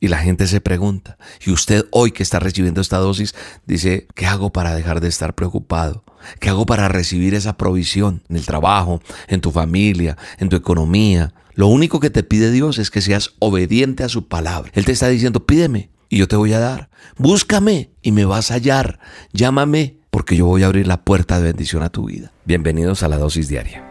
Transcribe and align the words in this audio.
Y 0.00 0.08
la 0.08 0.18
gente 0.18 0.46
se 0.46 0.60
pregunta, 0.60 1.18
y 1.44 1.50
usted 1.50 1.86
hoy 1.90 2.12
que 2.12 2.22
está 2.22 2.38
recibiendo 2.38 2.80
esta 2.80 2.98
dosis 2.98 3.34
dice, 3.66 4.06
¿qué 4.14 4.26
hago 4.26 4.50
para 4.50 4.74
dejar 4.74 5.00
de 5.00 5.08
estar 5.08 5.34
preocupado? 5.34 6.04
¿Qué 6.38 6.48
hago 6.48 6.66
para 6.66 6.88
recibir 6.88 7.34
esa 7.34 7.56
provisión 7.56 8.22
en 8.28 8.36
el 8.36 8.46
trabajo, 8.46 9.00
en 9.26 9.40
tu 9.40 9.50
familia, 9.50 10.16
en 10.38 10.48
tu 10.50 10.56
economía? 10.56 11.34
Lo 11.54 11.66
único 11.66 11.98
que 11.98 12.10
te 12.10 12.22
pide 12.22 12.52
Dios 12.52 12.78
es 12.78 12.92
que 12.92 13.00
seas 13.00 13.34
obediente 13.40 14.04
a 14.04 14.08
su 14.08 14.28
palabra. 14.28 14.70
Él 14.74 14.84
te 14.84 14.92
está 14.92 15.08
diciendo, 15.08 15.44
pídeme 15.44 15.90
y 16.08 16.18
yo 16.18 16.28
te 16.28 16.36
voy 16.36 16.52
a 16.52 16.60
dar. 16.60 16.90
Búscame 17.16 17.90
y 18.00 18.12
me 18.12 18.24
vas 18.24 18.52
a 18.52 18.54
hallar. 18.54 19.00
Llámame 19.32 19.98
porque 20.10 20.36
yo 20.36 20.46
voy 20.46 20.62
a 20.62 20.66
abrir 20.66 20.86
la 20.86 21.02
puerta 21.02 21.38
de 21.38 21.46
bendición 21.46 21.82
a 21.82 21.90
tu 21.90 22.06
vida. 22.06 22.30
Bienvenidos 22.44 23.02
a 23.02 23.08
la 23.08 23.18
dosis 23.18 23.48
diaria. 23.48 23.84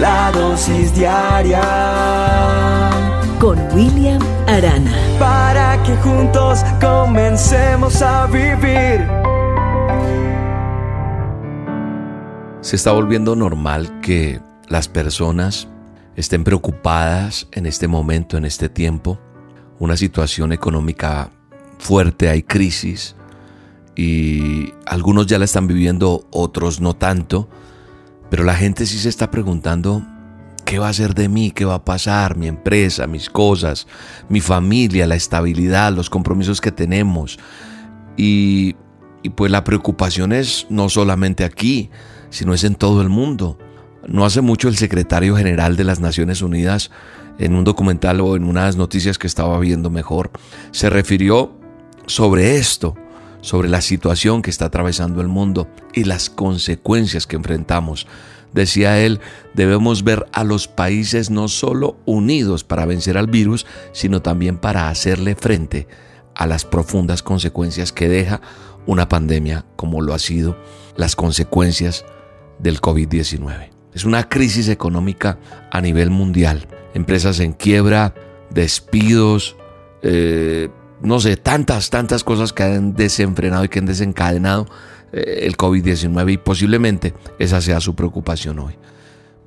La 0.00 0.30
dosis 0.32 0.94
diaria 0.94 1.60
con 3.38 3.58
William 3.74 4.20
Arana. 4.46 4.92
Para 5.18 5.82
que 5.84 5.96
juntos 5.96 6.60
comencemos 6.80 8.02
a 8.02 8.26
vivir. 8.26 9.06
Se 12.60 12.76
está 12.76 12.92
volviendo 12.92 13.36
normal 13.36 14.00
que 14.00 14.40
las 14.68 14.88
personas 14.88 15.68
estén 16.16 16.44
preocupadas 16.44 17.48
en 17.52 17.66
este 17.66 17.86
momento, 17.86 18.36
en 18.36 18.44
este 18.44 18.68
tiempo. 18.68 19.18
Una 19.78 19.96
situación 19.96 20.52
económica 20.52 21.30
fuerte, 21.78 22.28
hay 22.28 22.42
crisis 22.42 23.14
y 23.94 24.72
algunos 24.86 25.26
ya 25.26 25.38
la 25.38 25.44
están 25.44 25.66
viviendo, 25.66 26.26
otros 26.30 26.80
no 26.80 26.94
tanto. 26.94 27.48
Pero 28.30 28.44
la 28.44 28.54
gente 28.54 28.84
sí 28.84 28.98
se 28.98 29.08
está 29.08 29.30
preguntando 29.30 30.02
¿Qué 30.68 30.78
va 30.78 30.90
a 30.90 30.92
ser 30.92 31.14
de 31.14 31.30
mí? 31.30 31.50
¿Qué 31.50 31.64
va 31.64 31.76
a 31.76 31.84
pasar? 31.86 32.36
Mi 32.36 32.46
empresa, 32.46 33.06
mis 33.06 33.30
cosas, 33.30 33.86
mi 34.28 34.42
familia, 34.42 35.06
la 35.06 35.14
estabilidad, 35.14 35.94
los 35.94 36.10
compromisos 36.10 36.60
que 36.60 36.70
tenemos. 36.70 37.38
Y, 38.18 38.76
y 39.22 39.30
pues 39.30 39.50
la 39.50 39.64
preocupación 39.64 40.30
es 40.34 40.66
no 40.68 40.90
solamente 40.90 41.44
aquí, 41.44 41.88
sino 42.28 42.52
es 42.52 42.64
en 42.64 42.74
todo 42.74 43.00
el 43.00 43.08
mundo. 43.08 43.58
No 44.06 44.26
hace 44.26 44.42
mucho 44.42 44.68
el 44.68 44.76
secretario 44.76 45.34
general 45.38 45.74
de 45.74 45.84
las 45.84 46.00
Naciones 46.00 46.42
Unidas, 46.42 46.90
en 47.38 47.54
un 47.54 47.64
documental 47.64 48.20
o 48.20 48.36
en 48.36 48.44
unas 48.44 48.76
noticias 48.76 49.16
que 49.16 49.26
estaba 49.26 49.58
viendo 49.60 49.88
mejor, 49.88 50.30
se 50.70 50.90
refirió 50.90 51.58
sobre 52.04 52.56
esto, 52.56 52.94
sobre 53.40 53.70
la 53.70 53.80
situación 53.80 54.42
que 54.42 54.50
está 54.50 54.66
atravesando 54.66 55.22
el 55.22 55.28
mundo 55.28 55.66
y 55.94 56.04
las 56.04 56.28
consecuencias 56.28 57.26
que 57.26 57.36
enfrentamos 57.36 58.06
Decía 58.52 58.98
él, 58.98 59.20
debemos 59.54 60.04
ver 60.04 60.26
a 60.32 60.44
los 60.44 60.68
países 60.68 61.30
no 61.30 61.48
solo 61.48 61.98
unidos 62.06 62.64
para 62.64 62.86
vencer 62.86 63.18
al 63.18 63.26
virus, 63.26 63.66
sino 63.92 64.22
también 64.22 64.58
para 64.58 64.88
hacerle 64.88 65.34
frente 65.34 65.86
a 66.34 66.46
las 66.46 66.64
profundas 66.64 67.22
consecuencias 67.22 67.92
que 67.92 68.08
deja 68.08 68.40
una 68.86 69.08
pandemia 69.08 69.66
como 69.76 70.00
lo 70.00 70.14
ha 70.14 70.18
sido 70.18 70.56
las 70.96 71.14
consecuencias 71.14 72.04
del 72.58 72.80
COVID-19. 72.80 73.70
Es 73.92 74.04
una 74.04 74.28
crisis 74.28 74.68
económica 74.68 75.38
a 75.70 75.80
nivel 75.80 76.10
mundial. 76.10 76.66
Empresas 76.94 77.40
en 77.40 77.52
quiebra, 77.52 78.14
despidos, 78.50 79.56
eh, 80.02 80.68
no 81.02 81.20
sé, 81.20 81.36
tantas, 81.36 81.90
tantas 81.90 82.24
cosas 82.24 82.52
que 82.52 82.62
han 82.62 82.94
desenfrenado 82.94 83.64
y 83.64 83.68
que 83.68 83.78
han 83.78 83.86
desencadenado 83.86 84.66
el 85.12 85.56
COVID-19 85.56 86.32
y 86.32 86.36
posiblemente 86.38 87.14
esa 87.38 87.60
sea 87.60 87.80
su 87.80 87.94
preocupación 87.94 88.58
hoy. 88.58 88.74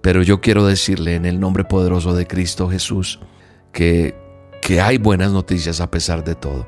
Pero 0.02 0.24
yo 0.24 0.42
quiero 0.42 0.66
decirle 0.66 1.16
en 1.16 1.26
el 1.26 1.40
nombre 1.40 1.64
poderoso 1.64 2.14
de 2.14 2.26
Cristo 2.26 2.70
Jesús 2.70 3.20
que, 3.72 4.16
que 4.62 4.82
hay 4.82 4.98
buenas 4.98 5.32
noticias 5.32 5.80
a 5.80 5.92
pesar 5.92 6.24
de 6.24 6.36
todo. 6.36 6.68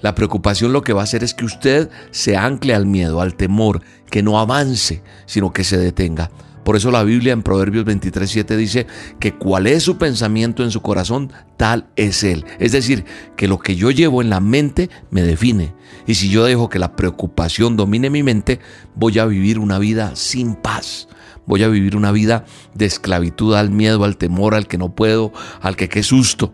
La 0.00 0.14
preocupación 0.14 0.72
lo 0.72 0.82
que 0.82 0.92
va 0.92 1.00
a 1.00 1.04
hacer 1.04 1.24
es 1.24 1.34
que 1.34 1.44
usted 1.44 1.90
se 2.10 2.36
ancle 2.36 2.74
al 2.74 2.86
miedo, 2.86 3.20
al 3.20 3.34
temor, 3.34 3.82
que 4.10 4.22
no 4.22 4.38
avance, 4.38 5.02
sino 5.26 5.52
que 5.52 5.64
se 5.64 5.78
detenga. 5.78 6.30
Por 6.68 6.76
eso 6.76 6.90
la 6.90 7.02
Biblia 7.02 7.32
en 7.32 7.42
Proverbios 7.42 7.86
23:7 7.86 8.54
dice 8.54 8.86
que 9.18 9.32
cuál 9.32 9.66
es 9.66 9.84
su 9.84 9.96
pensamiento 9.96 10.62
en 10.62 10.70
su 10.70 10.82
corazón, 10.82 11.32
tal 11.56 11.86
es 11.96 12.22
él. 12.22 12.44
Es 12.58 12.72
decir, 12.72 13.06
que 13.38 13.48
lo 13.48 13.58
que 13.58 13.74
yo 13.74 13.90
llevo 13.90 14.20
en 14.20 14.28
la 14.28 14.40
mente 14.40 14.90
me 15.10 15.22
define. 15.22 15.72
Y 16.06 16.16
si 16.16 16.28
yo 16.28 16.44
dejo 16.44 16.68
que 16.68 16.78
la 16.78 16.94
preocupación 16.94 17.78
domine 17.78 18.10
mi 18.10 18.22
mente, 18.22 18.60
voy 18.94 19.18
a 19.18 19.24
vivir 19.24 19.58
una 19.58 19.78
vida 19.78 20.14
sin 20.14 20.56
paz. 20.56 21.08
Voy 21.46 21.62
a 21.62 21.68
vivir 21.68 21.96
una 21.96 22.12
vida 22.12 22.44
de 22.74 22.84
esclavitud 22.84 23.54
al 23.54 23.70
miedo, 23.70 24.04
al 24.04 24.18
temor, 24.18 24.54
al 24.54 24.66
que 24.66 24.76
no 24.76 24.94
puedo, 24.94 25.32
al 25.62 25.74
que 25.74 25.88
qué 25.88 26.02
susto. 26.02 26.52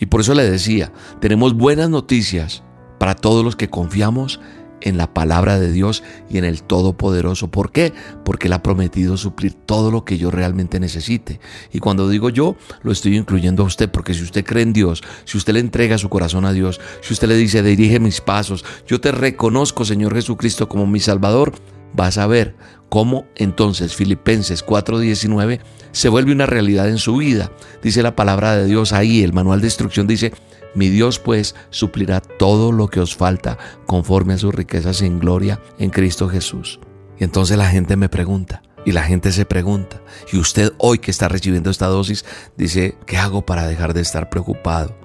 Y 0.00 0.06
por 0.06 0.22
eso 0.22 0.34
le 0.34 0.50
decía, 0.50 0.92
tenemos 1.20 1.54
buenas 1.54 1.88
noticias 1.88 2.64
para 2.98 3.14
todos 3.14 3.44
los 3.44 3.54
que 3.54 3.70
confiamos 3.70 4.40
en 4.40 4.61
la 4.90 5.12
palabra 5.14 5.58
de 5.58 5.72
Dios 5.72 6.02
y 6.28 6.38
en 6.38 6.44
el 6.44 6.62
Todopoderoso. 6.62 7.50
¿Por 7.50 7.72
qué? 7.72 7.92
Porque 8.24 8.48
Él 8.48 8.52
ha 8.52 8.62
prometido 8.62 9.16
suplir 9.16 9.54
todo 9.54 9.90
lo 9.90 10.04
que 10.04 10.18
yo 10.18 10.30
realmente 10.30 10.80
necesite. 10.80 11.40
Y 11.72 11.78
cuando 11.78 12.08
digo 12.08 12.28
yo, 12.28 12.56
lo 12.82 12.92
estoy 12.92 13.16
incluyendo 13.16 13.62
a 13.62 13.66
usted, 13.66 13.90
porque 13.90 14.14
si 14.14 14.22
usted 14.22 14.44
cree 14.44 14.62
en 14.62 14.72
Dios, 14.72 15.02
si 15.24 15.38
usted 15.38 15.54
le 15.54 15.60
entrega 15.60 15.98
su 15.98 16.08
corazón 16.08 16.44
a 16.44 16.52
Dios, 16.52 16.80
si 17.00 17.12
usted 17.12 17.28
le 17.28 17.36
dice, 17.36 17.62
dirige 17.62 18.00
mis 18.00 18.20
pasos, 18.20 18.64
yo 18.86 19.00
te 19.00 19.12
reconozco, 19.12 19.84
Señor 19.84 20.14
Jesucristo, 20.14 20.68
como 20.68 20.86
mi 20.86 21.00
Salvador, 21.00 21.52
vas 21.94 22.18
a 22.18 22.26
ver 22.26 22.54
cómo 22.88 23.26
entonces 23.36 23.94
Filipenses 23.94 24.64
4:19 24.64 25.60
se 25.92 26.08
vuelve 26.08 26.32
una 26.32 26.46
realidad 26.46 26.88
en 26.88 26.98
su 26.98 27.16
vida. 27.16 27.50
Dice 27.82 28.02
la 28.02 28.16
palabra 28.16 28.56
de 28.56 28.66
Dios 28.66 28.92
ahí, 28.92 29.22
el 29.22 29.32
manual 29.32 29.60
de 29.60 29.66
instrucción 29.66 30.06
dice, 30.06 30.32
mi 30.74 30.88
Dios 30.88 31.18
pues 31.18 31.54
suplirá 31.70 32.20
todo 32.20 32.72
lo 32.72 32.88
que 32.88 33.00
os 33.00 33.14
falta 33.14 33.58
conforme 33.86 34.34
a 34.34 34.38
sus 34.38 34.54
riquezas 34.54 35.02
en 35.02 35.18
gloria 35.18 35.60
en 35.78 35.90
Cristo 35.90 36.28
Jesús. 36.28 36.80
Y 37.18 37.24
entonces 37.24 37.56
la 37.56 37.68
gente 37.68 37.96
me 37.96 38.08
pregunta, 38.08 38.62
y 38.84 38.92
la 38.92 39.02
gente 39.02 39.32
se 39.32 39.44
pregunta, 39.44 40.02
y 40.32 40.38
usted 40.38 40.72
hoy 40.78 40.98
que 40.98 41.10
está 41.10 41.28
recibiendo 41.28 41.70
esta 41.70 41.86
dosis 41.86 42.24
dice, 42.56 42.96
¿qué 43.06 43.16
hago 43.16 43.46
para 43.46 43.66
dejar 43.66 43.94
de 43.94 44.00
estar 44.00 44.28
preocupado? 44.28 44.96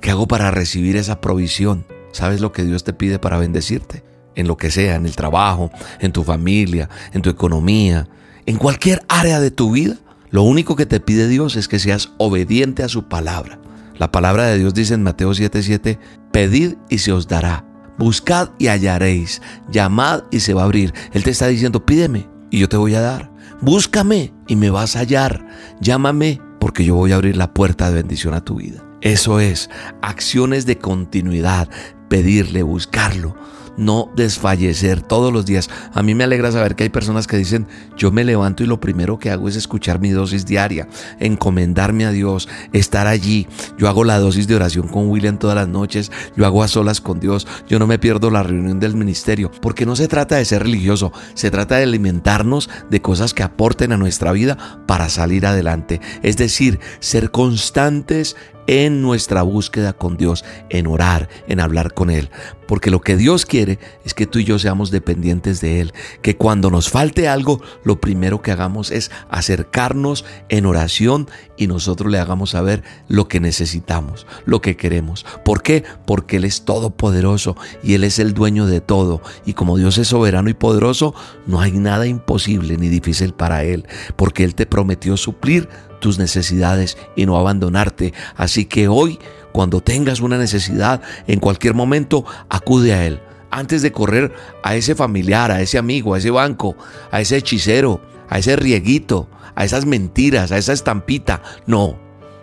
¿Qué 0.00 0.10
hago 0.10 0.26
para 0.26 0.50
recibir 0.50 0.96
esa 0.96 1.20
provisión? 1.20 1.86
¿Sabes 2.12 2.40
lo 2.40 2.52
que 2.52 2.64
Dios 2.64 2.84
te 2.84 2.92
pide 2.92 3.18
para 3.18 3.38
bendecirte? 3.38 4.04
En 4.34 4.48
lo 4.48 4.56
que 4.56 4.70
sea, 4.70 4.96
en 4.96 5.06
el 5.06 5.16
trabajo, 5.16 5.70
en 6.00 6.12
tu 6.12 6.24
familia, 6.24 6.88
en 7.12 7.22
tu 7.22 7.30
economía, 7.30 8.08
en 8.46 8.56
cualquier 8.56 9.02
área 9.08 9.40
de 9.40 9.50
tu 9.50 9.72
vida. 9.72 9.96
Lo 10.30 10.42
único 10.42 10.76
que 10.76 10.86
te 10.86 11.00
pide 11.00 11.28
Dios 11.28 11.56
es 11.56 11.68
que 11.68 11.78
seas 11.78 12.12
obediente 12.18 12.82
a 12.82 12.88
su 12.88 13.08
palabra. 13.08 13.58
La 14.00 14.10
palabra 14.10 14.46
de 14.46 14.58
Dios 14.58 14.72
dice 14.72 14.94
en 14.94 15.02
Mateo 15.02 15.34
7:7, 15.34 15.98
pedid 16.32 16.76
y 16.88 16.98
se 16.98 17.12
os 17.12 17.28
dará, 17.28 17.66
buscad 17.98 18.48
y 18.58 18.68
hallaréis, 18.68 19.42
llamad 19.70 20.22
y 20.30 20.40
se 20.40 20.54
va 20.54 20.62
a 20.62 20.64
abrir. 20.64 20.94
Él 21.12 21.22
te 21.22 21.28
está 21.28 21.48
diciendo, 21.48 21.84
pídeme 21.84 22.26
y 22.50 22.60
yo 22.60 22.68
te 22.70 22.78
voy 22.78 22.94
a 22.94 23.02
dar. 23.02 23.30
Búscame 23.60 24.32
y 24.48 24.56
me 24.56 24.70
vas 24.70 24.96
a 24.96 25.00
hallar. 25.00 25.46
Llámame 25.82 26.40
porque 26.60 26.86
yo 26.86 26.94
voy 26.94 27.12
a 27.12 27.16
abrir 27.16 27.36
la 27.36 27.52
puerta 27.52 27.90
de 27.90 27.96
bendición 27.96 28.32
a 28.32 28.42
tu 28.42 28.54
vida. 28.54 28.82
Eso 29.02 29.38
es, 29.38 29.68
acciones 30.00 30.64
de 30.64 30.78
continuidad, 30.78 31.68
pedirle, 32.08 32.62
buscarlo 32.62 33.36
no 33.80 34.10
desfallecer 34.14 35.00
todos 35.00 35.32
los 35.32 35.46
días. 35.46 35.70
A 35.92 36.02
mí 36.02 36.14
me 36.14 36.24
alegra 36.24 36.52
saber 36.52 36.76
que 36.76 36.84
hay 36.84 36.90
personas 36.90 37.26
que 37.26 37.38
dicen, 37.38 37.66
yo 37.96 38.12
me 38.12 38.24
levanto 38.24 38.62
y 38.62 38.66
lo 38.66 38.78
primero 38.78 39.18
que 39.18 39.30
hago 39.30 39.48
es 39.48 39.56
escuchar 39.56 40.00
mi 40.00 40.10
dosis 40.10 40.46
diaria, 40.46 40.86
encomendarme 41.18 42.04
a 42.04 42.12
Dios, 42.12 42.48
estar 42.72 43.06
allí. 43.06 43.48
Yo 43.78 43.88
hago 43.88 44.04
la 44.04 44.18
dosis 44.18 44.46
de 44.46 44.54
oración 44.54 44.86
con 44.86 45.08
William 45.08 45.38
todas 45.38 45.56
las 45.56 45.68
noches, 45.68 46.12
yo 46.36 46.46
hago 46.46 46.62
a 46.62 46.68
solas 46.68 47.00
con 47.00 47.18
Dios, 47.20 47.46
yo 47.66 47.78
no 47.78 47.86
me 47.86 47.98
pierdo 47.98 48.30
la 48.30 48.42
reunión 48.42 48.78
del 48.78 48.94
ministerio, 48.94 49.50
porque 49.62 49.86
no 49.86 49.96
se 49.96 50.08
trata 50.08 50.36
de 50.36 50.44
ser 50.44 50.62
religioso, 50.62 51.12
se 51.34 51.50
trata 51.50 51.76
de 51.76 51.84
alimentarnos 51.84 52.68
de 52.90 53.00
cosas 53.00 53.32
que 53.32 53.42
aporten 53.42 53.92
a 53.92 53.96
nuestra 53.96 54.32
vida 54.32 54.58
para 54.86 55.08
salir 55.08 55.46
adelante. 55.46 56.00
Es 56.22 56.36
decir, 56.36 56.80
ser 57.00 57.30
constantes 57.30 58.36
en 58.66 59.02
nuestra 59.02 59.42
búsqueda 59.42 59.92
con 59.92 60.16
Dios, 60.16 60.44
en 60.68 60.86
orar, 60.86 61.28
en 61.48 61.60
hablar 61.60 61.94
con 61.94 62.10
Él. 62.10 62.30
Porque 62.70 62.92
lo 62.92 63.00
que 63.00 63.16
Dios 63.16 63.46
quiere 63.46 63.80
es 64.04 64.14
que 64.14 64.26
tú 64.26 64.38
y 64.38 64.44
yo 64.44 64.60
seamos 64.60 64.92
dependientes 64.92 65.60
de 65.60 65.80
Él. 65.80 65.92
Que 66.22 66.36
cuando 66.36 66.70
nos 66.70 66.88
falte 66.88 67.26
algo, 67.26 67.60
lo 67.82 68.00
primero 68.00 68.42
que 68.42 68.52
hagamos 68.52 68.92
es 68.92 69.10
acercarnos 69.28 70.24
en 70.48 70.66
oración 70.66 71.28
y 71.56 71.66
nosotros 71.66 72.12
le 72.12 72.20
hagamos 72.20 72.50
saber 72.50 72.84
lo 73.08 73.26
que 73.26 73.40
necesitamos, 73.40 74.24
lo 74.44 74.60
que 74.60 74.76
queremos. 74.76 75.26
¿Por 75.44 75.62
qué? 75.62 75.82
Porque 76.06 76.36
Él 76.36 76.44
es 76.44 76.64
todopoderoso 76.64 77.56
y 77.82 77.94
Él 77.94 78.04
es 78.04 78.20
el 78.20 78.34
dueño 78.34 78.66
de 78.66 78.80
todo. 78.80 79.20
Y 79.44 79.54
como 79.54 79.76
Dios 79.76 79.98
es 79.98 80.06
soberano 80.06 80.48
y 80.48 80.54
poderoso, 80.54 81.12
no 81.46 81.60
hay 81.60 81.72
nada 81.72 82.06
imposible 82.06 82.76
ni 82.76 82.88
difícil 82.88 83.34
para 83.34 83.64
Él. 83.64 83.84
Porque 84.14 84.44
Él 84.44 84.54
te 84.54 84.66
prometió 84.66 85.16
suplir 85.16 85.68
tus 86.00 86.18
necesidades 86.18 86.98
y 87.14 87.26
no 87.26 87.36
abandonarte. 87.36 88.12
Así 88.36 88.64
que 88.64 88.88
hoy, 88.88 89.18
cuando 89.52 89.80
tengas 89.80 90.20
una 90.20 90.38
necesidad, 90.38 91.02
en 91.26 91.40
cualquier 91.40 91.74
momento, 91.74 92.24
acude 92.48 92.92
a 92.92 93.06
Él. 93.06 93.20
Antes 93.50 93.82
de 93.82 93.92
correr 93.92 94.32
a 94.62 94.76
ese 94.76 94.94
familiar, 94.94 95.50
a 95.50 95.60
ese 95.60 95.78
amigo, 95.78 96.14
a 96.14 96.18
ese 96.18 96.30
banco, 96.30 96.76
a 97.10 97.20
ese 97.20 97.36
hechicero, 97.36 98.00
a 98.28 98.38
ese 98.38 98.56
rieguito, 98.56 99.28
a 99.54 99.64
esas 99.64 99.86
mentiras, 99.86 100.52
a 100.52 100.58
esa 100.58 100.72
estampita. 100.72 101.42
No, 101.66 101.98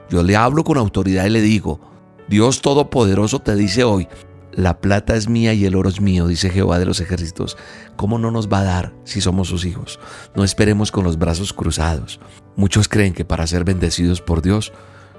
yo 0.10 0.24
le 0.24 0.36
hablo 0.36 0.64
con 0.64 0.78
autoridad 0.78 1.26
y 1.26 1.30
le 1.30 1.42
digo, 1.42 1.80
Dios 2.28 2.62
Todopoderoso 2.62 3.40
te 3.40 3.56
dice 3.56 3.84
hoy, 3.84 4.08
la 4.52 4.82
plata 4.82 5.16
es 5.16 5.30
mía 5.30 5.54
y 5.54 5.66
el 5.66 5.76
oro 5.76 5.88
es 5.88 6.02
mío, 6.02 6.28
dice 6.28 6.50
Jehová 6.50 6.80
de 6.80 6.86
los 6.86 7.00
ejércitos. 7.00 7.58
¿Cómo 7.96 8.18
no 8.18 8.32
nos 8.32 8.50
va 8.50 8.60
a 8.60 8.64
dar 8.64 8.94
si 9.04 9.22
somos 9.22 9.48
sus 9.48 9.66
hijos? 9.66 10.00
No 10.36 10.44
esperemos 10.44 10.92
con 10.92 11.04
los 11.04 11.20
brazos 11.20 11.54
cruzados. 11.54 12.20
Muchos 12.58 12.90
creen 12.90 13.14
que 13.14 13.24
para 13.24 13.48
ser 13.48 13.64
bendecidos 13.64 14.22
por 14.22 14.42
Dios 14.42 14.74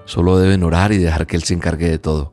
solo 0.04 0.38
deben 0.38 0.64
orar 0.64 0.92
y 0.92 0.98
dejar 0.98 1.26
que 1.26 1.36
Él 1.36 1.44
se 1.44 1.54
encargue 1.54 1.88
de 1.88 1.98
todo. 1.98 2.32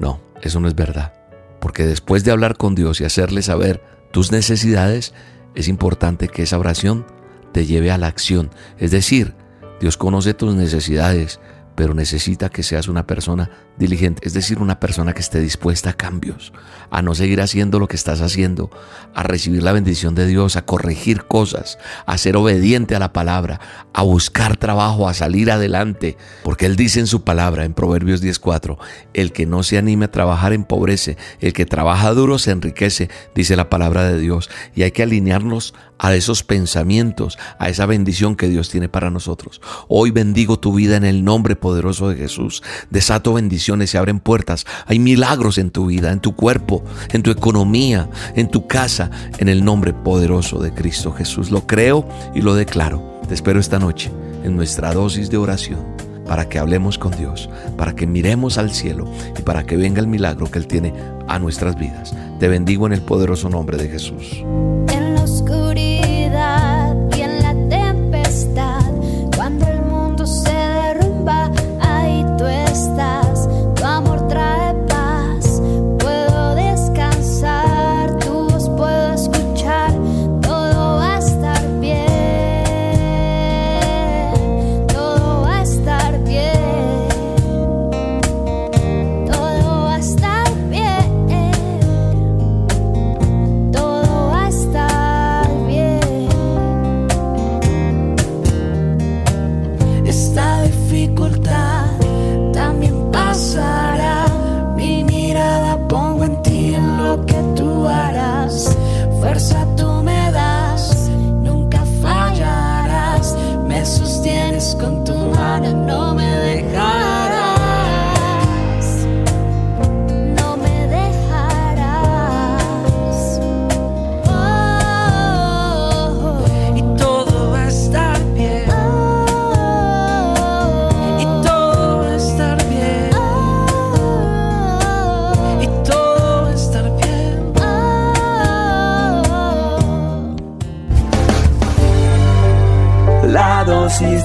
No, 0.00 0.20
eso 0.42 0.58
no 0.58 0.66
es 0.66 0.74
verdad. 0.74 1.14
Porque 1.60 1.86
después 1.86 2.24
de 2.24 2.32
hablar 2.32 2.56
con 2.56 2.74
Dios 2.74 3.00
y 3.00 3.04
hacerle 3.04 3.42
saber 3.42 3.82
tus 4.10 4.32
necesidades, 4.32 5.14
es 5.54 5.68
importante 5.68 6.28
que 6.28 6.42
esa 6.42 6.58
oración 6.58 7.06
te 7.52 7.66
lleve 7.66 7.92
a 7.92 7.98
la 7.98 8.08
acción. 8.08 8.50
Es 8.78 8.90
decir, 8.90 9.34
Dios 9.80 9.96
conoce 9.96 10.34
tus 10.34 10.54
necesidades, 10.56 11.38
pero 11.74 11.94
necesita 11.94 12.48
que 12.48 12.62
seas 12.62 12.88
una 12.88 13.06
persona 13.06 13.50
diligente, 13.78 14.26
es 14.26 14.34
decir, 14.34 14.58
una 14.58 14.78
persona 14.78 15.12
que 15.12 15.20
esté 15.20 15.40
dispuesta 15.40 15.90
a 15.90 15.92
cambios, 15.94 16.52
a 16.90 17.02
no 17.02 17.14
seguir 17.14 17.40
haciendo 17.40 17.78
lo 17.78 17.88
que 17.88 17.96
estás 17.96 18.20
haciendo, 18.20 18.70
a 19.14 19.22
recibir 19.22 19.62
la 19.62 19.72
bendición 19.72 20.14
de 20.14 20.26
Dios, 20.26 20.56
a 20.56 20.64
corregir 20.64 21.24
cosas, 21.24 21.78
a 22.06 22.18
ser 22.18 22.36
obediente 22.36 22.94
a 22.94 22.98
la 22.98 23.12
palabra, 23.12 23.60
a 23.92 24.02
buscar 24.02 24.56
trabajo, 24.56 25.08
a 25.08 25.14
salir 25.14 25.50
adelante, 25.50 26.16
porque 26.42 26.66
Él 26.66 26.76
dice 26.76 27.00
en 27.00 27.06
su 27.06 27.22
palabra, 27.24 27.64
en 27.64 27.74
Proverbios 27.74 28.22
10.4, 28.22 28.76
el 29.14 29.32
que 29.32 29.46
no 29.46 29.62
se 29.62 29.78
anime 29.78 30.06
a 30.06 30.10
trabajar 30.10 30.52
empobrece, 30.52 31.16
el 31.40 31.52
que 31.52 31.66
trabaja 31.66 32.12
duro 32.12 32.38
se 32.38 32.50
enriquece, 32.50 33.08
dice 33.34 33.56
la 33.56 33.70
palabra 33.70 34.04
de 34.04 34.18
Dios, 34.18 34.50
y 34.74 34.82
hay 34.82 34.90
que 34.90 35.02
alinearnos 35.02 35.74
a 36.02 36.14
esos 36.14 36.42
pensamientos, 36.42 37.38
a 37.58 37.68
esa 37.68 37.86
bendición 37.86 38.34
que 38.34 38.48
Dios 38.48 38.68
tiene 38.68 38.88
para 38.88 39.08
nosotros. 39.08 39.62
Hoy 39.88 40.10
bendigo 40.10 40.58
tu 40.58 40.74
vida 40.74 40.96
en 40.96 41.04
el 41.04 41.24
nombre 41.24 41.56
poderoso 41.56 42.08
de 42.08 42.16
Jesús, 42.16 42.62
desato 42.90 43.32
bendición 43.32 43.72
se 43.86 43.98
abren 43.98 44.20
puertas. 44.20 44.66
Hay 44.86 44.98
milagros 44.98 45.58
en 45.58 45.70
tu 45.70 45.86
vida, 45.86 46.12
en 46.12 46.20
tu 46.20 46.34
cuerpo, 46.34 46.84
en 47.12 47.22
tu 47.22 47.30
economía, 47.30 48.10
en 48.34 48.50
tu 48.50 48.66
casa, 48.66 49.10
en 49.38 49.48
el 49.48 49.64
nombre 49.64 49.92
poderoso 49.92 50.58
de 50.58 50.74
Cristo 50.74 51.12
Jesús. 51.12 51.50
Lo 51.50 51.66
creo 51.66 52.06
y 52.34 52.42
lo 52.42 52.54
declaro. 52.54 53.20
Te 53.28 53.34
espero 53.34 53.60
esta 53.60 53.78
noche 53.78 54.10
en 54.44 54.56
nuestra 54.56 54.92
dosis 54.92 55.30
de 55.30 55.36
oración 55.36 55.80
para 56.26 56.48
que 56.48 56.58
hablemos 56.58 56.98
con 56.98 57.12
Dios, 57.16 57.48
para 57.76 57.94
que 57.94 58.06
miremos 58.06 58.58
al 58.58 58.72
cielo 58.72 59.08
y 59.38 59.42
para 59.42 59.64
que 59.64 59.76
venga 59.76 60.00
el 60.00 60.06
milagro 60.06 60.50
que 60.50 60.58
Él 60.58 60.66
tiene 60.66 60.92
a 61.28 61.38
nuestras 61.38 61.76
vidas. 61.76 62.14
Te 62.40 62.48
bendigo 62.48 62.86
en 62.86 62.92
el 62.92 63.02
poderoso 63.02 63.48
nombre 63.48 63.76
de 63.76 63.88
Jesús. 63.88 64.42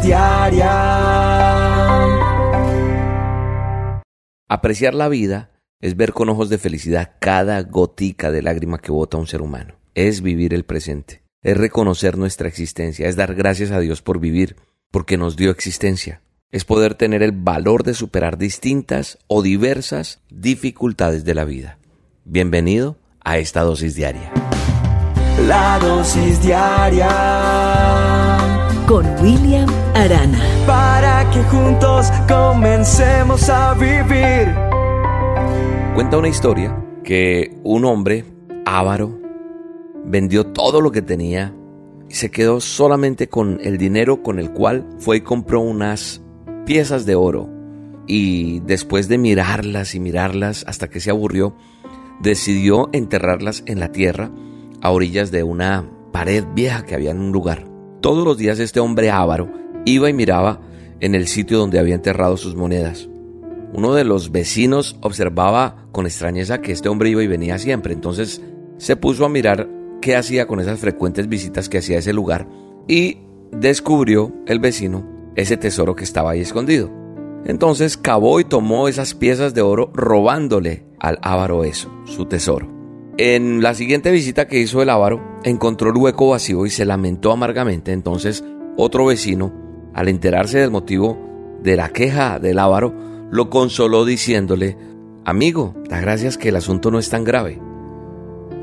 Diaria. 0.01 1.17
Apreciar 4.49 4.93
la 4.93 5.09
vida 5.09 5.51
es 5.81 5.95
ver 5.95 6.13
con 6.13 6.29
ojos 6.29 6.49
de 6.49 6.57
felicidad 6.57 7.15
cada 7.19 7.61
gotica 7.63 8.31
de 8.31 8.41
lágrima 8.41 8.79
que 8.79 8.91
bota 8.91 9.17
un 9.17 9.27
ser 9.27 9.41
humano. 9.41 9.75
Es 9.93 10.21
vivir 10.21 10.53
el 10.53 10.63
presente. 10.63 11.23
Es 11.43 11.57
reconocer 11.57 12.17
nuestra 12.17 12.47
existencia. 12.47 13.07
Es 13.07 13.15
dar 13.15 13.35
gracias 13.35 13.71
a 13.71 13.79
Dios 13.79 14.01
por 14.01 14.19
vivir, 14.19 14.55
porque 14.91 15.17
nos 15.17 15.35
dio 15.35 15.51
existencia. 15.51 16.21
Es 16.49 16.63
poder 16.65 16.95
tener 16.95 17.23
el 17.23 17.33
valor 17.33 17.83
de 17.83 17.93
superar 17.93 18.37
distintas 18.37 19.17
o 19.27 19.41
diversas 19.41 20.21
dificultades 20.29 21.25
de 21.25 21.35
la 21.35 21.43
vida. 21.43 21.77
Bienvenido 22.23 22.97
a 23.23 23.37
esta 23.37 23.61
dosis 23.61 23.95
diaria. 23.95 24.31
La 25.45 25.77
dosis 25.79 26.41
diaria 26.41 28.36
con 28.87 29.05
William 29.21 29.67
Arana. 29.93 30.39
Para 30.65 31.29
que 31.31 31.43
juntos 31.43 32.07
comencemos 32.27 33.49
a 33.49 33.73
vivir. 33.73 34.55
Cuenta 35.93 36.17
una 36.17 36.29
historia 36.29 36.75
que 37.03 37.59
un 37.63 37.83
hombre 37.83 38.23
avaro 38.65 39.19
vendió 40.05 40.47
todo 40.47 40.79
lo 40.79 40.91
que 40.91 41.01
tenía 41.01 41.53
y 42.09 42.13
se 42.13 42.31
quedó 42.31 42.61
solamente 42.61 43.27
con 43.27 43.59
el 43.61 43.77
dinero 43.77 44.23
con 44.23 44.39
el 44.39 44.51
cual 44.53 44.87
fue 44.99 45.17
y 45.17 45.21
compró 45.21 45.59
unas 45.59 46.21
piezas 46.65 47.05
de 47.05 47.15
oro. 47.15 47.49
Y 48.07 48.61
después 48.61 49.09
de 49.09 49.17
mirarlas 49.17 49.95
y 49.95 49.99
mirarlas 49.99 50.63
hasta 50.65 50.89
que 50.89 51.01
se 51.01 51.09
aburrió, 51.09 51.57
decidió 52.21 52.89
enterrarlas 52.93 53.63
en 53.65 53.81
la 53.81 53.91
tierra 53.91 54.31
a 54.81 54.91
orillas 54.91 55.29
de 55.29 55.43
una 55.43 55.89
pared 56.13 56.45
vieja 56.55 56.85
que 56.85 56.95
había 56.95 57.11
en 57.11 57.19
un 57.19 57.33
lugar. 57.33 57.66
Todos 58.01 58.23
los 58.23 58.37
días 58.37 58.59
este 58.59 58.79
hombre 58.79 59.09
avaro 59.09 59.51
iba 59.85 60.09
y 60.09 60.13
miraba 60.13 60.61
en 60.99 61.15
el 61.15 61.27
sitio 61.27 61.57
donde 61.57 61.79
había 61.79 61.95
enterrado 61.95 62.37
sus 62.37 62.55
monedas. 62.55 63.09
Uno 63.73 63.93
de 63.93 64.03
los 64.03 64.31
vecinos 64.31 64.97
observaba 65.01 65.87
con 65.91 66.05
extrañeza 66.05 66.61
que 66.61 66.71
este 66.71 66.89
hombre 66.89 67.09
iba 67.09 67.23
y 67.23 67.27
venía 67.27 67.57
siempre, 67.57 67.93
entonces 67.93 68.41
se 68.77 68.95
puso 68.95 69.25
a 69.25 69.29
mirar 69.29 69.67
qué 70.01 70.15
hacía 70.15 70.47
con 70.47 70.59
esas 70.59 70.79
frecuentes 70.79 71.27
visitas 71.27 71.69
que 71.69 71.79
hacía 71.79 71.97
a 71.97 71.99
ese 71.99 72.13
lugar 72.13 72.47
y 72.87 73.19
descubrió 73.51 74.33
el 74.45 74.59
vecino 74.59 75.05
ese 75.35 75.57
tesoro 75.57 75.95
que 75.95 76.03
estaba 76.03 76.31
ahí 76.31 76.41
escondido. 76.41 76.91
Entonces 77.45 77.97
cavó 77.97 78.39
y 78.39 78.45
tomó 78.45 78.87
esas 78.87 79.13
piezas 79.13 79.53
de 79.53 79.61
oro 79.61 79.91
robándole 79.93 80.85
al 80.99 81.19
avaro 81.21 81.63
eso, 81.63 81.91
su 82.05 82.25
tesoro. 82.25 82.76
En 83.19 83.63
la 83.63 83.73
siguiente 83.73 84.11
visita 84.11 84.47
que 84.47 84.59
hizo 84.59 84.83
el 84.83 84.91
avaro, 84.91 85.39
encontró 85.43 85.89
el 85.89 85.97
hueco 85.97 86.29
vacío 86.29 86.67
y 86.67 86.69
se 86.69 86.85
lamentó 86.85 87.31
amargamente. 87.31 87.91
Entonces, 87.91 88.43
otro 88.77 89.07
vecino, 89.07 89.51
al 89.95 90.07
enterarse 90.07 90.59
del 90.59 90.69
motivo 90.69 91.17
de 91.63 91.75
la 91.75 91.89
queja 91.89 92.37
del 92.37 92.59
avaro, 92.59 92.93
lo 93.31 93.49
consoló 93.49 94.05
diciéndole, 94.05 94.77
Amigo, 95.25 95.73
da 95.89 95.99
gracias 95.99 96.37
que 96.37 96.49
el 96.49 96.57
asunto 96.57 96.91
no 96.91 96.99
es 96.99 97.09
tan 97.09 97.23
grave. 97.23 97.59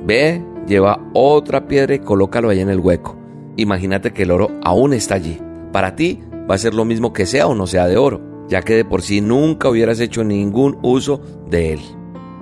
Ve, 0.06 0.40
lleva 0.68 1.04
otra 1.14 1.66
piedra 1.66 1.96
y 1.96 1.98
colócalo 1.98 2.50
ahí 2.50 2.60
en 2.60 2.70
el 2.70 2.78
hueco. 2.78 3.16
Imagínate 3.56 4.12
que 4.12 4.22
el 4.22 4.30
oro 4.30 4.52
aún 4.62 4.92
está 4.92 5.16
allí. 5.16 5.36
Para 5.72 5.96
ti 5.96 6.20
va 6.48 6.54
a 6.54 6.58
ser 6.58 6.74
lo 6.74 6.84
mismo 6.84 7.12
que 7.12 7.26
sea 7.26 7.48
o 7.48 7.56
no 7.56 7.66
sea 7.66 7.88
de 7.88 7.96
oro, 7.96 8.20
ya 8.48 8.62
que 8.62 8.76
de 8.76 8.84
por 8.84 9.02
sí 9.02 9.20
nunca 9.20 9.68
hubieras 9.68 9.98
hecho 9.98 10.22
ningún 10.22 10.78
uso 10.80 11.20
de 11.50 11.72
él. 11.72 11.80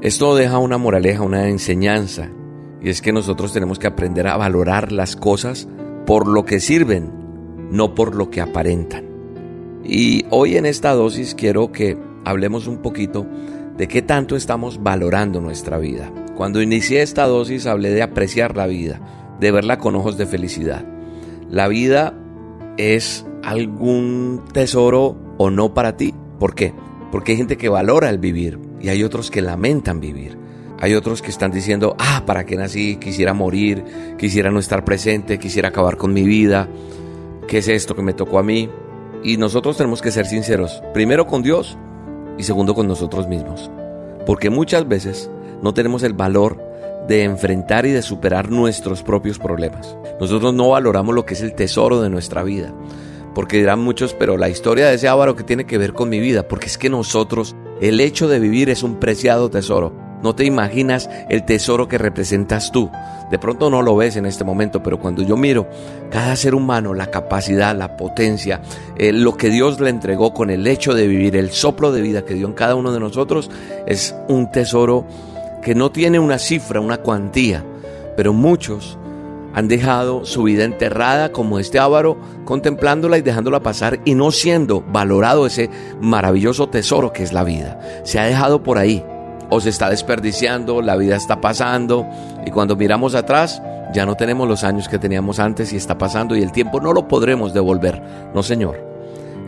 Esto 0.02 0.34
deja 0.34 0.58
una 0.58 0.78
moraleja, 0.78 1.22
una 1.22 1.48
enseñanza, 1.48 2.28
y 2.82 2.88
es 2.88 3.00
que 3.00 3.12
nosotros 3.12 3.52
tenemos 3.52 3.78
que 3.78 3.86
aprender 3.86 4.26
a 4.26 4.36
valorar 4.36 4.90
las 4.90 5.14
cosas 5.14 5.68
por 6.06 6.26
lo 6.26 6.44
que 6.44 6.58
sirven, 6.58 7.08
no 7.70 7.94
por 7.94 8.16
lo 8.16 8.28
que 8.28 8.40
aparentan. 8.40 9.04
Y 9.84 10.24
hoy 10.30 10.56
en 10.56 10.66
esta 10.66 10.92
dosis 10.92 11.36
quiero 11.36 11.70
que 11.70 11.96
hablemos 12.24 12.66
un 12.66 12.78
poquito 12.78 13.28
de 13.76 13.86
qué 13.86 14.02
tanto 14.02 14.34
estamos 14.34 14.82
valorando 14.82 15.40
nuestra 15.40 15.78
vida. 15.78 16.10
Cuando 16.36 16.60
inicié 16.60 17.02
esta 17.02 17.28
dosis 17.28 17.66
hablé 17.66 17.90
de 17.90 18.02
apreciar 18.02 18.56
la 18.56 18.66
vida, 18.66 19.00
de 19.38 19.52
verla 19.52 19.78
con 19.78 19.94
ojos 19.94 20.18
de 20.18 20.26
felicidad. 20.26 20.84
La 21.48 21.68
vida 21.68 22.12
es 22.76 23.24
algún 23.44 24.42
tesoro 24.52 25.16
o 25.38 25.50
no 25.50 25.74
para 25.74 25.96
ti. 25.96 26.12
¿Por 26.40 26.56
qué? 26.56 26.74
Porque 27.12 27.32
hay 27.32 27.38
gente 27.38 27.56
que 27.56 27.68
valora 27.68 28.10
el 28.10 28.18
vivir 28.18 28.71
y 28.82 28.88
hay 28.88 29.04
otros 29.04 29.30
que 29.30 29.40
lamentan 29.40 30.00
vivir. 30.00 30.36
Hay 30.80 30.94
otros 30.94 31.22
que 31.22 31.30
están 31.30 31.52
diciendo, 31.52 31.94
ah, 31.98 32.24
¿para 32.26 32.44
qué 32.44 32.56
nací? 32.56 32.96
Quisiera 32.96 33.32
morir, 33.32 33.84
quisiera 34.18 34.50
no 34.50 34.58
estar 34.58 34.84
presente, 34.84 35.38
quisiera 35.38 35.68
acabar 35.68 35.96
con 35.96 36.12
mi 36.12 36.24
vida. 36.24 36.68
¿Qué 37.46 37.58
es 37.58 37.68
esto 37.68 37.94
que 37.94 38.02
me 38.02 38.14
tocó 38.14 38.40
a 38.40 38.42
mí? 38.42 38.68
Y 39.22 39.36
nosotros 39.36 39.76
tenemos 39.76 40.02
que 40.02 40.10
ser 40.10 40.26
sinceros, 40.26 40.82
primero 40.92 41.28
con 41.28 41.42
Dios 41.42 41.78
y 42.36 42.42
segundo 42.42 42.74
con 42.74 42.88
nosotros 42.88 43.28
mismos. 43.28 43.70
Porque 44.26 44.50
muchas 44.50 44.88
veces 44.88 45.30
no 45.62 45.72
tenemos 45.72 46.02
el 46.02 46.14
valor 46.14 46.60
de 47.06 47.22
enfrentar 47.22 47.86
y 47.86 47.90
de 47.90 48.02
superar 48.02 48.50
nuestros 48.50 49.04
propios 49.04 49.38
problemas. 49.38 49.96
Nosotros 50.20 50.52
no 50.52 50.70
valoramos 50.70 51.14
lo 51.14 51.24
que 51.24 51.34
es 51.34 51.42
el 51.42 51.54
tesoro 51.54 52.00
de 52.00 52.10
nuestra 52.10 52.42
vida. 52.42 52.74
Porque 53.34 53.58
dirán 53.58 53.80
muchos, 53.80 54.14
pero 54.14 54.36
la 54.36 54.48
historia 54.48 54.88
de 54.88 54.94
ese 54.94 55.08
ávaro 55.08 55.36
que 55.36 55.44
tiene 55.44 55.64
que 55.64 55.78
ver 55.78 55.92
con 55.92 56.08
mi 56.08 56.20
vida, 56.20 56.46
porque 56.48 56.66
es 56.66 56.76
que 56.76 56.90
nosotros, 56.90 57.56
el 57.82 58.00
hecho 58.00 58.28
de 58.28 58.38
vivir 58.38 58.70
es 58.70 58.84
un 58.84 59.00
preciado 59.00 59.50
tesoro. 59.50 59.92
No 60.22 60.36
te 60.36 60.44
imaginas 60.44 61.10
el 61.28 61.44
tesoro 61.44 61.88
que 61.88 61.98
representas 61.98 62.70
tú. 62.70 62.88
De 63.28 63.40
pronto 63.40 63.70
no 63.70 63.82
lo 63.82 63.96
ves 63.96 64.14
en 64.14 64.24
este 64.24 64.44
momento, 64.44 64.84
pero 64.84 65.00
cuando 65.00 65.22
yo 65.22 65.36
miro 65.36 65.66
cada 66.08 66.36
ser 66.36 66.54
humano, 66.54 66.94
la 66.94 67.08
capacidad, 67.08 67.76
la 67.76 67.96
potencia, 67.96 68.60
eh, 68.96 69.12
lo 69.12 69.36
que 69.36 69.48
Dios 69.50 69.80
le 69.80 69.90
entregó 69.90 70.32
con 70.32 70.50
el 70.50 70.64
hecho 70.68 70.94
de 70.94 71.08
vivir, 71.08 71.34
el 71.34 71.50
soplo 71.50 71.90
de 71.90 72.02
vida 72.02 72.24
que 72.24 72.34
dio 72.34 72.46
en 72.46 72.52
cada 72.52 72.76
uno 72.76 72.92
de 72.92 73.00
nosotros, 73.00 73.50
es 73.84 74.14
un 74.28 74.52
tesoro 74.52 75.04
que 75.60 75.74
no 75.74 75.90
tiene 75.90 76.20
una 76.20 76.38
cifra, 76.38 76.80
una 76.80 76.98
cuantía, 76.98 77.64
pero 78.16 78.32
muchos 78.32 78.96
han 79.54 79.68
dejado 79.68 80.24
su 80.24 80.44
vida 80.44 80.64
enterrada 80.64 81.32
como 81.32 81.58
este 81.58 81.78
ávaro, 81.78 82.18
contemplándola 82.44 83.18
y 83.18 83.22
dejándola 83.22 83.62
pasar 83.62 84.00
y 84.04 84.14
no 84.14 84.30
siendo 84.30 84.82
valorado 84.82 85.46
ese 85.46 85.70
maravilloso 86.00 86.68
tesoro 86.68 87.12
que 87.12 87.22
es 87.22 87.32
la 87.32 87.44
vida. 87.44 87.80
Se 88.04 88.18
ha 88.18 88.24
dejado 88.24 88.62
por 88.62 88.78
ahí, 88.78 89.04
o 89.50 89.60
se 89.60 89.68
está 89.68 89.90
desperdiciando, 89.90 90.80
la 90.80 90.96
vida 90.96 91.16
está 91.16 91.42
pasando 91.42 92.06
y 92.46 92.50
cuando 92.50 92.74
miramos 92.74 93.14
atrás 93.14 93.62
ya 93.92 94.06
no 94.06 94.14
tenemos 94.14 94.48
los 94.48 94.64
años 94.64 94.88
que 94.88 94.98
teníamos 94.98 95.38
antes 95.38 95.74
y 95.74 95.76
está 95.76 95.98
pasando 95.98 96.34
y 96.34 96.42
el 96.42 96.52
tiempo 96.52 96.80
no 96.80 96.94
lo 96.94 97.06
podremos 97.06 97.52
devolver, 97.52 98.02
no 98.34 98.42
Señor. 98.42 98.82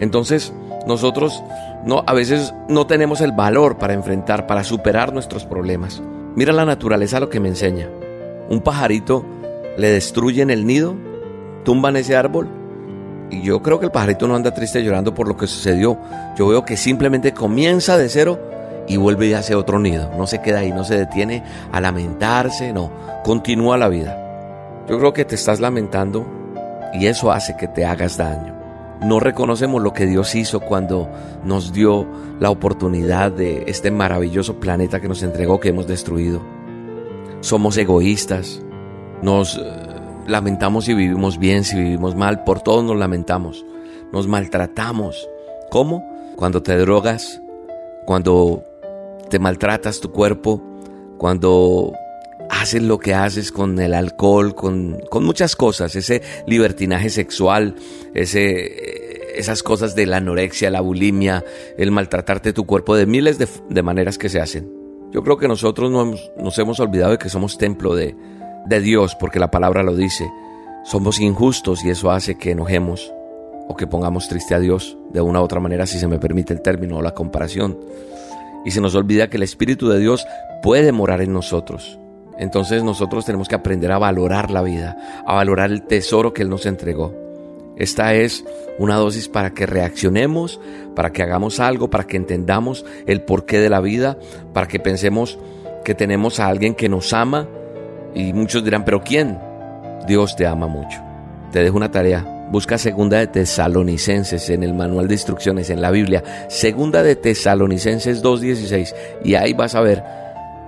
Entonces, 0.00 0.52
nosotros 0.86 1.42
no 1.86 2.04
a 2.06 2.12
veces 2.12 2.52
no 2.68 2.86
tenemos 2.86 3.22
el 3.22 3.32
valor 3.32 3.78
para 3.78 3.94
enfrentar, 3.94 4.46
para 4.46 4.62
superar 4.62 5.14
nuestros 5.14 5.46
problemas. 5.46 6.02
Mira 6.36 6.52
la 6.52 6.66
naturaleza 6.66 7.20
lo 7.20 7.30
que 7.30 7.40
me 7.40 7.48
enseña. 7.48 7.88
Un 8.50 8.60
pajarito 8.60 9.24
le 9.76 9.90
destruyen 9.90 10.50
el 10.50 10.66
nido, 10.66 10.94
tumban 11.64 11.96
ese 11.96 12.16
árbol 12.16 12.48
y 13.30 13.42
yo 13.42 13.62
creo 13.62 13.78
que 13.78 13.86
el 13.86 13.92
pajarito 13.92 14.28
no 14.28 14.36
anda 14.36 14.54
triste 14.54 14.82
llorando 14.82 15.14
por 15.14 15.26
lo 15.26 15.36
que 15.36 15.46
sucedió. 15.46 15.98
Yo 16.36 16.48
veo 16.48 16.64
que 16.64 16.76
simplemente 16.76 17.32
comienza 17.32 17.96
de 17.96 18.08
cero 18.08 18.38
y 18.86 18.96
vuelve 18.96 19.26
y 19.26 19.32
hace 19.32 19.54
otro 19.54 19.78
nido. 19.78 20.10
No 20.16 20.26
se 20.26 20.40
queda 20.40 20.60
ahí, 20.60 20.72
no 20.72 20.84
se 20.84 20.96
detiene 20.96 21.42
a 21.72 21.80
lamentarse, 21.80 22.72
no, 22.72 22.90
continúa 23.24 23.78
la 23.78 23.88
vida. 23.88 24.84
Yo 24.88 24.98
creo 24.98 25.12
que 25.12 25.24
te 25.24 25.34
estás 25.34 25.60
lamentando 25.60 26.26
y 26.92 27.06
eso 27.06 27.32
hace 27.32 27.56
que 27.56 27.68
te 27.68 27.84
hagas 27.84 28.18
daño. 28.18 28.54
No 29.02 29.20
reconocemos 29.20 29.82
lo 29.82 29.92
que 29.92 30.06
Dios 30.06 30.34
hizo 30.34 30.60
cuando 30.60 31.10
nos 31.42 31.72
dio 31.72 32.06
la 32.40 32.50
oportunidad 32.50 33.32
de 33.32 33.64
este 33.66 33.90
maravilloso 33.90 34.60
planeta 34.60 35.00
que 35.00 35.08
nos 35.08 35.22
entregó, 35.22 35.60
que 35.60 35.70
hemos 35.70 35.86
destruido. 35.86 36.40
Somos 37.40 37.76
egoístas, 37.76 38.62
nos 39.24 39.56
eh, 39.56 39.62
lamentamos 40.26 40.84
si 40.84 40.94
vivimos 40.94 41.38
bien, 41.38 41.64
si 41.64 41.76
vivimos 41.76 42.14
mal, 42.14 42.44
por 42.44 42.60
todos 42.60 42.84
nos 42.84 42.96
lamentamos, 42.96 43.64
nos 44.12 44.28
maltratamos. 44.28 45.28
¿Cómo? 45.70 46.04
Cuando 46.36 46.62
te 46.62 46.76
drogas, 46.76 47.40
cuando 48.04 48.62
te 49.30 49.38
maltratas 49.38 50.00
tu 50.00 50.12
cuerpo, 50.12 50.62
cuando 51.16 51.94
haces 52.50 52.82
lo 52.82 52.98
que 52.98 53.14
haces 53.14 53.50
con 53.50 53.80
el 53.80 53.94
alcohol, 53.94 54.54
con, 54.54 55.00
muchas 55.22 55.56
cosas, 55.56 55.96
ese 55.96 56.20
libertinaje 56.46 57.08
sexual, 57.08 57.76
ese, 58.12 59.38
esas 59.38 59.62
cosas 59.62 59.94
de 59.94 60.04
la 60.04 60.18
anorexia, 60.18 60.70
la 60.70 60.82
bulimia, 60.82 61.42
el 61.78 61.90
maltratarte 61.90 62.52
tu 62.52 62.66
cuerpo 62.66 62.94
de 62.94 63.06
miles 63.06 63.38
de, 63.38 63.82
maneras 63.82 64.18
que 64.18 64.28
se 64.28 64.40
hacen. 64.40 64.70
Yo 65.12 65.22
creo 65.22 65.38
que 65.38 65.48
nosotros 65.48 65.90
nos, 65.90 66.30
nos 66.36 66.58
hemos 66.58 66.78
olvidado 66.78 67.12
de 67.12 67.18
que 67.18 67.30
somos 67.30 67.56
templo 67.56 67.94
de, 67.94 68.14
de 68.66 68.80
Dios, 68.80 69.14
porque 69.14 69.38
la 69.38 69.50
palabra 69.50 69.82
lo 69.82 69.94
dice. 69.94 70.30
Somos 70.84 71.20
injustos 71.20 71.84
y 71.84 71.90
eso 71.90 72.10
hace 72.10 72.36
que 72.36 72.50
enojemos 72.50 73.12
o 73.68 73.76
que 73.76 73.86
pongamos 73.86 74.28
triste 74.28 74.54
a 74.54 74.58
Dios 74.58 74.98
de 75.12 75.20
una 75.20 75.40
u 75.40 75.44
otra 75.44 75.60
manera, 75.60 75.86
si 75.86 75.98
se 75.98 76.08
me 76.08 76.18
permite 76.18 76.52
el 76.52 76.60
término 76.60 76.98
o 76.98 77.02
la 77.02 77.14
comparación 77.14 77.78
y 78.64 78.70
se 78.70 78.80
nos 78.80 78.94
olvida 78.94 79.28
que 79.28 79.36
el 79.36 79.42
Espíritu 79.42 79.88
de 79.88 80.00
Dios 80.00 80.26
puede 80.62 80.90
morar 80.90 81.20
en 81.20 81.32
nosotros. 81.32 81.98
Entonces 82.38 82.82
nosotros 82.82 83.24
tenemos 83.24 83.48
que 83.48 83.54
aprender 83.54 83.92
a 83.92 83.98
valorar 83.98 84.50
la 84.50 84.62
vida, 84.62 84.96
a 85.26 85.34
valorar 85.34 85.70
el 85.70 85.82
tesoro 85.82 86.32
que 86.32 86.42
Él 86.42 86.48
nos 86.48 86.66
entregó. 86.66 87.14
Esta 87.76 88.14
es 88.14 88.44
una 88.78 88.96
dosis 88.96 89.28
para 89.28 89.50
que 89.50 89.66
reaccionemos, 89.66 90.60
para 90.96 91.12
que 91.12 91.22
hagamos 91.22 91.60
algo, 91.60 91.90
para 91.90 92.04
que 92.04 92.16
entendamos 92.16 92.84
el 93.06 93.22
porqué 93.22 93.58
de 93.58 93.70
la 93.70 93.80
vida, 93.80 94.16
para 94.52 94.66
que 94.66 94.80
pensemos 94.80 95.38
que 95.84 95.94
tenemos 95.94 96.40
a 96.40 96.48
alguien 96.48 96.74
que 96.74 96.88
nos 96.88 97.12
ama. 97.12 97.48
Y 98.14 98.32
muchos 98.32 98.64
dirán, 98.64 98.84
pero 98.84 99.02
¿quién? 99.02 99.38
Dios 100.06 100.36
te 100.36 100.46
ama 100.46 100.66
mucho. 100.66 101.00
Te 101.52 101.62
dejo 101.62 101.76
una 101.76 101.90
tarea. 101.90 102.48
Busca 102.50 102.78
Segunda 102.78 103.18
de 103.18 103.26
Tesalonicenses 103.26 104.50
en 104.50 104.62
el 104.62 104.74
manual 104.74 105.08
de 105.08 105.14
instrucciones 105.14 105.70
en 105.70 105.80
la 105.80 105.90
Biblia. 105.90 106.22
Segunda 106.48 107.02
de 107.02 107.16
Tesalonicenses 107.16 108.22
2.16. 108.22 108.94
Y 109.24 109.34
ahí 109.34 109.54
vas 109.54 109.74
a 109.74 109.80
ver 109.80 110.04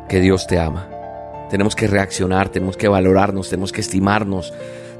que 0.08 0.20
Dios 0.20 0.46
te 0.46 0.58
ama. 0.58 0.88
Tenemos 1.50 1.76
que 1.76 1.86
reaccionar, 1.86 2.48
tenemos 2.48 2.76
que 2.76 2.88
valorarnos, 2.88 3.50
tenemos 3.50 3.72
que 3.72 3.82
estimarnos. 3.82 4.52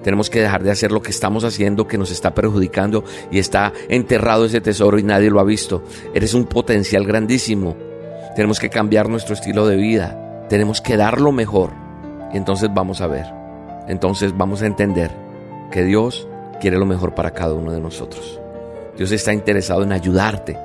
Tenemos 0.02 0.30
que 0.30 0.40
dejar 0.40 0.62
de 0.62 0.70
hacer 0.70 0.92
lo 0.92 1.02
que 1.02 1.10
estamos 1.10 1.42
haciendo 1.42 1.88
que 1.88 1.98
nos 1.98 2.12
está 2.12 2.32
perjudicando 2.32 3.02
y 3.32 3.40
está 3.40 3.72
enterrado 3.88 4.44
ese 4.44 4.60
tesoro 4.60 5.00
y 5.00 5.02
nadie 5.02 5.30
lo 5.30 5.40
ha 5.40 5.44
visto. 5.44 5.82
Eres 6.14 6.34
un 6.34 6.44
potencial 6.44 7.04
grandísimo. 7.04 7.76
Tenemos 8.36 8.60
que 8.60 8.70
cambiar 8.70 9.08
nuestro 9.08 9.34
estilo 9.34 9.66
de 9.66 9.76
vida. 9.76 10.46
Tenemos 10.48 10.80
que 10.80 10.96
dar 10.96 11.20
lo 11.20 11.32
mejor. 11.32 11.85
Entonces 12.36 12.70
vamos 12.72 13.00
a 13.00 13.06
ver. 13.06 13.26
Entonces 13.88 14.36
vamos 14.36 14.62
a 14.62 14.66
entender 14.66 15.10
que 15.70 15.84
Dios 15.84 16.28
quiere 16.60 16.78
lo 16.78 16.86
mejor 16.86 17.14
para 17.14 17.32
cada 17.32 17.54
uno 17.54 17.72
de 17.72 17.80
nosotros. 17.80 18.40
Dios 18.96 19.12
está 19.12 19.32
interesado 19.32 19.82
en 19.82 19.92
ayudarte. 19.92 20.58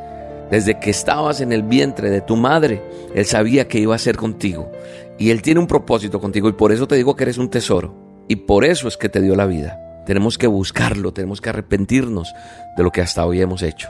Desde 0.50 0.80
que 0.80 0.90
estabas 0.90 1.40
en 1.42 1.54
el 1.54 1.64
vientre 1.64 2.10
de 2.10 2.22
tu 2.22 2.36
madre, 2.36 2.82
Él 3.16 3.26
sabía 3.26 3.68
que 3.68 3.80
iba 3.80 3.96
a 3.96 4.00
ser 4.00 4.18
contigo. 4.18 4.72
Y 5.18 5.30
Él 5.30 5.42
tiene 5.42 5.60
un 5.60 5.68
propósito 5.68 6.20
contigo 6.20 6.50
y 6.50 6.54
por 6.54 6.72
eso 6.72 6.88
te 6.88 6.96
digo 6.96 7.16
que 7.16 7.24
eres 7.24 7.38
un 7.38 7.50
tesoro. 7.50 7.96
Y 8.28 8.36
por 8.36 8.66
eso 8.66 8.88
es 8.88 8.98
que 8.98 9.10
te 9.10 9.22
dio 9.22 9.36
la 9.36 9.46
vida. 9.46 10.04
Tenemos 10.06 10.38
que 10.38 10.48
buscarlo, 10.48 11.14
tenemos 11.14 11.42
que 11.42 11.50
arrepentirnos 11.50 12.34
de 12.76 12.84
lo 12.84 12.92
que 12.92 13.02
hasta 13.02 13.26
hoy 13.26 13.42
hemos 13.42 13.62
hecho. 13.62 13.90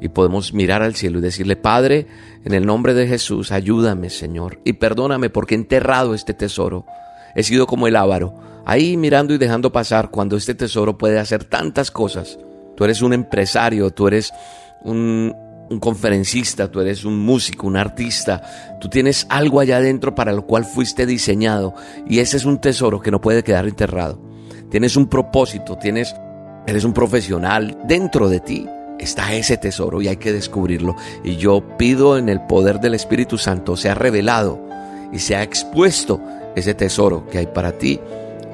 Y 0.00 0.08
podemos 0.08 0.54
mirar 0.54 0.82
al 0.82 0.94
cielo 0.94 1.18
y 1.18 1.22
decirle, 1.22 1.56
Padre, 1.56 2.06
en 2.44 2.54
el 2.54 2.64
nombre 2.64 2.94
de 2.94 3.06
Jesús, 3.06 3.52
ayúdame, 3.52 4.08
Señor, 4.08 4.60
y 4.64 4.74
perdóname 4.74 5.28
porque 5.28 5.54
he 5.54 5.58
enterrado 5.58 6.14
este 6.14 6.32
tesoro. 6.32 6.86
He 7.34 7.42
sido 7.42 7.66
como 7.66 7.86
el 7.86 7.96
ávaro 7.96 8.34
ahí 8.64 8.96
mirando 8.96 9.34
y 9.34 9.38
dejando 9.38 9.72
pasar 9.72 10.10
cuando 10.10 10.36
este 10.36 10.54
tesoro 10.54 10.96
puede 10.96 11.18
hacer 11.18 11.44
tantas 11.44 11.90
cosas. 11.90 12.38
Tú 12.76 12.84
eres 12.84 13.02
un 13.02 13.12
empresario, 13.12 13.90
tú 13.90 14.08
eres 14.08 14.32
un, 14.84 15.34
conferencista, 15.80 16.70
tú 16.70 16.80
eres 16.80 17.04
un 17.04 17.18
músico, 17.18 17.66
un 17.66 17.76
artista, 17.76 18.78
tú 18.80 18.88
tienes 18.88 19.26
algo 19.28 19.60
allá 19.60 19.78
adentro 19.78 20.14
para 20.14 20.32
lo 20.32 20.46
cual 20.46 20.64
fuiste 20.64 21.06
diseñado 21.06 21.74
y 22.08 22.18
ese 22.18 22.36
es 22.36 22.44
un 22.44 22.60
tesoro 22.60 23.00
que 23.00 23.10
no 23.10 23.20
puede 23.20 23.42
quedar 23.42 23.66
enterrado. 23.66 24.20
Tienes 24.70 24.96
un 24.96 25.08
propósito, 25.08 25.76
tienes, 25.76 26.14
eres 26.66 26.84
un 26.84 26.92
profesional 26.92 27.76
dentro 27.84 28.28
de 28.28 28.40
ti. 28.40 28.68
Está 29.00 29.34
ese 29.34 29.56
tesoro 29.56 30.00
y 30.00 30.08
hay 30.08 30.18
que 30.18 30.32
descubrirlo. 30.32 30.94
Y 31.24 31.36
yo 31.36 31.76
pido 31.76 32.18
en 32.18 32.28
el 32.28 32.42
poder 32.42 32.80
del 32.80 32.94
Espíritu 32.94 33.38
Santo 33.38 33.76
sea 33.76 33.94
revelado 33.94 34.60
y 35.12 35.18
sea 35.18 35.42
expuesto 35.42 36.20
ese 36.54 36.74
tesoro 36.74 37.28
que 37.28 37.38
hay 37.38 37.46
para 37.46 37.72
ti 37.72 38.00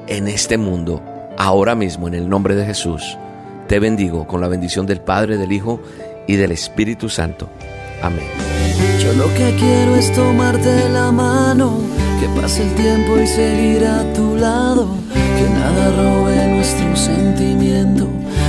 en 0.07 0.27
este 0.27 0.57
mundo, 0.57 1.01
ahora 1.37 1.75
mismo, 1.75 2.07
en 2.07 2.13
el 2.13 2.29
nombre 2.29 2.55
de 2.55 2.65
Jesús. 2.65 3.17
Te 3.67 3.79
bendigo 3.79 4.27
con 4.27 4.41
la 4.41 4.47
bendición 4.47 4.85
del 4.85 5.01
Padre, 5.01 5.37
del 5.37 5.51
Hijo 5.51 5.81
y 6.25 6.35
del 6.35 6.51
Espíritu 6.51 7.09
Santo. 7.09 7.49
Amén. 8.01 8.27
Yo 9.01 9.13
lo 9.13 9.33
que 9.33 9.55
quiero 9.57 9.95
es 9.95 10.11
tomarte 10.13 10.89
la 10.89 11.11
mano, 11.11 11.79
que 12.19 12.27
pase 12.39 12.63
el 12.63 12.73
tiempo 12.75 13.17
y 13.17 13.27
seguir 13.27 13.85
a 13.85 14.03
tu 14.13 14.35
lado, 14.35 14.87
que 15.13 15.49
nada 15.49 15.91
robe 15.91 16.47
nuestro 16.47 16.95
sentimiento, 16.95 18.07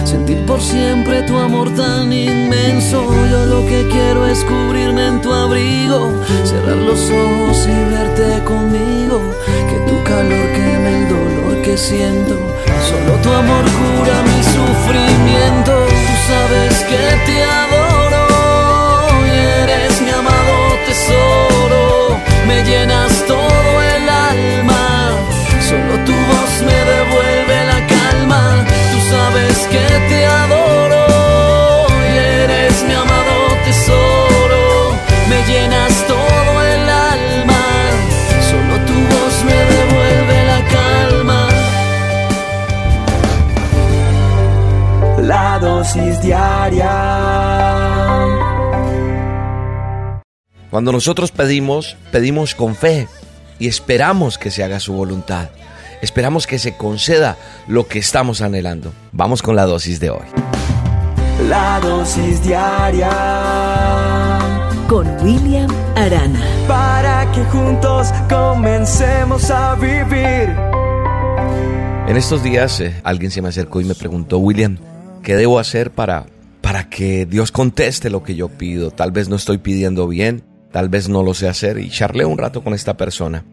sentir 0.08 0.44
por 0.46 0.60
siempre 0.60 1.22
tu 1.22 1.36
amor 1.36 1.68
tan 1.74 2.12
inmenso. 2.12 2.98
Yo 3.30 3.46
lo 3.46 3.60
que 3.66 3.86
quiero 3.92 4.26
es 4.26 4.42
cubrirme 4.44 5.06
en 5.06 5.20
tu 5.20 5.32
abrigo, 5.32 6.00
cerrar 6.44 6.76
los 6.76 7.00
ojos 7.10 7.58
y 7.66 7.78
verte 7.94 8.42
conmigo, 8.44 9.16
que 9.70 9.78
tu 9.88 10.02
calor 10.04 10.46
queme 10.56 10.90
el 10.98 11.08
dolor 11.08 11.38
siento. 11.78 12.34
Solo 12.88 13.20
tu 13.22 13.30
amor 13.32 13.64
cura 13.64 14.22
mi 14.22 14.42
sufrimiento. 14.42 15.72
Tú 15.86 16.14
sabes 16.28 16.74
que 16.90 17.02
te 17.26 17.44
adoro 17.44 18.26
y 19.26 19.38
eres 19.62 20.00
mi 20.02 20.10
amado 20.10 20.54
tesoro. 20.86 22.18
me 22.46 22.64
llenas 22.64 23.12
todo 23.26 23.82
el 23.94 24.08
alma. 24.08 25.10
Solo 25.68 25.94
tu 26.04 26.12
voz 26.12 26.52
me 26.66 26.72
devuelve 26.72 26.97
dosis 45.88 46.20
diaria 46.20 46.90
Cuando 50.70 50.92
nosotros 50.92 51.32
pedimos, 51.32 51.96
pedimos 52.12 52.54
con 52.54 52.74
fe 52.74 53.08
y 53.58 53.68
esperamos 53.68 54.36
que 54.36 54.50
se 54.50 54.62
haga 54.62 54.80
su 54.80 54.92
voluntad. 54.92 55.48
Esperamos 56.02 56.46
que 56.46 56.58
se 56.58 56.76
conceda 56.76 57.38
lo 57.66 57.88
que 57.88 57.98
estamos 57.98 58.42
anhelando. 58.42 58.92
Vamos 59.12 59.40
con 59.40 59.56
la 59.56 59.64
dosis 59.64 59.98
de 59.98 60.10
hoy. 60.10 60.26
La 61.48 61.80
dosis 61.80 62.42
diaria 62.42 63.08
Con 64.88 65.08
William 65.24 65.70
Arana. 65.96 66.40
para 66.68 67.32
que 67.32 67.42
juntos 67.44 68.08
comencemos 68.28 69.50
a 69.50 69.74
vivir. 69.76 70.54
En 72.06 72.16
estos 72.16 72.42
días 72.42 72.78
eh, 72.80 73.00
alguien 73.04 73.30
se 73.30 73.40
me 73.40 73.48
acercó 73.48 73.80
y 73.80 73.84
me 73.84 73.94
preguntó, 73.94 74.38
William, 74.38 74.78
¿qué 75.28 75.36
debo 75.36 75.58
hacer 75.58 75.90
para, 75.90 76.24
para 76.62 76.88
que 76.88 77.26
Dios 77.26 77.52
conteste 77.52 78.08
lo 78.08 78.22
que 78.22 78.34
yo 78.34 78.48
pido? 78.48 78.90
Tal 78.90 79.12
vez 79.12 79.28
no 79.28 79.36
estoy 79.36 79.58
pidiendo 79.58 80.08
bien, 80.08 80.42
tal 80.72 80.88
vez 80.88 81.10
no 81.10 81.22
lo 81.22 81.34
sé 81.34 81.48
hacer. 81.48 81.76
Y 81.76 81.90
charlé 81.90 82.24
un 82.24 82.38
rato 82.38 82.64
con 82.64 82.72
esta 82.72 82.96
persona. 82.96 83.44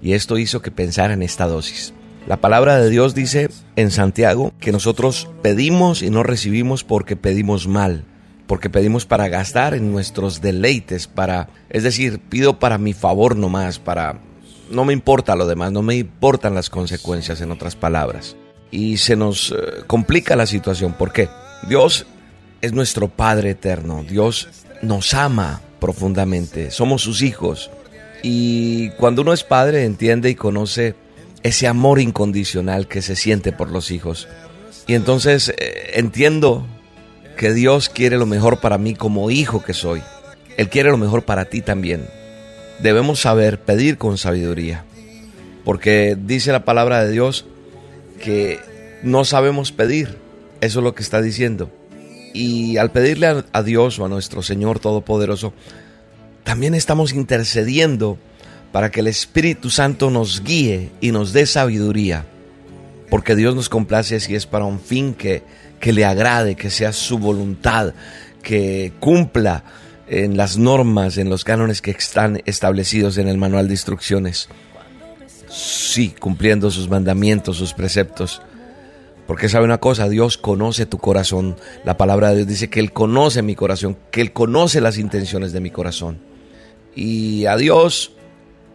Y 0.00 0.12
esto 0.12 0.38
hizo 0.38 0.62
que 0.62 0.70
pensara 0.70 1.12
en 1.12 1.24
esta 1.24 1.48
dosis. 1.48 1.92
La 2.28 2.36
palabra 2.36 2.78
de 2.78 2.88
Dios 2.88 3.16
dice 3.16 3.48
en 3.74 3.90
Santiago 3.90 4.52
que 4.60 4.70
nosotros 4.70 5.28
pedimos 5.42 6.02
y 6.02 6.10
no 6.10 6.22
recibimos 6.22 6.84
porque 6.84 7.16
pedimos 7.16 7.66
mal, 7.66 8.04
porque 8.46 8.70
pedimos 8.70 9.04
para 9.04 9.26
gastar 9.26 9.74
en 9.74 9.90
nuestros 9.90 10.40
deleites, 10.40 11.08
para, 11.08 11.48
es 11.68 11.82
decir, 11.82 12.20
pido 12.20 12.60
para 12.60 12.78
mi 12.78 12.92
favor 12.92 13.34
nomás, 13.34 13.80
para 13.80 14.20
no 14.70 14.84
me 14.84 14.92
importa 14.92 15.34
lo 15.34 15.48
demás, 15.48 15.72
no 15.72 15.82
me 15.82 15.96
importan 15.96 16.54
las 16.54 16.70
consecuencias 16.70 17.40
en 17.40 17.50
otras 17.50 17.74
palabras. 17.74 18.36
Y 18.74 18.96
se 18.96 19.14
nos 19.14 19.52
eh, 19.52 19.84
complica 19.86 20.34
la 20.34 20.48
situación 20.48 20.96
porque 20.98 21.28
Dios 21.68 22.06
es 22.60 22.72
nuestro 22.72 23.06
Padre 23.06 23.50
eterno, 23.50 24.02
Dios 24.02 24.48
nos 24.82 25.14
ama 25.14 25.60
profundamente, 25.78 26.72
somos 26.72 27.00
sus 27.02 27.22
hijos. 27.22 27.70
Y 28.24 28.90
cuando 28.98 29.22
uno 29.22 29.32
es 29.32 29.44
padre 29.44 29.84
entiende 29.84 30.28
y 30.28 30.34
conoce 30.34 30.96
ese 31.44 31.68
amor 31.68 32.00
incondicional 32.00 32.88
que 32.88 33.00
se 33.00 33.14
siente 33.14 33.52
por 33.52 33.70
los 33.70 33.92
hijos. 33.92 34.26
Y 34.88 34.94
entonces 34.94 35.50
eh, 35.50 35.92
entiendo 35.94 36.66
que 37.36 37.54
Dios 37.54 37.88
quiere 37.88 38.18
lo 38.18 38.26
mejor 38.26 38.58
para 38.58 38.76
mí 38.76 38.94
como 38.94 39.30
hijo 39.30 39.62
que 39.62 39.72
soy. 39.72 40.02
Él 40.56 40.68
quiere 40.68 40.90
lo 40.90 40.96
mejor 40.96 41.24
para 41.24 41.44
ti 41.44 41.60
también. 41.60 42.08
Debemos 42.80 43.20
saber 43.20 43.60
pedir 43.60 43.98
con 43.98 44.18
sabiduría. 44.18 44.84
Porque 45.64 46.16
dice 46.18 46.50
la 46.50 46.64
palabra 46.64 47.04
de 47.04 47.12
Dios 47.12 47.46
que 48.24 48.58
no 49.02 49.24
sabemos 49.24 49.70
pedir. 49.70 50.18
Eso 50.60 50.80
es 50.80 50.84
lo 50.84 50.94
que 50.94 51.02
está 51.02 51.20
diciendo. 51.20 51.70
Y 52.32 52.78
al 52.78 52.90
pedirle 52.90 53.26
a, 53.26 53.44
a 53.52 53.62
Dios 53.62 53.98
o 53.98 54.06
a 54.06 54.08
nuestro 54.08 54.42
Señor 54.42 54.80
Todopoderoso, 54.80 55.52
también 56.42 56.74
estamos 56.74 57.12
intercediendo 57.12 58.18
para 58.72 58.90
que 58.90 59.00
el 59.00 59.06
Espíritu 59.06 59.70
Santo 59.70 60.10
nos 60.10 60.42
guíe 60.42 60.90
y 61.00 61.12
nos 61.12 61.32
dé 61.32 61.46
sabiduría. 61.46 62.24
Porque 63.10 63.36
Dios 63.36 63.54
nos 63.54 63.68
complace 63.68 64.18
si 64.18 64.34
es 64.34 64.46
para 64.46 64.64
un 64.64 64.80
fin 64.80 65.14
que, 65.14 65.42
que 65.78 65.92
le 65.92 66.04
agrade, 66.04 66.56
que 66.56 66.70
sea 66.70 66.92
su 66.92 67.18
voluntad, 67.18 67.92
que 68.42 68.92
cumpla 69.00 69.64
en 70.08 70.36
las 70.36 70.56
normas, 70.56 71.18
en 71.18 71.28
los 71.28 71.44
cánones 71.44 71.82
que 71.82 71.90
están 71.90 72.42
establecidos 72.46 73.18
en 73.18 73.28
el 73.28 73.36
manual 73.36 73.68
de 73.68 73.74
instrucciones. 73.74 74.48
Sí, 75.54 76.12
cumpliendo 76.18 76.68
sus 76.72 76.88
mandamientos, 76.88 77.58
sus 77.58 77.74
preceptos. 77.74 78.42
Porque 79.28 79.48
sabe 79.48 79.64
una 79.64 79.78
cosa, 79.78 80.08
Dios 80.08 80.36
conoce 80.36 80.84
tu 80.84 80.98
corazón. 80.98 81.54
La 81.84 81.96
palabra 81.96 82.30
de 82.30 82.38
Dios 82.38 82.48
dice 82.48 82.70
que 82.70 82.80
Él 82.80 82.92
conoce 82.92 83.40
mi 83.40 83.54
corazón, 83.54 83.96
que 84.10 84.20
Él 84.20 84.32
conoce 84.32 84.80
las 84.80 84.98
intenciones 84.98 85.52
de 85.52 85.60
mi 85.60 85.70
corazón. 85.70 86.18
Y 86.96 87.46
a 87.46 87.56
Dios 87.56 88.16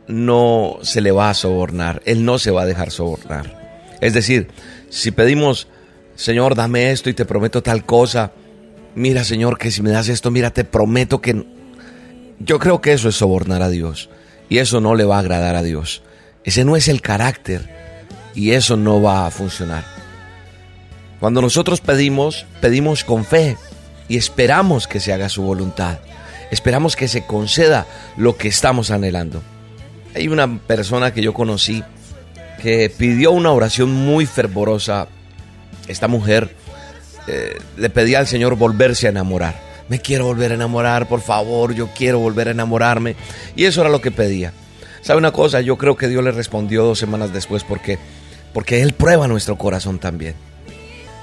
no 0.07 0.77
se 0.81 1.01
le 1.01 1.11
va 1.11 1.29
a 1.29 1.33
sobornar, 1.33 2.01
Él 2.05 2.23
no 2.23 2.39
se 2.39 2.49
va 2.49 2.61
a 2.61 2.65
dejar 2.65 2.91
sobornar. 2.91 3.97
Es 3.99 4.13
decir, 4.13 4.47
si 4.87 5.11
pedimos, 5.11 5.67
Señor, 6.15 6.55
dame 6.55 6.91
esto 6.91 7.09
y 7.09 7.13
te 7.13 7.25
prometo 7.25 7.61
tal 7.61 7.85
cosa, 7.85 8.31
mira 8.95 9.25
Señor, 9.25 9.57
que 9.57 9.69
si 9.69 9.81
me 9.81 9.91
das 9.91 10.07
esto, 10.07 10.31
mira, 10.31 10.51
te 10.51 10.63
prometo 10.63 11.19
que... 11.19 11.45
Yo 12.39 12.57
creo 12.57 12.79
que 12.79 12.93
eso 12.93 13.09
es 13.09 13.15
sobornar 13.15 13.61
a 13.61 13.69
Dios 13.69 14.09
y 14.47 14.59
eso 14.59 14.79
no 14.79 14.95
le 14.95 15.03
va 15.03 15.17
a 15.17 15.19
agradar 15.19 15.57
a 15.57 15.63
Dios. 15.63 16.03
Ese 16.43 16.65
no 16.65 16.75
es 16.75 16.87
el 16.87 17.01
carácter 17.01 17.69
y 18.33 18.51
eso 18.51 18.77
no 18.77 19.01
va 19.01 19.25
a 19.25 19.31
funcionar. 19.31 19.83
Cuando 21.19 21.41
nosotros 21.41 21.81
pedimos, 21.81 22.45
pedimos 22.61 23.03
con 23.03 23.25
fe 23.25 23.57
y 24.07 24.17
esperamos 24.17 24.87
que 24.87 24.99
se 24.99 25.11
haga 25.11 25.29
su 25.29 25.43
voluntad. 25.43 25.99
Esperamos 26.51 26.95
que 26.95 27.07
se 27.07 27.25
conceda 27.25 27.85
lo 28.17 28.37
que 28.37 28.47
estamos 28.47 28.89
anhelando. 28.89 29.41
Hay 30.15 30.27
una 30.27 30.59
persona 30.59 31.13
que 31.13 31.21
yo 31.21 31.33
conocí 31.33 31.83
que 32.61 32.89
pidió 32.89 33.31
una 33.31 33.51
oración 33.51 33.91
muy 33.91 34.25
fervorosa. 34.25 35.07
Esta 35.87 36.07
mujer 36.07 36.55
eh, 37.27 37.57
le 37.77 37.89
pedía 37.89 38.19
al 38.19 38.27
Señor 38.27 38.55
volverse 38.55 39.07
a 39.07 39.11
enamorar. 39.11 39.59
Me 39.89 39.99
quiero 39.99 40.25
volver 40.25 40.51
a 40.51 40.55
enamorar, 40.55 41.07
por 41.07 41.21
favor, 41.21 41.73
yo 41.73 41.89
quiero 41.95 42.19
volver 42.19 42.47
a 42.47 42.51
enamorarme. 42.51 43.15
Y 43.55 43.65
eso 43.65 43.81
era 43.81 43.89
lo 43.89 44.01
que 44.01 44.11
pedía. 44.11 44.53
¿Sabe 45.01 45.17
una 45.17 45.31
cosa? 45.31 45.61
Yo 45.61 45.77
creo 45.77 45.95
que 45.95 46.07
Dios 46.07 46.23
le 46.23 46.31
respondió 46.31 46.83
dos 46.83 46.99
semanas 46.99 47.33
después 47.33 47.63
porque, 47.63 47.97
porque 48.53 48.81
Él 48.81 48.93
prueba 48.93 49.27
nuestro 49.27 49.57
corazón 49.57 49.99
también. 49.99 50.35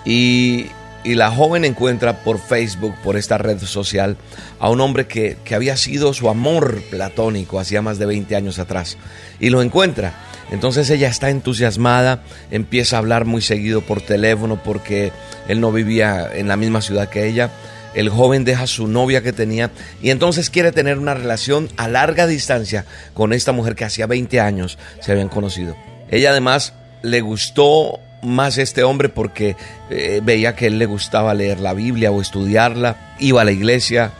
Y, 0.04 0.66
y 1.04 1.14
la 1.14 1.30
joven 1.30 1.64
encuentra 1.64 2.24
por 2.24 2.38
Facebook, 2.38 2.94
por 3.04 3.16
esta 3.16 3.38
red 3.38 3.58
social, 3.58 4.16
a 4.58 4.70
un 4.70 4.80
hombre 4.80 5.06
que, 5.06 5.36
que 5.44 5.54
había 5.54 5.76
sido 5.76 6.14
su 6.14 6.28
amor 6.28 6.82
platónico 6.90 7.60
hacía 7.60 7.82
más 7.82 7.98
de 7.98 8.06
20 8.06 8.34
años 8.34 8.58
atrás. 8.58 8.96
Y 9.38 9.50
lo 9.50 9.62
encuentra. 9.62 10.14
Entonces 10.50 10.90
ella 10.90 11.08
está 11.08 11.30
entusiasmada, 11.30 12.22
empieza 12.50 12.96
a 12.96 12.98
hablar 13.00 13.24
muy 13.24 13.42
seguido 13.42 13.80
por 13.80 14.00
teléfono 14.00 14.60
porque 14.62 15.12
él 15.48 15.60
no 15.60 15.72
vivía 15.72 16.28
en 16.32 16.48
la 16.48 16.56
misma 16.56 16.80
ciudad 16.80 17.08
que 17.08 17.26
ella. 17.26 17.50
El 17.96 18.10
joven 18.10 18.44
deja 18.44 18.62
a 18.64 18.66
su 18.68 18.86
novia 18.86 19.22
que 19.22 19.32
tenía 19.32 19.70
y 20.02 20.10
entonces 20.10 20.50
quiere 20.50 20.70
tener 20.70 20.98
una 20.98 21.14
relación 21.14 21.68
a 21.76 21.88
larga 21.88 22.26
distancia 22.28 22.84
con 23.14 23.32
esta 23.32 23.50
mujer 23.52 23.74
que 23.74 23.84
hacía 23.86 24.06
20 24.06 24.38
años 24.38 24.78
se 25.00 25.10
habían 25.12 25.28
conocido. 25.28 25.74
Ella 26.10 26.30
además 26.30 26.74
le 27.02 27.20
gustó 27.22 27.98
más 28.22 28.58
este 28.58 28.82
hombre 28.84 29.08
porque 29.08 29.56
eh, 29.90 30.20
veía 30.22 30.54
que 30.54 30.66
él 30.66 30.78
le 30.78 30.86
gustaba 30.86 31.34
leer 31.34 31.58
la 31.58 31.72
Biblia 31.74 32.10
o 32.10 32.20
estudiarla, 32.20 33.14
iba 33.18 33.40
a 33.42 33.44
la 33.44 33.52
iglesia 33.52 34.12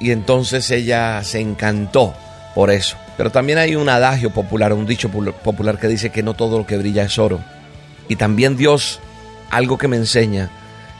y 0.00 0.10
entonces 0.12 0.70
ella 0.70 1.22
se 1.24 1.40
encantó 1.40 2.14
por 2.54 2.70
eso. 2.70 2.96
Pero 3.16 3.30
también 3.30 3.58
hay 3.58 3.74
un 3.76 3.88
adagio 3.88 4.30
popular, 4.30 4.72
un 4.72 4.86
dicho 4.86 5.10
pul- 5.10 5.32
popular 5.32 5.78
que 5.78 5.88
dice 5.88 6.10
que 6.10 6.22
no 6.22 6.34
todo 6.34 6.58
lo 6.58 6.66
que 6.66 6.76
brilla 6.76 7.02
es 7.04 7.18
oro. 7.18 7.40
Y 8.08 8.16
también 8.16 8.56
Dios, 8.56 9.00
algo 9.50 9.76
que 9.78 9.88
me 9.88 9.96
enseña, 9.96 10.50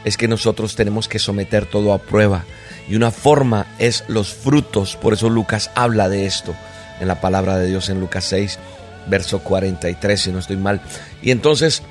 es 0.03 0.17
que 0.17 0.27
nosotros 0.27 0.75
tenemos 0.75 1.07
que 1.07 1.19
someter 1.19 1.65
todo 1.65 1.93
a 1.93 1.99
prueba. 1.99 2.45
Y 2.87 2.95
una 2.95 3.11
forma 3.11 3.65
es 3.79 4.03
los 4.07 4.33
frutos. 4.33 4.95
Por 4.95 5.13
eso 5.13 5.29
Lucas 5.29 5.71
habla 5.75 6.09
de 6.09 6.25
esto 6.25 6.53
en 6.99 7.07
la 7.07 7.21
palabra 7.21 7.57
de 7.57 7.67
Dios 7.67 7.89
en 7.89 7.99
Lucas 7.99 8.25
6, 8.25 8.59
verso 9.07 9.39
43, 9.39 10.19
si 10.21 10.31
no 10.31 10.39
estoy 10.39 10.57
mal. 10.57 10.81
Y 11.21 11.31
entonces 11.31 11.83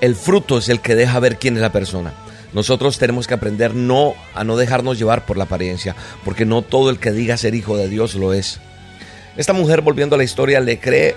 el 0.00 0.14
fruto 0.14 0.58
es 0.58 0.68
el 0.68 0.80
que 0.80 0.94
deja 0.94 1.18
ver 1.20 1.38
quién 1.38 1.56
es 1.56 1.62
la 1.62 1.72
persona. 1.72 2.12
Nosotros 2.52 2.98
tenemos 2.98 3.26
que 3.26 3.34
aprender 3.34 3.74
no 3.74 4.14
a 4.34 4.44
no 4.44 4.56
dejarnos 4.56 4.98
llevar 4.98 5.26
por 5.26 5.36
la 5.36 5.44
apariencia, 5.44 5.94
porque 6.24 6.46
no 6.46 6.62
todo 6.62 6.90
el 6.90 6.98
que 6.98 7.12
diga 7.12 7.36
ser 7.36 7.54
hijo 7.54 7.76
de 7.76 7.88
Dios 7.88 8.14
lo 8.14 8.32
es. 8.32 8.60
Esta 9.36 9.52
mujer, 9.52 9.82
volviendo 9.82 10.14
a 10.14 10.18
la 10.18 10.24
historia, 10.24 10.60
le 10.60 10.78
cree 10.78 11.16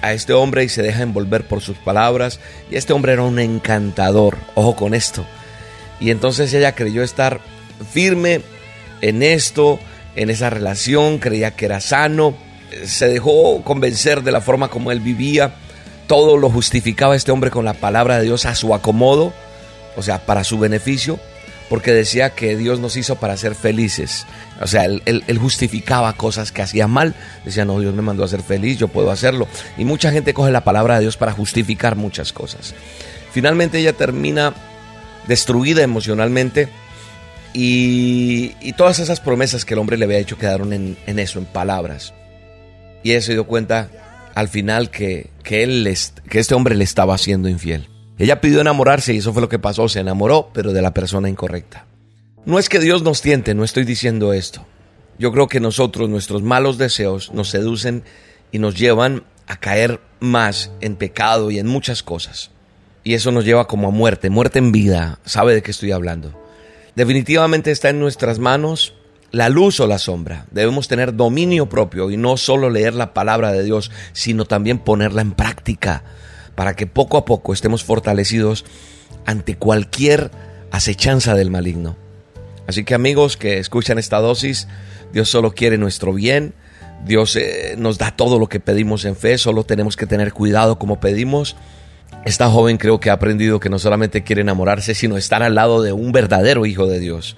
a 0.00 0.12
este 0.12 0.32
hombre 0.32 0.64
y 0.64 0.68
se 0.68 0.82
deja 0.82 1.02
envolver 1.02 1.46
por 1.46 1.60
sus 1.60 1.76
palabras. 1.76 2.40
Y 2.70 2.76
este 2.76 2.92
hombre 2.92 3.12
era 3.12 3.22
un 3.22 3.38
encantador, 3.38 4.38
ojo 4.54 4.76
con 4.76 4.94
esto. 4.94 5.26
Y 6.02 6.10
entonces 6.10 6.52
ella 6.52 6.74
creyó 6.74 7.04
estar 7.04 7.40
firme 7.92 8.40
en 9.00 9.22
esto, 9.22 9.78
en 10.16 10.30
esa 10.30 10.50
relación, 10.50 11.18
creía 11.18 11.52
que 11.52 11.66
era 11.66 11.80
sano, 11.80 12.34
se 12.84 13.08
dejó 13.08 13.62
convencer 13.62 14.22
de 14.22 14.32
la 14.32 14.40
forma 14.40 14.66
como 14.68 14.90
él 14.90 14.98
vivía, 14.98 15.54
todo 16.08 16.36
lo 16.36 16.50
justificaba 16.50 17.14
este 17.14 17.30
hombre 17.30 17.52
con 17.52 17.64
la 17.64 17.74
palabra 17.74 18.18
de 18.18 18.24
Dios 18.24 18.46
a 18.46 18.56
su 18.56 18.74
acomodo, 18.74 19.32
o 19.96 20.02
sea, 20.02 20.26
para 20.26 20.42
su 20.42 20.58
beneficio, 20.58 21.20
porque 21.68 21.92
decía 21.92 22.30
que 22.30 22.56
Dios 22.56 22.80
nos 22.80 22.96
hizo 22.96 23.16
para 23.16 23.36
ser 23.36 23.54
felices. 23.54 24.26
O 24.60 24.66
sea, 24.66 24.84
él, 24.84 25.38
justificaba 25.40 26.12
cosas 26.14 26.50
que 26.50 26.62
hacía 26.62 26.88
mal. 26.88 27.14
Decía, 27.44 27.64
no, 27.64 27.78
Dios 27.78 27.94
me 27.94 28.02
mandó 28.02 28.24
a 28.24 28.28
ser 28.28 28.42
feliz, 28.42 28.76
yo 28.76 28.88
puedo 28.88 29.12
hacerlo. 29.12 29.46
Y 29.78 29.84
mucha 29.84 30.10
gente 30.10 30.34
coge 30.34 30.50
la 30.50 30.64
palabra 30.64 30.96
de 30.96 31.02
Dios 31.02 31.16
para 31.16 31.32
justificar 31.32 31.94
muchas 31.94 32.32
cosas. 32.32 32.74
Finalmente 33.30 33.78
ella 33.78 33.92
termina 33.92 34.52
destruida 35.26 35.82
emocionalmente 35.82 36.68
y, 37.54 38.52
y, 38.60 38.72
todas 38.72 38.98
esas 38.98 39.20
promesas 39.20 39.64
que 39.64 39.74
el 39.74 39.80
hombre 39.80 39.98
le 39.98 40.06
había 40.06 40.18
hecho 40.18 40.38
quedaron 40.38 40.72
en, 40.72 40.96
en 41.06 41.18
eso, 41.18 41.38
en 41.38 41.44
palabras. 41.44 42.14
Y 43.02 43.10
ella 43.10 43.20
se 43.20 43.32
dio 43.32 43.46
cuenta 43.46 43.90
al 44.34 44.48
final 44.48 44.90
que, 44.90 45.30
que, 45.42 45.62
él 45.62 45.94
que 46.28 46.38
este 46.38 46.54
hombre 46.54 46.74
le 46.74 46.84
estaba 46.84 47.14
haciendo 47.14 47.48
infiel. 47.48 47.88
Ella 48.18 48.40
pidió 48.40 48.60
enamorarse 48.60 49.12
y 49.12 49.18
eso 49.18 49.32
fue 49.32 49.42
lo 49.42 49.48
que 49.48 49.58
pasó, 49.58 49.88
se 49.88 50.00
enamoró, 50.00 50.50
pero 50.52 50.72
de 50.72 50.82
la 50.82 50.94
persona 50.94 51.28
incorrecta. 51.28 51.86
No 52.44 52.58
es 52.58 52.68
que 52.68 52.78
Dios 52.78 53.02
nos 53.02 53.22
tiente, 53.22 53.54
no 53.54 53.64
estoy 53.64 53.84
diciendo 53.84 54.32
esto. 54.32 54.64
Yo 55.18 55.32
creo 55.32 55.48
que 55.48 55.60
nosotros, 55.60 56.08
nuestros 56.08 56.42
malos 56.42 56.78
deseos, 56.78 57.32
nos 57.32 57.48
seducen 57.48 58.02
y 58.50 58.58
nos 58.58 58.76
llevan 58.76 59.24
a 59.46 59.58
caer 59.58 60.00
más 60.20 60.70
en 60.80 60.96
pecado 60.96 61.50
y 61.50 61.58
en 61.58 61.66
muchas 61.66 62.02
cosas. 62.02 62.50
Y 63.04 63.14
eso 63.14 63.32
nos 63.32 63.44
lleva 63.44 63.66
como 63.66 63.88
a 63.88 63.90
muerte, 63.90 64.30
muerte 64.30 64.58
en 64.58 64.72
vida. 64.72 65.18
¿Sabe 65.24 65.54
de 65.54 65.62
qué 65.62 65.70
estoy 65.70 65.92
hablando? 65.92 66.32
Definitivamente 66.94 67.70
está 67.70 67.90
en 67.90 67.98
nuestras 67.98 68.38
manos 68.38 68.94
la 69.30 69.48
luz 69.48 69.80
o 69.80 69.86
la 69.86 69.98
sombra. 69.98 70.46
Debemos 70.50 70.88
tener 70.88 71.16
dominio 71.16 71.68
propio 71.68 72.10
y 72.10 72.16
no 72.16 72.36
solo 72.36 72.70
leer 72.70 72.94
la 72.94 73.14
palabra 73.14 73.50
de 73.50 73.64
Dios, 73.64 73.90
sino 74.12 74.44
también 74.44 74.78
ponerla 74.78 75.22
en 75.22 75.32
práctica 75.32 76.04
para 76.54 76.76
que 76.76 76.86
poco 76.86 77.16
a 77.16 77.24
poco 77.24 77.52
estemos 77.52 77.82
fortalecidos 77.82 78.64
ante 79.24 79.56
cualquier 79.56 80.30
acechanza 80.70 81.34
del 81.34 81.50
maligno. 81.50 81.96
Así 82.66 82.84
que 82.84 82.94
amigos 82.94 83.36
que 83.36 83.58
escuchan 83.58 83.98
esta 83.98 84.18
dosis, 84.18 84.68
Dios 85.12 85.28
solo 85.28 85.52
quiere 85.52 85.78
nuestro 85.78 86.12
bien, 86.12 86.54
Dios 87.04 87.34
eh, 87.36 87.74
nos 87.78 87.98
da 87.98 88.14
todo 88.14 88.38
lo 88.38 88.48
que 88.48 88.60
pedimos 88.60 89.04
en 89.04 89.16
fe, 89.16 89.38
solo 89.38 89.64
tenemos 89.64 89.96
que 89.96 90.06
tener 90.06 90.32
cuidado 90.32 90.78
como 90.78 91.00
pedimos. 91.00 91.56
Esta 92.24 92.48
joven 92.48 92.78
creo 92.78 93.00
que 93.00 93.10
ha 93.10 93.14
aprendido 93.14 93.58
que 93.58 93.68
no 93.68 93.78
solamente 93.78 94.22
quiere 94.22 94.42
enamorarse, 94.42 94.94
sino 94.94 95.16
estar 95.16 95.42
al 95.42 95.56
lado 95.56 95.82
de 95.82 95.92
un 95.92 96.12
verdadero 96.12 96.66
hijo 96.66 96.86
de 96.86 97.00
Dios. 97.00 97.36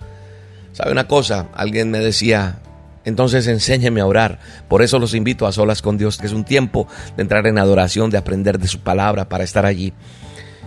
¿Sabe 0.73 0.93
una 0.93 1.07
cosa? 1.07 1.49
Alguien 1.55 1.91
me 1.91 2.01
decía, 2.01 2.59
entonces 3.05 3.47
enséñeme 3.47 4.01
a 4.01 4.07
orar. 4.07 4.41
Por 4.69 4.83
eso 4.83 4.99
los 4.99 5.15
invito 5.15 5.47
a 5.47 5.53
solas 5.53 5.83
con 5.83 5.97
Dios, 5.97 6.19
que 6.19 6.27
es 6.27 6.33
un 6.33 6.45
tiempo 6.45 6.87
de 7.17 7.23
entrar 7.23 7.47
en 7.47 7.59
adoración, 7.59 8.11
de 8.11 8.19
aprender 8.19 8.59
de 8.59 8.69
su 8.69 8.81
palabra 8.81 9.29
para 9.29 9.45
estar 9.45 9.65
allí. 9.65 9.93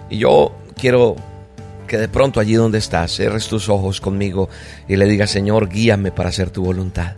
Y 0.09 0.17
yo 0.17 0.55
quiero 0.75 1.15
que 1.87 1.97
de 1.97 2.07
pronto 2.07 2.39
allí 2.39 2.53
donde 2.53 2.77
estás, 2.77 3.15
cierres 3.15 3.47
tus 3.47 3.69
ojos 3.69 4.01
conmigo 4.01 4.49
y 4.87 4.95
le 4.95 5.05
digas, 5.05 5.29
Señor, 5.29 5.69
guíame 5.69 6.11
para 6.11 6.29
hacer 6.29 6.49
tu 6.49 6.63
voluntad. 6.63 7.15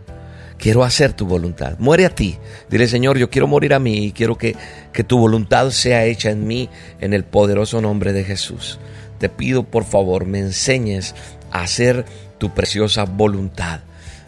Quiero 0.59 0.83
hacer 0.83 1.13
tu 1.13 1.25
voluntad. 1.25 1.77
Muere 1.79 2.05
a 2.05 2.09
ti. 2.09 2.37
Dile, 2.69 2.85
Señor, 2.89 3.17
yo 3.17 3.29
quiero 3.29 3.47
morir 3.47 3.73
a 3.73 3.79
mí 3.79 4.07
y 4.07 4.11
quiero 4.11 4.37
que, 4.37 4.57
que 4.91 5.05
tu 5.05 5.17
voluntad 5.17 5.69
sea 5.69 6.03
hecha 6.03 6.31
en 6.31 6.45
mí 6.45 6.67
en 6.99 7.13
el 7.13 7.23
poderoso 7.23 7.79
nombre 7.79 8.11
de 8.11 8.25
Jesús. 8.25 8.77
Te 9.19 9.29
pido, 9.29 9.63
por 9.63 9.85
favor, 9.85 10.25
me 10.25 10.39
enseñes 10.39 11.15
a 11.49 11.61
hacer 11.61 12.03
tu 12.39 12.53
preciosa 12.53 13.05
voluntad. 13.05 13.79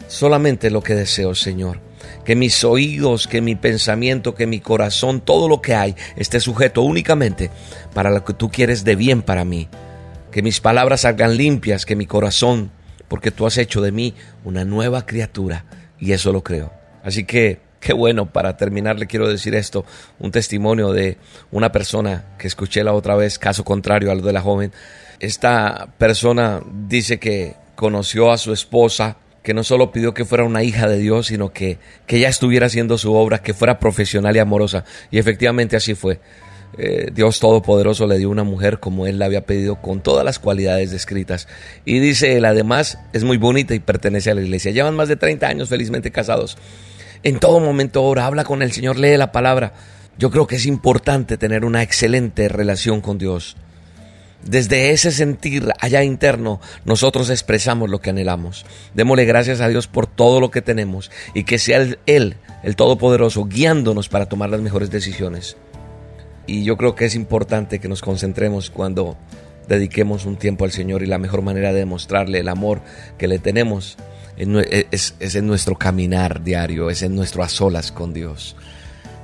Solamente 0.08 0.70
lo 0.70 0.82
que 0.82 0.94
deseo, 0.94 1.34
Señor. 1.34 1.80
Que 2.24 2.34
mis 2.34 2.64
oídos, 2.64 3.26
que 3.26 3.42
mi 3.42 3.54
pensamiento, 3.54 4.34
que 4.34 4.46
mi 4.46 4.60
corazón, 4.60 5.20
todo 5.20 5.50
lo 5.50 5.60
que 5.60 5.74
hay 5.74 5.94
esté 6.16 6.40
sujeto 6.40 6.80
únicamente 6.80 7.50
para 7.92 8.08
lo 8.08 8.24
que 8.24 8.32
tú 8.32 8.50
quieres 8.50 8.84
de 8.84 8.96
bien 8.96 9.20
para 9.20 9.44
mí. 9.44 9.68
Que 10.30 10.40
mis 10.40 10.60
palabras 10.60 11.02
salgan 11.02 11.36
limpias, 11.36 11.84
que 11.84 11.94
mi 11.94 12.06
corazón, 12.06 12.70
porque 13.08 13.30
tú 13.30 13.44
has 13.44 13.58
hecho 13.58 13.82
de 13.82 13.92
mí 13.92 14.14
una 14.44 14.64
nueva 14.64 15.04
criatura 15.04 15.66
y 16.02 16.12
eso 16.12 16.32
lo 16.32 16.42
creo. 16.42 16.72
Así 17.04 17.22
que 17.22 17.60
qué 17.78 17.92
bueno, 17.92 18.26
para 18.26 18.56
terminar 18.56 18.98
le 18.98 19.06
quiero 19.06 19.28
decir 19.28 19.54
esto, 19.54 19.84
un 20.18 20.32
testimonio 20.32 20.92
de 20.92 21.16
una 21.52 21.70
persona 21.70 22.24
que 22.38 22.48
escuché 22.48 22.82
la 22.82 22.92
otra 22.92 23.14
vez, 23.14 23.38
caso 23.38 23.64
contrario 23.64 24.10
a 24.10 24.16
lo 24.16 24.22
de 24.22 24.32
la 24.32 24.40
joven. 24.40 24.72
Esta 25.20 25.88
persona 25.98 26.60
dice 26.88 27.20
que 27.20 27.54
conoció 27.76 28.32
a 28.32 28.38
su 28.38 28.52
esposa 28.52 29.16
que 29.44 29.54
no 29.54 29.62
solo 29.62 29.92
pidió 29.92 30.12
que 30.12 30.24
fuera 30.24 30.44
una 30.44 30.64
hija 30.64 30.88
de 30.88 30.98
Dios, 30.98 31.28
sino 31.28 31.52
que, 31.52 31.78
que 32.06 32.16
ella 32.16 32.28
estuviera 32.28 32.66
haciendo 32.66 32.98
su 32.98 33.14
obra, 33.14 33.42
que 33.42 33.54
fuera 33.54 33.78
profesional 33.78 34.34
y 34.34 34.40
amorosa. 34.40 34.84
Y 35.10 35.18
efectivamente 35.18 35.76
así 35.76 35.94
fue. 35.94 36.20
Eh, 36.78 37.10
Dios 37.12 37.38
Todopoderoso 37.38 38.06
le 38.06 38.18
dio 38.18 38.30
una 38.30 38.44
mujer 38.44 38.80
como 38.80 39.06
él 39.06 39.18
la 39.18 39.26
había 39.26 39.44
pedido, 39.44 39.76
con 39.76 40.00
todas 40.00 40.24
las 40.24 40.38
cualidades 40.38 40.90
descritas. 40.90 41.48
Y 41.84 41.98
dice 41.98 42.36
él, 42.36 42.44
además, 42.44 42.98
es 43.12 43.24
muy 43.24 43.36
bonita 43.36 43.74
y 43.74 43.80
pertenece 43.80 44.30
a 44.30 44.34
la 44.34 44.42
iglesia. 44.42 44.72
Llevan 44.72 44.96
más 44.96 45.08
de 45.08 45.16
30 45.16 45.46
años 45.46 45.68
felizmente 45.68 46.10
casados. 46.10 46.56
En 47.22 47.38
todo 47.38 47.60
momento 47.60 48.02
ora, 48.02 48.26
habla 48.26 48.44
con 48.44 48.62
el 48.62 48.72
Señor, 48.72 48.98
lee 48.98 49.16
la 49.16 49.32
palabra. 49.32 49.74
Yo 50.18 50.30
creo 50.30 50.46
que 50.46 50.56
es 50.56 50.66
importante 50.66 51.36
tener 51.36 51.64
una 51.64 51.82
excelente 51.82 52.48
relación 52.48 53.00
con 53.00 53.18
Dios. 53.18 53.56
Desde 54.44 54.90
ese 54.90 55.12
sentir 55.12 55.68
allá 55.78 56.02
interno, 56.02 56.60
nosotros 56.84 57.30
expresamos 57.30 57.88
lo 57.88 58.00
que 58.00 58.10
anhelamos. 58.10 58.66
Démosle 58.92 59.24
gracias 59.24 59.60
a 59.60 59.68
Dios 59.68 59.86
por 59.86 60.08
todo 60.08 60.40
lo 60.40 60.50
que 60.50 60.62
tenemos 60.62 61.12
y 61.32 61.44
que 61.44 61.58
sea 61.58 61.86
Él, 62.06 62.36
el 62.64 62.76
Todopoderoso, 62.76 63.44
guiándonos 63.44 64.08
para 64.08 64.26
tomar 64.26 64.50
las 64.50 64.60
mejores 64.60 64.90
decisiones. 64.90 65.56
Y 66.46 66.64
yo 66.64 66.76
creo 66.76 66.94
que 66.94 67.04
es 67.04 67.14
importante 67.14 67.78
que 67.78 67.88
nos 67.88 68.00
concentremos 68.00 68.70
cuando 68.70 69.16
dediquemos 69.68 70.26
un 70.26 70.36
tiempo 70.36 70.64
al 70.64 70.72
Señor 70.72 71.02
y 71.02 71.06
la 71.06 71.18
mejor 71.18 71.42
manera 71.42 71.72
de 71.72 71.80
demostrarle 71.80 72.40
el 72.40 72.48
amor 72.48 72.80
que 73.18 73.28
le 73.28 73.38
tenemos 73.38 73.96
es, 74.36 75.14
es 75.20 75.34
en 75.34 75.46
nuestro 75.46 75.76
caminar 75.76 76.42
diario, 76.42 76.90
es 76.90 77.02
en 77.02 77.14
nuestro 77.14 77.42
a 77.42 77.48
solas 77.48 77.92
con 77.92 78.12
Dios. 78.12 78.56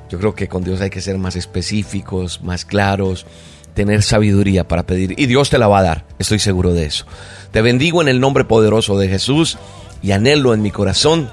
Yo 0.08 0.18
creo 0.18 0.34
que 0.34 0.48
con 0.48 0.64
Dios 0.64 0.80
hay 0.80 0.90
que 0.90 1.00
ser 1.00 1.18
más 1.18 1.36
específicos, 1.36 2.42
más 2.42 2.64
claros 2.64 3.26
tener 3.74 4.02
sabiduría 4.02 4.66
para 4.66 4.86
pedir 4.86 5.14
y 5.16 5.26
Dios 5.26 5.50
te 5.50 5.58
la 5.58 5.68
va 5.68 5.78
a 5.78 5.82
dar, 5.84 6.04
estoy 6.18 6.40
seguro 6.40 6.74
de 6.74 6.86
eso. 6.86 7.06
Te 7.52 7.62
bendigo 7.62 8.02
en 8.02 8.08
el 8.08 8.18
nombre 8.18 8.44
poderoso 8.44 8.98
de 8.98 9.08
Jesús 9.08 9.56
y 10.02 10.10
anhelo 10.10 10.52
en 10.52 10.62
mi 10.62 10.72
corazón 10.72 11.30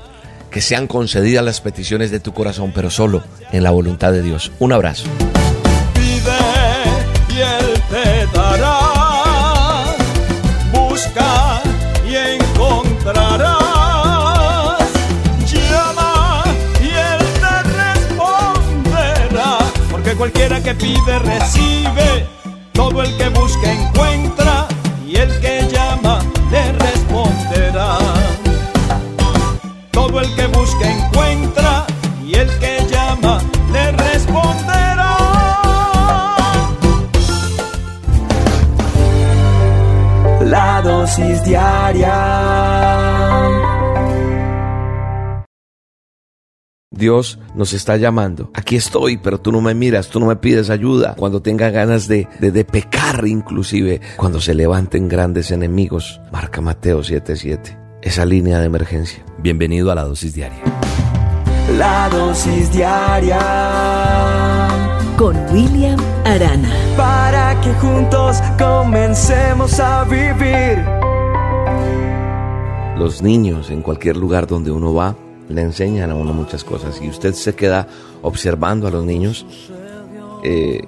que 0.52 0.62
sean 0.62 0.86
concedidas 0.86 1.44
las 1.44 1.60
peticiones 1.60 2.12
de 2.12 2.20
tu 2.20 2.34
corazón, 2.34 2.72
pero 2.74 2.92
solo 2.92 3.24
en 3.52 3.64
la 3.64 3.72
voluntad 3.72 4.12
de 4.12 4.22
Dios. 4.22 4.52
Un 4.60 4.74
abrazo. 4.74 5.06
Cualquiera 20.18 20.64
que 20.64 20.74
pide 20.76 21.20
recibe 21.20 22.26
todo 22.72 23.02
el 23.02 23.18
que 23.18 23.28
busca 23.30 23.72
encuentra 23.72 24.68
y 25.06 25.18
el 25.18 25.40
que 25.42 25.68
llama 25.70 26.20
le 26.52 26.72
responderá. 26.72 27.98
Todo 29.92 30.22
el 30.22 30.36
que 30.36 30.48
busca 30.48 30.90
encuentra 30.90 31.86
y 32.26 32.36
el 32.36 32.50
que 32.60 32.86
llama 32.90 33.42
le 33.74 33.92
responderá. 33.92 35.18
La 40.42 40.82
dosis 40.82 41.44
diaria 41.44 43.05
Dios 46.96 47.40
nos 47.56 47.74
está 47.74 47.98
llamando. 47.98 48.50
Aquí 48.54 48.78
estoy, 48.78 49.18
pero 49.18 49.40
tú 49.40 49.52
no 49.52 49.62
me 49.62 49.76
miras, 49.76 50.08
tú 50.08 50.20
no 50.20 50.28
me 50.28 50.38
pides 50.38 50.70
ayuda. 50.70 51.16
Cuando 51.18 51.42
tenga 51.42 51.70
ganas 51.70 52.08
de, 52.08 52.28
de, 52.40 52.66
pecar 52.66 53.28
inclusive, 53.28 54.00
cuando 54.16 54.40
se 54.40 54.56
levanten 54.56 55.10
grandes 55.10 55.52
enemigos. 55.52 56.22
Marca 56.32 56.62
Mateo 56.62 57.04
77. 57.04 57.78
Esa 58.02 58.26
línea 58.26 58.60
de 58.60 58.66
emergencia. 58.66 59.26
Bienvenido 59.40 59.92
a 59.92 59.96
la 59.96 60.04
dosis 60.04 60.34
diaria. 60.34 60.62
La 61.78 62.08
dosis 62.10 62.72
diaria. 62.72 63.40
Con 65.18 65.36
William 65.52 66.00
Arana. 66.24 66.72
Para 66.96 67.60
que 67.62 67.74
juntos 67.74 68.38
comencemos 68.58 69.80
a 69.80 70.06
vivir. 70.06 70.84
Los 72.98 73.22
niños 73.22 73.70
en 73.70 73.82
cualquier 73.82 74.16
lugar 74.16 74.48
donde 74.48 74.72
uno 74.72 74.94
va 74.94 75.16
le 75.50 75.62
enseñan 75.62 76.12
a 76.12 76.16
uno 76.16 76.34
muchas 76.34 76.64
cosas 76.64 77.02
y 77.02 77.10
usted 77.10 77.34
se 77.34 77.56
queda 77.56 77.88
observando 78.22 78.88
a 78.88 78.92
los 78.92 79.04
niños, 79.06 79.46
eh, 80.44 80.82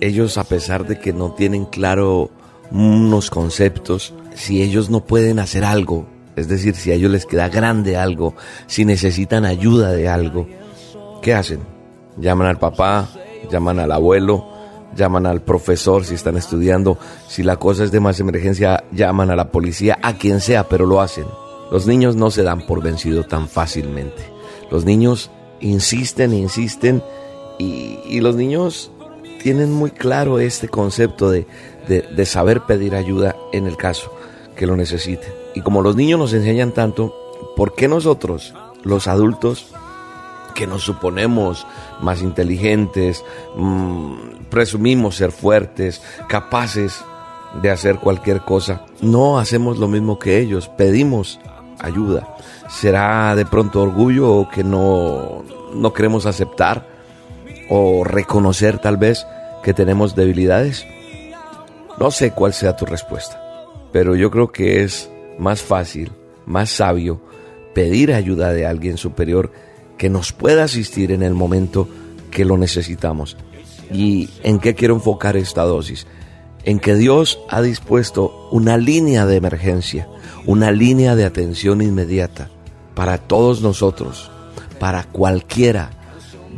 ellos 0.00 0.38
a 0.38 0.44
pesar 0.44 0.86
de 0.86 0.98
que 0.98 1.12
no 1.12 1.32
tienen 1.32 1.64
claro 1.64 2.30
unos 2.70 3.30
conceptos, 3.30 4.12
si 4.34 4.62
ellos 4.62 4.90
no 4.90 5.00
pueden 5.00 5.38
hacer 5.38 5.64
algo, 5.64 6.06
es 6.36 6.48
decir, 6.48 6.74
si 6.74 6.90
a 6.90 6.94
ellos 6.94 7.10
les 7.10 7.26
queda 7.26 7.48
grande 7.48 7.96
algo, 7.96 8.34
si 8.66 8.84
necesitan 8.84 9.44
ayuda 9.44 9.92
de 9.92 10.08
algo, 10.08 10.48
¿qué 11.22 11.34
hacen? 11.34 11.60
Llaman 12.16 12.48
al 12.48 12.58
papá, 12.58 13.08
llaman 13.50 13.78
al 13.78 13.92
abuelo, 13.92 14.48
llaman 14.96 15.26
al 15.26 15.42
profesor 15.42 16.04
si 16.04 16.14
están 16.14 16.36
estudiando, 16.36 16.98
si 17.28 17.42
la 17.42 17.56
cosa 17.56 17.84
es 17.84 17.92
de 17.92 18.00
más 18.00 18.18
emergencia, 18.20 18.84
llaman 18.92 19.30
a 19.30 19.36
la 19.36 19.50
policía, 19.50 19.98
a 20.02 20.14
quien 20.14 20.40
sea, 20.40 20.68
pero 20.68 20.86
lo 20.86 21.00
hacen. 21.00 21.26
Los 21.70 21.86
niños 21.86 22.16
no 22.16 22.30
se 22.30 22.42
dan 22.42 22.66
por 22.66 22.82
vencido 22.82 23.24
tan 23.24 23.48
fácilmente. 23.48 24.22
Los 24.70 24.84
niños 24.84 25.30
insisten, 25.60 26.32
insisten 26.32 27.02
y, 27.58 28.20
los 28.20 28.36
niños 28.36 28.90
tienen 29.42 29.72
muy 29.72 29.90
claro 29.90 30.38
este 30.38 30.68
concepto 30.68 31.30
de, 31.30 31.46
de 31.86 32.26
saber 32.26 32.62
pedir 32.62 32.94
ayuda 32.94 33.36
en 33.52 33.66
el 33.66 33.76
caso 33.76 34.12
que 34.56 34.66
lo 34.66 34.76
necesiten. 34.76 35.32
Y 35.54 35.60
como 35.60 35.82
los 35.82 35.96
niños 35.96 36.18
nos 36.18 36.32
enseñan 36.32 36.72
tanto, 36.72 37.14
¿por 37.56 37.74
qué 37.74 37.88
nosotros, 37.88 38.54
los 38.82 39.06
adultos, 39.06 39.74
que 40.54 40.66
nos 40.66 40.82
suponemos 40.82 41.66
más 42.00 42.22
inteligentes, 42.22 43.24
mm, 43.56 44.14
presumimos 44.50 45.16
ser 45.16 45.32
fuertes, 45.32 46.00
capaces 46.28 47.04
de 47.60 47.70
hacer 47.70 47.98
cualquier 47.98 48.40
cosa, 48.40 48.86
no 49.00 49.38
hacemos 49.38 49.78
lo 49.78 49.88
mismo 49.88 50.18
que 50.18 50.38
ellos, 50.38 50.68
pedimos 50.68 51.38
ayuda. 51.78 52.36
¿Será 52.68 53.34
de 53.36 53.44
pronto 53.44 53.82
orgullo 53.82 54.48
que 54.52 54.64
no, 54.64 55.44
no 55.74 55.92
queremos 55.92 56.26
aceptar 56.26 56.86
o 57.68 58.04
reconocer 58.04 58.78
tal 58.78 58.96
vez 58.96 59.26
que 59.62 59.74
tenemos 59.74 60.14
debilidades? 60.14 60.86
No 61.98 62.10
sé 62.10 62.32
cuál 62.32 62.52
sea 62.52 62.76
tu 62.76 62.86
respuesta, 62.86 63.40
pero 63.92 64.16
yo 64.16 64.30
creo 64.30 64.50
que 64.50 64.82
es 64.82 65.10
más 65.38 65.62
fácil, 65.62 66.12
más 66.46 66.70
sabio 66.70 67.20
pedir 67.74 68.12
ayuda 68.12 68.52
de 68.52 68.66
alguien 68.66 68.96
superior 68.96 69.52
que 69.98 70.08
nos 70.08 70.32
pueda 70.32 70.64
asistir 70.64 71.12
en 71.12 71.22
el 71.22 71.34
momento 71.34 71.88
que 72.30 72.44
lo 72.44 72.56
necesitamos. 72.56 73.36
¿Y 73.92 74.30
en 74.42 74.58
qué 74.58 74.74
quiero 74.74 74.94
enfocar 74.94 75.36
esta 75.36 75.62
dosis? 75.62 76.06
En 76.64 76.78
que 76.78 76.94
Dios 76.94 77.38
ha 77.50 77.60
dispuesto 77.60 78.48
una 78.50 78.76
línea 78.76 79.26
de 79.26 79.36
emergencia, 79.36 80.08
una 80.46 80.70
línea 80.70 81.14
de 81.14 81.24
atención 81.24 81.82
inmediata 81.82 82.48
para 82.94 83.18
todos 83.18 83.60
nosotros, 83.60 84.30
para 84.78 85.04
cualquiera 85.04 85.90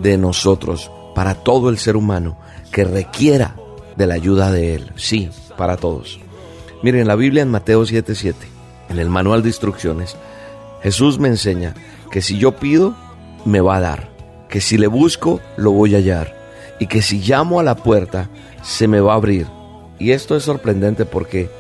de 0.01 0.19
nosotros, 0.19 0.91
para 1.15 1.35
todo 1.35 1.71
el 1.71 1.79
ser 1.79 1.97
humano 1.97 2.39
que 2.71 2.85
requiera 2.85 3.57
de 3.97 4.07
la 4.07 4.15
ayuda 4.15 4.53
de 4.53 4.75
Él. 4.75 4.93
Sí, 4.97 5.31
para 5.57 5.77
todos. 5.77 6.21
Miren, 6.83 7.07
la 7.07 7.17
Biblia 7.17 7.43
en 7.43 7.51
Mateo 7.51 7.85
7:7, 7.85 8.35
en 8.91 8.99
el 8.99 9.09
manual 9.09 9.43
de 9.43 9.49
instrucciones, 9.49 10.17
Jesús 10.83 11.19
me 11.19 11.29
enseña 11.29 11.75
que 12.11 12.23
si 12.23 12.39
yo 12.39 12.53
pido, 12.57 12.95
me 13.45 13.61
va 13.61 13.77
a 13.77 13.81
dar, 13.81 14.11
que 14.49 14.61
si 14.61 14.79
le 14.79 14.87
busco, 14.87 15.41
lo 15.57 15.73
voy 15.73 15.95
a 15.95 15.99
hallar, 15.99 16.37
y 16.79 16.87
que 16.87 17.03
si 17.03 17.21
llamo 17.21 17.59
a 17.61 17.63
la 17.63 17.77
puerta, 17.77 18.29
se 18.63 18.87
me 18.87 19.01
va 19.01 19.15
a 19.15 19.17
abrir. 19.17 19.47
Y 19.99 20.13
esto 20.13 20.37
es 20.37 20.45
sorprendente 20.45 21.05
porque 21.05 21.51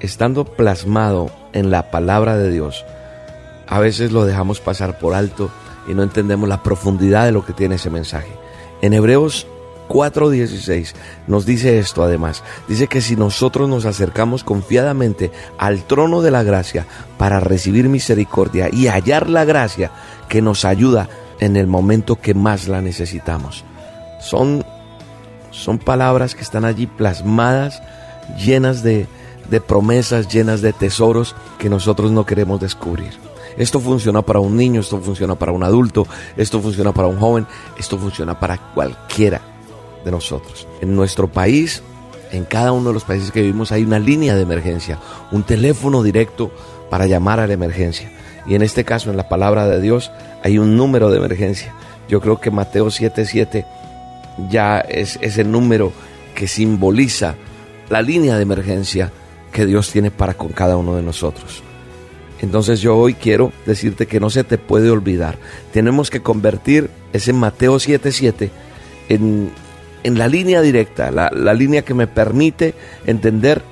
estando 0.00 0.44
plasmado 0.44 1.30
en 1.52 1.70
la 1.70 1.90
palabra 1.90 2.36
de 2.36 2.50
Dios, 2.50 2.84
a 3.66 3.78
veces 3.80 4.12
lo 4.12 4.24
dejamos 4.24 4.60
pasar 4.60 4.98
por 4.98 5.14
alto 5.14 5.50
y 5.88 5.94
no 5.94 6.02
entendemos 6.02 6.48
la 6.48 6.62
profundidad 6.62 7.24
de 7.24 7.32
lo 7.32 7.44
que 7.44 7.52
tiene 7.52 7.76
ese 7.76 7.90
mensaje. 7.90 8.30
En 8.82 8.92
Hebreos 8.92 9.46
4:16 9.88 10.94
nos 11.26 11.46
dice 11.46 11.78
esto 11.78 12.02
además. 12.02 12.44
Dice 12.68 12.86
que 12.86 13.00
si 13.00 13.16
nosotros 13.16 13.68
nos 13.68 13.86
acercamos 13.86 14.44
confiadamente 14.44 15.32
al 15.58 15.84
trono 15.84 16.22
de 16.22 16.30
la 16.30 16.42
gracia 16.42 16.86
para 17.16 17.40
recibir 17.40 17.88
misericordia 17.88 18.68
y 18.72 18.86
hallar 18.86 19.28
la 19.28 19.44
gracia 19.44 19.90
que 20.28 20.42
nos 20.42 20.64
ayuda 20.64 21.08
en 21.40 21.56
el 21.56 21.66
momento 21.66 22.16
que 22.16 22.34
más 22.34 22.68
la 22.68 22.82
necesitamos. 22.82 23.64
Son, 24.20 24.64
son 25.58 25.78
palabras 25.78 26.34
que 26.34 26.42
están 26.42 26.64
allí 26.64 26.86
plasmadas, 26.86 27.82
llenas 28.38 28.82
de, 28.82 29.06
de 29.50 29.60
promesas, 29.60 30.28
llenas 30.28 30.62
de 30.62 30.72
tesoros 30.72 31.34
que 31.58 31.68
nosotros 31.68 32.10
no 32.10 32.24
queremos 32.24 32.60
descubrir. 32.60 33.12
Esto 33.56 33.80
funciona 33.80 34.22
para 34.22 34.38
un 34.38 34.56
niño, 34.56 34.80
esto 34.80 35.00
funciona 35.00 35.34
para 35.34 35.50
un 35.52 35.64
adulto, 35.64 36.06
esto 36.36 36.60
funciona 36.60 36.92
para 36.92 37.08
un 37.08 37.18
joven, 37.18 37.46
esto 37.76 37.98
funciona 37.98 38.38
para 38.38 38.56
cualquiera 38.72 39.40
de 40.04 40.10
nosotros. 40.12 40.68
En 40.80 40.94
nuestro 40.94 41.26
país, 41.26 41.82
en 42.30 42.44
cada 42.44 42.72
uno 42.72 42.88
de 42.88 42.94
los 42.94 43.04
países 43.04 43.32
que 43.32 43.42
vivimos 43.42 43.72
hay 43.72 43.82
una 43.82 43.98
línea 43.98 44.36
de 44.36 44.42
emergencia, 44.42 44.98
un 45.32 45.42
teléfono 45.42 46.04
directo 46.04 46.52
para 46.88 47.06
llamar 47.06 47.40
a 47.40 47.48
la 47.48 47.54
emergencia. 47.54 48.12
Y 48.46 48.54
en 48.54 48.62
este 48.62 48.84
caso, 48.84 49.10
en 49.10 49.16
la 49.16 49.28
palabra 49.28 49.66
de 49.66 49.80
Dios, 49.80 50.10
hay 50.42 50.58
un 50.58 50.76
número 50.76 51.10
de 51.10 51.18
emergencia. 51.18 51.74
Yo 52.08 52.20
creo 52.20 52.40
que 52.40 52.50
Mateo 52.50 52.86
7:7 52.86 53.66
ya 54.50 54.80
es, 54.80 55.18
ese 55.20 55.44
número 55.44 55.92
que 56.34 56.46
simboliza 56.46 57.34
la 57.88 58.02
línea 58.02 58.36
de 58.36 58.42
emergencia 58.42 59.12
que 59.52 59.66
Dios 59.66 59.90
tiene 59.90 60.10
para 60.10 60.34
con 60.34 60.48
cada 60.48 60.76
uno 60.76 60.94
de 60.94 61.02
nosotros. 61.02 61.62
Entonces 62.40 62.80
yo 62.80 62.96
hoy 62.96 63.14
quiero 63.14 63.52
decirte 63.66 64.06
que 64.06 64.20
no 64.20 64.30
se 64.30 64.44
te 64.44 64.58
puede 64.58 64.90
olvidar. 64.90 65.38
Tenemos 65.72 66.10
que 66.10 66.22
convertir 66.22 66.90
ese 67.12 67.32
Mateo 67.32 67.76
7:7 67.76 68.50
en, 69.08 69.50
en 70.04 70.18
la 70.18 70.28
línea 70.28 70.60
directa, 70.60 71.10
la, 71.10 71.30
la 71.34 71.54
línea 71.54 71.82
que 71.82 71.94
me 71.94 72.06
permite 72.06 72.74
entender 73.06 73.62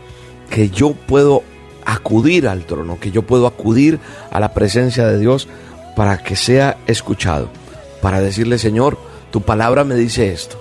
que 0.50 0.70
yo 0.70 0.92
puedo 0.92 1.42
acudir 1.84 2.48
al 2.48 2.64
trono, 2.64 2.98
que 2.98 3.12
yo 3.12 3.22
puedo 3.22 3.46
acudir 3.46 4.00
a 4.32 4.40
la 4.40 4.52
presencia 4.52 5.06
de 5.06 5.18
Dios 5.18 5.48
para 5.94 6.18
que 6.18 6.34
sea 6.34 6.78
escuchado, 6.86 7.48
para 8.02 8.20
decirle, 8.20 8.58
Señor, 8.58 8.98
tu 9.36 9.42
palabra 9.42 9.84
me 9.84 9.96
dice 9.96 10.32
esto. 10.32 10.56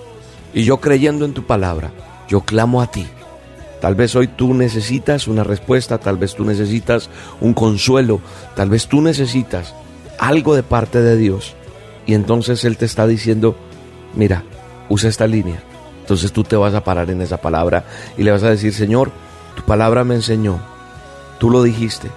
Y 0.52 0.64
yo 0.64 0.82
creyendo 0.82 1.24
en 1.24 1.32
tu 1.32 1.46
palabra, 1.46 1.92
yo 2.28 2.42
clamo 2.42 2.82
a 2.82 2.90
ti. 2.90 3.06
Tal 3.80 3.94
vez 3.94 4.14
hoy 4.14 4.26
tú 4.26 4.52
necesitas 4.52 5.28
una 5.28 5.44
respuesta, 5.44 5.96
tal 5.96 6.18
vez 6.18 6.34
tú 6.34 6.44
necesitas 6.44 7.08
un 7.40 7.54
consuelo, 7.54 8.20
tal 8.54 8.68
vez 8.68 8.86
tú 8.86 9.00
necesitas 9.00 9.74
algo 10.18 10.54
de 10.54 10.62
parte 10.62 11.00
de 11.00 11.16
Dios. 11.16 11.54
Y 12.04 12.12
entonces 12.12 12.66
Él 12.66 12.76
te 12.76 12.84
está 12.84 13.06
diciendo, 13.06 13.56
mira, 14.14 14.44
usa 14.90 15.08
esta 15.08 15.26
línea. 15.26 15.62
Entonces 16.02 16.30
tú 16.30 16.44
te 16.44 16.56
vas 16.56 16.74
a 16.74 16.84
parar 16.84 17.08
en 17.08 17.22
esa 17.22 17.38
palabra 17.38 17.86
y 18.18 18.24
le 18.24 18.30
vas 18.30 18.42
a 18.42 18.50
decir, 18.50 18.74
Señor, 18.74 19.10
tu 19.54 19.62
palabra 19.62 20.04
me 20.04 20.16
enseñó, 20.16 20.60
tú 21.38 21.48
lo 21.48 21.62
dijiste, 21.62 22.10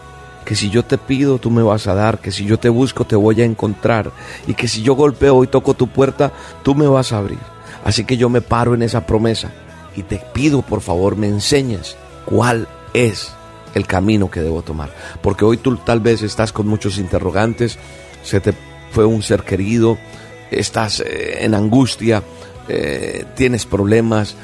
que 0.50 0.56
si 0.56 0.72
yo 0.72 0.84
te 0.84 0.98
pido 0.98 1.38
tú 1.38 1.52
me 1.52 1.62
vas 1.62 1.86
a 1.86 1.94
dar, 1.94 2.18
que 2.18 2.32
si 2.32 2.44
yo 2.44 2.58
te 2.58 2.70
busco 2.70 3.06
te 3.06 3.16
voy 3.16 3.40
a 3.40 3.46
encontrar 3.46 4.12
y 4.48 4.56
que 4.56 4.68
si 4.68 4.82
yo 4.82 4.96
golpeo 4.96 5.44
y 5.44 5.48
toco 5.48 5.76
tu 5.76 5.90
puerta 5.90 6.32
tú 6.64 6.74
me 6.74 6.88
vas 6.88 7.14
a 7.14 7.20
abrir. 7.20 7.38
Así 7.86 8.04
que 8.04 8.18
yo 8.18 8.30
me 8.30 8.42
paro 8.42 8.74
en 8.74 8.82
esa 8.82 9.06
promesa 9.06 9.52
y 9.96 10.02
te 10.02 10.20
pido 10.34 10.64
por 10.64 10.82
favor 10.82 11.16
me 11.16 11.28
enseñes 11.28 11.98
cuál 12.26 12.68
es 12.96 13.32
el 13.76 13.86
camino 13.86 14.32
que 14.32 14.42
debo 14.42 14.64
tomar. 14.64 14.90
Porque 15.22 15.46
hoy 15.46 15.58
tú 15.58 15.78
tal 15.78 16.00
vez 16.00 16.24
estás 16.24 16.52
con 16.52 16.68
muchos 16.68 16.98
interrogantes, 16.98 17.78
se 18.24 18.40
te 18.40 18.56
fue 18.90 19.06
un 19.06 19.22
ser 19.22 19.44
querido, 19.44 20.00
estás 20.50 21.02
eh, 21.02 21.46
en 21.46 21.54
angustia, 21.54 22.24
eh, 22.70 23.24
tienes 23.36 23.68
problemas, 23.68 24.36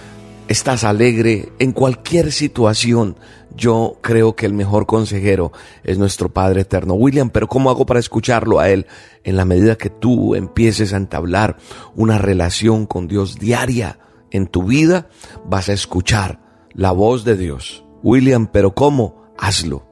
estás 0.48 0.84
alegre, 0.84 1.52
en 1.58 1.72
cualquier 1.72 2.32
situación, 2.32 3.15
yo 3.56 3.98
creo 4.02 4.36
que 4.36 4.46
el 4.46 4.54
mejor 4.54 4.86
consejero 4.86 5.52
es 5.84 5.98
nuestro 5.98 6.30
Padre 6.30 6.62
Eterno. 6.62 6.94
William, 6.94 7.30
pero 7.30 7.48
¿cómo 7.48 7.70
hago 7.70 7.86
para 7.86 8.00
escucharlo 8.00 8.60
a 8.60 8.70
Él? 8.70 8.86
En 9.24 9.36
la 9.38 9.46
medida 9.46 9.78
que 9.78 9.89
tú 9.89 10.36
empieces 10.36 10.94
a 10.94 10.98
entablar 10.98 11.58
una 11.96 12.18
relación 12.18 12.86
con 12.86 13.08
Dios 13.08 13.39
diaria 13.39 14.00
en 14.32 14.48
tu 14.48 14.63
vida, 14.63 15.08
vas 15.46 15.70
a 15.70 15.74
escuchar 15.74 16.39
la 16.74 16.91
voz 16.91 17.24
de 17.24 17.38
Dios. 17.38 17.84
William, 18.04 18.48
pero 18.48 18.74
¿cómo? 18.74 19.24
Hazlo 19.38 19.86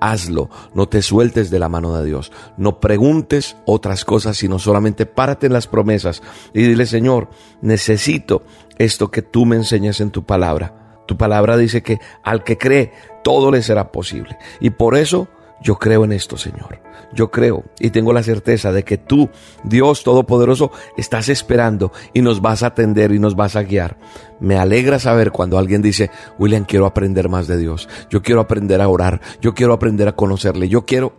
hazlo, 0.00 0.48
no 0.74 0.88
te 0.88 1.02
sueltes 1.02 1.50
de 1.50 1.58
la 1.58 1.68
mano 1.68 1.94
de 1.94 2.04
Dios, 2.04 2.32
no 2.56 2.80
preguntes 2.80 3.56
otras 3.66 4.04
cosas, 4.04 4.36
sino 4.36 4.58
solamente 4.58 5.06
párate 5.06 5.46
en 5.46 5.52
las 5.52 5.66
promesas 5.66 6.22
y 6.52 6.62
dile, 6.62 6.86
Señor, 6.86 7.28
necesito 7.60 8.42
esto 8.78 9.10
que 9.10 9.22
tú 9.22 9.44
me 9.46 9.56
enseñas 9.56 10.00
en 10.00 10.10
tu 10.10 10.24
palabra. 10.24 11.02
Tu 11.06 11.16
palabra 11.16 11.56
dice 11.56 11.82
que 11.82 11.98
al 12.22 12.44
que 12.44 12.56
cree, 12.56 12.92
todo 13.22 13.50
le 13.50 13.62
será 13.62 13.92
posible. 13.92 14.36
Y 14.60 14.70
por 14.70 14.96
eso 14.96 15.28
yo 15.62 15.76
creo 15.76 16.04
en 16.04 16.12
esto, 16.12 16.36
Señor. 16.36 16.80
Yo 17.12 17.30
creo 17.30 17.64
y 17.78 17.90
tengo 17.90 18.12
la 18.12 18.22
certeza 18.22 18.72
de 18.72 18.84
que 18.84 18.96
tú, 18.96 19.30
Dios 19.64 20.04
Todopoderoso, 20.04 20.70
estás 20.96 21.28
esperando 21.28 21.92
y 22.14 22.22
nos 22.22 22.40
vas 22.40 22.62
a 22.62 22.68
atender 22.68 23.12
y 23.12 23.18
nos 23.18 23.34
vas 23.36 23.56
a 23.56 23.62
guiar. 23.62 23.98
Me 24.38 24.58
alegra 24.58 24.98
saber 24.98 25.32
cuando 25.32 25.58
alguien 25.58 25.82
dice, 25.82 26.10
William, 26.38 26.64
quiero 26.64 26.86
aprender 26.86 27.28
más 27.28 27.46
de 27.46 27.58
Dios. 27.58 27.88
Yo 28.10 28.22
quiero 28.22 28.40
aprender 28.40 28.80
a 28.80 28.88
orar. 28.88 29.20
Yo 29.40 29.54
quiero 29.54 29.72
aprender 29.72 30.08
a 30.08 30.16
conocerle. 30.16 30.68
Yo 30.68 30.86
quiero... 30.86 31.12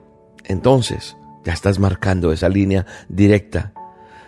Entonces, 0.45 1.17
ya 1.43 1.53
estás 1.53 1.77
marcando 1.77 2.31
esa 2.31 2.49
línea 2.49 2.85
directa. 3.09 3.73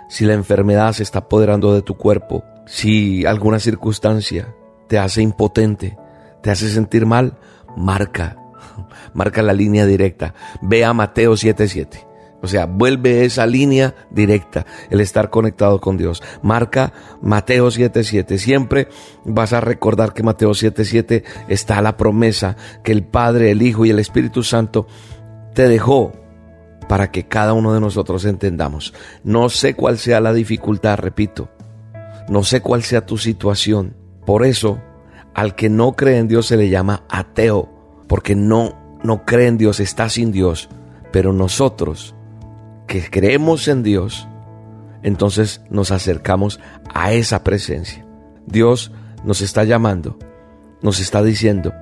Si 0.10 0.26
la 0.26 0.34
enfermedad 0.34 0.94
se 0.94 1.04
está 1.04 1.20
apoderando 1.20 1.74
de 1.74 1.82
tu 1.82 1.96
cuerpo, 1.96 2.44
si 2.68 3.26
alguna 3.26 3.60
circunstancia 3.60 4.54
te 4.88 5.00
hace 5.00 5.22
impotente, 5.22 5.98
te 6.44 6.52
hace 6.52 6.70
sentir 6.70 7.06
mal, 7.06 7.38
marca 7.78 8.38
marca 9.14 9.42
la 9.42 9.54
línea 9.54 9.86
directa. 9.86 10.34
Ve 10.62 10.86
a 10.86 10.94
Mateo 10.94 11.34
7:7. 11.34 12.08
O 12.42 12.48
sea, 12.48 12.66
vuelve 12.66 13.24
esa 13.24 13.46
línea 13.46 13.96
directa, 14.12 14.66
el 14.90 15.00
estar 15.00 15.30
conectado 15.30 15.80
con 15.80 15.98
Dios. 15.98 16.22
Marca 16.42 16.92
Mateo 17.22 17.68
7:7. 17.68 18.38
Siempre 18.38 18.90
vas 19.24 19.54
a 19.54 19.62
recordar 19.62 20.14
que 20.14 20.24
Mateo 20.24 20.52
7:7 20.52 21.24
está 21.48 21.82
la 21.82 21.96
promesa 21.96 22.58
que 22.84 22.92
el 22.92 23.04
Padre, 23.04 23.52
el 23.52 23.62
Hijo 23.62 23.86
y 23.86 23.92
el 23.92 24.00
Espíritu 24.00 24.44
Santo 24.44 24.88
te 25.54 25.70
dejó 25.70 26.12
para 26.90 27.12
que 27.12 27.28
cada 27.28 27.54
uno 27.54 27.74
de 27.74 27.80
nosotros 27.80 28.26
entendamos. 28.26 28.94
No 29.24 29.48
sé 29.48 29.74
cuál 29.74 29.98
sea 29.98 30.20
la 30.20 30.34
dificultad, 30.34 30.98
repito. 30.98 31.50
No 32.28 32.44
sé 32.44 32.62
cuál 32.62 32.84
sea 32.84 33.06
tu 33.06 33.18
situación. 33.18 33.96
Por 34.26 34.46
eso, 34.46 34.82
al 35.34 35.56
que 35.56 35.69
no 35.69 35.93
cree 35.93 36.17
en 36.17 36.28
Dios 36.28 36.48
se 36.48 36.58
le 36.58 36.69
llama 36.69 37.04
ateo, 37.10 37.69
porque 38.08 38.36
no, 38.36 39.00
no 39.04 39.26
cree 39.26 39.48
en 39.48 39.58
Dios, 39.58 39.80
está 39.80 40.10
sin 40.10 40.32
Dios. 40.32 40.69
Pero 41.12 41.34
nosotros, 41.34 42.15
que 42.88 43.10
creemos 43.10 43.67
en 43.67 43.84
Dios, 43.84 44.28
entonces 45.04 45.62
nos 45.69 45.91
acercamos 45.91 46.60
a 46.93 47.13
esa 47.13 47.43
presencia. 47.43 48.06
Dios 48.46 48.91
nos 49.24 49.41
está 49.41 49.63
llamando, 49.63 50.17
nos 50.82 51.00
está 51.00 51.24
diciendo, 51.24 51.74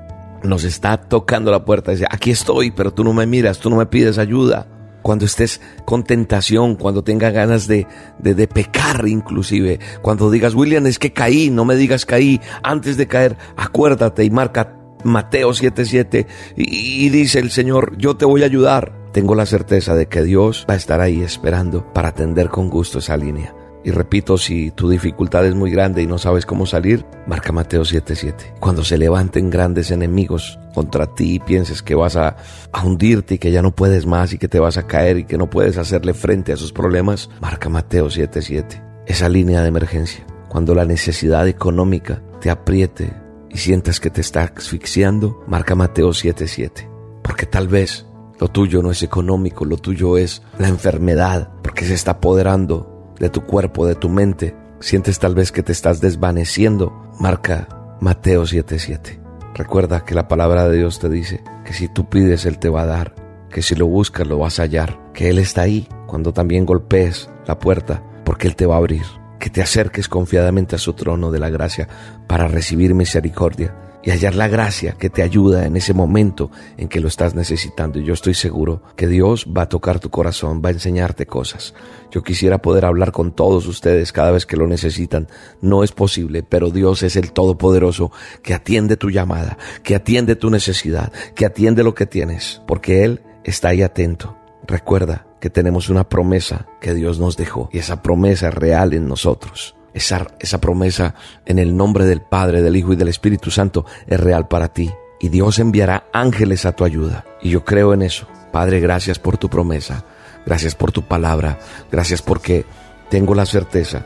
nos 0.43 0.63
está 0.63 0.97
tocando 0.97 1.51
la 1.51 1.65
puerta. 1.65 1.91
Dice, 1.91 2.05
aquí 2.09 2.31
estoy, 2.31 2.71
pero 2.71 2.93
tú 2.93 3.03
no 3.03 3.13
me 3.13 3.25
miras, 3.25 3.59
tú 3.59 3.69
no 3.69 3.77
me 3.77 3.85
pides 3.85 4.17
ayuda. 4.17 4.67
Cuando 5.01 5.25
estés 5.25 5.61
con 5.85 6.03
tentación, 6.03 6.75
cuando 6.75 7.03
tengas 7.03 7.33
ganas 7.33 7.67
de, 7.67 7.87
de, 8.19 8.47
pecar 8.47 9.07
inclusive, 9.07 9.79
cuando 10.01 10.29
digas, 10.29 10.53
William, 10.53 10.85
es 10.87 10.99
que 10.99 11.13
caí, 11.13 11.49
no 11.49 11.65
me 11.65 11.75
digas 11.75 12.05
caí, 12.05 12.39
antes 12.63 12.97
de 12.97 13.07
caer, 13.07 13.37
acuérdate 13.55 14.23
y 14.23 14.29
marca 14.29 14.77
Mateo 15.03 15.49
7:7 15.49 16.27
y, 16.55 17.05
y 17.05 17.09
dice 17.09 17.39
el 17.39 17.51
Señor, 17.51 17.97
yo 17.97 18.15
te 18.15 18.25
voy 18.25 18.43
a 18.43 18.45
ayudar 18.45 19.01
tengo 19.11 19.35
la 19.35 19.45
certeza 19.45 19.93
de 19.93 20.07
que 20.07 20.23
Dios 20.23 20.65
va 20.69 20.75
a 20.75 20.77
estar 20.77 21.01
ahí 21.01 21.21
esperando 21.21 21.91
para 21.93 22.09
atender 22.09 22.49
con 22.49 22.69
gusto 22.69 22.99
esa 22.99 23.17
línea. 23.17 23.53
Y 23.83 23.91
repito, 23.91 24.37
si 24.37 24.69
tu 24.71 24.89
dificultad 24.89 25.45
es 25.45 25.55
muy 25.55 25.71
grande 25.71 26.03
y 26.03 26.07
no 26.07 26.19
sabes 26.19 26.45
cómo 26.45 26.65
salir, 26.65 27.05
marca 27.25 27.51
Mateo 27.51 27.83
7:7. 27.83 28.53
Cuando 28.59 28.83
se 28.83 28.97
levanten 28.97 29.49
grandes 29.49 29.89
enemigos 29.89 30.59
contra 30.73 31.07
ti 31.07 31.35
y 31.35 31.39
pienses 31.39 31.81
que 31.81 31.95
vas 31.95 32.15
a, 32.15 32.37
hundirte 32.83 33.35
y 33.35 33.37
que 33.37 33.51
ya 33.51 33.61
no 33.61 33.71
puedes 33.71 34.05
más 34.05 34.33
y 34.33 34.37
que 34.37 34.47
te 34.47 34.59
vas 34.59 34.77
a 34.77 34.87
caer 34.87 35.17
y 35.17 35.23
que 35.25 35.37
no 35.37 35.49
puedes 35.49 35.77
hacerle 35.77 36.13
frente 36.13 36.51
a 36.51 36.55
esos 36.55 36.71
problemas, 36.71 37.29
marca 37.41 37.69
Mateo 37.69 38.09
7:7. 38.09 38.83
Esa 39.07 39.29
línea 39.29 39.61
de 39.61 39.69
emergencia. 39.69 40.25
Cuando 40.47 40.75
la 40.75 40.85
necesidad 40.85 41.47
económica 41.47 42.21
te 42.39 42.49
apriete 42.49 43.13
y 43.49 43.57
sientas 43.57 43.99
que 43.99 44.09
te 44.09 44.21
está 44.21 44.43
asfixiando, 44.43 45.43
marca 45.47 45.73
Mateo 45.73 46.09
7:7. 46.13 46.87
Porque 47.23 47.47
tal 47.47 47.67
vez 47.67 48.05
lo 48.39 48.47
tuyo 48.47 48.81
no 48.81 48.91
es 48.91 49.03
económico, 49.03 49.65
lo 49.65 49.77
tuyo 49.77 50.17
es 50.17 50.41
la 50.57 50.67
enfermedad, 50.67 51.49
porque 51.61 51.85
se 51.85 51.93
está 51.93 52.11
apoderando 52.11 52.90
de 53.21 53.29
tu 53.29 53.45
cuerpo, 53.45 53.85
de 53.85 53.93
tu 53.93 54.09
mente. 54.09 54.55
Sientes 54.79 55.19
tal 55.19 55.35
vez 55.35 55.51
que 55.51 55.61
te 55.61 55.71
estás 55.71 56.01
desvaneciendo. 56.01 56.91
Marca 57.19 57.67
Mateo 58.01 58.45
7:7. 58.45 59.21
Recuerda 59.53 60.03
que 60.03 60.15
la 60.15 60.27
palabra 60.27 60.67
de 60.67 60.77
Dios 60.77 60.99
te 60.99 61.07
dice 61.07 61.43
que 61.63 61.73
si 61.73 61.87
tú 61.87 62.09
pides, 62.09 62.45
Él 62.45 62.57
te 62.57 62.69
va 62.69 62.81
a 62.81 62.87
dar, 62.87 63.13
que 63.51 63.61
si 63.61 63.75
lo 63.75 63.85
buscas, 63.85 64.27
lo 64.27 64.39
vas 64.39 64.59
a 64.59 64.63
hallar, 64.63 64.99
que 65.13 65.29
Él 65.29 65.37
está 65.37 65.61
ahí 65.61 65.87
cuando 66.07 66.33
también 66.33 66.65
golpees 66.65 67.29
la 67.45 67.59
puerta, 67.59 68.01
porque 68.25 68.47
Él 68.47 68.55
te 68.55 68.65
va 68.65 68.75
a 68.75 68.79
abrir, 68.79 69.03
que 69.39 69.51
te 69.51 69.61
acerques 69.61 70.07
confiadamente 70.07 70.75
a 70.75 70.79
su 70.79 70.93
trono 70.93 71.29
de 71.29 71.39
la 71.39 71.51
gracia 71.51 71.87
para 72.27 72.47
recibir 72.47 72.95
misericordia 72.95 73.75
y 74.03 74.09
hallar 74.09 74.35
la 74.35 74.47
gracia 74.47 74.93
que 74.93 75.09
te 75.09 75.21
ayuda 75.21 75.65
en 75.65 75.75
ese 75.75 75.93
momento 75.93 76.51
en 76.77 76.87
que 76.87 76.99
lo 76.99 77.07
estás 77.07 77.35
necesitando. 77.35 77.99
Y 77.99 78.03
yo 78.03 78.13
estoy 78.13 78.33
seguro 78.33 78.81
que 78.95 79.07
Dios 79.07 79.47
va 79.55 79.63
a 79.63 79.69
tocar 79.69 79.99
tu 79.99 80.09
corazón, 80.09 80.61
va 80.63 80.69
a 80.69 80.73
enseñarte 80.73 81.25
cosas. 81.25 81.73
Yo 82.11 82.23
quisiera 82.23 82.61
poder 82.61 82.85
hablar 82.85 83.11
con 83.11 83.31
todos 83.31 83.67
ustedes 83.67 84.11
cada 84.11 84.31
vez 84.31 84.45
que 84.45 84.57
lo 84.57 84.67
necesitan. 84.67 85.27
No 85.61 85.83
es 85.83 85.91
posible, 85.91 86.43
pero 86.43 86.69
Dios 86.69 87.03
es 87.03 87.15
el 87.15 87.31
Todopoderoso 87.31 88.11
que 88.43 88.53
atiende 88.53 88.97
tu 88.97 89.09
llamada, 89.09 89.57
que 89.83 89.95
atiende 89.95 90.35
tu 90.35 90.49
necesidad, 90.49 91.11
que 91.35 91.45
atiende 91.45 91.83
lo 91.83 91.95
que 91.95 92.05
tienes, 92.05 92.61
porque 92.67 93.03
Él 93.03 93.21
está 93.43 93.69
ahí 93.69 93.81
atento. 93.81 94.35
Recuerda 94.67 95.25
que 95.39 95.49
tenemos 95.49 95.89
una 95.89 96.07
promesa 96.07 96.67
que 96.79 96.93
Dios 96.93 97.19
nos 97.19 97.35
dejó 97.35 97.69
y 97.71 97.79
esa 97.79 98.01
promesa 98.01 98.49
es 98.49 98.53
real 98.53 98.93
en 98.93 99.07
nosotros. 99.07 99.75
Esa, 99.93 100.27
esa 100.39 100.61
promesa 100.61 101.15
en 101.45 101.59
el 101.59 101.75
nombre 101.75 102.05
del 102.05 102.21
Padre, 102.21 102.61
del 102.61 102.75
Hijo 102.75 102.93
y 102.93 102.95
del 102.95 103.09
Espíritu 103.09 103.51
Santo 103.51 103.85
es 104.07 104.19
real 104.19 104.47
para 104.47 104.69
ti. 104.69 104.91
Y 105.19 105.29
Dios 105.29 105.59
enviará 105.59 106.05
ángeles 106.13 106.65
a 106.65 106.71
tu 106.71 106.83
ayuda. 106.83 107.25
Y 107.41 107.49
yo 107.49 107.63
creo 107.63 107.93
en 107.93 108.01
eso. 108.01 108.27
Padre, 108.51 108.79
gracias 108.79 109.19
por 109.19 109.37
tu 109.37 109.49
promesa. 109.49 110.03
Gracias 110.45 110.75
por 110.75 110.91
tu 110.91 111.03
palabra. 111.03 111.59
Gracias 111.91 112.21
porque 112.21 112.65
tengo 113.09 113.35
la 113.35 113.45
certeza 113.45 114.05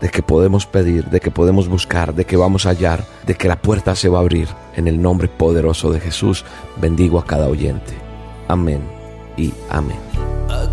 de 0.00 0.08
que 0.10 0.22
podemos 0.22 0.66
pedir, 0.66 1.06
de 1.06 1.20
que 1.20 1.30
podemos 1.30 1.68
buscar, 1.68 2.14
de 2.14 2.24
que 2.24 2.36
vamos 2.36 2.66
a 2.66 2.70
hallar, 2.70 3.04
de 3.26 3.34
que 3.34 3.48
la 3.48 3.60
puerta 3.60 3.96
se 3.96 4.08
va 4.08 4.18
a 4.18 4.20
abrir. 4.20 4.48
En 4.76 4.88
el 4.88 5.00
nombre 5.00 5.28
poderoso 5.28 5.90
de 5.90 6.00
Jesús, 6.00 6.44
bendigo 6.76 7.18
a 7.18 7.24
cada 7.24 7.48
oyente. 7.48 7.94
Amén 8.48 8.80
y 9.36 9.52
amén. 9.70 9.98
¿A 10.48 10.68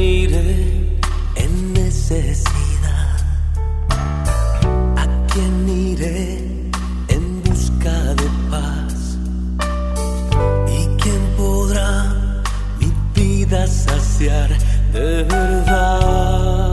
iré 0.00 0.98
en 1.36 1.72
necesidad? 1.74 2.69
Vida 13.50 13.66
saciar 13.66 14.48
de 14.92 15.24
verdad? 15.24 16.70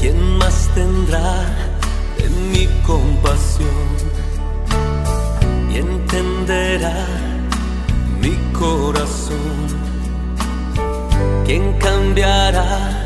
¿Quién 0.00 0.38
más 0.38 0.68
tendrá 0.74 1.44
de 2.18 2.28
mi 2.52 2.66
compasión 2.86 3.68
y 5.70 5.78
entenderá 5.78 7.06
mi 8.20 8.34
corazón? 8.58 9.66
¿Quién 11.44 11.72
cambiará? 11.78 13.00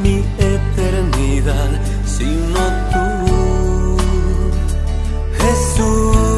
mi 0.00 0.22
eternidad, 0.38 1.70
sino 2.06 2.60
tú, 2.92 3.96
Jesús. 5.40 6.37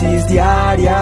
Dosis 0.00 0.26
diaria 0.28 0.96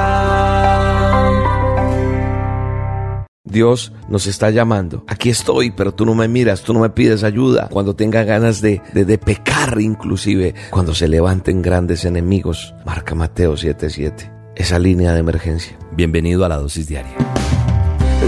Dios 3.44 3.92
nos 4.08 4.26
está 4.26 4.50
llamando. 4.50 5.04
Aquí 5.06 5.30
estoy, 5.30 5.70
pero 5.70 5.94
tú 5.94 6.04
no 6.04 6.14
me 6.14 6.28
miras, 6.28 6.62
tú 6.62 6.74
no 6.74 6.80
me 6.80 6.90
pides 6.90 7.24
ayuda. 7.24 7.68
Cuando 7.70 7.96
tenga 7.96 8.22
ganas 8.22 8.60
de, 8.60 8.82
de, 8.92 9.06
de 9.06 9.16
pecar 9.16 9.80
inclusive, 9.80 10.54
cuando 10.70 10.94
se 10.94 11.08
levanten 11.08 11.62
grandes 11.62 12.04
enemigos, 12.04 12.74
marca 12.84 13.14
Mateo 13.14 13.54
7:7. 13.54 14.30
Esa 14.54 14.78
línea 14.78 15.14
de 15.14 15.20
emergencia. 15.20 15.78
Bienvenido 15.92 16.44
a 16.44 16.48
la 16.48 16.58
dosis 16.58 16.88
diaria. 16.88 17.14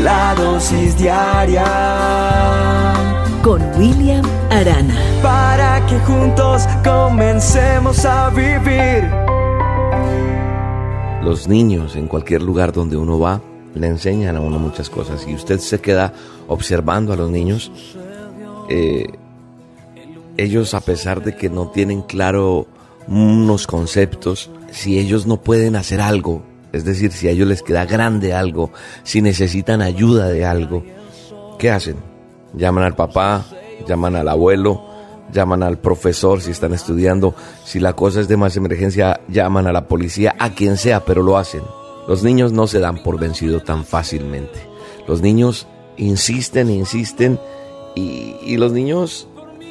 La 0.03 0.35
dosis 0.37 0.97
diaria 0.97 1.65
con 3.43 3.61
William 3.77 4.25
Arana. 4.51 4.95
para 5.23 5.85
que 5.87 5.99
juntos 6.01 6.67
comencemos 6.83 8.05
a 8.07 8.31
vivir. 8.31 9.40
Los 11.23 11.49
niños 11.49 11.97
en 11.97 12.07
cualquier 12.07 12.43
lugar 12.43 12.73
donde 12.73 12.97
uno 12.97 13.19
va 13.19 13.41
le 13.75 13.87
enseñan 13.87 14.37
a 14.37 14.41
uno 14.41 14.59
muchas 14.59 14.91
cosas 14.91 15.27
y 15.29 15.35
usted 15.35 15.59
se 15.59 15.81
queda 15.81 16.13
observando 16.49 17.13
a 17.13 17.17
los 17.17 17.31
niños. 17.31 17.71
eh, 18.69 19.07
ellos 20.37 20.75
a 20.75 20.81
pesar 20.81 21.23
de 21.23 21.37
que 21.37 21.51
no 21.51 21.69
tienen 21.69 22.03
claro 22.03 22.67
unos 23.07 23.67
conceptos, 23.67 24.51
si 24.71 24.99
ellos 24.99 25.27
no 25.27 25.39
pueden 25.39 25.77
hacer 25.77 26.01
algo, 26.01 26.43
es 26.73 26.85
decir, 26.85 27.13
si 27.13 27.29
a 27.29 27.33
ellos 27.33 27.49
les 27.49 27.63
queda 27.63 27.85
grande 27.85 28.33
algo, 28.33 28.71
si 29.03 29.21
necesitan 29.21 29.83
ayuda 29.83 30.29
de 30.29 30.47
algo, 30.47 30.85
¿qué 31.59 31.71
hacen? 31.71 31.97
Llaman 32.55 32.85
al 32.85 32.95
papá, 32.95 33.45
llaman 33.87 34.17
al 34.17 34.29
abuelo, 34.29 34.90
llaman 35.33 35.63
al 35.63 35.79
profesor 35.79 36.41
si 36.41 36.51
están 36.51 36.73
estudiando, 36.73 37.35
si 37.65 37.81
la 37.81 37.95
cosa 37.95 38.21
es 38.21 38.29
de 38.29 38.37
más 38.37 38.57
emergencia, 38.57 39.21
llaman 39.29 39.67
a 39.67 39.73
la 39.73 39.87
policía, 39.87 40.35
a 40.39 40.51
quien 40.51 40.77
sea, 40.77 41.05
pero 41.05 41.23
lo 41.23 41.37
hacen. 41.37 41.63
Los 42.09 42.23
niños 42.23 42.53
no 42.53 42.67
se 42.67 42.81
dan 42.81 43.03
por 43.03 43.19
vencido 43.19 43.61
tan 43.61 43.85
fácilmente. 43.85 44.59
Los 45.07 45.23
niños 45.23 45.67
insisten, 45.97 46.71
insisten 46.71 47.39
y, 47.95 48.57
los 48.57 48.73
niños 48.73 49.29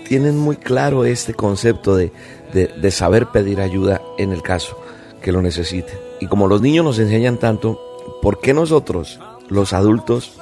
tienen 0.07 0.37
muy 0.37 0.55
claro 0.55 1.05
este 1.05 1.33
concepto 1.33 1.95
de, 1.95 2.11
de 2.53 2.91
saber 2.91 3.27
pedir 3.27 3.61
ayuda 3.61 4.01
en 4.17 4.31
el 4.31 4.41
caso 4.41 4.77
que 5.21 5.31
lo 5.31 5.41
necesiten. 5.41 5.97
Y 6.19 6.27
como 6.27 6.47
los 6.47 6.61
niños 6.61 6.85
nos 6.85 6.99
enseñan 6.99 7.37
tanto, 7.37 7.79
¿por 8.21 8.39
qué 8.39 8.53
nosotros, 8.53 9.19
los 9.49 9.73
adultos, 9.73 10.39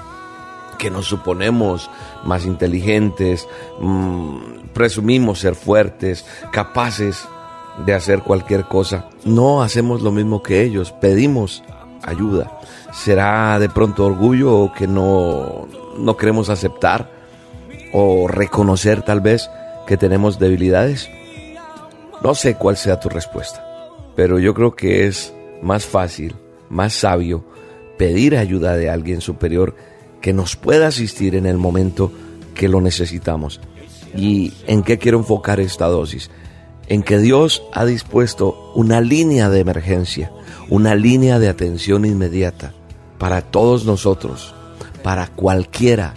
que 0.78 0.89
nos 0.89 1.05
suponemos 1.05 1.89
más 2.28 2.45
inteligentes, 2.45 3.47
mm, 3.80 4.38
presumimos 4.73 5.39
ser 5.39 5.55
fuertes, 5.55 6.25
capaces 6.51 7.28
de 7.86 7.93
hacer 7.93 8.21
cualquier 8.21 8.65
cosa, 8.65 9.09
no 9.23 9.61
hacemos 9.61 10.01
lo 10.01 10.11
mismo 10.11 10.43
que 10.43 10.61
ellos, 10.61 10.91
pedimos 10.91 11.63
ayuda. 12.03 12.59
¿Será 12.91 13.59
de 13.59 13.69
pronto 13.69 14.05
orgullo 14.05 14.55
o 14.55 14.73
que 14.73 14.88
no, 14.88 15.67
no 15.97 16.17
queremos 16.17 16.49
aceptar 16.49 17.09
o 17.93 18.28
reconocer 18.28 19.03
tal 19.03 19.21
vez 19.21 19.49
que 19.86 19.97
tenemos 19.97 20.39
debilidades? 20.39 21.09
No 22.23 22.36
sé 22.36 22.55
cuál 22.55 22.78
sea 22.78 22.99
tu 22.99 23.09
respuesta, 23.09 23.63
pero 24.15 24.39
yo 24.39 24.53
creo 24.53 24.75
que 24.75 25.07
es 25.07 25.34
más 25.61 25.86
fácil, 25.86 26.36
más 26.69 26.93
sabio 26.93 27.45
pedir 27.97 28.38
ayuda 28.38 28.75
de 28.75 28.89
alguien 28.89 29.21
superior 29.21 29.75
que 30.22 30.34
nos 30.34 30.55
pueda 30.55 30.88
asistir 30.88 31.36
en 31.36 31.45
el 31.45 31.57
momento 31.57 32.11
que 32.53 32.68
lo 32.68 32.82
necesitamos. 32.82 33.59
¿Y 34.15 34.53
en 34.65 34.84
qué 34.84 34.97
quiero 34.97 35.20
enfocar 35.20 35.59
esta 35.59 35.88
dosis? 35.88 36.30
En 36.88 37.03
que 37.03 37.20
Dios 37.20 37.63
ha 37.74 37.86
dispuesto 37.86 38.72
una 38.74 39.01
línea 39.01 39.49
de 39.49 39.59
emergencia, 39.59 40.32
una 40.70 40.95
línea 40.95 41.39
de 41.39 41.49
atención 41.49 42.05
inmediata 42.05 42.74
para 43.18 43.41
todos 43.41 43.86
nosotros, 43.86 44.53
para 45.03 45.28
cualquiera 45.28 46.13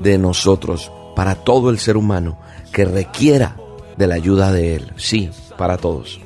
de 0.00 0.18
nosotros, 0.18 0.90
para 1.14 1.34
todo 1.34 1.70
el 1.70 1.78
ser 1.78 1.96
humano 1.96 2.38
que 2.72 2.84
requiera 2.84 3.56
de 3.96 4.06
la 4.06 4.14
ayuda 4.14 4.52
de 4.52 4.76
Él. 4.76 4.92
Sí, 4.96 5.30
para 5.56 5.76
todos. 5.78 6.20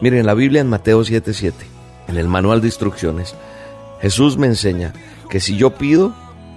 Miren, 0.00 0.26
la 0.26 0.34
Biblia 0.34 0.60
en 0.60 0.68
Mateo 0.68 1.02
7:7, 1.02 1.52
en 2.08 2.16
el 2.16 2.28
manual 2.28 2.60
de 2.60 2.68
instrucciones, 2.68 3.34
Jesús 4.00 4.36
me 4.36 4.46
enseña 4.46 4.92
que 5.30 5.40
si 5.40 5.56
yo 5.56 5.74
pido, 5.76 6.14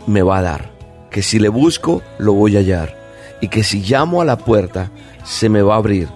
me 0.08 0.24
va 0.24 0.40
a 0.40 0.42
dar, 0.42 0.72
que 1.12 1.22
si 1.22 1.38
le 1.38 1.50
busco, 1.50 2.02
lo 2.18 2.34
voy 2.34 2.56
a 2.56 2.60
hallar, 2.60 2.98
y 3.42 3.50
que 3.50 3.64
si 3.64 3.82
llamo 3.82 4.22
a 4.22 4.26
la 4.26 4.38
puerta, 4.38 4.90
se 5.24 5.50
me 5.50 5.62
va 5.62 5.76
a 5.76 5.78
abrir. 5.78 6.08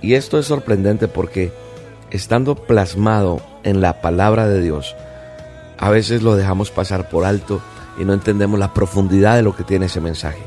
Y 0.00 0.14
esto 0.14 0.38
es 0.38 0.46
sorprendente 0.46 1.08
porque 1.08 1.52
estando 2.10 2.54
plasmado 2.54 3.40
en 3.64 3.80
la 3.80 4.00
palabra 4.00 4.46
de 4.46 4.60
Dios, 4.60 4.94
a 5.78 5.90
veces 5.90 6.22
lo 6.22 6.36
dejamos 6.36 6.70
pasar 6.70 7.08
por 7.08 7.24
alto 7.24 7.60
y 7.98 8.04
no 8.04 8.12
entendemos 8.12 8.58
la 8.58 8.74
profundidad 8.74 9.36
de 9.36 9.42
lo 9.42 9.56
que 9.56 9.64
tiene 9.64 9.86
ese 9.86 10.00
mensaje. 10.00 10.42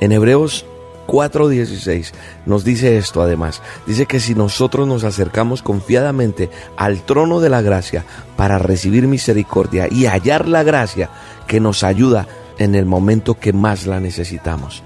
En 0.00 0.12
Hebreos 0.12 0.66
4:16 1.06 2.12
nos 2.46 2.64
dice 2.64 2.98
esto 2.98 3.22
además. 3.22 3.62
Dice 3.86 4.06
que 4.06 4.20
si 4.20 4.34
nosotros 4.34 4.86
nos 4.86 5.04
acercamos 5.04 5.62
confiadamente 5.62 6.50
al 6.76 7.02
trono 7.02 7.40
de 7.40 7.48
la 7.48 7.62
gracia 7.62 8.04
para 8.36 8.58
recibir 8.58 9.06
misericordia 9.06 9.88
y 9.90 10.06
hallar 10.06 10.48
la 10.48 10.62
gracia 10.62 11.10
que 11.46 11.60
nos 11.60 11.84
ayuda 11.84 12.26
en 12.58 12.74
el 12.74 12.86
momento 12.86 13.38
que 13.38 13.52
más 13.52 13.86
la 13.86 14.00
necesitamos. 14.00 14.82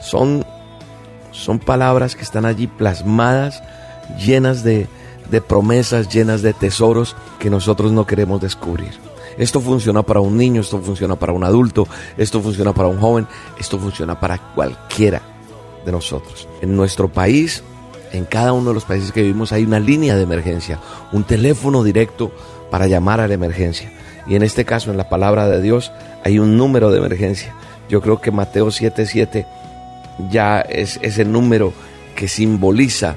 Son, 0.00 0.44
son 1.32 1.58
palabras 1.58 2.14
que 2.16 2.22
están 2.22 2.44
allí 2.44 2.66
plasmadas, 2.66 3.62
llenas 4.24 4.62
de, 4.62 4.86
de 5.30 5.40
promesas, 5.40 6.08
llenas 6.08 6.42
de 6.42 6.52
tesoros 6.52 7.16
que 7.38 7.50
nosotros 7.50 7.92
no 7.92 8.06
queremos 8.06 8.40
descubrir. 8.40 8.92
Esto 9.36 9.60
funciona 9.60 10.02
para 10.02 10.20
un 10.20 10.36
niño, 10.36 10.60
esto 10.60 10.80
funciona 10.80 11.14
para 11.14 11.32
un 11.32 11.44
adulto, 11.44 11.86
esto 12.16 12.40
funciona 12.40 12.72
para 12.72 12.88
un 12.88 12.98
joven, 12.98 13.26
esto 13.58 13.78
funciona 13.78 14.18
para 14.18 14.38
cualquiera 14.54 15.22
de 15.84 15.92
nosotros. 15.92 16.48
En 16.60 16.74
nuestro 16.74 17.08
país, 17.08 17.62
en 18.12 18.24
cada 18.24 18.52
uno 18.52 18.70
de 18.70 18.74
los 18.74 18.84
países 18.84 19.12
que 19.12 19.22
vivimos 19.22 19.52
hay 19.52 19.64
una 19.64 19.78
línea 19.78 20.16
de 20.16 20.22
emergencia, 20.22 20.80
un 21.12 21.22
teléfono 21.22 21.84
directo 21.84 22.32
para 22.70 22.88
llamar 22.88 23.20
a 23.20 23.28
la 23.28 23.34
emergencia. 23.34 23.92
Y 24.28 24.36
en 24.36 24.42
este 24.42 24.64
caso, 24.64 24.90
en 24.90 24.96
la 24.96 25.08
palabra 25.08 25.48
de 25.48 25.62
Dios, 25.62 25.90
hay 26.24 26.38
un 26.38 26.56
número 26.56 26.90
de 26.90 26.98
emergencia. 26.98 27.54
Yo 27.88 28.00
creo 28.02 28.20
que 28.20 28.30
Mateo 28.30 28.66
7:7 28.66 29.46
ya 30.30 30.60
es, 30.60 30.98
ese 31.02 31.22
el 31.22 31.32
número 31.32 31.72
que 32.14 32.28
simboliza 32.28 33.16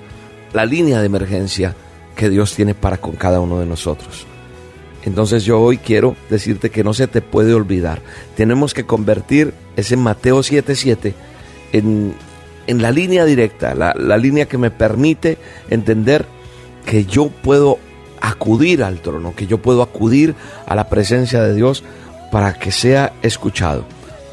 la 0.54 0.66
línea 0.66 1.00
de 1.00 1.08
emergencia 1.08 1.76
que 2.16 2.30
Dios 2.30 2.56
tiene 2.56 2.76
para 2.76 2.98
con 2.98 3.14
cada 3.14 3.40
uno 3.40 3.60
de 3.60 3.66
nosotros. 3.66 4.26
Entonces 5.04 5.44
yo 5.44 5.60
hoy 5.60 5.78
quiero 5.78 6.16
decirte 6.30 6.70
que 6.70 6.84
no 6.84 6.94
se 6.94 7.08
te 7.08 7.22
puede 7.22 7.54
olvidar. 7.54 8.02
Tenemos 8.36 8.74
que 8.74 8.86
convertir 8.86 9.54
ese 9.76 9.98
Mateo 9.98 10.40
7:7 10.40 11.14
en, 11.74 12.14
en 12.68 12.82
la 12.82 12.92
línea 12.92 13.26
directa, 13.26 13.76
la, 13.76 13.94
la 13.98 14.18
línea 14.18 14.46
que 14.46 14.58
me 14.58 14.72
permite 14.72 15.38
entender 15.70 16.26
que 16.86 17.06
yo 17.06 17.30
puedo 17.30 17.80
acudir 18.22 18.84
al 18.84 19.02
trono, 19.02 19.36
que 19.36 19.48
yo 19.48 19.58
puedo 19.58 19.82
acudir 19.82 20.36
a 20.68 20.76
la 20.76 20.88
presencia 20.90 21.42
de 21.44 21.54
Dios 21.54 21.84
para 22.32 22.54
que 22.54 22.72
sea 22.72 23.14
escuchado, 23.22 23.84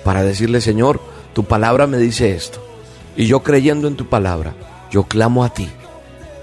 para 0.04 0.22
decirle, 0.22 0.60
Señor, 0.60 1.00
tu 1.32 1.44
palabra 1.44 1.86
me 1.86 1.98
dice 1.98 2.34
esto. 2.34 2.64
Y 3.16 3.26
yo 3.26 3.42
creyendo 3.42 3.88
en 3.88 3.96
tu 3.96 4.06
palabra, 4.06 4.54
yo 4.90 5.04
clamo 5.04 5.42
a 5.42 5.52
ti. 5.52 5.68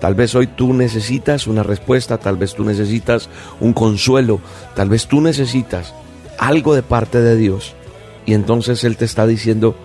Tal 0.02 0.14
vez 0.14 0.36
hoy 0.36 0.48
tú 0.48 0.74
necesitas 0.74 1.48
una 1.48 1.64
respuesta, 1.64 2.18
tal 2.18 2.36
vez 2.38 2.54
tú 2.54 2.66
necesitas 2.66 3.30
un 3.60 3.74
consuelo, 3.74 4.42
tal 4.76 4.90
vez 4.90 5.08
tú 5.08 5.22
necesitas 5.22 5.94
algo 6.38 6.76
de 6.76 6.84
parte 6.84 7.22
de 7.22 7.38
Dios. 7.38 7.74
Y 8.26 8.34
entonces 8.34 8.84
Él 8.84 8.98
te 8.98 9.06
está 9.06 9.26
diciendo, 9.26 9.76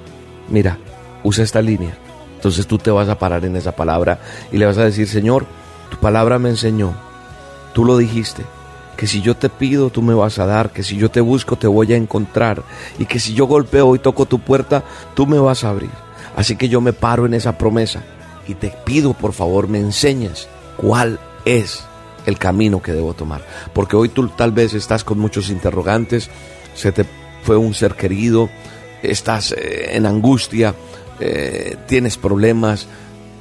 mira, 0.49 0.79
usa 1.23 1.45
esta 1.45 1.63
línea. 1.63 1.97
Entonces 2.35 2.67
tú 2.67 2.79
te 2.79 2.91
vas 2.91 3.09
a 3.09 3.19
parar 3.19 3.45
en 3.45 3.55
esa 3.57 3.73
palabra 3.73 4.21
y 4.51 4.59
le 4.59 4.67
vas 4.67 4.79
a 4.79 4.85
decir, 4.85 5.07
Señor, 5.07 5.47
tu 5.91 5.99
palabra 5.99 6.39
me 6.39 6.49
enseñó, 6.49 6.95
tú 7.73 7.85
lo 7.85 7.97
dijiste, 7.97 8.45
que 8.97 9.07
si 9.07 9.23
yo 9.23 9.37
te 9.37 9.49
pido 9.49 9.91
tú 9.91 10.03
me 10.03 10.14
vas 10.14 10.39
a 10.39 10.47
dar, 10.47 10.71
que 10.71 10.83
si 10.83 10.97
yo 10.97 11.11
te 11.11 11.21
busco 11.21 11.57
te 11.57 11.66
voy 11.66 11.93
a 11.93 11.97
encontrar 11.97 12.62
y 12.99 13.07
que 13.07 13.18
si 13.18 13.35
yo 13.35 13.47
golpeo 13.47 13.95
y 13.95 13.99
toco 13.99 14.27
tu 14.27 14.41
puerta 14.41 14.85
tú 15.14 15.27
me 15.27 15.39
vas 15.39 15.64
a 15.64 15.71
abrir. 15.71 15.91
Así 16.37 16.57
que 16.57 16.68
yo 16.68 16.81
me 16.81 16.93
paro 16.93 17.27
en 17.27 17.35
esa 17.35 17.57
promesa 17.57 18.03
y 18.47 18.55
te 18.55 18.75
pido 18.85 19.14
por 19.14 19.33
favor 19.33 19.68
me 19.68 19.79
enseñes 19.79 20.49
cuál 20.77 21.18
es 21.45 21.85
el 22.27 22.39
camino 22.39 22.83
que 22.83 22.93
debo 22.93 23.14
tomar. 23.14 23.43
Porque 23.73 23.97
hoy 23.97 24.09
tú 24.09 24.29
tal 24.29 24.53
vez 24.53 24.75
estás 24.75 25.05
con 25.05 25.18
muchos 25.18 25.51
interrogantes, 25.51 26.31
se 26.75 26.93
te 26.93 27.07
fue 27.43 27.57
un 27.57 27.75
ser 27.75 27.95
querido, 27.95 28.51
estás 29.03 29.53
eh, 29.53 29.97
en 29.97 30.07
angustia, 30.07 30.75
eh, 31.21 31.77
tienes 31.87 32.16
problemas, 32.16 32.87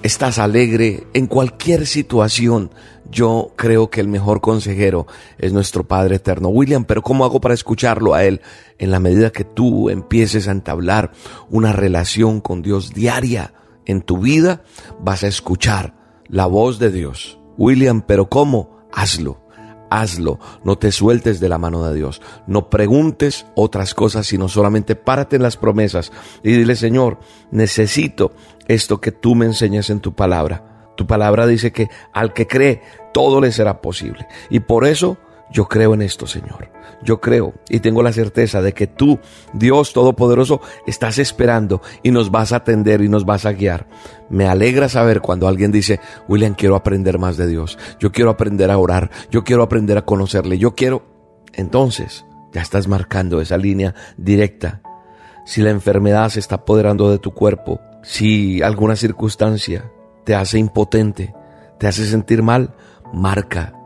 estás 0.04 0.40
alegre, 0.40 1.08
en 1.14 1.28
cualquier 1.28 1.86
situación, 1.86 2.72
yo 3.12 3.54
creo 3.56 3.90
que 3.90 4.02
el 4.02 4.08
mejor 4.08 4.40
consejero 4.42 5.08
es 5.38 5.52
nuestro 5.52 5.88
Padre 5.88 6.18
Eterno. 6.18 6.50
William, 6.50 6.86
pero 6.86 7.02
¿cómo 7.02 7.26
hago 7.26 7.42
para 7.42 7.54
escucharlo 7.54 8.14
a 8.14 8.24
Él? 8.24 8.42
En 8.78 8.92
la 8.92 9.00
medida 9.00 9.32
que 9.32 9.44
tú 9.44 9.90
empieces 9.90 10.48
a 10.48 10.52
entablar 10.52 11.12
una 11.50 11.74
relación 11.74 12.40
con 12.40 12.62
Dios 12.62 12.94
diaria 12.94 13.54
en 13.86 14.02
tu 14.02 14.20
vida, 14.20 14.64
vas 15.00 15.24
a 15.24 15.28
escuchar 15.28 15.96
la 16.28 16.46
voz 16.46 16.80
de 16.80 16.92
Dios. 16.92 17.40
William, 17.58 18.02
pero 18.02 18.30
¿cómo? 18.30 18.78
Hazlo 18.92 19.49
hazlo, 19.90 20.40
no 20.64 20.78
te 20.78 20.92
sueltes 20.92 21.40
de 21.40 21.50
la 21.50 21.58
mano 21.58 21.84
de 21.86 21.96
Dios, 21.96 22.22
no 22.48 22.70
preguntes 22.70 23.46
otras 23.56 23.94
cosas, 23.94 24.28
sino 24.28 24.50
solamente 24.50 24.96
párate 24.96 25.36
en 25.36 25.44
las 25.44 25.58
promesas 25.58 26.12
y 26.44 26.52
dile, 26.52 26.76
Señor, 26.76 27.20
necesito 27.52 28.32
esto 28.68 29.02
que 29.02 29.12
tú 29.12 29.36
me 29.36 29.46
enseñas 29.46 29.90
en 29.90 30.00
tu 30.00 30.14
palabra. 30.14 30.92
Tu 30.96 31.08
palabra 31.08 31.48
dice 31.48 31.72
que 31.72 31.88
al 32.14 32.34
que 32.34 32.48
cree, 32.48 32.82
todo 33.14 33.40
le 33.42 33.52
será 33.52 33.82
posible. 33.82 34.28
Y 34.50 34.60
por 34.60 34.86
eso 34.86 35.18
yo 35.52 35.68
creo 35.68 35.94
en 35.94 36.02
esto, 36.02 36.28
Señor. 36.28 36.70
Yo 37.02 37.20
creo 37.20 37.54
y 37.70 37.80
tengo 37.80 38.04
la 38.04 38.14
certeza 38.14 38.62
de 38.62 38.74
que 38.74 38.88
tú, 38.88 39.20
Dios 39.54 39.94
Todopoderoso, 39.94 40.62
estás 40.86 41.18
esperando 41.18 41.82
y 42.04 42.12
nos 42.12 42.30
vas 42.30 42.52
a 42.52 42.58
atender 42.58 43.02
y 43.02 43.10
nos 43.10 43.26
vas 43.26 43.46
a 43.46 43.54
guiar. 43.54 43.88
Me 44.30 44.48
alegra 44.48 44.90
saber 44.90 45.22
cuando 45.22 45.48
alguien 45.48 45.72
dice, 45.72 46.00
William, 46.28 46.54
quiero 46.54 46.76
aprender 46.76 47.18
más 47.18 47.38
de 47.38 47.48
Dios. 47.48 47.78
Yo 48.00 48.12
quiero 48.12 48.30
aprender 48.30 48.70
a 48.70 48.78
orar. 48.78 49.10
Yo 49.32 49.44
quiero 49.44 49.64
aprender 49.64 49.98
a 49.98 50.06
conocerle. 50.06 50.58
Yo 50.58 50.76
quiero... 50.76 51.04
Entonces, 51.54 52.26
ya 52.54 52.62
estás 52.62 52.88
marcando 52.88 53.42
esa 53.42 53.58
línea 53.58 53.96
directa. 54.18 54.82
Si 55.46 55.62
la 55.62 55.72
enfermedad 55.72 56.30
se 56.30 56.40
está 56.40 56.56
apoderando 56.56 57.10
de 57.10 57.18
tu 57.18 57.34
cuerpo, 57.34 57.82
si 58.04 58.62
alguna 58.62 58.96
circunstancia 58.96 59.92
te 60.26 60.36
hace 60.36 60.60
impotente, 60.60 61.34
te 61.80 61.88
hace 61.88 62.06
sentir 62.06 62.44
mal, 62.44 62.76
marca 63.12 63.79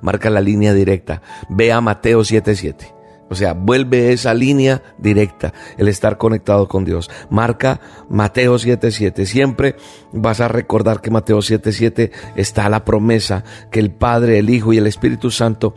marca 0.00 0.30
la 0.30 0.40
línea 0.40 0.74
directa. 0.74 1.22
Ve 1.48 1.72
a 1.72 1.80
Mateo 1.80 2.20
7:7. 2.20 2.94
O 3.30 3.36
sea, 3.36 3.52
vuelve 3.52 4.12
esa 4.12 4.34
línea 4.34 4.82
directa, 4.98 5.54
el 5.78 5.86
estar 5.86 6.18
conectado 6.18 6.66
con 6.66 6.84
Dios. 6.84 7.08
Marca 7.30 7.80
Mateo 8.08 8.58
7:7. 8.58 9.24
Siempre 9.24 9.76
vas 10.12 10.40
a 10.40 10.48
recordar 10.48 11.00
que 11.00 11.12
Mateo 11.12 11.38
7:7 11.38 12.10
está 12.34 12.68
la 12.68 12.84
promesa 12.84 13.44
que 13.70 13.78
el 13.78 13.92
Padre, 13.92 14.40
el 14.40 14.50
Hijo 14.50 14.72
y 14.72 14.78
el 14.78 14.88
Espíritu 14.88 15.30
Santo 15.30 15.74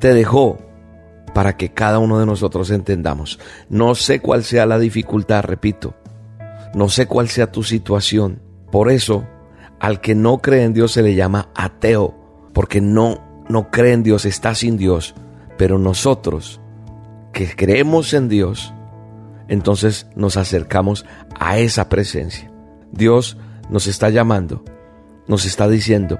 te 0.00 0.14
dejó 0.14 0.56
para 1.34 1.58
que 1.58 1.74
cada 1.74 1.98
uno 1.98 2.18
de 2.18 2.24
nosotros 2.24 2.70
entendamos. 2.70 3.38
No 3.68 3.94
sé 3.94 4.20
cuál 4.20 4.42
sea 4.42 4.64
la 4.64 4.78
dificultad, 4.78 5.44
repito. 5.44 5.94
No 6.74 6.88
sé 6.88 7.06
cuál 7.06 7.28
sea 7.28 7.52
tu 7.52 7.62
situación. 7.64 8.40
Por 8.70 8.90
eso, 8.90 9.26
al 9.78 10.00
que 10.00 10.14
no 10.14 10.38
cree 10.38 10.64
en 10.64 10.72
Dios 10.72 10.92
se 10.92 11.02
le 11.02 11.14
llama 11.14 11.50
ateo, 11.54 12.14
porque 12.54 12.80
no 12.80 13.27
no 13.48 13.70
cree 13.70 13.92
en 13.92 14.02
Dios, 14.02 14.24
está 14.24 14.54
sin 14.54 14.76
Dios. 14.76 15.14
Pero 15.56 15.78
nosotros 15.78 16.60
que 17.32 17.54
creemos 17.54 18.14
en 18.14 18.28
Dios, 18.28 18.72
entonces 19.48 20.06
nos 20.14 20.36
acercamos 20.36 21.04
a 21.38 21.58
esa 21.58 21.88
presencia. 21.88 22.50
Dios 22.92 23.36
nos 23.70 23.86
está 23.86 24.10
llamando, 24.10 24.64
nos 25.26 25.44
está 25.44 25.68
diciendo, 25.68 26.18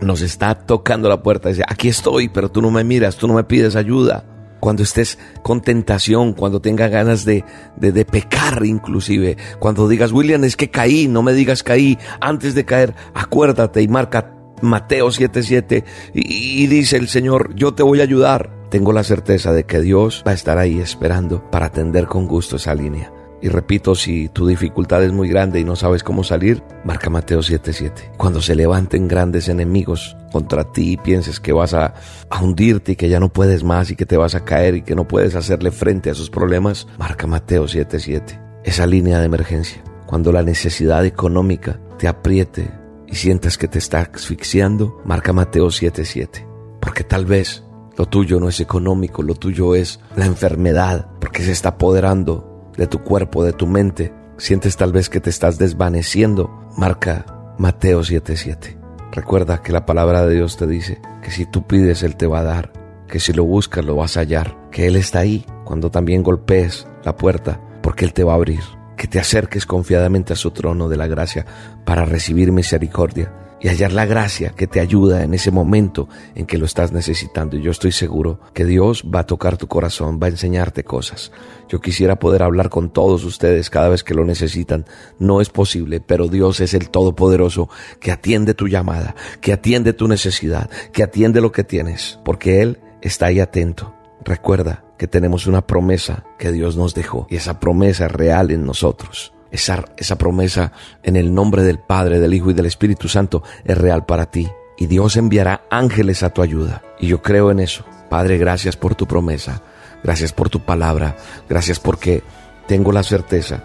nos 0.00 0.20
está 0.20 0.54
tocando 0.54 1.08
la 1.08 1.22
puerta. 1.22 1.48
Dice, 1.48 1.64
aquí 1.66 1.88
estoy, 1.88 2.28
pero 2.28 2.50
tú 2.50 2.62
no 2.62 2.70
me 2.70 2.84
miras, 2.84 3.16
tú 3.16 3.28
no 3.28 3.34
me 3.34 3.44
pides 3.44 3.76
ayuda. 3.76 4.24
Cuando 4.60 4.82
estés 4.82 5.18
con 5.42 5.60
tentación, 5.60 6.32
cuando 6.32 6.60
tengas 6.60 6.90
ganas 6.90 7.24
de, 7.24 7.44
de, 7.76 8.04
pecar 8.04 8.64
inclusive, 8.66 9.36
cuando 9.60 9.86
digas, 9.86 10.10
William, 10.10 10.42
es 10.42 10.56
que 10.56 10.68
caí, 10.68 11.06
no 11.06 11.22
me 11.22 11.32
digas 11.32 11.62
caí, 11.62 11.96
antes 12.20 12.56
de 12.56 12.64
caer, 12.64 12.92
acuérdate 13.14 13.82
y 13.82 13.88
marca 13.88 14.37
Mateo 14.62 15.08
7:7 15.08 15.84
y, 16.14 16.64
y 16.64 16.66
dice 16.66 16.96
el 16.96 17.08
Señor, 17.08 17.54
yo 17.54 17.74
te 17.74 17.82
voy 17.82 18.00
a 18.00 18.04
ayudar 18.04 18.58
tengo 18.70 18.92
la 18.92 19.02
certeza 19.02 19.52
de 19.52 19.64
que 19.64 19.80
Dios 19.80 20.22
va 20.26 20.32
a 20.32 20.34
estar 20.34 20.58
ahí 20.58 20.78
esperando 20.78 21.42
para 21.50 21.66
atender 21.66 22.06
con 22.06 22.26
gusto 22.26 22.56
esa 22.56 22.74
línea. 22.74 23.10
Y 23.40 23.48
repito, 23.48 23.94
si 23.94 24.28
tu 24.28 24.46
dificultad 24.46 25.02
es 25.04 25.12
muy 25.12 25.28
grande 25.28 25.60
y 25.60 25.64
no 25.64 25.76
sabes 25.76 26.02
cómo 26.02 26.24
salir, 26.24 26.62
marca 26.84 27.08
Mateo 27.08 27.40
7:7. 27.40 28.12
Cuando 28.16 28.42
se 28.42 28.54
levanten 28.54 29.08
grandes 29.08 29.48
enemigos 29.48 30.16
contra 30.32 30.64
ti 30.64 30.92
y 30.92 30.96
pienses 30.96 31.40
que 31.40 31.52
vas 31.52 31.72
a, 31.72 31.94
hundirte 32.42 32.92
y 32.92 32.96
que 32.96 33.08
ya 33.08 33.20
no 33.20 33.32
puedes 33.32 33.64
más 33.64 33.90
y 33.90 33.96
que 33.96 34.06
te 34.06 34.16
vas 34.16 34.34
a 34.34 34.44
caer 34.44 34.74
y 34.74 34.82
que 34.82 34.94
no 34.94 35.08
puedes 35.08 35.34
hacerle 35.34 35.70
frente 35.70 36.10
a 36.10 36.12
esos 36.12 36.30
problemas, 36.30 36.86
marca 36.98 37.26
Mateo 37.26 37.66
7:7. 37.68 38.38
Esa 38.64 38.86
línea 38.86 39.20
de 39.20 39.26
emergencia. 39.26 39.82
Cuando 40.04 40.32
la 40.32 40.42
necesidad 40.42 41.06
económica 41.06 41.78
te 41.96 42.08
apriete 42.08 42.70
y 43.10 43.16
sientas 43.16 43.56
que 43.56 43.68
te 43.68 43.78
está 43.78 44.00
asfixiando, 44.00 45.00
marca 45.04 45.32
Mateo 45.32 45.68
7:7. 45.70 46.46
Porque 46.80 47.04
tal 47.04 47.24
vez 47.24 47.64
lo 47.96 48.06
tuyo 48.06 48.38
no 48.38 48.48
es 48.48 48.60
económico, 48.60 49.22
lo 49.22 49.34
tuyo 49.34 49.74
es 49.74 50.00
la 50.14 50.26
enfermedad, 50.26 51.08
porque 51.20 51.42
se 51.42 51.52
está 51.52 51.70
apoderando 51.70 52.70
de 52.76 52.86
tu 52.86 53.02
cuerpo, 53.02 53.44
de 53.44 53.52
tu 53.52 53.66
mente. 53.66 54.12
Sientes 54.36 54.76
tal 54.76 54.92
vez 54.92 55.08
que 55.08 55.20
te 55.20 55.30
estás 55.30 55.58
desvaneciendo. 55.58 56.68
Marca 56.76 57.54
Mateo 57.58 58.02
7:7. 58.02 58.78
Recuerda 59.10 59.62
que 59.62 59.72
la 59.72 59.86
palabra 59.86 60.26
de 60.26 60.34
Dios 60.34 60.56
te 60.56 60.66
dice 60.66 61.00
que 61.22 61.30
si 61.30 61.46
tú 61.46 61.66
pides, 61.66 62.02
Él 62.02 62.14
te 62.16 62.26
va 62.26 62.40
a 62.40 62.44
dar, 62.44 62.72
que 63.08 63.20
si 63.20 63.32
lo 63.32 63.44
buscas, 63.44 63.84
lo 63.84 63.96
vas 63.96 64.16
a 64.16 64.20
hallar, 64.20 64.56
que 64.70 64.86
Él 64.86 64.96
está 64.96 65.20
ahí 65.20 65.44
cuando 65.64 65.90
también 65.90 66.22
golpees 66.22 66.86
la 67.04 67.16
puerta, 67.16 67.60
porque 67.82 68.04
Él 68.04 68.12
te 68.12 68.22
va 68.22 68.32
a 68.32 68.36
abrir, 68.36 68.60
que 68.98 69.06
te 69.06 69.18
acerques 69.18 69.64
confiadamente 69.64 70.34
a 70.34 70.36
su 70.36 70.50
trono 70.50 70.88
de 70.88 70.98
la 70.98 71.06
gracia 71.06 71.46
para 71.86 72.04
recibir 72.04 72.52
misericordia 72.52 73.32
y 73.60 73.68
hallar 73.68 73.92
la 73.92 74.06
gracia 74.06 74.50
que 74.50 74.66
te 74.66 74.80
ayuda 74.80 75.24
en 75.24 75.34
ese 75.34 75.50
momento 75.50 76.08
en 76.34 76.46
que 76.46 76.58
lo 76.58 76.66
estás 76.66 76.92
necesitando. 76.92 77.56
Y 77.56 77.62
yo 77.62 77.70
estoy 77.70 77.92
seguro 77.92 78.40
que 78.52 78.64
Dios 78.64 79.04
va 79.04 79.20
a 79.20 79.26
tocar 79.26 79.56
tu 79.56 79.68
corazón, 79.68 80.18
va 80.22 80.26
a 80.26 80.30
enseñarte 80.30 80.84
cosas. 80.84 81.32
Yo 81.68 81.80
quisiera 81.80 82.18
poder 82.18 82.42
hablar 82.42 82.70
con 82.70 82.90
todos 82.90 83.24
ustedes 83.24 83.70
cada 83.70 83.88
vez 83.88 84.04
que 84.04 84.14
lo 84.14 84.24
necesitan. 84.24 84.84
No 85.18 85.40
es 85.40 85.48
posible, 85.48 86.00
pero 86.00 86.28
Dios 86.28 86.60
es 86.60 86.74
el 86.74 86.90
Todopoderoso 86.90 87.68
que 88.00 88.12
atiende 88.12 88.54
tu 88.54 88.68
llamada, 88.68 89.14
que 89.40 89.52
atiende 89.52 89.92
tu 89.92 90.08
necesidad, 90.08 90.70
que 90.92 91.02
atiende 91.02 91.40
lo 91.40 91.52
que 91.52 91.64
tienes, 91.64 92.18
porque 92.24 92.62
Él 92.62 92.78
está 93.00 93.26
ahí 93.26 93.40
atento. 93.40 93.94
Recuerda 94.24 94.87
que 94.98 95.06
tenemos 95.06 95.46
una 95.46 95.66
promesa 95.66 96.24
que 96.38 96.52
Dios 96.52 96.76
nos 96.76 96.94
dejó 96.94 97.26
y 97.30 97.36
esa 97.36 97.60
promesa 97.60 98.06
es 98.06 98.12
real 98.12 98.50
en 98.50 98.66
nosotros. 98.66 99.32
Esa, 99.50 99.84
esa 99.96 100.18
promesa 100.18 100.72
en 101.02 101.16
el 101.16 101.32
nombre 101.32 101.62
del 101.62 101.78
Padre, 101.78 102.20
del 102.20 102.34
Hijo 102.34 102.50
y 102.50 102.54
del 102.54 102.66
Espíritu 102.66 103.08
Santo 103.08 103.42
es 103.64 103.78
real 103.78 104.04
para 104.04 104.30
ti. 104.30 104.48
Y 104.76 104.86
Dios 104.86 105.16
enviará 105.16 105.62
ángeles 105.70 106.22
a 106.22 106.30
tu 106.30 106.42
ayuda. 106.42 106.82
Y 107.00 107.06
yo 107.06 107.22
creo 107.22 107.50
en 107.50 107.60
eso. 107.60 107.84
Padre, 108.10 108.36
gracias 108.36 108.76
por 108.76 108.94
tu 108.94 109.06
promesa. 109.06 109.62
Gracias 110.02 110.32
por 110.32 110.50
tu 110.50 110.60
palabra. 110.60 111.16
Gracias 111.48 111.80
porque 111.80 112.22
tengo 112.66 112.92
la 112.92 113.02
certeza 113.02 113.64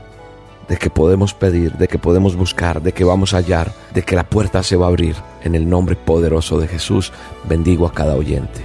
de 0.68 0.78
que 0.78 0.90
podemos 0.90 1.34
pedir, 1.34 1.74
de 1.74 1.88
que 1.88 2.00
podemos 2.00 2.36
buscar, 2.36 2.82
de 2.82 2.94
que 2.94 3.04
vamos 3.04 3.34
a 3.34 3.38
hallar, 3.38 3.74
de 3.94 4.04
que 4.04 4.16
la 4.16 4.30
puerta 4.30 4.64
se 4.64 4.76
va 4.76 4.86
a 4.86 4.90
abrir. 4.90 5.16
En 5.44 5.56
el 5.56 5.70
nombre 5.70 5.96
poderoso 5.96 6.60
de 6.60 6.68
Jesús, 6.68 7.12
bendigo 7.44 7.86
a 7.86 7.94
cada 7.94 8.16
oyente. 8.16 8.62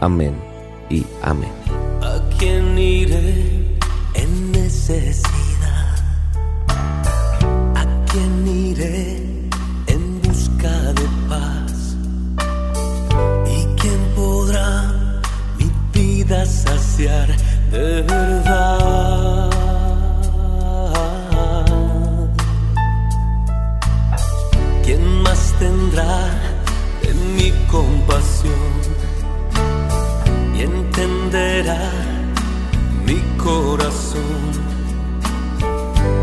Amén 0.00 0.34
y 0.90 1.04
amén. 1.22 1.87
¿A 2.08 2.20
quién 2.38 2.78
iré 2.78 3.76
en 4.14 4.52
necesidad? 4.52 5.28
en 9.94 10.02
busca 10.22 10.74
de 10.98 11.06
paz. 11.28 11.96
¿Y 13.56 13.58
quién 13.80 14.00
podrá 14.16 15.20
mi 15.58 15.70
vida 15.92 16.46
saciar 16.46 17.28
de 17.72 18.02
verdad? 18.02 19.50
¿Quién 24.84 25.04
más 25.22 25.54
tendrá 25.58 26.16
en 27.02 27.36
mi 27.36 27.50
compasión 27.70 28.87
entenderá 31.28 31.90
mi 33.04 33.20
corazón? 33.36 34.22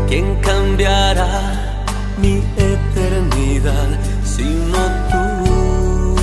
¿Quién 0.08 0.36
cambiará? 0.40 1.72
mi 2.18 2.42
eternidad, 2.56 3.88
sino 4.24 4.78
tú, 5.10 6.16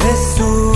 Jesús. 0.00 0.67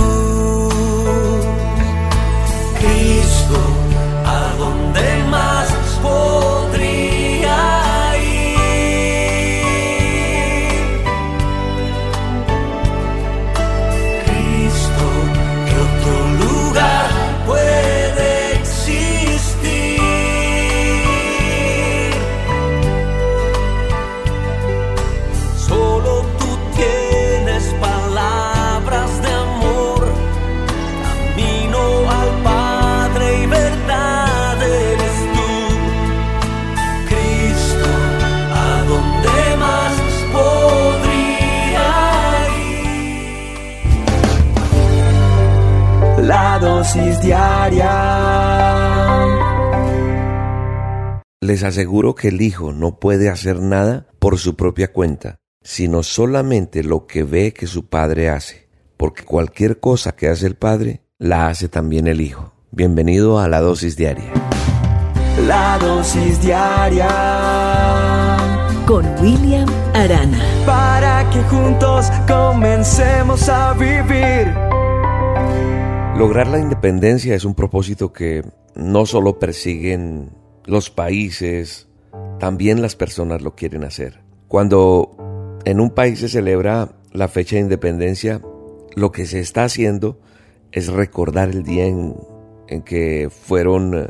Dosis 46.83 47.21
diaria 47.21 47.93
Les 51.39 51.63
aseguro 51.63 52.13
que 52.13 52.27
el 52.27 52.41
Hijo 52.41 52.73
no 52.73 52.99
puede 52.99 53.29
hacer 53.29 53.61
nada 53.61 54.07
por 54.19 54.37
su 54.37 54.55
propia 54.57 54.91
cuenta, 54.91 55.37
sino 55.61 56.03
solamente 56.03 56.83
lo 56.83 57.07
que 57.07 57.23
ve 57.23 57.53
que 57.53 57.67
su 57.67 57.87
Padre 57.87 58.29
hace, 58.29 58.67
porque 58.97 59.23
cualquier 59.23 59.79
cosa 59.79 60.13
que 60.13 60.27
hace 60.27 60.45
el 60.45 60.55
Padre, 60.55 61.03
la 61.19 61.47
hace 61.47 61.69
también 61.69 62.07
el 62.07 62.19
Hijo. 62.19 62.53
Bienvenido 62.71 63.39
a 63.39 63.47
la 63.47 63.61
dosis 63.61 63.95
diaria. 63.95 64.33
La 65.47 65.77
dosis 65.79 66.41
diaria 66.41 67.07
Con 68.85 69.05
William 69.21 69.69
Arana. 69.93 70.37
para 70.65 71.29
que 71.29 71.41
juntos 71.43 72.07
comencemos 72.27 73.47
a 73.47 73.73
vivir. 73.73 74.53
Lograr 76.17 76.47
la 76.47 76.59
independencia 76.59 77.33
es 77.33 77.43
un 77.43 77.55
propósito 77.55 78.13
que 78.13 78.43
no 78.75 79.07
solo 79.07 79.39
persiguen 79.39 80.29
los 80.63 80.91
países, 80.91 81.87
también 82.39 82.83
las 82.83 82.95
personas 82.95 83.41
lo 83.41 83.55
quieren 83.55 83.83
hacer. 83.83 84.21
Cuando 84.47 85.59
en 85.65 85.79
un 85.79 85.89
país 85.89 86.19
se 86.19 86.29
celebra 86.29 86.89
la 87.11 87.27
fecha 87.27 87.55
de 87.55 87.63
independencia, 87.63 88.41
lo 88.95 89.11
que 89.11 89.25
se 89.25 89.39
está 89.39 89.63
haciendo 89.63 90.19
es 90.71 90.87
recordar 90.87 91.49
el 91.49 91.63
día 91.63 91.87
en, 91.87 92.15
que 92.85 93.29
fueron 93.31 93.95
eh, 93.95 94.07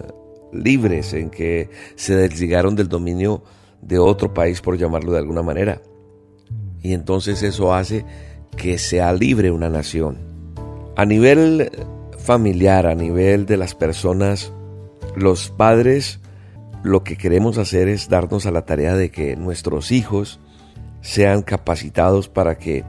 libres, 0.52 1.14
en 1.14 1.30
que 1.30 1.70
se 1.96 2.16
desligaron 2.16 2.76
del 2.76 2.90
dominio 2.90 3.44
de 3.82 3.98
otro 3.98 4.34
país, 4.34 4.60
por 4.60 4.78
llamarlo 4.78 5.14
de 5.14 5.20
alguna 5.20 5.42
manera. 5.42 5.82
Y 6.82 6.94
entonces 6.94 7.44
eso 7.44 7.74
hace 7.74 8.06
que 8.58 8.78
sea 8.78 9.14
libre 9.14 9.52
una 9.52 9.70
nación. 9.70 10.33
A 10.96 11.06
nivel 11.06 11.72
familiar, 12.20 12.86
a 12.86 12.94
nivel 12.94 13.46
de 13.46 13.58
las 13.58 13.74
personas, 13.74 14.54
los 15.16 15.50
padres 15.50 16.20
lo 16.84 17.04
que 17.04 17.18
queremos 17.18 17.58
hacer 17.58 17.88
es 17.88 18.10
darnos 18.10 18.46
a 18.46 18.52
la 18.52 18.66
tarea 18.66 18.96
de 18.96 19.10
que 19.10 19.36
nuestros 19.36 19.92
hijos 19.92 20.40
sean 21.02 21.42
capacitados 21.42 22.30
para 22.30 22.58
que, 22.58 22.84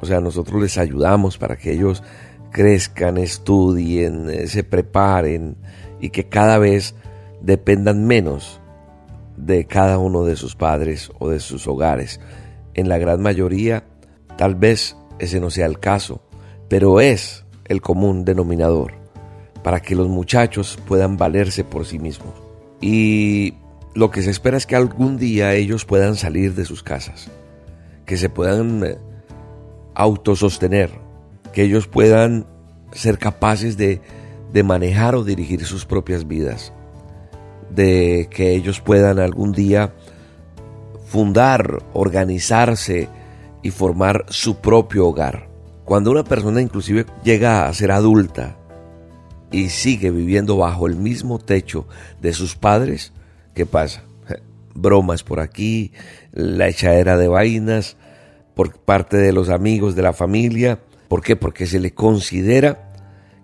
o 0.00 0.06
sea, 0.06 0.20
nosotros 0.20 0.60
les 0.60 0.76
ayudamos 0.76 1.38
para 1.38 1.56
que 1.56 1.72
ellos 1.72 2.02
crezcan, 2.50 3.16
estudien, 3.16 4.28
eh, 4.28 4.46
se 4.48 4.64
preparen 4.64 5.56
y 6.00 6.10
que 6.10 6.28
cada 6.28 6.58
vez 6.58 6.96
dependan 7.40 8.06
menos 8.06 8.60
de 9.36 9.66
cada 9.66 9.98
uno 9.98 10.24
de 10.24 10.36
sus 10.36 10.56
padres 10.56 11.12
o 11.18 11.28
de 11.28 11.40
sus 11.40 11.66
hogares. 11.66 12.20
En 12.74 12.88
la 12.88 12.98
gran 12.98 13.22
mayoría, 13.22 13.84
tal 14.36 14.56
vez 14.56 14.96
ese 15.18 15.40
no 15.40 15.50
sea 15.50 15.66
el 15.66 15.78
caso, 15.78 16.27
pero 16.68 17.00
es 17.00 17.44
el 17.66 17.80
común 17.80 18.24
denominador 18.24 18.94
para 19.62 19.80
que 19.80 19.94
los 19.94 20.08
muchachos 20.08 20.78
puedan 20.86 21.16
valerse 21.16 21.64
por 21.64 21.84
sí 21.84 21.98
mismos. 21.98 22.34
Y 22.80 23.54
lo 23.94 24.10
que 24.10 24.22
se 24.22 24.30
espera 24.30 24.56
es 24.56 24.66
que 24.66 24.76
algún 24.76 25.16
día 25.18 25.54
ellos 25.54 25.84
puedan 25.84 26.16
salir 26.16 26.54
de 26.54 26.64
sus 26.64 26.82
casas, 26.82 27.30
que 28.06 28.16
se 28.16 28.28
puedan 28.28 28.84
eh, 28.84 28.96
autosostener, 29.94 30.90
que 31.52 31.62
ellos 31.62 31.86
puedan 31.86 32.46
ser 32.92 33.18
capaces 33.18 33.76
de, 33.76 34.00
de 34.52 34.62
manejar 34.62 35.14
o 35.14 35.24
dirigir 35.24 35.64
sus 35.64 35.84
propias 35.84 36.26
vidas, 36.26 36.72
de 37.74 38.28
que 38.30 38.54
ellos 38.54 38.80
puedan 38.80 39.18
algún 39.18 39.52
día 39.52 39.92
fundar, 41.06 41.82
organizarse 41.92 43.08
y 43.62 43.70
formar 43.70 44.26
su 44.28 44.60
propio 44.60 45.08
hogar. 45.08 45.47
Cuando 45.88 46.10
una 46.10 46.22
persona 46.22 46.60
inclusive 46.60 47.06
llega 47.24 47.66
a 47.66 47.72
ser 47.72 47.92
adulta, 47.92 48.58
y 49.50 49.70
sigue 49.70 50.10
viviendo 50.10 50.58
bajo 50.58 50.86
el 50.86 50.96
mismo 50.96 51.38
techo 51.38 51.86
de 52.20 52.32
sus 52.32 52.56
padres, 52.56 53.12
¿qué 53.54 53.66
pasa? 53.66 54.02
Bromas 54.74 55.22
por 55.22 55.40
aquí, 55.40 55.92
la 56.32 56.68
echadera 56.68 57.16
de 57.16 57.28
vainas 57.28 57.96
por 58.54 58.78
parte 58.78 59.16
de 59.16 59.32
los 59.32 59.48
amigos 59.48 59.96
de 59.96 60.02
la 60.02 60.12
familia. 60.12 60.80
¿Por 61.08 61.22
qué? 61.22 61.36
Porque 61.36 61.66
se 61.66 61.80
le 61.80 61.92
considera 61.94 62.92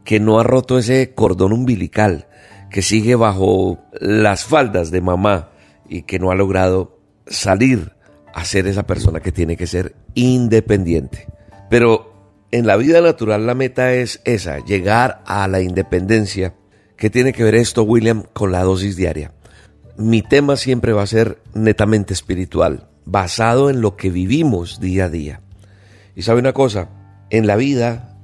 que 0.05 0.21
no 0.21 0.39
ha 0.39 0.43
roto 0.43 0.79
ese 0.79 1.15
cordón 1.15 1.55
umbilical, 1.55 2.29
que 2.71 2.83
sigue 2.83 3.15
bajo 3.15 3.79
las 3.99 4.45
faldas 4.45 4.91
de 4.91 5.01
mamá 5.01 5.49
y 5.89 6.03
que 6.03 6.19
no 6.19 6.31
ha 6.31 6.35
logrado 6.35 6.99
salir 7.27 7.93
a 8.35 8.45
ser 8.45 8.67
esa 8.67 8.83
persona 8.83 9.21
que 9.21 9.33
tiene 9.33 9.57
que 9.57 9.67
ser 9.67 9.95
independiente. 10.15 11.27
Pero 11.71 12.14
en 12.55 12.69
la 12.69 12.77
vida 12.77 13.01
natural 13.01 13.47
la 13.47 13.57
meta 13.57 13.95
es 13.95 14.21
esa, 14.25 14.65
llegar 14.65 15.25
a 15.27 15.49
la 15.49 15.61
independencia. 15.61 16.55
¿Qué 16.97 17.11
tiene 17.11 17.33
que 17.33 17.43
ver 17.43 17.57
esto, 17.57 17.83
William, 17.83 18.23
con 18.33 18.53
la 18.53 18.63
dosis 18.63 18.95
diaria? 18.95 19.33
Mi 19.97 20.23
tema 20.23 20.55
siempre 20.57 20.93
va 20.93 21.03
a 21.03 21.09
ser 21.09 21.39
netamente 21.53 22.15
espiritual, 22.15 22.87
basado 23.07 23.71
en 23.71 23.81
lo 23.81 23.97
que 23.97 24.09
vivimos 24.09 24.79
día 24.79 25.07
a 25.07 25.09
día. 25.09 25.41
Y 26.15 26.23
sabe 26.23 26.39
una 26.39 26.53
cosa, 26.53 26.91
en 27.29 27.49
la 27.49 27.57
vida 27.57 28.17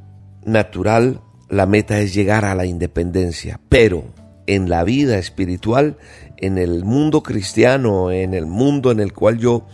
natural 0.45 1.23
la 1.49 1.67
meta 1.67 1.99
es 1.99 2.15
llegar 2.15 2.45
a 2.45 2.55
la 2.55 2.67
independencia, 2.67 3.59
pero 3.69 4.05
en 4.47 4.71
la 4.71 4.85
vida 4.85 5.19
espiritual, 5.19 5.97
en 6.37 6.57
el 6.57 6.85
mundo 6.85 7.25
cristiano, 7.25 8.13
en 8.13 8.35
el 8.35 8.47
mundo 8.47 8.93
en 8.93 9.01
el 9.01 9.13
cual 9.13 9.39
yo 9.39 9.67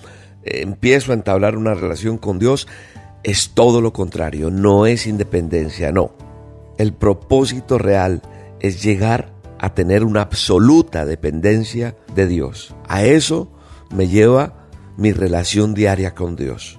eh, 0.44 0.62
empiezo 0.62 1.12
a 1.12 1.14
entablar 1.14 1.58
una 1.58 1.74
relación 1.74 2.16
con 2.16 2.38
Dios, 2.38 2.66
es 3.26 3.50
todo 3.54 3.80
lo 3.80 3.92
contrario, 3.92 4.52
no 4.52 4.86
es 4.86 5.08
independencia, 5.08 5.90
no. 5.90 6.12
El 6.78 6.92
propósito 6.92 7.76
real 7.76 8.22
es 8.60 8.84
llegar 8.84 9.32
a 9.58 9.74
tener 9.74 10.04
una 10.04 10.20
absoluta 10.20 11.04
dependencia 11.04 11.96
de 12.14 12.28
Dios. 12.28 12.72
A 12.86 13.02
eso 13.04 13.50
me 13.90 14.06
lleva 14.06 14.68
mi 14.96 15.10
relación 15.10 15.74
diaria 15.74 16.14
con 16.14 16.36
Dios. 16.36 16.78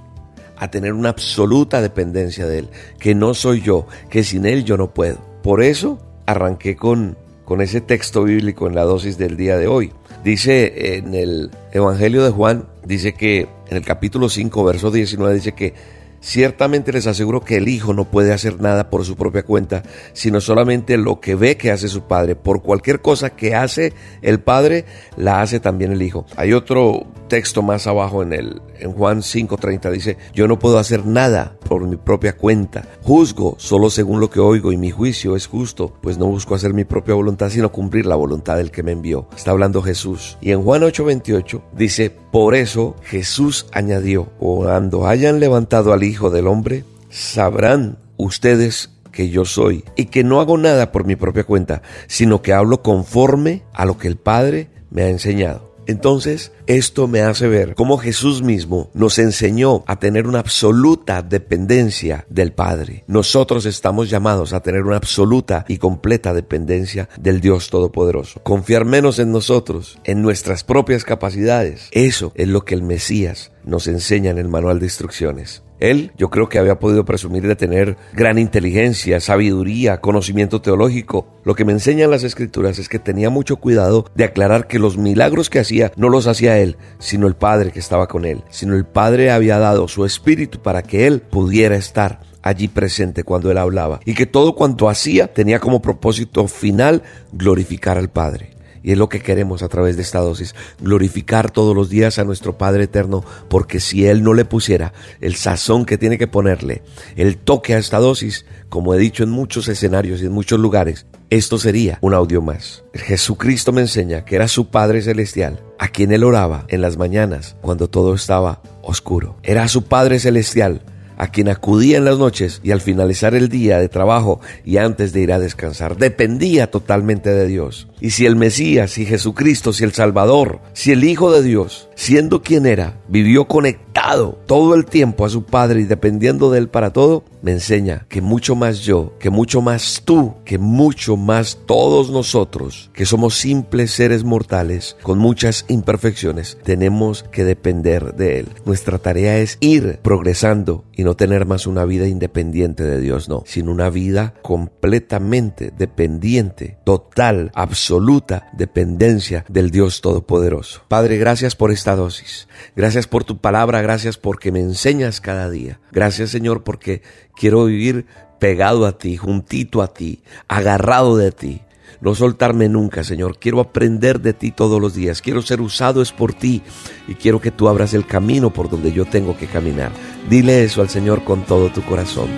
A 0.56 0.72
tener 0.72 0.94
una 0.94 1.10
absoluta 1.10 1.82
dependencia 1.82 2.46
de 2.46 2.60
Él, 2.60 2.70
que 2.98 3.14
no 3.14 3.34
soy 3.34 3.62
yo, 3.62 3.86
que 4.10 4.24
sin 4.24 4.46
Él 4.46 4.64
yo 4.64 4.78
no 4.78 4.94
puedo. 4.94 5.18
Por 5.44 5.62
eso 5.62 6.00
arranqué 6.26 6.78
con, 6.78 7.18
con 7.44 7.60
ese 7.60 7.82
texto 7.82 8.24
bíblico 8.24 8.68
en 8.68 8.76
la 8.76 8.84
dosis 8.84 9.18
del 9.18 9.36
día 9.36 9.58
de 9.58 9.68
hoy. 9.68 9.92
Dice 10.24 10.96
en 10.96 11.14
el 11.14 11.52
Evangelio 11.74 12.24
de 12.24 12.32
Juan, 12.32 12.70
dice 12.86 13.16
que 13.16 13.50
en 13.68 13.76
el 13.76 13.84
capítulo 13.84 14.30
5, 14.30 14.64
verso 14.64 14.92
19, 14.92 15.36
dice 15.36 15.52
que 15.52 15.97
Ciertamente 16.28 16.92
les 16.92 17.08
aseguro 17.08 17.40
que 17.40 17.56
el 17.56 17.70
Hijo 17.70 17.94
no 17.94 18.04
puede 18.04 18.34
hacer 18.34 18.60
nada 18.60 18.90
por 18.90 19.06
su 19.06 19.16
propia 19.16 19.44
cuenta, 19.44 19.84
sino 20.12 20.42
solamente 20.42 20.98
lo 20.98 21.22
que 21.22 21.36
ve 21.36 21.56
que 21.56 21.72
hace 21.72 21.88
su 21.88 22.02
Padre. 22.02 22.36
Por 22.36 22.62
cualquier 22.62 23.02
cosa 23.02 23.30
que 23.30 23.56
hace 23.56 23.94
el 24.22 24.42
Padre, 24.42 24.84
la 25.16 25.42
hace 25.42 25.62
también 25.62 25.94
el 25.94 26.02
Hijo. 26.02 26.26
Hay 26.36 26.52
otro 26.52 27.08
texto 27.30 27.62
más 27.62 27.88
abajo 27.88 28.24
en 28.24 28.34
el 28.34 28.62
en 28.80 28.92
Juan 28.92 29.24
5:30 29.24 29.90
dice, 29.90 30.18
"Yo 30.34 30.48
no 30.48 30.60
puedo 30.60 30.78
hacer 30.78 31.06
nada 31.06 31.58
por 31.68 31.88
mi 31.88 31.96
propia 31.96 32.38
cuenta. 32.38 32.88
Juzgo 33.02 33.56
solo 33.58 33.90
según 33.90 34.20
lo 34.20 34.30
que 34.30 34.40
oigo 34.40 34.72
y 34.72 34.78
mi 34.78 34.92
juicio 34.92 35.36
es 35.36 35.48
justo, 35.48 35.94
pues 36.02 36.18
no 36.18 36.28
busco 36.28 36.56
hacer 36.56 36.74
mi 36.74 36.84
propia 36.84 37.16
voluntad, 37.16 37.50
sino 37.50 37.72
cumplir 37.72 38.06
la 38.06 38.16
voluntad 38.16 38.58
del 38.58 38.72
que 38.72 38.84
me 38.84 38.92
envió." 38.92 39.28
Está 39.36 39.52
hablando 39.52 39.82
Jesús. 39.82 40.38
Y 40.42 40.52
en 40.52 40.62
Juan 40.62 40.84
8:28 40.84 41.64
dice, 41.76 42.12
"Por 42.32 42.56
eso 42.56 42.96
Jesús 43.04 43.68
añadió, 43.72 44.26
cuando 44.38 45.08
hayan 45.08 45.40
levantado 45.40 45.94
al 45.94 46.04
Hijo 46.04 46.17
del 46.30 46.48
hombre, 46.48 46.84
sabrán 47.10 48.00
ustedes 48.18 48.90
que 49.12 49.30
yo 49.30 49.46
soy 49.46 49.84
y 49.96 50.06
que 50.06 50.24
no 50.24 50.40
hago 50.40 50.58
nada 50.58 50.92
por 50.92 51.06
mi 51.06 51.16
propia 51.16 51.44
cuenta, 51.44 51.82
sino 52.08 52.42
que 52.42 52.54
hablo 52.54 52.82
conforme 52.82 53.64
a 53.74 53.86
lo 53.86 53.98
que 53.98 54.08
el 54.08 54.18
Padre 54.18 54.70
me 54.92 55.04
ha 55.04 55.10
enseñado. 55.10 55.68
Entonces, 55.88 56.52
esto 56.68 57.08
me 57.08 57.22
hace 57.22 57.48
ver 57.48 57.74
cómo 57.74 57.98
Jesús 57.98 58.44
mismo 58.44 58.92
nos 58.94 59.18
enseñó 59.20 59.86
a 59.88 59.98
tener 60.00 60.28
una 60.28 60.40
absoluta 60.40 61.22
dependencia 61.22 62.26
del 62.30 62.52
Padre. 62.52 63.06
Nosotros 63.08 63.66
estamos 63.66 64.10
llamados 64.10 64.52
a 64.52 64.60
tener 64.60 64.82
una 64.82 64.98
absoluta 64.98 65.64
y 65.70 65.78
completa 65.78 66.34
dependencia 66.34 67.08
del 67.18 67.40
Dios 67.40 67.70
Todopoderoso. 67.70 68.42
Confiar 68.44 68.84
menos 68.84 69.18
en 69.18 69.32
nosotros, 69.32 69.98
en 70.04 70.22
nuestras 70.22 70.66
propias 70.66 71.06
capacidades. 71.06 71.88
Eso 71.92 72.34
es 72.36 72.50
lo 72.50 72.66
que 72.66 72.76
el 72.76 72.84
Mesías 72.84 73.52
nos 73.64 73.88
enseña 73.88 74.30
en 74.30 74.40
el 74.40 74.50
manual 74.50 74.80
de 74.80 74.88
instrucciones. 74.88 75.64
Él, 75.80 76.12
yo 76.18 76.30
creo 76.30 76.50
que 76.50 76.60
había 76.60 76.80
podido 76.80 77.06
presumir 77.06 77.48
de 77.48 77.56
tener 77.56 77.98
gran 78.14 78.38
inteligencia, 78.38 79.20
sabiduría, 79.20 80.02
conocimiento 80.02 80.62
teológico. 80.62 81.28
Lo 81.44 81.56
que 81.56 81.66
me 81.66 81.74
enseñan 81.74 82.12
las 82.12 82.24
escrituras 82.24 82.80
es 82.80 82.90
que 82.90 83.00
tenía 83.00 83.30
mucho 83.30 83.58
cuidado 83.58 84.06
de 84.16 84.24
aclarar 84.24 84.68
que 84.68 84.80
los 84.80 84.98
milagros 84.98 85.50
que 85.50 85.60
hacía 85.60 85.92
no 85.96 86.10
los 86.10 86.28
hacía 86.28 86.58
él, 86.60 86.78
sino 87.00 87.28
el 87.28 87.36
Padre 87.36 87.72
que 87.72 87.80
estaba 87.80 88.08
con 88.08 88.26
él, 88.26 88.44
sino 88.50 88.76
el 88.76 88.86
Padre 88.86 89.32
había 89.32 89.60
dado 89.60 89.88
su 89.88 90.06
espíritu 90.06 90.62
para 90.62 90.84
que 90.84 91.08
él 91.08 91.22
pudiera 91.22 91.76
estar 91.76 92.20
allí 92.42 92.68
presente 92.68 93.24
cuando 93.24 93.52
él 93.52 93.58
hablaba 93.58 94.00
y 94.06 94.14
que 94.14 94.26
todo 94.26 94.56
cuanto 94.56 94.90
hacía 94.90 95.34
tenía 95.34 95.60
como 95.60 95.82
propósito 95.82 96.48
final 96.48 97.04
glorificar 97.34 97.98
al 97.98 98.10
Padre. 98.10 98.57
Y 98.84 98.92
es 98.92 98.98
lo 98.98 99.10
que 99.10 99.22
queremos 99.22 99.64
a 99.64 99.68
través 99.68 99.96
de 99.96 100.02
esta 100.02 100.20
dosis, 100.20 100.56
glorificar 100.80 101.52
todos 101.52 101.76
los 101.76 101.90
días 101.90 102.20
a 102.20 102.24
nuestro 102.24 102.58
Padre 102.58 102.86
Eterno, 102.86 103.24
porque 103.50 103.80
si 103.80 104.06
Él 104.06 104.24
no 104.24 104.34
le 104.34 104.46
pusiera 104.46 104.94
el 105.22 105.36
sazón 105.36 105.86
que 105.86 105.98
tiene 105.98 106.18
que 106.18 106.28
ponerle, 106.28 106.82
el 107.16 107.38
toque 107.38 107.74
a 107.74 107.78
esta 107.78 108.00
dosis, 108.00 108.46
como 108.70 108.94
he 108.94 108.98
dicho 108.98 109.24
en 109.24 109.30
muchos 109.30 109.68
escenarios 109.68 110.22
y 110.22 110.26
en 110.26 110.32
muchos 110.32 110.60
lugares, 110.60 111.06
esto 111.30 111.58
sería 111.58 111.98
un 112.02 112.14
audio 112.14 112.42
más. 112.42 112.84
Jesucristo 112.94 113.72
me 113.72 113.82
enseña 113.82 114.26
que 114.26 114.36
era 114.36 114.48
su 114.48 114.70
Padre 114.70 115.02
Celestial, 115.02 115.62
a 115.80 115.90
quien 115.90 116.12
Él 116.12 116.24
oraba 116.24 116.66
en 116.70 116.82
las 116.82 116.98
mañanas 116.98 117.56
cuando 117.62 117.90
todo 117.90 118.14
estaba 118.14 118.62
oscuro. 118.82 119.38
Era 119.44 119.68
su 119.68 119.84
Padre 119.84 120.20
Celestial 120.20 120.82
a 121.18 121.28
quien 121.28 121.50
acudía 121.50 121.98
en 121.98 122.06
las 122.06 122.18
noches 122.18 122.62
y 122.64 122.72
al 122.72 122.82
finalizar 122.82 123.36
el 123.36 123.50
día 123.50 123.80
de 123.80 123.90
trabajo 123.90 124.40
y 124.64 124.78
antes 124.78 125.14
de 125.14 125.22
ir 125.22 125.34
a 125.34 125.40
descansar. 125.40 125.98
Dependía 125.98 126.72
totalmente 126.72 127.32
de 127.32 127.48
Dios. 127.48 127.88
Y 128.00 128.12
si 128.12 128.26
el 128.26 128.36
Mesías, 128.36 128.92
si 128.92 129.06
Jesucristo, 129.06 129.74
si 129.74 129.84
el 129.84 129.94
Salvador, 129.94 130.60
si 130.74 130.92
el 130.92 131.04
Hijo 131.04 131.32
de 131.32 131.44
Dios 131.44 131.87
siendo 131.98 132.44
quien 132.44 132.68
era, 132.68 133.02
vivió 133.10 133.48
conectado 133.48 134.38
todo 134.46 134.76
el 134.76 134.86
tiempo 134.86 135.26
a 135.26 135.30
su 135.30 135.44
Padre 135.44 135.82
y 135.82 135.86
dependiendo 135.86 136.52
de 136.52 136.60
Él 136.60 136.70
para 136.70 136.94
todo, 136.94 137.24
me 137.42 137.52
enseña 137.52 138.06
que 138.08 138.22
mucho 138.22 138.56
más 138.56 138.80
yo, 138.80 139.14
que 139.20 139.30
mucho 139.32 139.62
más 139.62 140.04
tú, 140.06 140.36
que 140.46 140.60
mucho 140.60 141.18
más 141.18 141.58
todos 141.66 142.12
nosotros, 142.12 142.92
que 142.94 143.06
somos 143.06 143.36
simples 143.36 143.92
seres 143.92 144.24
mortales 144.24 144.96
con 145.02 145.18
muchas 145.18 145.66
imperfecciones, 145.68 146.58
tenemos 146.64 147.24
que 147.32 147.44
depender 147.44 148.14
de 148.16 148.40
Él. 148.40 148.50
Nuestra 148.66 149.00
tarea 149.00 149.40
es 149.40 149.58
ir 149.60 150.00
progresando 150.04 150.86
y 150.94 151.04
no 151.04 151.16
tener 151.16 151.46
más 151.46 151.68
una 151.68 151.86
vida 151.86 152.08
independiente 152.08 152.84
de 152.84 153.02
Dios, 153.02 153.28
no, 153.30 153.44
sino 153.46 153.72
una 153.72 153.90
vida 153.90 154.36
completamente 154.44 155.72
dependiente, 155.76 156.78
total, 156.84 157.52
absoluta 157.56 158.50
dependencia 158.54 159.46
del 159.50 159.72
Dios 159.72 160.02
Todopoderoso. 160.02 160.82
Padre, 160.88 161.18
gracias 161.18 161.56
por 161.56 161.72
dosis. 161.96 162.48
Gracias 162.76 163.08
por 163.08 163.24
tu 163.24 163.38
palabra, 163.38 163.82
gracias 163.82 164.18
porque 164.18 164.52
me 164.52 164.60
enseñas 164.60 165.22
cada 165.22 165.50
día. 165.50 165.80
Gracias 165.92 166.30
Señor 166.30 166.64
porque 166.64 167.02
quiero 167.36 167.66
vivir 167.66 168.06
pegado 168.40 168.86
a 168.86 168.98
ti, 168.98 169.18
juntito 169.18 169.82
a 169.82 169.94
ti, 169.94 170.22
agarrado 170.48 171.18
de 171.18 171.32
ti. 171.32 171.62
No 172.00 172.14
soltarme 172.14 172.70
nunca, 172.70 173.04
Señor. 173.04 173.40
Quiero 173.40 173.60
aprender 173.60 174.22
de 174.22 174.34
ti 174.34 174.52
todos 174.52 174.80
los 174.80 174.94
días. 174.94 175.22
Quiero 175.22 175.42
ser 175.42 175.62
usado 175.62 176.02
es 176.02 176.12
por 176.12 176.34
ti 176.34 176.62
y 177.08 177.16
quiero 177.16 177.42
que 177.42 177.52
tú 177.52 177.68
abras 177.68 177.94
el 177.94 178.06
camino 178.06 178.54
por 178.54 178.70
donde 178.70 178.92
yo 178.92 179.06
tengo 179.06 179.36
que 179.36 179.48
caminar. 179.48 179.92
Dile 180.30 180.64
eso 180.64 180.82
al 180.82 180.90
Señor 180.90 181.24
con 181.24 181.44
todo 181.46 181.72
tu 181.72 181.82
corazón. 181.82 182.30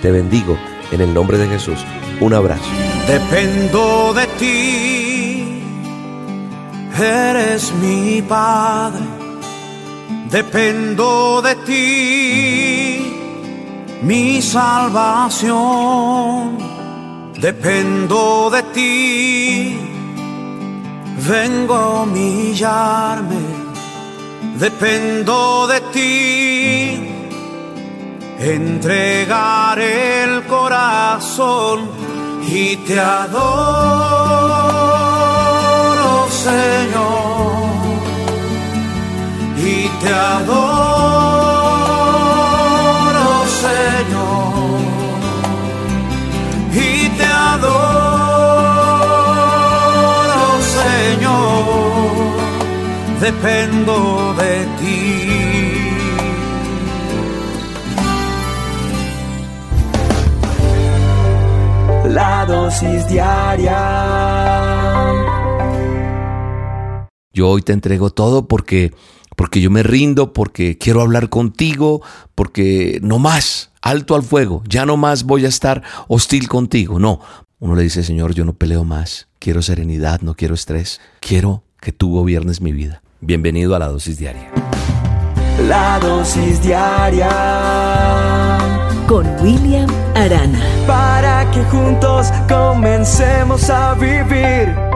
Te 0.00 0.12
bendigo 0.12 0.56
en 0.92 1.00
el 1.00 1.12
nombre 1.12 1.38
de 1.38 1.48
Jesús. 1.48 1.84
Un 2.20 2.34
abrazo. 2.34 2.70
Dependo 3.08 4.14
de 4.14 4.26
ti. 4.38 4.99
Eres 7.00 7.72
mi 7.74 8.22
Padre. 8.22 9.04
Dependo 10.30 11.42
de 11.42 11.54
ti. 11.56 13.06
Mi 14.02 14.40
salvación 14.40 15.90
dependo 17.40 18.50
de 18.50 18.62
ti, 18.74 19.78
vengo 21.26 21.74
a 21.74 22.02
humillarme, 22.02 23.40
dependo 24.56 25.66
de 25.66 25.80
ti, 25.92 27.08
entregar 28.38 29.78
el 29.78 30.44
corazón 30.44 31.88
y 32.46 32.76
te 32.76 33.00
adoro, 33.00 34.50
Señor, 36.44 37.52
y 39.58 39.88
te 40.00 40.10
adoro, 40.10 40.70
Señor 43.66 44.40
adoro, 47.26 48.00
Señor, 50.78 52.12
dependo 53.20 54.34
de 54.40 54.54
ti. 54.78 55.00
La 62.08 62.44
dosis 62.46 63.06
diaria. 63.08 64.59
Yo 67.32 67.48
hoy 67.48 67.62
te 67.62 67.72
entrego 67.72 68.10
todo 68.10 68.48
porque 68.48 68.92
porque 69.36 69.60
yo 69.60 69.70
me 69.70 69.82
rindo, 69.82 70.32
porque 70.34 70.76
quiero 70.76 71.00
hablar 71.00 71.30
contigo, 71.30 72.02
porque 72.34 72.98
no 73.02 73.18
más, 73.18 73.70
alto 73.80 74.14
al 74.14 74.22
fuego, 74.22 74.62
ya 74.68 74.84
no 74.84 74.98
más 74.98 75.24
voy 75.24 75.46
a 75.46 75.48
estar 75.48 75.82
hostil 76.08 76.46
contigo. 76.48 76.98
No, 76.98 77.20
uno 77.58 77.74
le 77.74 77.84
dice, 77.84 78.02
Señor, 78.02 78.34
yo 78.34 78.44
no 78.44 78.52
peleo 78.52 78.84
más, 78.84 79.28
quiero 79.38 79.62
serenidad, 79.62 80.20
no 80.20 80.34
quiero 80.34 80.54
estrés, 80.54 81.00
quiero 81.20 81.62
que 81.80 81.92
tú 81.92 82.12
gobiernes 82.12 82.60
mi 82.60 82.72
vida. 82.72 83.02
Bienvenido 83.20 83.74
a 83.74 83.78
la 83.78 83.86
dosis 83.86 84.18
diaria. 84.18 84.50
La 85.68 85.98
dosis 86.00 86.60
diaria 86.62 87.28
con 89.06 89.26
William 89.40 89.88
Arana. 90.14 90.60
Para 90.86 91.50
que 91.50 91.62
juntos 91.64 92.30
comencemos 92.48 93.70
a 93.70 93.94
vivir. 93.94 94.89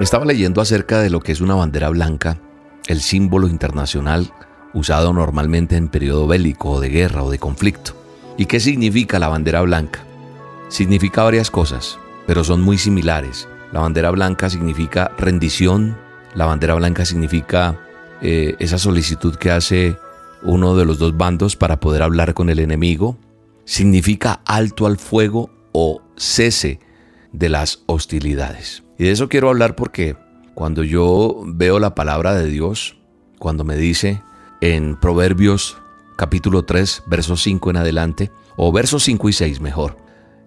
Estaba 0.00 0.24
leyendo 0.24 0.62
acerca 0.62 1.00
de 1.00 1.10
lo 1.10 1.20
que 1.20 1.30
es 1.30 1.42
una 1.42 1.54
bandera 1.54 1.90
blanca, 1.90 2.40
el 2.86 3.02
símbolo 3.02 3.48
internacional 3.48 4.32
usado 4.72 5.12
normalmente 5.12 5.76
en 5.76 5.88
periodo 5.88 6.26
bélico 6.26 6.80
de 6.80 6.88
guerra 6.88 7.22
o 7.22 7.30
de 7.30 7.38
conflicto. 7.38 7.92
¿Y 8.38 8.46
qué 8.46 8.60
significa 8.60 9.18
la 9.18 9.28
bandera 9.28 9.60
blanca? 9.60 10.00
Significa 10.70 11.22
varias 11.22 11.50
cosas, 11.50 11.98
pero 12.26 12.44
son 12.44 12.62
muy 12.62 12.78
similares. 12.78 13.46
La 13.72 13.80
bandera 13.80 14.10
blanca 14.10 14.48
significa 14.48 15.10
rendición, 15.18 15.98
la 16.34 16.46
bandera 16.46 16.76
blanca 16.76 17.04
significa 17.04 17.78
eh, 18.22 18.56
esa 18.58 18.78
solicitud 18.78 19.36
que 19.36 19.50
hace 19.50 19.98
uno 20.42 20.76
de 20.76 20.86
los 20.86 20.98
dos 20.98 21.14
bandos 21.14 21.56
para 21.56 21.78
poder 21.78 22.02
hablar 22.02 22.32
con 22.32 22.48
el 22.48 22.60
enemigo, 22.60 23.18
significa 23.66 24.40
alto 24.46 24.86
al 24.86 24.96
fuego 24.96 25.50
o 25.72 26.00
cese 26.16 26.80
de 27.32 27.50
las 27.50 27.82
hostilidades. 27.84 28.82
Y 29.00 29.04
de 29.04 29.12
eso 29.12 29.30
quiero 29.30 29.48
hablar 29.48 29.76
porque 29.76 30.14
cuando 30.52 30.84
yo 30.84 31.42
veo 31.46 31.78
la 31.78 31.94
palabra 31.94 32.34
de 32.34 32.44
Dios, 32.44 32.98
cuando 33.38 33.64
me 33.64 33.74
dice 33.74 34.20
en 34.60 34.94
Proverbios 35.00 35.78
capítulo 36.18 36.66
3, 36.66 37.04
versos 37.06 37.42
5 37.42 37.70
en 37.70 37.76
adelante, 37.78 38.30
o 38.56 38.70
versos 38.72 39.02
5 39.04 39.30
y 39.30 39.32
6 39.32 39.60
mejor. 39.62 39.96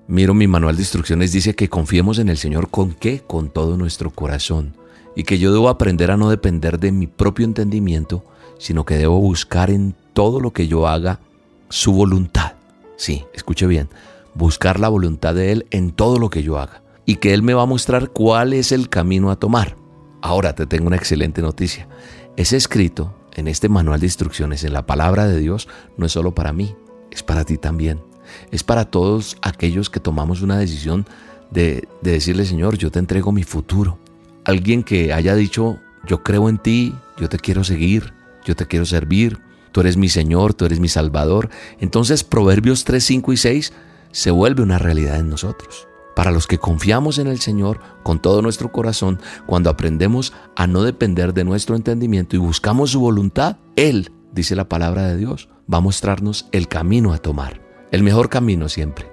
Miro 0.07 0.35
mi 0.35 0.45
manual 0.45 0.75
de 0.75 0.83
instrucciones, 0.83 1.31
dice 1.31 1.55
que 1.55 1.67
confiemos 1.67 2.19
en 2.19 2.29
el 2.29 2.37
Señor 2.37 2.69
con 2.69 2.91
qué? 2.91 3.21
Con 3.21 3.49
todo 3.49 3.75
nuestro 3.75 4.11
corazón. 4.11 4.75
Y 5.15 5.23
que 5.23 5.39
yo 5.39 5.51
debo 5.51 5.67
aprender 5.67 6.11
a 6.11 6.17
no 6.17 6.29
depender 6.29 6.79
de 6.79 6.91
mi 6.91 7.07
propio 7.07 7.45
entendimiento, 7.45 8.23
sino 8.59 8.85
que 8.85 8.97
debo 8.97 9.19
buscar 9.19 9.71
en 9.71 9.95
todo 10.13 10.39
lo 10.39 10.53
que 10.53 10.67
yo 10.67 10.87
haga 10.87 11.21
su 11.69 11.91
voluntad. 11.91 12.53
Sí, 12.97 13.25
escuche 13.33 13.65
bien, 13.65 13.89
buscar 14.35 14.79
la 14.79 14.89
voluntad 14.89 15.33
de 15.33 15.53
Él 15.53 15.65
en 15.71 15.91
todo 15.91 16.19
lo 16.19 16.29
que 16.29 16.43
yo 16.43 16.59
haga. 16.59 16.82
Y 17.05 17.15
que 17.17 17.33
Él 17.33 17.43
me 17.43 17.53
va 17.53 17.63
a 17.63 17.67
mostrar 17.67 18.09
cuál 18.09 18.53
es 18.53 18.71
el 18.71 18.89
camino 18.89 19.31
a 19.31 19.35
tomar. 19.37 19.75
Ahora 20.21 20.55
te 20.55 20.65
tengo 20.65 20.87
una 20.87 20.95
excelente 20.95 21.41
noticia. 21.41 21.87
Es 22.37 22.53
escrito 22.53 23.13
en 23.35 23.47
este 23.47 23.69
manual 23.69 23.99
de 23.99 24.05
instrucciones, 24.05 24.63
en 24.63 24.73
la 24.73 24.85
palabra 24.85 25.27
de 25.27 25.39
Dios, 25.39 25.67
no 25.97 26.05
es 26.05 26.11
solo 26.11 26.33
para 26.33 26.53
mí, 26.53 26.75
es 27.11 27.23
para 27.23 27.43
ti 27.45 27.57
también. 27.57 28.01
Es 28.51 28.63
para 28.63 28.85
todos 28.85 29.37
aquellos 29.41 29.89
que 29.89 29.99
tomamos 29.99 30.41
una 30.41 30.57
decisión 30.57 31.05
de, 31.51 31.87
decirle, 32.01 32.45
Señor, 32.45 32.77
yo 32.77 32.91
te 32.91 32.99
entrego 32.99 33.31
mi 33.31 33.43
futuro. 33.43 33.99
Alguien 34.45 34.83
que 34.83 35.13
haya 35.13 35.35
dicho, 35.35 35.79
yo 36.07 36.23
creo 36.23 36.49
en 36.49 36.57
ti, 36.57 36.95
yo 37.17 37.29
te 37.29 37.37
quiero 37.37 37.63
seguir, 37.63 38.13
yo 38.45 38.55
te 38.55 38.65
quiero 38.65 38.85
servir, 38.85 39.39
tú 39.71 39.81
eres 39.81 39.97
mi 39.97 40.09
Señor, 40.09 40.53
tú 40.53 40.65
eres 40.65 40.79
mi 40.79 40.87
Salvador. 40.87 41.49
Entonces 41.79 42.23
Proverbios 42.23 42.83
3, 42.83 43.03
5 43.03 43.33
y 43.33 43.37
6 43.37 43.73
se 44.11 44.31
vuelve 44.31 44.63
una 44.63 44.79
realidad 44.79 45.19
en 45.19 45.29
nosotros. 45.29 45.87
Para 46.15 46.31
los 46.31 46.47
que 46.47 46.59
confiamos 46.59 47.17
en 47.17 47.27
el 47.27 47.39
Señor 47.39 47.79
con 48.03 48.21
todo 48.21 48.41
nuestro 48.41 48.71
corazón, 48.71 49.19
cuando 49.45 49.69
aprendemos 49.69 50.33
a 50.55 50.67
no 50.67 50.83
depender 50.83 51.33
de 51.33 51.43
nuestro 51.43 51.75
entendimiento 51.75 52.35
y 52.35 52.39
buscamos 52.39 52.91
su 52.91 52.99
voluntad, 52.99 53.57
Él, 53.75 54.11
dice 54.31 54.55
la 54.55 54.69
palabra 54.69 55.07
de 55.07 55.17
Dios, 55.17 55.49
va 55.71 55.79
a 55.79 55.81
mostrarnos 55.81 56.47
el 56.51 56.67
camino 56.67 57.13
a 57.13 57.17
tomar, 57.17 57.61
el 57.91 58.03
mejor 58.03 58.29
camino 58.29 58.69
siempre. 58.69 59.11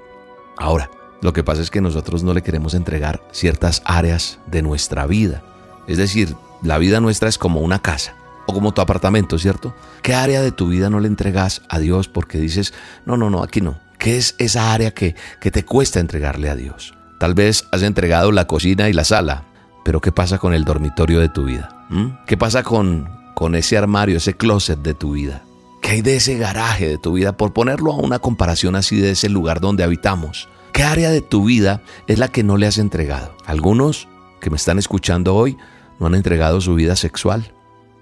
Ahora, 0.59 0.91
lo 1.23 1.33
que 1.33 1.45
pasa 1.45 1.63
es 1.63 1.71
que 1.71 1.81
nosotros 1.81 2.23
no 2.23 2.35
le 2.35 2.43
queremos 2.43 2.75
entregar 2.75 3.23
ciertas 3.31 3.83
áreas 3.85 4.39
de 4.47 4.63
nuestra 4.63 5.07
vida. 5.07 5.43
Es 5.87 5.99
decir, 5.99 6.35
la 6.63 6.79
vida 6.79 7.01
nuestra 7.01 7.29
es 7.29 7.39
como 7.39 7.61
una 7.61 7.81
casa 7.81 8.15
o 8.47 8.53
como 8.53 8.73
tu 8.73 8.81
apartamento, 8.81 9.39
¿cierto? 9.39 9.75
¿Qué 10.03 10.15
área 10.15 10.43
de 10.43 10.53
tu 10.53 10.69
vida 10.69 10.91
no 10.91 11.01
le 11.01 11.09
entregas 11.09 11.63
a 11.69 11.79
Dios 11.79 12.09
porque 12.09 12.39
dices, 12.39 12.75
no, 13.07 13.17
no, 13.17 13.31
no, 13.31 13.43
aquí 13.43 13.61
no, 13.61 13.79
¿Qué 14.01 14.17
es 14.17 14.35
esa 14.39 14.73
área 14.73 14.93
que, 14.93 15.15
que 15.41 15.51
te 15.51 15.63
cuesta 15.63 16.01
entregarle 16.01 16.49
a 16.49 16.57
Dios? 16.57 16.95
Tal 17.19 17.35
vez 17.35 17.67
has 17.71 17.83
entregado 17.83 18.33
la 18.33 18.47
cocina 18.47 18.89
y 18.89 18.95
la 18.95 19.05
sala, 19.05 19.45
pero 19.85 20.01
¿qué 20.01 20.11
pasa 20.11 20.39
con 20.39 20.55
el 20.55 20.65
dormitorio 20.65 21.21
de 21.21 21.29
tu 21.29 21.45
vida? 21.45 21.87
¿Mm? 21.91 22.07
¿Qué 22.27 22.39
pasa 22.39 22.63
con, 22.63 23.11
con 23.35 23.55
ese 23.55 23.77
armario, 23.77 24.17
ese 24.17 24.33
closet 24.33 24.81
de 24.81 24.95
tu 24.95 25.13
vida? 25.13 25.43
¿Qué 25.83 25.91
hay 25.91 26.01
de 26.01 26.17
ese 26.17 26.39
garaje 26.39 26.89
de 26.89 26.97
tu 26.97 27.13
vida? 27.13 27.37
Por 27.37 27.53
ponerlo 27.53 27.93
a 27.93 27.97
una 27.97 28.21
comparación 28.21 28.75
así 28.75 28.97
de 28.97 29.11
ese 29.11 29.29
lugar 29.29 29.61
donde 29.61 29.85
habitamos. 29.85 30.49
¿Qué 30.73 30.83
área 30.83 31.11
de 31.11 31.21
tu 31.21 31.45
vida 31.45 31.83
es 32.07 32.19
la 32.19 32.29
que 32.29 32.43
no 32.43 32.57
le 32.57 32.67
has 32.67 32.79
entregado? 32.79 33.37
Algunos 33.45 34.09
que 34.41 34.49
me 34.49 34.57
están 34.57 34.79
escuchando 34.79 35.35
hoy 35.35 35.59
no 35.99 36.07
han 36.07 36.15
entregado 36.15 36.63
su 36.63 36.75
vida 36.75 36.97
sexual. 36.97 37.53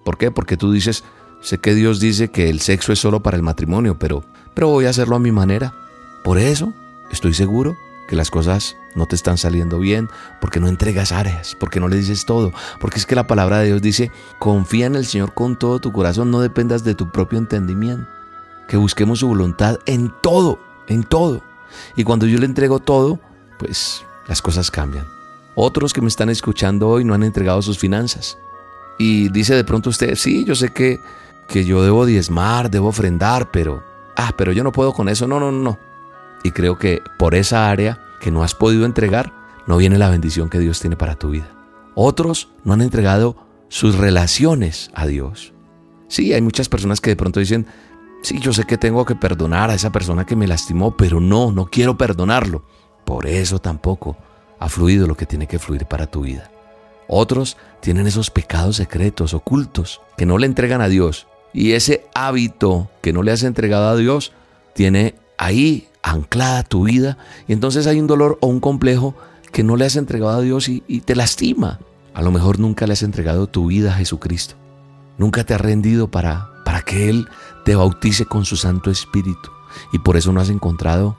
¿Por 0.05 0.16
qué? 0.16 0.30
Porque 0.30 0.57
tú 0.57 0.70
dices, 0.70 1.03
sé 1.40 1.59
que 1.59 1.74
Dios 1.74 1.99
dice 1.99 2.28
que 2.28 2.51
el 2.51 2.61
sexo 2.61 2.92
es 2.92 3.01
solo 3.01 3.20
para 3.20 3.36
el 3.36 3.42
matrimonio, 3.42 3.99
pero, 3.99 4.22
pero 4.55 4.68
voy 4.68 4.86
a 4.86 4.90
hacerlo 4.90 5.16
a 5.16 5.18
mi 5.18 5.32
manera. 5.32 5.74
Por 6.23 6.39
eso 6.39 6.73
estoy 7.11 7.35
seguro 7.35 7.77
que 8.09 8.16
las 8.16 8.31
cosas 8.31 8.77
no 8.95 9.07
te 9.07 9.14
están 9.14 9.39
saliendo 9.39 9.79
bien, 9.79 10.09
porque 10.41 10.61
no 10.61 10.66
entregas 10.66 11.12
áreas, 11.12 11.55
porque 11.55 11.79
no 11.79 11.89
le 11.89 11.97
dices 11.97 12.25
todo, 12.25 12.53
porque 12.81 12.99
es 12.99 13.07
que 13.07 13.14
la 13.14 13.27
palabra 13.27 13.59
de 13.59 13.66
Dios 13.66 13.83
dice, 13.83 14.11
confía 14.39 14.87
en 14.87 14.97
el 14.97 15.07
Señor 15.07 15.35
con 15.35 15.57
todo 15.57 15.79
tu 15.79 15.93
corazón, 15.93 16.31
no 16.31 16.41
dependas 16.41 16.85
de 16.85 16.95
tu 16.95 17.11
propio 17.11 17.39
entendimiento, 17.39 18.09
que 18.66 18.77
busquemos 18.79 19.21
su 19.21 19.29
voluntad 19.29 19.79
en 19.87 20.12
todo, 20.23 20.59
en 20.89 21.05
todo. 21.05 21.43
Y 21.97 22.05
cuando 22.05 22.27
yo 22.27 22.39
le 22.39 22.47
entrego 22.47 22.81
todo, 22.81 23.21
pues 23.59 24.05
las 24.27 24.41
cosas 24.41 24.71
cambian. 24.71 25.07
Otros 25.55 25.93
que 25.93 26.01
me 26.01 26.09
están 26.09 26.31
escuchando 26.31 26.89
hoy 26.89 27.05
no 27.05 27.14
han 27.14 27.23
entregado 27.23 27.61
sus 27.62 27.79
finanzas. 27.79 28.39
Y 28.99 29.29
dice 29.29 29.55
de 29.55 29.64
pronto 29.64 29.91
usted, 29.91 30.14
sí, 30.14 30.45
yo 30.45 30.55
sé 30.55 30.73
que, 30.73 31.01
que 31.47 31.64
yo 31.64 31.83
debo 31.83 32.07
diezmar, 32.07 32.71
debo 32.71 32.89
ofrendar, 32.89 33.51
pero, 33.51 33.83
ah, 34.16 34.33
pero 34.37 34.53
yo 34.53 34.64
no 34.64 34.73
puedo 34.73 34.93
con 34.93 35.09
eso. 35.09 35.27
No, 35.27 35.39
no, 35.39 35.53
no, 35.53 35.62
no. 35.62 35.88
Y 36.45 36.51
creo 36.53 36.78
que 36.78 37.03
por 37.18 37.34
esa 37.34 37.70
área 37.70 38.01
que 38.20 38.30
no 38.30 38.43
has 38.43 38.55
podido 38.55 38.84
entregar, 38.84 39.32
no 39.66 39.76
viene 39.76 39.99
la 39.99 40.11
bendición 40.11 40.49
que 40.49 40.59
Dios 40.59 40.80
tiene 40.80 40.97
para 40.97 41.16
tu 41.16 41.30
vida. 41.30 41.51
Otros 41.95 42.49
no 42.64 42.72
han 42.72 42.80
entregado 42.80 43.36
sus 43.68 43.97
relaciones 43.97 44.91
a 44.95 45.07
Dios. 45.07 45.53
Sí, 46.09 46.32
hay 46.32 46.41
muchas 46.41 46.68
personas 46.68 47.01
que 47.01 47.11
de 47.11 47.16
pronto 47.16 47.41
dicen, 47.41 47.66
sí, 48.22 48.39
yo 48.41 48.53
sé 48.53 48.64
que 48.64 48.78
tengo 48.78 49.05
que 49.05 49.14
perdonar 49.14 49.70
a 49.70 49.74
esa 49.74 49.93
persona 49.93 50.24
que 50.24 50.36
me 50.36 50.47
lastimó, 50.47 50.97
pero 50.97 51.20
no, 51.20 51.53
no 51.53 51.66
quiero 51.66 51.99
perdonarlo. 51.99 52.64
Por 53.05 53.26
eso 53.26 53.59
tampoco 53.59 54.16
ha 54.59 54.68
fluido 54.68 55.07
lo 55.07 55.16
que 55.16 55.26
tiene 55.26 55.47
que 55.47 55.59
fluir 55.59 55.86
para 55.86 56.07
tu 56.07 56.22
vida. 56.22 56.51
Otros 57.09 57.57
tienen 57.80 58.07
esos 58.07 58.30
pecados 58.30 58.76
secretos, 58.76 59.34
ocultos, 59.34 60.01
que 60.16 60.26
no 60.26 60.39
le 60.39 60.47
entregan 60.47 60.80
a 60.80 60.89
Dios. 60.89 61.26
Y 61.53 61.72
ese 61.72 62.07
hábito 62.14 62.91
que 63.01 63.12
no 63.12 63.22
le 63.22 63.32
has 63.32 63.43
entregado 63.43 63.89
a 63.89 63.97
Dios 63.97 64.32
tiene 64.74 65.14
ahí 65.39 65.88
anclada 66.03 66.62
tu 66.62 66.84
vida. 66.84 67.18
Y 67.46 67.53
entonces 67.53 67.86
hay 67.86 68.01
un 68.01 68.07
dolor 68.07 68.38
o 68.40 68.46
un 68.46 68.61
complejo 68.61 69.14
que 69.53 69.62
no 69.62 69.76
le 69.76 69.86
has 69.86 69.96
entregado 69.96 70.38
a 70.38 70.40
Dios 70.40 70.68
y, 70.68 70.80
te 71.01 71.16
lastima. 71.16 71.80
A 72.14 72.22
lo 72.22 72.30
mejor 72.30 72.59
nunca 72.59 72.86
le 72.86 72.92
has 72.92 73.03
entregado 73.03 73.46
tu 73.46 73.66
vida 73.66 73.92
a 73.92 73.96
Jesucristo. 73.96 74.55
Nunca 75.16 75.44
te 75.44 75.55
has 75.55 75.61
rendido 75.61 76.11
para, 76.11 76.51
para 76.64 76.82
que 76.82 77.09
Él 77.09 77.28
te 77.64 77.74
bautice 77.74 78.26
con 78.26 78.44
su 78.44 78.57
Santo 78.57 78.90
Espíritu. 78.90 79.51
Y 79.92 79.99
por 79.99 80.16
eso 80.16 80.32
no 80.32 80.40
has 80.40 80.51
encontrado 80.51 81.16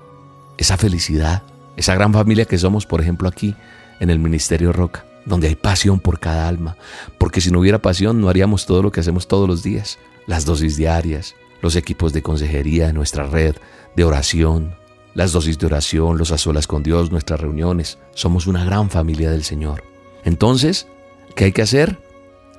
esa 0.58 0.78
felicidad, 0.78 1.44
esa 1.78 1.96
gran 1.96 2.14
familia 2.14 2.46
que 2.46 2.58
somos, 2.58 2.86
por 2.86 3.02
ejemplo, 3.02 3.30
aquí 3.30 3.56
en 4.00 4.10
el 4.10 4.20
Ministerio 4.20 4.74
Roca 4.74 5.06
donde 5.26 5.48
hay 5.48 5.56
pasión 5.56 6.00
por 6.00 6.20
cada 6.20 6.48
alma, 6.48 6.76
porque 7.18 7.42
si 7.42 7.52
no 7.52 7.60
hubiera 7.60 7.80
pasión 7.80 8.20
no 8.20 8.30
haríamos 8.30 8.66
todo 8.66 8.82
lo 8.82 8.92
que 8.92 9.00
hacemos 9.00 9.28
todos 9.28 9.48
los 9.48 9.64
días, 9.64 10.00
las 10.28 10.46
dosis 10.46 10.76
diarias, 10.76 11.36
los 11.62 11.76
equipos 11.76 12.14
de 12.14 12.22
consejería 12.22 12.92
nuestra 12.94 13.26
red, 13.26 13.56
de 13.96 14.04
oración, 14.04 14.76
las 15.14 15.32
dosis 15.32 15.58
de 15.58 15.66
oración, 15.66 16.18
los 16.18 16.32
azuelas 16.32 16.68
con 16.68 16.84
Dios, 16.84 17.12
nuestras 17.12 17.40
reuniones. 17.40 17.98
Somos 18.14 18.48
una 18.48 18.64
gran 18.64 18.90
familia 18.90 19.32
del 19.32 19.44
Señor. 19.44 19.84
Entonces, 20.24 20.88
¿qué 21.36 21.46
hay 21.46 21.52
que 21.52 21.62
hacer? 21.62 22.00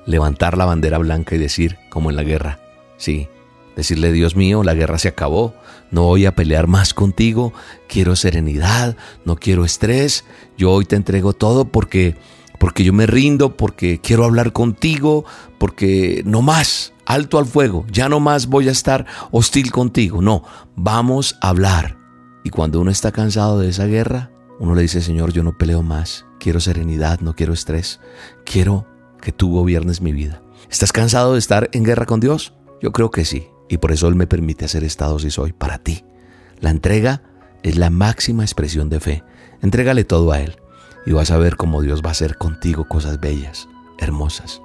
Levantar 0.05 0.57
la 0.57 0.65
bandera 0.65 0.97
blanca 0.97 1.35
y 1.35 1.39
decir, 1.39 1.77
como 1.89 2.09
en 2.09 2.15
la 2.15 2.23
guerra, 2.23 2.59
sí, 2.97 3.29
decirle, 3.75 4.11
Dios 4.11 4.35
mío, 4.35 4.63
la 4.63 4.73
guerra 4.73 4.97
se 4.97 5.07
acabó, 5.07 5.53
no 5.91 6.03
voy 6.03 6.25
a 6.25 6.35
pelear 6.35 6.67
más 6.67 6.93
contigo, 6.93 7.53
quiero 7.87 8.15
serenidad, 8.15 8.95
no 9.25 9.35
quiero 9.35 9.65
estrés, 9.65 10.25
yo 10.57 10.71
hoy 10.71 10.85
te 10.85 10.95
entrego 10.95 11.33
todo 11.33 11.65
porque 11.65 12.15
porque 12.61 12.83
yo 12.83 12.93
me 12.93 13.07
rindo, 13.07 13.57
porque 13.57 13.99
quiero 13.99 14.23
hablar 14.23 14.53
contigo, 14.53 15.25
porque 15.57 16.21
no 16.27 16.43
más, 16.43 16.93
alto 17.13 17.37
al 17.37 17.45
fuego, 17.45 17.85
ya 17.91 18.07
no 18.07 18.19
más 18.19 18.47
voy 18.47 18.69
a 18.69 18.71
estar 18.71 19.05
hostil 19.31 19.71
contigo. 19.71 20.21
No, 20.21 20.43
vamos 20.75 21.37
a 21.41 21.49
hablar. 21.49 21.97
Y 22.43 22.49
cuando 22.49 22.79
uno 22.79 22.89
está 22.89 23.11
cansado 23.11 23.59
de 23.59 23.69
esa 23.69 23.85
guerra, 23.85 24.31
uno 24.59 24.75
le 24.75 24.83
dice, 24.83 25.01
Señor, 25.01 25.33
yo 25.33 25.43
no 25.43 25.57
peleo 25.57 25.83
más, 25.83 26.25
quiero 26.39 26.59
serenidad, 26.59 27.19
no 27.19 27.35
quiero 27.35 27.53
estrés, 27.53 27.99
quiero 28.45 28.87
que 29.21 29.31
tú 29.31 29.51
gobiernes 29.51 30.01
mi 30.01 30.13
vida. 30.13 30.41
¿Estás 30.69 30.93
cansado 30.93 31.33
de 31.33 31.39
estar 31.39 31.69
en 31.73 31.83
guerra 31.83 32.05
con 32.05 32.19
Dios? 32.19 32.53
Yo 32.81 32.91
creo 32.91 33.11
que 33.11 33.25
sí, 33.25 33.47
y 33.69 33.77
por 33.77 33.91
eso 33.91 34.07
Él 34.07 34.15
me 34.15 34.27
permite 34.27 34.65
hacer 34.65 34.83
esta 34.83 35.07
dosis 35.07 35.37
hoy 35.37 35.51
para 35.51 35.79
ti. 35.79 36.05
La 36.59 36.69
entrega 36.69 37.23
es 37.61 37.75
la 37.75 37.89
máxima 37.89 38.43
expresión 38.43 38.89
de 38.89 38.99
fe. 38.99 39.23
Entrégale 39.61 40.05
todo 40.05 40.31
a 40.31 40.39
Él 40.39 40.55
y 41.05 41.11
vas 41.11 41.31
a 41.31 41.37
ver 41.37 41.57
cómo 41.57 41.81
Dios 41.81 42.01
va 42.03 42.09
a 42.09 42.11
hacer 42.11 42.37
contigo 42.37 42.87
cosas 42.87 43.19
bellas, 43.19 43.67
hermosas. 43.99 44.61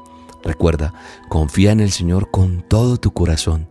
Recuerda, 0.47 0.95
confía 1.29 1.73
en 1.73 1.81
el 1.81 1.91
Señor 1.91 2.31
con 2.31 2.63
todo 2.63 2.99
tu 2.99 3.11
corazón. 3.11 3.69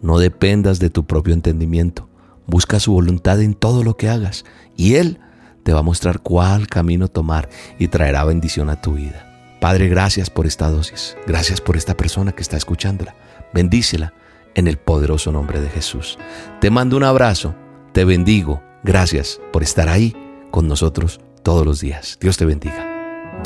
No 0.00 0.18
dependas 0.18 0.78
de 0.78 0.88
tu 0.88 1.06
propio 1.06 1.34
entendimiento. 1.34 2.08
Busca 2.46 2.80
su 2.80 2.92
voluntad 2.92 3.42
en 3.42 3.52
todo 3.52 3.84
lo 3.84 3.98
que 3.98 4.08
hagas 4.08 4.46
y 4.74 4.94
Él 4.94 5.20
te 5.64 5.74
va 5.74 5.80
a 5.80 5.82
mostrar 5.82 6.20
cuál 6.20 6.66
camino 6.66 7.08
tomar 7.08 7.50
y 7.78 7.88
traerá 7.88 8.24
bendición 8.24 8.70
a 8.70 8.80
tu 8.80 8.92
vida. 8.92 9.58
Padre, 9.60 9.88
gracias 9.88 10.30
por 10.30 10.46
esta 10.46 10.70
dosis. 10.70 11.14
Gracias 11.26 11.60
por 11.60 11.76
esta 11.76 11.94
persona 11.94 12.32
que 12.32 12.42
está 12.42 12.56
escuchándola. 12.56 13.14
Bendícela 13.52 14.14
en 14.54 14.66
el 14.66 14.78
poderoso 14.78 15.30
nombre 15.30 15.60
de 15.60 15.68
Jesús. 15.68 16.18
Te 16.58 16.70
mando 16.70 16.96
un 16.96 17.04
abrazo. 17.04 17.54
Te 17.92 18.06
bendigo. 18.06 18.62
Gracias 18.82 19.40
por 19.52 19.62
estar 19.62 19.90
ahí 19.90 20.16
con 20.50 20.68
nosotros 20.68 21.20
todos 21.42 21.66
los 21.66 21.80
días. 21.80 22.18
Dios 22.18 22.38
te 22.38 22.46
bendiga. 22.46 23.42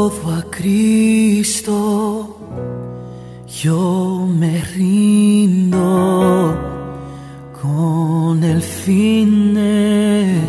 Todo 0.00 0.32
a 0.34 0.40
Cristo. 0.50 1.76
Yo 3.62 4.26
me 4.26 4.62
rindo 4.74 6.56
con 7.60 8.42
el 8.42 8.62
fin 8.62 9.52
de 9.52 10.40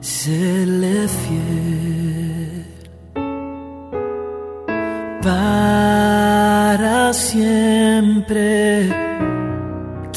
serle 0.00 1.06
fiel. 1.20 2.64
Para 5.22 7.12
siempre 7.12 8.88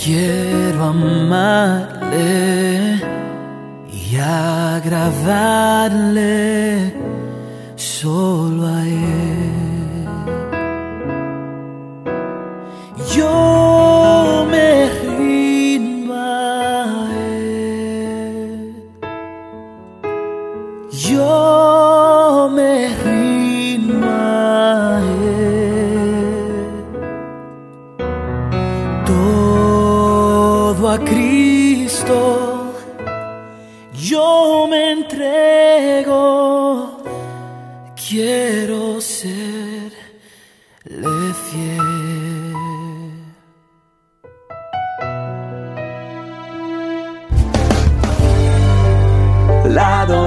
quiero 0.01 0.81
amarle 0.95 2.21
y 3.91 4.15
agradarle 4.15 5.65
solo 8.05 8.67
a 8.67 8.87
Él. 8.87 9.14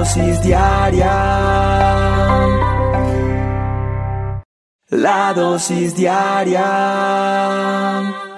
Dosis 0.09 0.41
diaria. 0.41 1.13
La 4.89 5.33
dosis 5.35 5.95
diaria. 5.95 6.65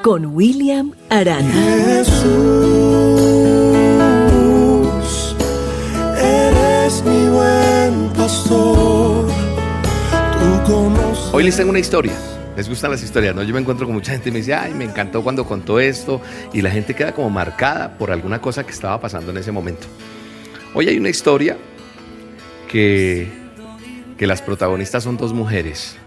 Con 0.04 0.26
William 0.36 0.92
Arana. 1.10 1.50
Jesús. 1.50 2.92
Hoy 11.34 11.44
les 11.46 11.56
tengo 11.56 11.70
una 11.70 11.80
historia. 11.80 12.12
¿Les 12.58 12.68
gustan 12.68 12.92
las 12.92 13.02
historias? 13.02 13.34
¿no? 13.34 13.44
Yo 13.44 13.54
me 13.54 13.62
encuentro 13.62 13.86
con 13.86 13.96
mucha 13.96 14.12
gente 14.12 14.28
y 14.28 14.34
me 14.34 14.40
dice, 14.40 14.54
ay, 14.54 14.74
me 14.74 14.84
encantó 14.84 15.24
cuando 15.24 15.46
contó 15.46 15.80
esto. 15.80 16.20
Y 16.52 16.62
la 16.62 16.70
gente 16.70 16.94
queda 16.94 17.14
como 17.14 17.30
marcada 17.30 17.98
por 17.98 18.12
alguna 18.12 18.42
cosa 18.42 18.66
que 18.66 18.72
estaba 18.72 19.00
pasando 19.00 19.32
en 19.32 19.38
ese 19.38 19.54
momento. 19.54 19.88
Hoy 20.74 20.88
hay 20.88 20.98
una 20.98 21.10
historia 21.10 21.58
que, 22.70 23.28
que 24.18 24.26
las 24.26 24.42
protagonistas 24.42 25.04
son 25.04 25.18
dos 25.18 25.34
mujeres. 25.34 25.98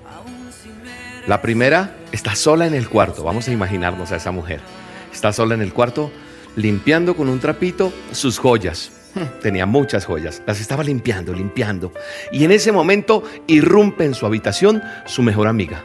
La 1.27 1.43
primera 1.43 1.95
está 2.13 2.35
sola 2.35 2.67
en 2.67 2.73
el 2.73 2.89
cuarto. 2.89 3.25
Vamos 3.25 3.47
a 3.47 3.53
imaginarnos 3.53 4.11
a 4.11 4.17
esa 4.17 4.31
mujer. 4.31 4.61
Está 5.13 5.35
sola 5.35 5.55
en 5.55 5.61
el 5.61 5.75
cuarto 5.75 6.11
limpiando 6.57 7.15
con 7.15 7.29
un 7.29 7.41
trapito 7.41 7.93
sus 8.13 8.39
joyas. 8.39 8.91
Tenía 9.43 9.67
muchas 9.67 10.07
joyas, 10.07 10.43
las 10.47 10.61
estaba 10.61 10.83
limpiando, 10.83 11.35
limpiando. 11.35 11.93
Y 12.33 12.45
en 12.45 12.51
ese 12.51 12.73
momento 12.73 13.23
irrumpe 13.47 14.07
en 14.07 14.15
su 14.15 14.25
habitación 14.25 14.83
su 15.05 15.23
mejor 15.23 15.47
amiga. 15.47 15.85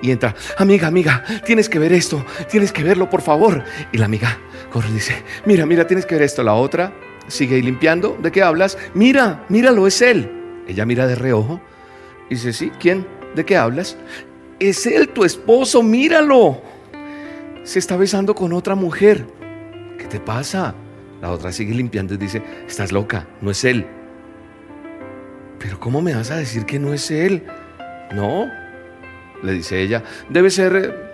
Y 0.00 0.12
entra, 0.12 0.36
amiga, 0.58 0.86
amiga, 0.86 1.24
tienes 1.44 1.68
que 1.68 1.80
ver 1.80 1.92
esto, 1.92 2.24
tienes 2.48 2.72
que 2.72 2.84
verlo, 2.84 3.10
por 3.10 3.22
favor. 3.22 3.64
Y 3.90 3.98
la 3.98 4.06
amiga 4.06 4.38
corre 4.70 4.90
y 4.90 4.92
dice, 4.92 5.22
mira, 5.44 5.66
mira, 5.66 5.88
tienes 5.88 6.06
que 6.06 6.14
ver 6.14 6.22
esto. 6.22 6.42
La 6.42 6.54
otra 6.54 6.92
sigue 7.28 7.60
limpiando. 7.62 8.18
¿De 8.20 8.30
qué 8.32 8.42
hablas? 8.42 8.78
Mira, 8.94 9.44
míralo, 9.48 9.86
es 9.86 10.02
él. 10.02 10.30
Ella 10.66 10.86
mira 10.86 11.06
de 11.06 11.14
reojo 11.14 11.60
y 12.28 12.34
dice, 12.34 12.52
sí, 12.52 12.70
¿quién? 12.78 13.06
¿De 13.34 13.44
qué 13.44 13.56
hablas? 13.56 13.96
Es 14.58 14.86
él, 14.86 15.08
tu 15.08 15.24
esposo, 15.24 15.82
míralo. 15.82 16.60
Se 17.64 17.78
está 17.78 17.96
besando 17.96 18.34
con 18.34 18.52
otra 18.52 18.74
mujer. 18.74 19.26
¿Qué 19.98 20.04
te 20.06 20.20
pasa? 20.20 20.74
La 21.20 21.30
otra 21.30 21.52
sigue 21.52 21.74
limpiando 21.74 22.14
y 22.14 22.16
dice, 22.16 22.42
estás 22.66 22.90
loca, 22.90 23.26
no 23.40 23.50
es 23.50 23.64
él. 23.64 23.86
Pero 25.58 25.78
¿cómo 25.78 26.02
me 26.02 26.14
vas 26.14 26.30
a 26.32 26.36
decir 26.36 26.64
que 26.66 26.78
no 26.78 26.92
es 26.92 27.10
él? 27.10 27.44
No, 28.12 28.48
le 29.42 29.52
dice 29.52 29.80
ella, 29.80 30.02
debe 30.28 30.50
ser 30.50 30.76
eh, 30.76 31.12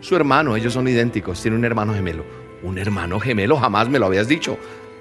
su 0.00 0.16
hermano, 0.16 0.56
ellos 0.56 0.72
son 0.72 0.88
idénticos, 0.88 1.40
tiene 1.40 1.56
un 1.56 1.64
hermano 1.64 1.94
gemelo. 1.94 2.24
¿Un 2.62 2.78
hermano 2.78 3.20
gemelo? 3.20 3.56
Jamás 3.56 3.88
me 3.88 3.98
lo 3.98 4.06
habías 4.06 4.26
dicho. 4.26 4.58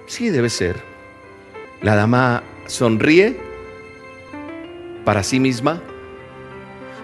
Sí, 0.08 0.30
debe 0.30 0.50
ser. 0.50 0.82
La 1.82 1.96
dama 1.96 2.44
sonríe 2.68 3.38
para 5.04 5.24
sí 5.24 5.40
misma 5.40 5.82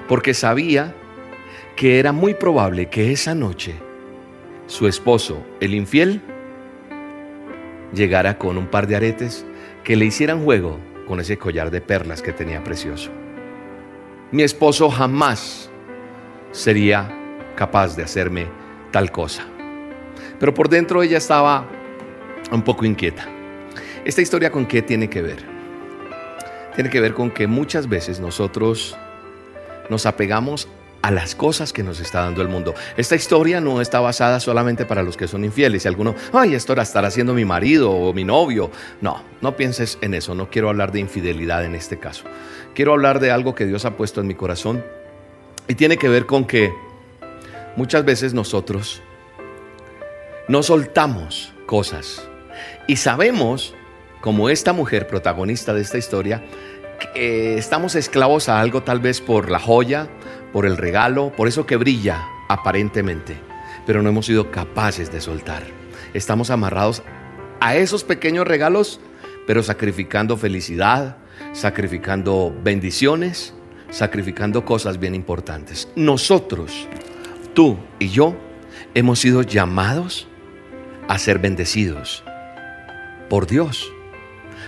porque 0.07 0.33
sabía 0.33 0.95
que 1.75 1.99
era 1.99 2.11
muy 2.11 2.33
probable 2.33 2.89
que 2.89 3.11
esa 3.11 3.33
noche 3.33 3.75
su 4.67 4.87
esposo, 4.87 5.43
el 5.59 5.73
infiel, 5.73 6.21
llegara 7.93 8.37
con 8.37 8.57
un 8.57 8.67
par 8.67 8.87
de 8.87 8.95
aretes 8.95 9.45
que 9.83 9.95
le 9.95 10.05
hicieran 10.05 10.43
juego 10.43 10.79
con 11.07 11.19
ese 11.19 11.37
collar 11.37 11.71
de 11.71 11.81
perlas 11.81 12.21
que 12.21 12.31
tenía 12.31 12.63
precioso. 12.63 13.11
Mi 14.31 14.43
esposo 14.43 14.89
jamás 14.89 15.69
sería 16.51 17.11
capaz 17.55 17.95
de 17.95 18.03
hacerme 18.03 18.47
tal 18.91 19.11
cosa. 19.11 19.43
Pero 20.39 20.53
por 20.53 20.69
dentro 20.69 21.03
ella 21.03 21.17
estaba 21.17 21.67
un 22.51 22.63
poco 22.63 22.85
inquieta. 22.85 23.27
¿Esta 24.05 24.21
historia 24.21 24.51
con 24.51 24.65
qué 24.65 24.81
tiene 24.81 25.09
que 25.09 25.21
ver? 25.21 25.43
Tiene 26.75 26.89
que 26.89 27.01
ver 27.01 27.13
con 27.13 27.31
que 27.31 27.47
muchas 27.47 27.87
veces 27.87 28.19
nosotros 28.19 28.97
nos 29.89 30.05
apegamos 30.05 30.67
a 31.01 31.11
las 31.11 31.35
cosas 31.35 31.73
que 31.73 31.83
nos 31.83 31.99
está 31.99 32.21
dando 32.21 32.41
el 32.41 32.47
mundo. 32.47 32.73
Esta 32.95 33.15
historia 33.15 33.59
no 33.59 33.81
está 33.81 33.99
basada 33.99 34.39
solamente 34.39 34.85
para 34.85 35.03
los 35.03 35.17
que 35.17 35.27
son 35.27 35.43
infieles. 35.43 35.81
Si 35.81 35.87
alguno, 35.87 36.15
ay, 36.31 36.53
esto 36.53 36.73
era 36.73 36.83
estar 36.83 37.05
haciendo 37.05 37.33
mi 37.33 37.43
marido 37.43 37.91
o 37.91 38.13
mi 38.13 38.23
novio. 38.23 38.71
No, 39.01 39.23
no 39.41 39.55
pienses 39.55 39.97
en 40.01 40.13
eso. 40.13 40.35
No 40.35 40.49
quiero 40.49 40.69
hablar 40.69 40.91
de 40.91 40.99
infidelidad 40.99 41.65
en 41.65 41.75
este 41.75 41.97
caso. 41.97 42.25
Quiero 42.73 42.93
hablar 42.93 43.19
de 43.19 43.31
algo 43.31 43.55
que 43.55 43.65
Dios 43.65 43.85
ha 43.85 43.97
puesto 43.97 44.21
en 44.21 44.27
mi 44.27 44.35
corazón 44.35 44.83
y 45.67 45.75
tiene 45.75 45.97
que 45.97 46.07
ver 46.07 46.25
con 46.25 46.45
que 46.45 46.71
muchas 47.75 48.05
veces 48.05 48.33
nosotros 48.33 49.01
no 50.47 50.63
soltamos 50.63 51.53
cosas 51.65 52.27
y 52.91 52.97
sabemos, 52.97 53.73
como 54.19 54.49
esta 54.49 54.73
mujer 54.73 55.07
protagonista 55.07 55.73
de 55.73 55.79
esta 55.79 55.97
historia, 55.97 56.43
que 57.13 57.57
estamos 57.57 57.95
esclavos 57.95 58.49
a 58.49 58.59
algo 58.59 58.83
tal 58.83 58.99
vez 58.99 59.21
por 59.21 59.49
la 59.49 59.59
joya, 59.59 60.09
por 60.51 60.65
el 60.65 60.75
regalo, 60.75 61.31
por 61.31 61.47
eso 61.47 61.65
que 61.65 61.77
brilla 61.77 62.27
aparentemente, 62.49 63.37
pero 63.85 64.01
no 64.01 64.09
hemos 64.09 64.25
sido 64.25 64.51
capaces 64.51 65.09
de 65.09 65.21
soltar. 65.21 65.63
Estamos 66.13 66.49
amarrados 66.49 67.01
a 67.61 67.77
esos 67.77 68.03
pequeños 68.03 68.45
regalos, 68.45 68.99
pero 69.47 69.63
sacrificando 69.63 70.35
felicidad, 70.35 71.15
sacrificando 71.53 72.53
bendiciones, 72.61 73.53
sacrificando 73.89 74.65
cosas 74.65 74.99
bien 74.99 75.15
importantes. 75.15 75.87
Nosotros, 75.95 76.89
tú 77.53 77.77
y 77.99 78.09
yo, 78.09 78.35
hemos 78.95 79.19
sido 79.19 79.43
llamados 79.43 80.27
a 81.07 81.17
ser 81.17 81.39
bendecidos 81.39 82.25
por 83.31 83.47
Dios, 83.47 83.93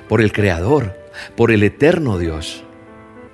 por 0.08 0.22
el 0.22 0.32
Creador, 0.32 0.98
por 1.36 1.52
el 1.52 1.64
eterno 1.64 2.18
Dios. 2.18 2.64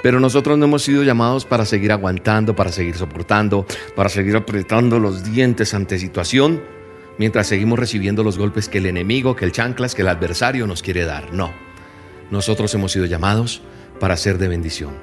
Pero 0.02 0.20
nosotros 0.20 0.58
no 0.58 0.66
hemos 0.66 0.82
sido 0.82 1.04
llamados 1.04 1.46
para 1.46 1.66
seguir 1.66 1.92
aguantando, 1.92 2.56
para 2.56 2.72
seguir 2.72 2.96
soportando, 2.96 3.68
para 3.96 4.10
seguir 4.10 4.36
apretando 4.36 4.98
los 4.98 5.24
dientes 5.24 5.76
ante 5.76 6.00
situación, 6.00 6.64
mientras 7.20 7.46
seguimos 7.46 7.78
recibiendo 7.78 8.24
los 8.24 8.40
golpes 8.40 8.70
que 8.70 8.80
el 8.80 8.88
enemigo, 8.88 9.36
que 9.36 9.46
el 9.46 9.52
chanclas, 9.52 9.94
que 9.94 10.02
el 10.02 10.08
adversario 10.08 10.66
nos 10.66 10.82
quiere 10.82 11.06
dar. 11.06 11.32
No, 11.32 11.54
nosotros 12.32 12.74
hemos 12.74 12.92
sido 12.92 13.06
llamados 13.06 13.62
para 14.00 14.18
ser 14.18 14.40
de 14.40 14.48
bendición. 14.48 14.96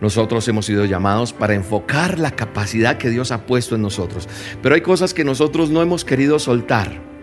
Nosotros 0.00 0.48
hemos 0.48 0.64
sido 0.64 0.86
llamados 0.86 1.34
para 1.34 1.52
enfocar 1.52 2.18
la 2.18 2.30
capacidad 2.30 2.96
que 2.96 3.10
Dios 3.10 3.32
ha 3.32 3.44
puesto 3.44 3.74
en 3.74 3.82
nosotros. 3.82 4.30
Pero 4.62 4.74
hay 4.74 4.80
cosas 4.80 5.12
que 5.12 5.24
nosotros 5.24 5.68
no 5.68 5.82
hemos 5.82 6.06
querido 6.06 6.38
soltar. 6.38 7.13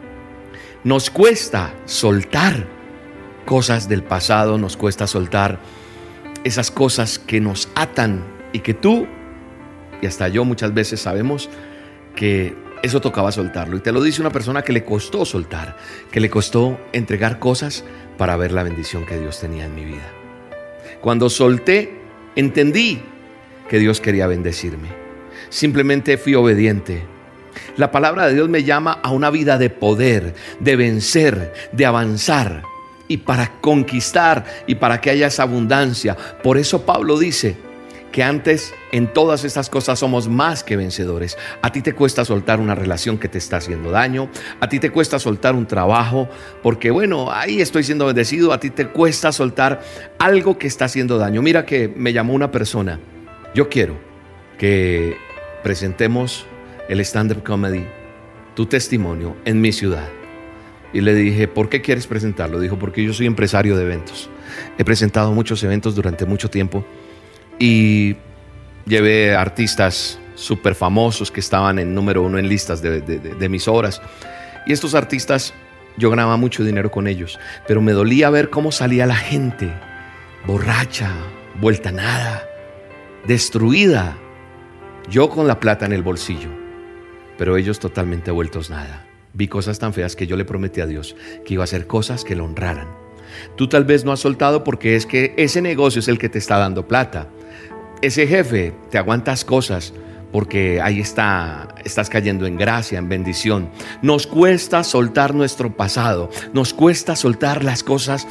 Nos 0.84 1.10
cuesta 1.10 1.74
soltar 1.86 2.68
cosas 3.46 3.88
del 3.88 4.04
pasado, 4.04 4.58
nos 4.58 4.78
cuesta 4.78 5.08
soltar 5.08 5.60
esas 6.44 6.72
cosas 6.72 7.20
que 7.20 7.40
nos 7.40 7.70
atan 7.76 8.24
y 8.54 8.60
que 8.60 8.74
tú 8.74 9.08
y 10.02 10.08
hasta 10.08 10.28
yo 10.28 10.44
muchas 10.46 10.74
veces 10.74 11.00
sabemos 11.00 11.50
que 12.16 12.56
eso 12.82 13.00
tocaba 13.00 13.32
soltarlo. 13.32 13.78
Y 13.78 13.82
te 13.82 13.92
lo 13.92 14.02
dice 14.02 14.22
una 14.22 14.32
persona 14.32 14.64
que 14.64 14.74
le 14.74 14.84
costó 14.84 15.26
soltar, 15.26 15.78
que 16.12 16.20
le 16.20 16.30
costó 16.30 16.80
entregar 16.94 17.40
cosas 17.40 17.84
para 18.18 18.36
ver 18.36 18.52
la 18.52 18.64
bendición 18.64 19.06
que 19.06 19.20
Dios 19.20 19.40
tenía 19.40 19.66
en 19.66 19.76
mi 19.76 19.86
vida. 19.86 20.10
Cuando 21.00 21.30
solté, 21.30 22.00
entendí 22.36 23.02
que 23.70 23.80
Dios 23.80 24.02
quería 24.02 24.28
bendecirme. 24.28 24.90
Simplemente 25.50 26.18
fui 26.18 26.36
obediente. 26.36 27.04
La 27.78 27.92
palabra 27.92 28.28
de 28.28 28.34
Dios 28.34 28.50
me 28.50 28.64
llama 28.64 29.00
a 29.04 29.12
una 29.12 29.30
vida 29.30 29.58
de 29.58 29.70
poder, 29.70 30.34
de 30.60 30.76
vencer, 30.76 31.54
de 31.72 31.86
avanzar 31.86 32.64
y 33.08 33.18
para 33.18 33.60
conquistar 33.60 34.46
y 34.68 34.76
para 34.76 35.02
que 35.02 35.10
haya 35.10 35.28
esa 35.28 35.44
abundancia. 35.44 36.16
Por 36.44 36.58
eso 36.58 36.86
Pablo 36.86 37.18
dice 37.20 37.58
que 38.12 38.24
antes 38.24 38.74
en 38.92 39.12
todas 39.12 39.44
estas 39.44 39.70
cosas 39.70 40.00
somos 40.00 40.28
más 40.28 40.64
que 40.64 40.76
vencedores. 40.76 41.38
A 41.62 41.72
ti 41.72 41.82
te 41.82 41.94
cuesta 41.94 42.26
soltar 42.26 42.60
una 42.60 42.76
relación 42.76 43.18
que 43.18 43.28
te 43.28 43.38
está 43.38 43.58
haciendo 43.58 43.92
daño, 43.92 44.30
a 44.60 44.70
ti 44.70 44.80
te 44.80 44.92
cuesta 44.92 45.18
soltar 45.18 45.56
un 45.56 45.66
trabajo, 45.66 46.30
porque 46.62 46.92
bueno, 46.92 47.32
ahí 47.32 47.62
estoy 47.62 47.84
siendo 47.84 48.06
bendecido, 48.06 48.54
a 48.54 48.60
ti 48.60 48.70
te 48.70 48.88
cuesta 48.88 49.32
soltar 49.32 49.82
algo 50.20 50.58
que 50.58 50.68
está 50.68 50.86
haciendo 50.86 51.18
daño. 51.18 51.42
Mira 51.42 51.66
que 51.66 51.88
me 51.88 52.14
llamó 52.14 52.34
una 52.34 52.52
persona, 52.52 53.00
yo 53.56 53.70
quiero 53.70 53.98
que 54.58 55.18
presentemos 55.64 56.46
el 56.92 57.00
stand-up 57.00 57.42
comedy, 57.42 57.86
tu 58.54 58.66
testimonio 58.66 59.38
en 59.46 59.62
mi 59.62 59.72
ciudad. 59.72 60.10
Y 60.92 61.00
le 61.00 61.16
dije, 61.16 61.48
¿por 61.48 61.70
qué 61.70 61.82
quieres 61.82 62.06
presentarlo? 62.06 62.60
Dijo, 62.60 62.78
porque 62.78 63.02
yo 63.02 63.14
soy 63.14 63.28
empresario 63.28 63.78
de 63.78 63.84
eventos. 63.84 64.30
He 64.78 64.84
presentado 64.84 65.32
muchos 65.32 65.64
eventos 65.64 65.96
durante 65.96 66.26
mucho 66.26 66.50
tiempo 66.50 66.86
y 67.58 68.18
llevé 68.86 69.34
artistas 69.34 70.20
súper 70.36 70.76
famosos 70.76 71.32
que 71.32 71.40
estaban 71.40 71.80
en 71.80 71.96
número 71.96 72.24
uno 72.24 72.38
en 72.38 72.50
listas 72.50 72.82
de, 72.82 73.00
de, 73.00 73.46
emisoras. 73.46 74.02
Y 74.68 74.74
estos 74.74 74.94
artistas, 74.94 75.54
yo 75.96 76.10
ganaba 76.10 76.36
mucho 76.36 76.62
dinero 76.62 76.92
con 76.92 77.08
ellos, 77.08 77.40
pero 77.70 77.82
me 77.82 77.94
dolía 77.94 78.30
ver 78.30 78.50
cómo 78.50 78.74
salía 78.74 79.06
la 79.06 79.16
gente, 79.16 79.72
borracha, 80.46 81.10
vuelta 81.62 81.94
nada, 81.94 82.44
destruida. 83.26 84.18
Yo 85.10 85.30
con 85.30 85.48
la 85.48 85.60
plata 85.60 85.86
en 85.86 85.94
el 85.94 86.04
bolsillo, 86.04 86.61
pero 87.38 87.58
ellos 87.58 87.80
totalmente 87.80 88.32
vueltos 88.32 88.70
nada. 88.70 89.06
Vi 89.34 89.48
cosas 89.48 89.80
tan 89.80 89.94
feas 89.94 90.16
que 90.16 90.28
yo 90.28 90.36
le 90.36 90.46
prometí 90.46 90.82
a 90.82 90.86
Dios 90.86 91.16
que 91.46 91.54
iba 91.54 91.64
a 91.64 91.66
hacer 91.66 91.88
cosas 91.88 92.24
que 92.24 92.36
lo 92.36 92.46
honraran. 92.46 92.88
Tú 93.56 93.68
tal 93.68 93.86
vez 93.86 94.04
no 94.04 94.12
has 94.12 94.20
soltado 94.20 94.64
porque 94.64 94.96
es 94.96 95.06
que 95.06 95.34
ese 95.38 95.62
negocio 95.62 96.00
es 96.00 96.08
el 96.08 96.18
que 96.18 96.30
te 96.30 96.38
está 96.38 96.58
dando 96.58 96.88
plata. 96.88 97.30
Ese 98.02 98.28
jefe 98.28 98.74
te 98.90 98.98
aguantas 98.98 99.46
cosas 99.46 99.94
porque 100.32 100.82
ahí 100.82 101.00
está, 101.00 101.76
estás 101.84 102.10
cayendo 102.10 102.46
en 102.46 102.58
gracia, 102.58 103.00
en 103.00 103.10
bendición. 103.10 103.70
Nos 104.02 104.28
cuesta 104.28 104.84
soltar 104.84 105.36
nuestro 105.36 105.76
pasado, 105.76 106.30
nos 106.54 106.74
cuesta 106.74 107.16
soltar 107.16 107.64
las 107.64 107.84
cosas 107.84 108.28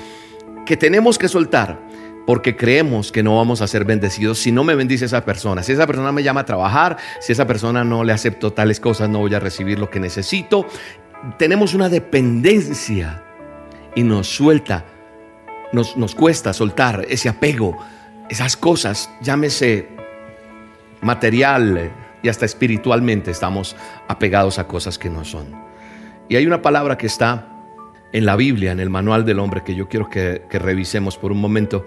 que 0.66 0.76
tenemos 0.76 1.18
que 1.18 1.28
soltar 1.28 1.89
porque 2.26 2.56
creemos 2.56 3.12
que 3.12 3.22
no 3.22 3.36
vamos 3.36 3.60
a 3.62 3.66
ser 3.66 3.84
bendecidos 3.84 4.38
si 4.38 4.52
no 4.52 4.64
me 4.64 4.74
bendice 4.74 5.06
esa 5.06 5.24
persona. 5.24 5.62
Si 5.62 5.72
esa 5.72 5.86
persona 5.86 6.12
me 6.12 6.22
llama 6.22 6.40
a 6.40 6.44
trabajar, 6.46 6.96
si 7.20 7.32
esa 7.32 7.46
persona 7.46 7.84
no 7.84 8.04
le 8.04 8.12
acepto 8.12 8.52
tales 8.52 8.80
cosas, 8.80 9.08
no 9.08 9.18
voy 9.18 9.34
a 9.34 9.40
recibir 9.40 9.78
lo 9.78 9.90
que 9.90 10.00
necesito. 10.00 10.66
Tenemos 11.38 11.74
una 11.74 11.88
dependencia 11.88 13.22
y 13.94 14.02
nos 14.02 14.28
suelta, 14.28 14.84
nos, 15.72 15.96
nos 15.96 16.14
cuesta 16.14 16.52
soltar 16.52 17.06
ese 17.08 17.28
apego, 17.28 17.76
esas 18.28 18.56
cosas, 18.56 19.10
llámese 19.20 19.88
material 21.00 21.90
y 22.22 22.28
hasta 22.28 22.44
espiritualmente 22.44 23.30
estamos 23.30 23.76
apegados 24.08 24.58
a 24.58 24.66
cosas 24.66 24.98
que 24.98 25.10
no 25.10 25.24
son. 25.24 25.46
Y 26.28 26.36
hay 26.36 26.46
una 26.46 26.62
palabra 26.62 26.96
que 26.96 27.06
está 27.06 27.48
en 28.12 28.24
la 28.24 28.36
Biblia, 28.36 28.72
en 28.72 28.80
el 28.80 28.90
manual 28.90 29.24
del 29.24 29.40
hombre, 29.40 29.62
que 29.64 29.74
yo 29.74 29.88
quiero 29.88 30.08
que 30.08 30.46
revisemos 30.52 31.16
por 31.16 31.32
un 31.32 31.40
momento 31.40 31.86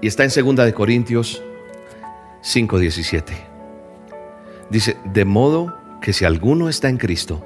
y 0.00 0.06
está 0.06 0.24
en 0.24 0.30
2 0.30 0.64
de 0.64 0.74
Corintios 0.74 1.42
5:17. 2.42 3.34
Dice, 4.70 4.96
"De 5.04 5.24
modo 5.24 5.76
que 6.00 6.12
si 6.12 6.24
alguno 6.24 6.68
está 6.68 6.88
en 6.88 6.96
Cristo, 6.96 7.44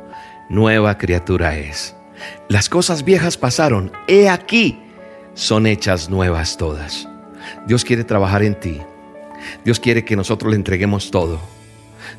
nueva 0.49 0.99
criatura 0.99 1.57
es. 1.59 1.95
Las 2.49 2.69
cosas 2.69 3.05
viejas 3.05 3.37
pasaron, 3.37 3.93
he 4.07 4.29
aquí, 4.29 4.81
son 5.35 5.67
hechas 5.67 6.09
nuevas 6.09 6.57
todas. 6.57 7.09
Dios 7.67 7.85
quiere 7.85 8.05
trabajar 8.05 8.43
en 8.43 8.59
ti. 8.59 8.81
Dios 9.65 9.81
quiere 9.81 10.05
que 10.05 10.17
nosotros 10.17 10.51
le 10.51 10.57
entreguemos 10.57 11.11
todo. 11.11 11.41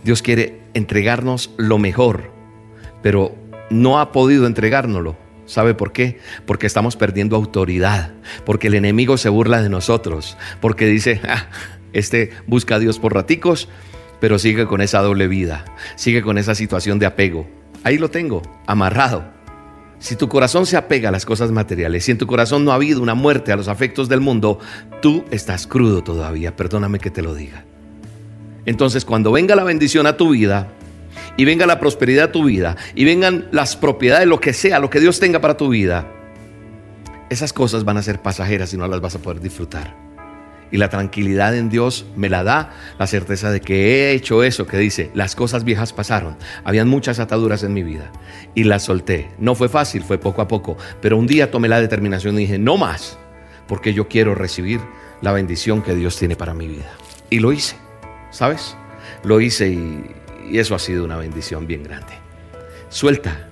Dios 0.03 0.21
quiere 0.21 0.61
entregarnos 0.73 1.51
lo 1.57 1.77
mejor, 1.77 2.31
pero 3.01 3.35
no 3.69 3.99
ha 3.99 4.11
podido 4.11 4.45
entregárnoslo. 4.45 5.15
¿Sabe 5.45 5.73
por 5.73 5.91
qué? 5.91 6.19
Porque 6.45 6.67
estamos 6.67 6.95
perdiendo 6.95 7.35
autoridad, 7.35 8.13
porque 8.45 8.67
el 8.67 8.73
enemigo 8.73 9.17
se 9.17 9.29
burla 9.29 9.61
de 9.61 9.69
nosotros, 9.69 10.37
porque 10.59 10.87
dice, 10.87 11.21
ah, 11.27 11.47
este 11.93 12.31
busca 12.47 12.75
a 12.75 12.79
Dios 12.79 12.99
por 12.99 13.13
raticos, 13.13 13.69
pero 14.19 14.39
sigue 14.39 14.65
con 14.65 14.81
esa 14.81 15.01
doble 15.01 15.27
vida, 15.27 15.65
sigue 15.95 16.21
con 16.21 16.37
esa 16.37 16.55
situación 16.55 16.99
de 16.99 17.05
apego. 17.05 17.47
Ahí 17.83 17.97
lo 17.97 18.09
tengo, 18.09 18.41
amarrado. 18.65 19.35
Si 19.99 20.15
tu 20.15 20.27
corazón 20.27 20.65
se 20.65 20.77
apega 20.77 21.09
a 21.09 21.11
las 21.11 21.25
cosas 21.25 21.51
materiales, 21.51 22.03
si 22.03 22.11
en 22.11 22.17
tu 22.17 22.27
corazón 22.27 22.65
no 22.65 22.71
ha 22.71 22.75
habido 22.75 23.01
una 23.01 23.15
muerte 23.15 23.51
a 23.51 23.55
los 23.55 23.67
afectos 23.67 24.09
del 24.09 24.21
mundo, 24.21 24.59
tú 25.01 25.23
estás 25.31 25.67
crudo 25.67 26.03
todavía, 26.03 26.55
perdóname 26.55 26.99
que 26.99 27.11
te 27.11 27.21
lo 27.21 27.33
diga. 27.33 27.63
Entonces 28.65 29.05
cuando 29.05 29.31
venga 29.31 29.55
la 29.55 29.63
bendición 29.63 30.07
a 30.07 30.17
tu 30.17 30.29
vida, 30.29 30.71
y 31.37 31.45
venga 31.45 31.65
la 31.65 31.79
prosperidad 31.79 32.25
a 32.25 32.31
tu 32.31 32.45
vida, 32.45 32.75
y 32.95 33.05
vengan 33.05 33.47
las 33.51 33.75
propiedades, 33.75 34.27
lo 34.27 34.39
que 34.39 34.53
sea, 34.53 34.79
lo 34.79 34.89
que 34.89 34.99
Dios 34.99 35.19
tenga 35.19 35.41
para 35.41 35.57
tu 35.57 35.69
vida, 35.69 36.07
esas 37.29 37.53
cosas 37.53 37.83
van 37.83 37.97
a 37.97 38.03
ser 38.03 38.21
pasajeras 38.21 38.73
y 38.73 38.77
no 38.77 38.87
las 38.87 39.01
vas 39.01 39.15
a 39.15 39.19
poder 39.19 39.41
disfrutar. 39.41 39.95
Y 40.71 40.77
la 40.77 40.89
tranquilidad 40.89 41.55
en 41.55 41.69
Dios 41.69 42.05
me 42.15 42.27
la 42.27 42.43
da 42.43 42.73
la 42.97 43.07
certeza 43.07 43.51
de 43.51 43.61
que 43.61 43.85
he 43.85 44.11
hecho 44.13 44.43
eso 44.43 44.65
que 44.65 44.77
dice, 44.77 45.11
las 45.13 45.35
cosas 45.35 45.63
viejas 45.63 45.93
pasaron. 45.93 46.37
Habían 46.63 46.87
muchas 46.87 47.19
ataduras 47.19 47.63
en 47.63 47.73
mi 47.73 47.83
vida 47.83 48.11
y 48.55 48.63
las 48.63 48.83
solté. 48.83 49.29
No 49.37 49.55
fue 49.55 49.69
fácil, 49.69 50.03
fue 50.03 50.17
poco 50.17 50.41
a 50.41 50.47
poco, 50.47 50.75
pero 51.01 51.17
un 51.17 51.27
día 51.27 51.51
tomé 51.51 51.67
la 51.67 51.79
determinación 51.79 52.35
y 52.35 52.39
dije, 52.39 52.57
no 52.57 52.77
más, 52.77 53.17
porque 53.67 53.93
yo 53.93 54.07
quiero 54.07 54.35
recibir 54.35 54.81
la 55.21 55.31
bendición 55.31 55.81
que 55.81 55.95
Dios 55.95 56.17
tiene 56.17 56.35
para 56.35 56.53
mi 56.53 56.67
vida. 56.67 56.91
Y 57.29 57.39
lo 57.39 57.51
hice, 57.51 57.75
¿sabes? 58.31 58.75
Lo 59.23 59.39
hice 59.39 59.69
y, 59.69 60.03
y 60.49 60.59
eso 60.59 60.75
ha 60.75 60.79
sido 60.79 61.03
una 61.03 61.17
bendición 61.17 61.67
bien 61.67 61.83
grande. 61.83 62.13
Suelta, 62.89 63.49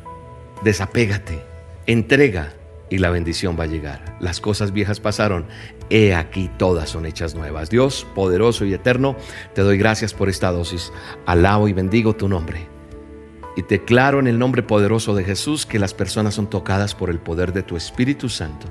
desapégate, 0.63 1.43
entrega 1.85 2.53
y 2.89 2.99
la 2.99 3.09
bendición 3.09 3.57
va 3.59 3.63
a 3.63 3.67
llegar. 3.67 4.17
Las 4.19 4.39
cosas 4.39 4.71
viejas 4.71 4.99
pasaron, 4.99 5.47
he 5.89 6.13
aquí 6.13 6.49
todas 6.57 6.89
son 6.89 7.05
hechas 7.05 7.35
nuevas. 7.35 7.69
Dios, 7.69 8.05
poderoso 8.13 8.65
y 8.65 8.73
eterno, 8.73 9.15
te 9.53 9.61
doy 9.61 9.77
gracias 9.77 10.13
por 10.13 10.29
esta 10.29 10.51
dosis. 10.51 10.91
Alabo 11.25 11.67
y 11.67 11.73
bendigo 11.73 12.15
tu 12.15 12.27
nombre. 12.27 12.67
Y 13.55 13.63
declaro 13.63 14.19
en 14.19 14.27
el 14.27 14.39
nombre 14.39 14.63
poderoso 14.63 15.15
de 15.15 15.23
Jesús 15.23 15.65
que 15.65 15.79
las 15.79 15.93
personas 15.93 16.35
son 16.35 16.49
tocadas 16.49 16.95
por 16.95 17.09
el 17.09 17.19
poder 17.19 17.53
de 17.53 17.63
tu 17.63 17.75
Espíritu 17.75 18.29
Santo. 18.29 18.67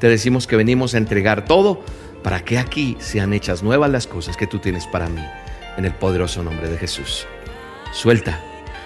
Te 0.00 0.08
decimos 0.08 0.46
que 0.46 0.56
venimos 0.56 0.94
a 0.94 0.98
entregar 0.98 1.44
todo 1.44 1.82
para 2.22 2.44
que 2.44 2.58
aquí 2.58 2.96
sean 3.00 3.32
hechas 3.32 3.62
nuevas 3.62 3.90
las 3.90 4.06
cosas 4.06 4.36
que 4.36 4.46
tú 4.46 4.58
tienes 4.58 4.86
para 4.86 5.08
mí. 5.08 5.24
En 5.76 5.84
el 5.84 5.94
poderoso 5.94 6.42
nombre 6.42 6.68
de 6.68 6.78
Jesús. 6.78 7.26
Suelta 7.94 8.40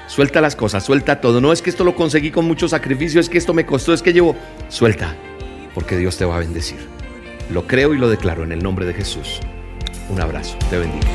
Suelta 0.08 0.40
las 0.40 0.56
cosas, 0.56 0.84
suelta 0.84 1.20
todo. 1.20 1.40
No 1.40 1.52
es 1.52 1.60
que 1.60 1.68
esto 1.68 1.84
lo 1.84 1.94
conseguí 1.94 2.30
con 2.30 2.46
mucho 2.46 2.66
sacrificio, 2.66 3.20
es 3.20 3.28
que 3.28 3.36
esto 3.36 3.52
me 3.52 3.66
costó, 3.66 3.92
es 3.92 4.02
que 4.02 4.14
llevo. 4.14 4.34
Suelta, 4.68 5.14
porque 5.74 5.98
Dios 5.98 6.16
te 6.16 6.24
va 6.24 6.36
a 6.36 6.38
bendecir. 6.38 6.78
Lo 7.50 7.66
creo 7.66 7.92
y 7.94 7.98
lo 7.98 8.08
declaro 8.08 8.42
en 8.42 8.52
el 8.52 8.62
nombre 8.62 8.86
de 8.86 8.94
Jesús. 8.94 9.40
Un 10.08 10.20
abrazo, 10.20 10.56
te 10.70 10.78
bendigo. 10.78 11.06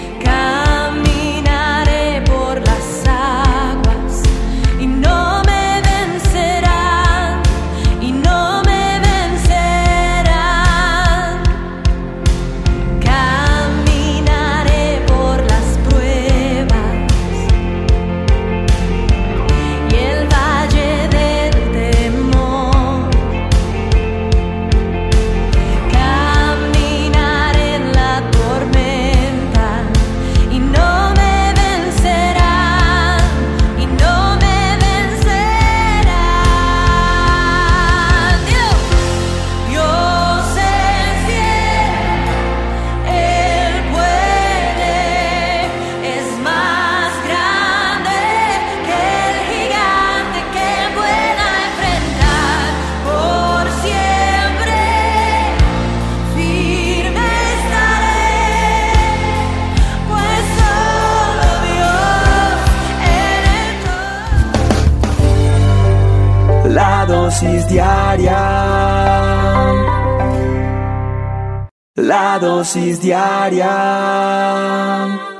Dosis 67.33 67.67
diaria. 67.67 68.37
La 71.95 72.37
dosis 72.39 73.01
diaria. 73.01 73.71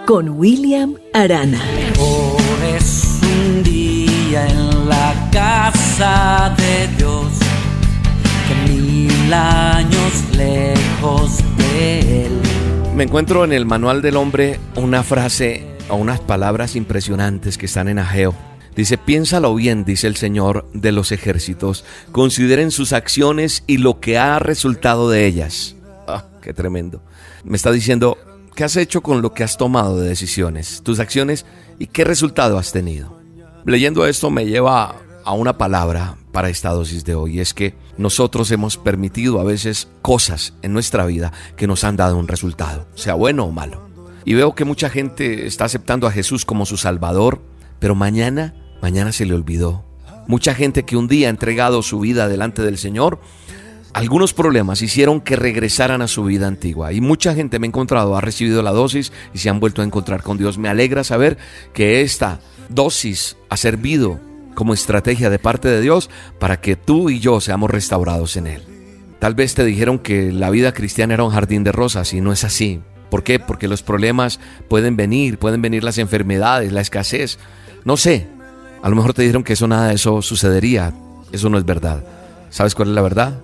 Con 0.08 0.30
William 0.30 0.96
Arana. 1.14 1.62
Mejor 1.76 2.42
es 2.76 3.20
un 3.22 3.62
día 3.62 4.48
en 4.48 4.90
la 4.90 5.30
casa 5.32 6.56
de 6.58 6.88
Dios 6.98 7.28
que 8.48 8.56
mil 8.72 9.32
años 9.32 10.24
lejos 10.36 11.38
de 11.58 12.26
Él. 12.26 12.42
Me 12.96 13.04
encuentro 13.04 13.46
en 13.46 13.54
el 13.54 13.68
manual 13.68 14.02
del 14.02 14.18
hombre 14.18 14.60
una 14.76 15.04
frase 15.04 15.78
o 15.90 15.96
unas 15.96 16.20
palabras 16.22 16.76
impresionantes 16.76 17.60
que 17.60 17.68
están 17.68 17.88
en 17.88 18.00
Ageo. 18.00 18.34
Dice, 18.76 18.98
piénsalo 18.98 19.54
bien, 19.56 19.86
dice 19.86 20.08
el 20.08 20.16
Señor 20.16 20.68
de 20.74 20.92
los 20.92 21.12
ejércitos, 21.12 21.86
consideren 22.12 22.72
sus 22.72 22.94
acciones 22.94 23.64
y 23.68 23.78
lo 23.78 24.00
que 24.00 24.18
ha 24.18 24.40
resultado 24.40 25.10
de 25.10 25.26
ellas. 25.26 25.76
Ah, 26.08 26.26
qué 26.42 26.54
tremendo. 26.54 27.04
Me 27.44 27.56
está 27.56 27.72
diciendo, 27.72 28.18
¿qué 28.56 28.64
has 28.64 28.76
hecho 28.76 29.02
con 29.02 29.22
lo 29.22 29.34
que 29.34 29.44
has 29.44 29.58
tomado 29.58 30.00
de 30.00 30.10
decisiones, 30.10 30.82
tus 30.84 31.00
acciones 31.00 31.46
y 31.78 31.88
qué 31.88 32.04
resultado 32.04 32.58
has 32.58 32.72
tenido? 32.72 33.20
Leyendo 33.66 34.06
esto 34.06 34.30
me 34.30 34.46
lleva 34.46 34.96
a 35.24 35.34
una 35.34 35.58
palabra 35.58 36.18
para 36.32 36.50
esta 36.50 36.72
dosis 36.72 37.06
de 37.06 37.16
hoy. 37.16 37.40
Es 37.40 37.54
que 37.54 37.76
nosotros 37.98 38.52
hemos 38.52 38.78
permitido 38.78 39.40
a 39.40 39.44
veces 39.44 39.88
cosas 40.02 40.54
en 40.62 40.74
nuestra 40.74 41.06
vida 41.06 41.32
que 41.56 41.68
nos 41.68 41.84
han 41.84 41.96
dado 41.96 42.18
un 42.18 42.28
resultado, 42.28 42.88
sea 42.96 43.14
bueno 43.14 43.46
o 43.46 43.52
malo. 43.52 43.88
Y 44.26 44.34
veo 44.34 44.56
que 44.56 44.66
mucha 44.66 44.90
gente 44.90 45.46
está 45.46 45.66
aceptando 45.66 46.08
a 46.08 46.12
Jesús 46.12 46.46
como 46.46 46.66
su 46.66 46.78
Salvador, 46.78 47.42
pero 47.80 47.96
mañana, 47.96 48.56
mañana 48.84 49.14
se 49.14 49.26
le 49.26 49.34
olvidó. 49.34 49.86
Mucha 50.28 50.54
gente 50.54 50.84
que 50.84 50.98
un 50.98 51.08
día 51.08 51.28
ha 51.28 51.30
entregado 51.30 51.82
su 51.82 52.02
vida 52.02 52.28
delante 52.28 52.62
del 52.62 52.78
Señor, 52.78 53.22
algunos 53.94 54.34
problemas 54.34 54.82
hicieron 54.82 55.22
que 55.22 55.38
regresaran 55.38 56.02
a 56.02 56.10
su 56.10 56.26
vida 56.26 56.48
antigua. 56.48 56.92
Y 56.92 57.00
mucha 57.00 57.34
gente 57.34 57.60
me 57.60 57.68
ha 57.68 57.70
encontrado, 57.70 58.18
ha 58.18 58.22
recibido 58.22 58.62
la 58.62 58.72
dosis 58.72 59.14
y 59.34 59.38
se 59.38 59.50
han 59.50 59.62
vuelto 59.62 59.82
a 59.82 59.86
encontrar 59.86 60.22
con 60.22 60.38
Dios. 60.38 60.58
Me 60.58 60.68
alegra 60.68 61.06
saber 61.06 61.38
que 61.74 62.02
esta 62.02 62.42
dosis 62.68 63.38
ha 63.50 63.56
servido 63.56 64.20
como 64.54 64.74
estrategia 64.74 65.30
de 65.30 65.40
parte 65.40 65.70
de 65.70 65.80
Dios 65.80 66.10
para 66.38 66.60
que 66.60 66.76
tú 66.76 67.10
y 67.10 67.22
yo 67.22 67.40
seamos 67.40 67.72
restaurados 67.72 68.36
en 68.36 68.48
Él. 68.48 68.64
Tal 69.20 69.34
vez 69.34 69.56
te 69.56 69.64
dijeron 69.64 69.98
que 69.98 70.34
la 70.34 70.50
vida 70.50 70.74
cristiana 70.74 71.14
era 71.14 71.24
un 71.24 71.32
jardín 71.32 71.64
de 71.64 71.72
rosas 71.72 72.14
y 72.14 72.20
no 72.20 72.34
es 72.34 72.44
así. 72.44 72.82
¿Por 73.10 73.24
qué? 73.24 73.40
Porque 73.40 73.70
los 73.70 73.82
problemas 73.82 74.42
pueden 74.68 74.98
venir, 74.98 75.38
pueden 75.40 75.62
venir 75.62 75.86
las 75.86 76.00
enfermedades, 76.00 76.74
la 76.74 76.82
escasez. 76.82 77.40
No 77.86 77.96
sé, 77.96 78.28
a 78.84 78.90
lo 78.90 78.98
mejor 78.98 79.14
te 79.14 79.22
dijeron 79.22 79.46
que 79.46 79.54
eso 79.54 79.66
nada 79.66 79.88
de 79.88 79.96
eso 79.96 80.22
sucedería. 80.22 80.94
Eso 81.32 81.50
no 81.50 81.58
es 81.58 81.64
verdad. 81.64 82.04
¿Sabes 82.50 82.76
cuál 82.76 82.90
es 82.90 82.96
la 82.96 83.02
verdad? 83.02 83.40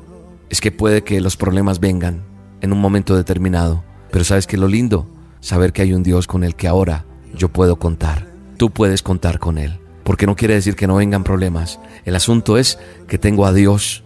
Es 0.49 0.59
que 0.59 0.73
puede 0.73 1.05
que 1.05 1.21
los 1.21 1.37
problemas 1.37 1.79
vengan 1.79 2.23
en 2.59 2.73
un 2.73 2.81
momento 2.81 3.15
determinado. 3.15 3.81
Pero 4.11 4.25
¿sabes 4.25 4.47
qué 4.47 4.57
es 4.57 4.59
lo 4.59 4.67
lindo? 4.67 5.07
Saber 5.39 5.71
que 5.71 5.81
hay 5.81 5.93
un 5.93 6.03
Dios 6.03 6.27
con 6.27 6.43
el 6.43 6.55
que 6.55 6.67
ahora 6.67 7.05
yo 7.33 7.47
puedo 7.47 7.77
contar. 7.77 8.27
Tú 8.57 8.71
puedes 8.71 9.01
contar 9.01 9.39
con 9.39 9.57
Él. 9.57 9.79
Porque 10.03 10.25
no 10.25 10.35
quiere 10.35 10.55
decir 10.55 10.75
que 10.75 10.87
no 10.87 10.95
vengan 10.95 11.23
problemas. 11.23 11.79
El 12.03 12.17
asunto 12.17 12.57
es 12.57 12.77
que 13.07 13.17
tengo 13.17 13.45
a 13.45 13.53
Dios 13.53 14.03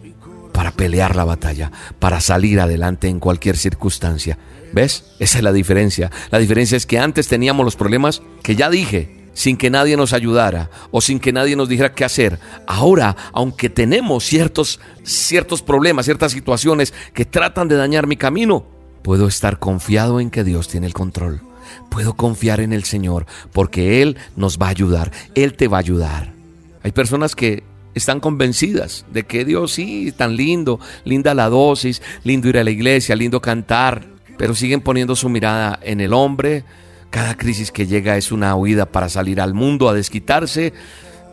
para 0.52 0.70
pelear 0.70 1.16
la 1.16 1.24
batalla, 1.24 1.72
para 1.98 2.20
salir 2.20 2.60
adelante 2.60 3.08
en 3.08 3.18
cualquier 3.18 3.56
circunstancia. 3.56 4.38
¿Ves? 4.72 5.16
Esa 5.18 5.38
es 5.38 5.42
la 5.44 5.52
diferencia. 5.52 6.12
La 6.30 6.38
diferencia 6.38 6.76
es 6.76 6.86
que 6.86 7.00
antes 7.00 7.26
teníamos 7.26 7.64
los 7.64 7.74
problemas 7.74 8.22
que 8.44 8.54
ya 8.54 8.70
dije, 8.70 9.23
sin 9.34 9.56
que 9.56 9.70
nadie 9.70 9.96
nos 9.96 10.12
ayudara 10.12 10.70
o 10.90 11.00
sin 11.00 11.20
que 11.20 11.32
nadie 11.32 11.56
nos 11.56 11.68
dijera 11.68 11.94
qué 11.94 12.04
hacer. 12.04 12.38
Ahora, 12.66 13.16
aunque 13.32 13.68
tenemos 13.68 14.24
ciertos, 14.24 14.80
ciertos 15.02 15.60
problemas, 15.60 16.06
ciertas 16.06 16.32
situaciones 16.32 16.94
que 17.12 17.24
tratan 17.24 17.68
de 17.68 17.76
dañar 17.76 18.06
mi 18.06 18.16
camino, 18.16 18.64
puedo 19.02 19.28
estar 19.28 19.58
confiado 19.58 20.20
en 20.20 20.30
que 20.30 20.44
Dios 20.44 20.68
tiene 20.68 20.86
el 20.86 20.94
control. 20.94 21.42
Puedo 21.90 22.14
confiar 22.14 22.60
en 22.60 22.72
el 22.72 22.84
Señor 22.84 23.26
porque 23.52 24.02
Él 24.02 24.16
nos 24.36 24.58
va 24.58 24.66
a 24.66 24.70
ayudar. 24.70 25.12
Él 25.34 25.54
te 25.54 25.68
va 25.68 25.78
a 25.78 25.80
ayudar. 25.80 26.32
Hay 26.82 26.92
personas 26.92 27.34
que 27.34 27.62
están 27.94 28.20
convencidas 28.20 29.06
de 29.12 29.24
que 29.24 29.44
Dios 29.44 29.72
sí, 29.72 30.12
tan 30.12 30.36
lindo, 30.36 30.80
linda 31.04 31.34
la 31.34 31.48
dosis, 31.48 32.02
lindo 32.24 32.48
ir 32.48 32.58
a 32.58 32.64
la 32.64 32.70
iglesia, 32.70 33.16
lindo 33.16 33.40
cantar, 33.40 34.06
pero 34.36 34.54
siguen 34.54 34.80
poniendo 34.80 35.16
su 35.16 35.28
mirada 35.28 35.78
en 35.82 36.00
el 36.00 36.12
hombre, 36.12 36.64
cada 37.14 37.36
crisis 37.36 37.70
que 37.70 37.86
llega 37.86 38.16
es 38.16 38.32
una 38.32 38.56
huida 38.56 38.86
para 38.86 39.08
salir 39.08 39.40
al 39.40 39.54
mundo 39.54 39.88
a 39.88 39.94
desquitarse. 39.94 40.72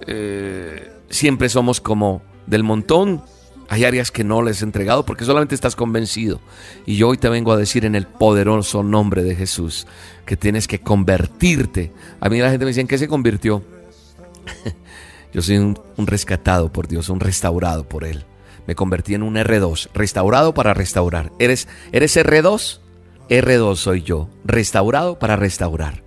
Eh, 0.05 0.93
siempre 1.09 1.49
somos 1.49 1.81
como 1.81 2.21
del 2.45 2.61
montón. 2.61 3.23
Hay 3.67 3.83
áreas 3.83 4.11
que 4.11 4.23
no 4.23 4.43
les 4.43 4.61
he 4.61 4.65
entregado 4.65 5.03
porque 5.07 5.25
solamente 5.25 5.55
estás 5.55 5.75
convencido. 5.75 6.39
Y 6.85 6.97
yo 6.97 7.07
hoy 7.07 7.17
te 7.17 7.29
vengo 7.29 7.51
a 7.51 7.57
decir 7.57 7.83
en 7.83 7.95
el 7.95 8.05
poderoso 8.05 8.83
nombre 8.83 9.23
de 9.23 9.35
Jesús 9.35 9.87
que 10.23 10.37
tienes 10.37 10.67
que 10.67 10.81
convertirte. 10.81 11.91
A 12.19 12.29
mí 12.29 12.37
la 12.37 12.51
gente 12.51 12.65
me 12.65 12.69
dice, 12.69 12.81
¿en 12.81 12.87
qué 12.87 12.99
se 12.99 13.07
convirtió? 13.07 13.63
yo 15.33 15.41
soy 15.41 15.57
un, 15.57 15.75
rescatado 15.97 16.71
por 16.71 16.87
Dios, 16.89 17.09
un 17.09 17.19
restaurado 17.19 17.89
por 17.89 18.03
Él. 18.03 18.23
Me 18.67 18.75
convertí 18.75 19.15
en 19.15 19.23
un 19.23 19.33
R2, 19.33 19.89
restaurado 19.95 20.53
para 20.53 20.75
restaurar. 20.75 21.31
¿Eres, 21.39 21.67
eres 21.91 22.15
R2? 22.15 22.80
R2 23.31 23.77
soy 23.77 24.01
yo, 24.01 24.27
restaurado 24.43 25.17
para 25.17 25.37
restaurar. 25.37 26.03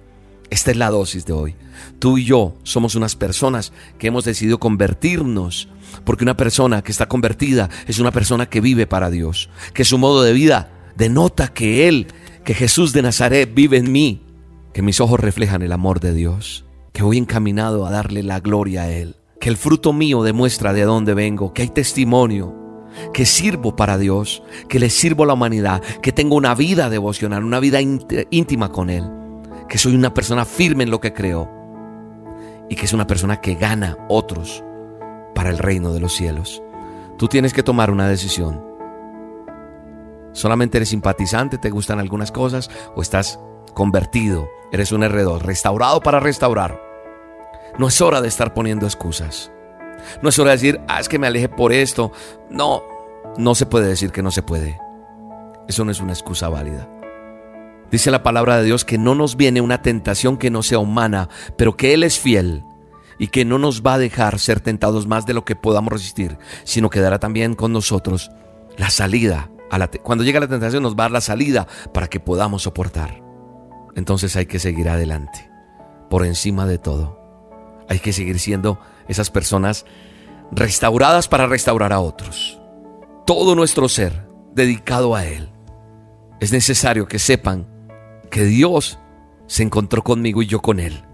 Esta 0.51 0.72
es 0.72 0.76
la 0.76 0.90
dosis 0.90 1.24
de 1.24 1.32
hoy. 1.32 1.56
Tú 1.98 2.18
y 2.18 2.26
yo 2.26 2.55
somos 2.64 2.96
unas 2.96 3.16
personas 3.16 3.72
que 3.98 4.09
hemos 4.09 4.26
decidido 4.26 4.59
convertirnos, 4.59 5.70
porque 6.05 6.22
una 6.22 6.36
persona 6.36 6.82
que 6.82 6.92
está 6.92 7.06
convertida 7.06 7.70
es 7.86 7.98
una 7.98 8.10
persona 8.10 8.44
que 8.44 8.60
vive 8.60 8.86
para 8.86 9.09
Dios, 9.09 9.48
que 9.72 9.86
su 9.86 9.96
modo 9.96 10.22
de 10.22 10.34
vida 10.34 10.70
denota 10.98 11.48
que 11.48 11.88
Él, 11.88 12.09
que 12.44 12.52
Jesús 12.52 12.92
de 12.92 13.01
Nazaret 13.01 13.51
vive 13.55 13.78
en 13.78 13.90
mí, 13.90 14.22
que 14.74 14.82
mis 14.82 15.01
ojos 15.01 15.18
reflejan 15.18 15.62
el 15.62 15.72
amor 15.72 16.01
de 16.01 16.12
Dios, 16.12 16.66
que 16.92 17.02
voy 17.02 17.16
encaminado 17.16 17.86
a 17.86 17.90
darle 17.90 18.22
la 18.22 18.40
gloria 18.40 18.82
a 18.82 18.90
Él, 18.90 19.16
que 19.40 19.48
el 19.48 19.56
fruto 19.56 19.94
mío 19.94 20.24
demuestra 20.24 20.74
de 20.74 20.82
dónde 20.82 21.14
vengo, 21.14 21.55
que 21.55 21.62
hay 21.62 21.68
testimonio, 21.68 22.64
que 23.12 23.27
sirvo 23.27 23.77
para 23.77 23.99
Dios, 23.99 24.43
que 24.69 24.79
le 24.79 24.91
sirvo 24.91 25.25
a 25.25 25.27
la 25.27 25.35
humanidad, 25.35 25.83
que 26.03 26.12
tengo 26.12 26.37
una 26.37 26.55
vida 26.55 26.91
devocional, 26.91 27.45
una 27.45 27.61
vida 27.61 27.81
íntima 27.81 28.71
con 28.71 28.91
Él, 28.91 29.05
que 29.69 29.79
soy 29.79 29.95
una 29.95 30.15
persona 30.15 30.45
firme 30.45 30.85
en 30.85 30.91
lo 30.91 31.01
que 31.01 31.12
creo 31.12 31.51
y 32.69 32.77
que 32.77 32.85
es 32.87 32.93
una 32.93 33.07
persona 33.07 33.41
que 33.41 33.55
gana 33.55 33.97
otros 34.09 34.65
para 35.35 35.51
el 35.51 35.59
reino 35.59 35.93
de 35.93 36.01
los 36.01 36.15
cielos. 36.15 36.62
Tú 37.19 37.29
tienes 37.29 37.53
que 37.53 37.62
tomar 37.62 37.91
una 37.91 38.09
decisión. 38.09 38.65
Solamente 40.33 40.79
eres 40.79 40.89
simpatizante, 40.89 41.59
te 41.59 41.71
gustan 41.71 42.01
algunas 42.01 42.33
cosas 42.33 42.71
o 42.97 43.03
estás 43.03 43.39
convertido, 43.73 44.49
eres 44.73 44.91
un 44.93 45.03
R2, 45.03 45.41
restaurado 45.41 46.01
para 46.01 46.21
restaurar. 46.21 46.81
No 47.79 47.89
es 47.89 48.01
hora 48.01 48.21
de 48.21 48.29
estar 48.29 48.55
poniendo 48.55 48.87
excusas. 48.87 49.53
No 50.22 50.28
es 50.28 50.39
hora 50.39 50.51
de 50.51 50.56
decir, 50.56 50.81
ah, 50.89 51.01
es 51.01 51.09
que 51.09 51.18
me 51.18 51.26
aleje 51.26 51.48
por 51.48 51.72
esto. 51.72 52.12
No, 52.51 52.82
no 53.36 53.55
se 53.55 53.66
puede 53.66 53.89
decir 53.89 54.10
que 54.10 54.22
no 54.22 54.31
se 54.31 54.43
puede. 54.43 54.78
Eso 55.68 55.85
no 55.85 55.90
es 55.90 56.01
una 56.01 56.12
excusa 56.12 56.48
válida. 56.48 56.89
Dice 57.90 58.10
la 58.10 58.22
palabra 58.22 58.59
de 58.59 58.64
Dios 58.64 58.85
que 58.85 58.98
no 58.98 59.14
nos 59.14 59.36
viene 59.36 59.60
una 59.60 59.82
tentación 59.82 60.36
que 60.36 60.51
no 60.51 60.62
sea 60.62 60.78
humana, 60.78 61.28
pero 61.56 61.76
que 61.76 61.94
Él 61.94 62.02
es 62.02 62.18
fiel 62.18 62.64
y 63.18 63.28
que 63.28 63.44
no 63.44 63.59
nos 63.59 63.82
va 63.82 63.94
a 63.94 63.98
dejar 63.98 64.39
ser 64.39 64.60
tentados 64.60 65.06
más 65.06 65.26
de 65.26 65.35
lo 65.35 65.44
que 65.44 65.56
podamos 65.56 65.93
resistir, 65.93 66.39
sino 66.64 66.90
que 66.90 67.01
dará 67.01 67.18
también 67.18 67.55
con 67.55 67.72
nosotros 67.72 68.31
la 68.76 68.90
salida. 68.90 69.51
A 69.70 69.78
la 69.78 69.89
Cuando 69.89 70.24
llega 70.24 70.40
la 70.40 70.48
tentación 70.48 70.82
nos 70.82 70.94
va 70.94 71.05
a 71.05 71.06
dar 71.06 71.12
la 71.12 71.20
salida 71.20 71.66
para 71.93 72.09
que 72.09 72.20
podamos 72.20 72.62
soportar. 72.62 73.22
Entonces 73.94 74.35
hay 74.36 74.47
que 74.47 74.59
seguir 74.59 74.89
adelante, 74.89 75.51
por 76.10 76.26
encima 76.26 76.66
de 76.66 76.78
todo. 76.78 77.20
Hay 77.89 78.01
que 78.01 78.12
seguir 78.12 78.40
siendo 78.40 78.81
esas 79.09 79.31
personas 79.31 79.85
restauradas 80.51 81.28
para 81.28 81.47
restaurar 81.47 81.93
a 81.93 82.01
otros. 82.01 82.60
Todo 83.26 83.55
nuestro 83.55 83.89
ser 83.89 84.26
dedicado 84.55 85.14
a 85.14 85.24
Él. 85.24 85.51
Es 86.40 86.52
necesario 86.52 87.06
que 87.06 87.18
sepan 87.18 87.66
que 88.31 88.44
Dios 88.44 88.98
se 89.47 89.62
encontró 89.62 90.02
conmigo 90.02 90.43
y 90.43 90.47
yo 90.47 90.60
con 90.60 90.81
Él. 90.81 91.05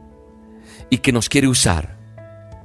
Y 0.91 0.99
que 0.99 1.13
nos 1.13 1.29
quiere 1.29 1.49
usar. 1.49 1.99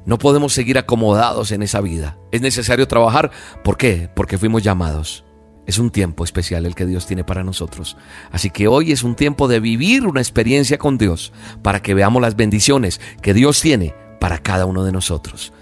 No 0.05 0.17
podemos 0.17 0.53
seguir 0.53 0.77
acomodados 0.77 1.51
en 1.51 1.63
esa 1.63 1.81
vida. 1.81 2.17
Es 2.31 2.41
necesario 2.41 2.87
trabajar. 2.87 3.31
¿Por 3.63 3.77
qué? 3.77 4.09
Porque 4.15 4.37
fuimos 4.37 4.63
llamados. 4.63 5.25
Es 5.65 5.79
un 5.79 5.89
tiempo 5.89 6.23
especial 6.23 6.65
el 6.65 6.75
que 6.75 6.85
Dios 6.85 7.07
tiene 7.07 7.23
para 7.23 7.43
nosotros. 7.43 7.97
Así 8.31 8.51
que 8.51 8.67
hoy 8.67 8.91
es 8.91 9.01
un 9.03 9.15
tiempo 9.15 9.47
de 9.47 9.59
vivir 9.59 10.05
una 10.05 10.21
experiencia 10.21 10.77
con 10.77 10.97
Dios 10.97 11.33
para 11.63 11.81
que 11.81 11.95
veamos 11.95 12.21
las 12.21 12.35
bendiciones 12.35 13.01
que 13.21 13.33
Dios 13.33 13.61
tiene 13.61 13.95
para 14.25 14.39
cada 14.39 14.65
uno 14.65 14.83
de 14.83 14.91
nosotros. 14.91 15.53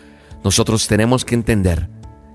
Nosotros 0.41 0.87
tenemos 0.87 1.25
que 1.25 1.35
entender 1.35 1.89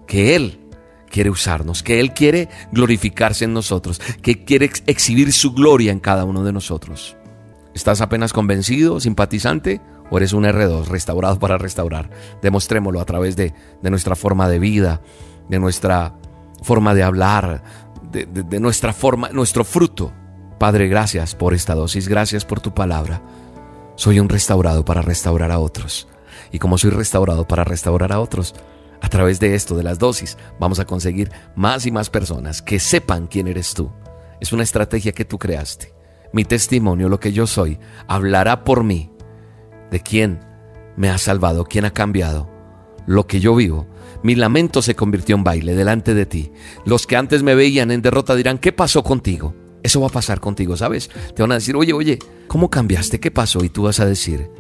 que 0.07 0.37
Él 0.37 0.61
quiere 1.09 1.31
usarnos, 1.31 1.83
que 1.83 2.01
Él 2.01 2.13
quiere 2.13 2.51
glorificarse 2.71 3.47
en 3.47 3.55
nosotros, 3.55 3.99
que 4.21 4.45
quiere 4.45 4.71
exhibir 4.87 5.33
su 5.33 5.55
gloria 5.55 5.91
en 5.91 6.01
cada 6.01 6.27
uno 6.27 6.45
de 6.45 6.53
nosotros. 6.53 7.17
¿Estás 7.73 8.03
apenas 8.03 8.35
convencido, 8.35 9.01
simpatizante? 9.01 9.81
¿O 10.11 10.19
eres 10.19 10.35
un 10.35 10.45
R2 10.45 10.89
restaurado 10.89 11.39
para 11.39 11.57
restaurar? 11.57 12.11
Demostrémoslo 12.43 13.01
a 13.01 13.07
través 13.07 13.35
de, 13.35 13.55
de 13.81 13.89
nuestra 13.89 14.15
forma 14.15 14.51
de 14.51 14.59
vida, 14.59 15.01
de 15.49 15.59
nuestra 15.59 16.15
forma 16.63 16.93
de 16.93 17.05
hablar, 17.05 17.63
de, 18.13 18.27
de 18.27 18.61
nuestra 18.61 18.93
forma, 18.93 19.31
nuestro 19.31 19.65
fruto. 19.65 20.13
Padre, 20.59 20.89
gracias 20.89 21.35
por 21.35 21.55
esta 21.55 21.75
dosis, 21.75 22.07
gracias 22.07 22.45
por 22.45 22.61
tu 22.61 22.75
palabra. 22.75 23.23
Soy 23.97 24.21
un 24.21 24.29
restaurado 24.29 24.85
para 24.85 25.01
restaurar 25.01 25.51
a 25.51 25.59
otros. 25.59 26.07
Y 26.53 26.59
como 26.59 26.79
soy 26.79 26.91
restaurado 26.91 27.47
para 27.47 27.65
restaurar 27.65 28.13
a 28.13 28.21
otros, 28.21 28.55
a 29.01 29.09
través 29.09 29.41
de 29.41 29.55
esto, 29.55 29.77
de 29.77 29.83
las 29.83 29.99
dosis, 29.99 30.37
vamos 30.59 30.81
a 30.81 30.85
conseguir 30.85 31.31
más 31.55 31.87
y 31.87 31.91
más 31.91 32.11
personas 32.11 32.63
que 32.63 32.79
sepan 32.79 33.27
quién 33.27 33.47
eres 33.47 33.75
tú. 33.75 33.91
Es 34.41 34.53
una 34.53 34.63
estrategia 34.63 35.13
que 35.13 35.25
tú 35.25 35.39
creaste. 35.39 35.95
Mi 36.33 36.45
testimonio, 36.45 37.09
lo 37.09 37.21
que 37.21 37.33
yo 37.33 37.47
soy, 37.47 37.79
hablará 38.07 38.65
por 38.65 38.85
mí 38.85 39.11
de 39.91 40.01
quién 40.01 40.41
me 40.97 41.11
ha 41.11 41.19
salvado, 41.19 41.65
quién 41.65 41.85
ha 41.85 41.93
cambiado, 41.93 42.51
lo 43.07 43.27
que 43.27 43.41
yo 43.41 43.55
vivo. 43.55 43.87
Mi 44.23 44.35
lamento 44.35 44.83
se 44.83 44.97
convirtió 44.97 45.37
en 45.37 45.45
baile 45.45 45.75
delante 45.75 46.13
de 46.13 46.27
ti. 46.27 46.53
Los 46.85 47.07
que 47.07 47.17
antes 47.17 47.43
me 47.43 47.55
veían 47.55 47.91
en 47.91 48.03
derrota 48.03 48.35
dirán, 48.35 48.59
¿qué 48.59 48.73
pasó 48.73 49.03
contigo? 49.03 49.55
Eso 49.83 50.01
va 50.01 50.09
a 50.09 50.11
pasar 50.11 50.41
contigo, 50.41 50.77
¿sabes? 50.77 51.09
Te 51.35 51.43
van 51.43 51.53
a 51.53 51.57
decir, 51.57 51.77
oye, 51.77 51.93
oye, 51.93 52.19
¿cómo 52.49 52.69
cambiaste? 52.69 53.21
¿Qué 53.21 53.31
pasó? 53.31 53.65
Y 53.65 53.69
tú 53.69 53.85
vas 53.85 54.01
a 54.01 54.07
decir, 54.07 54.51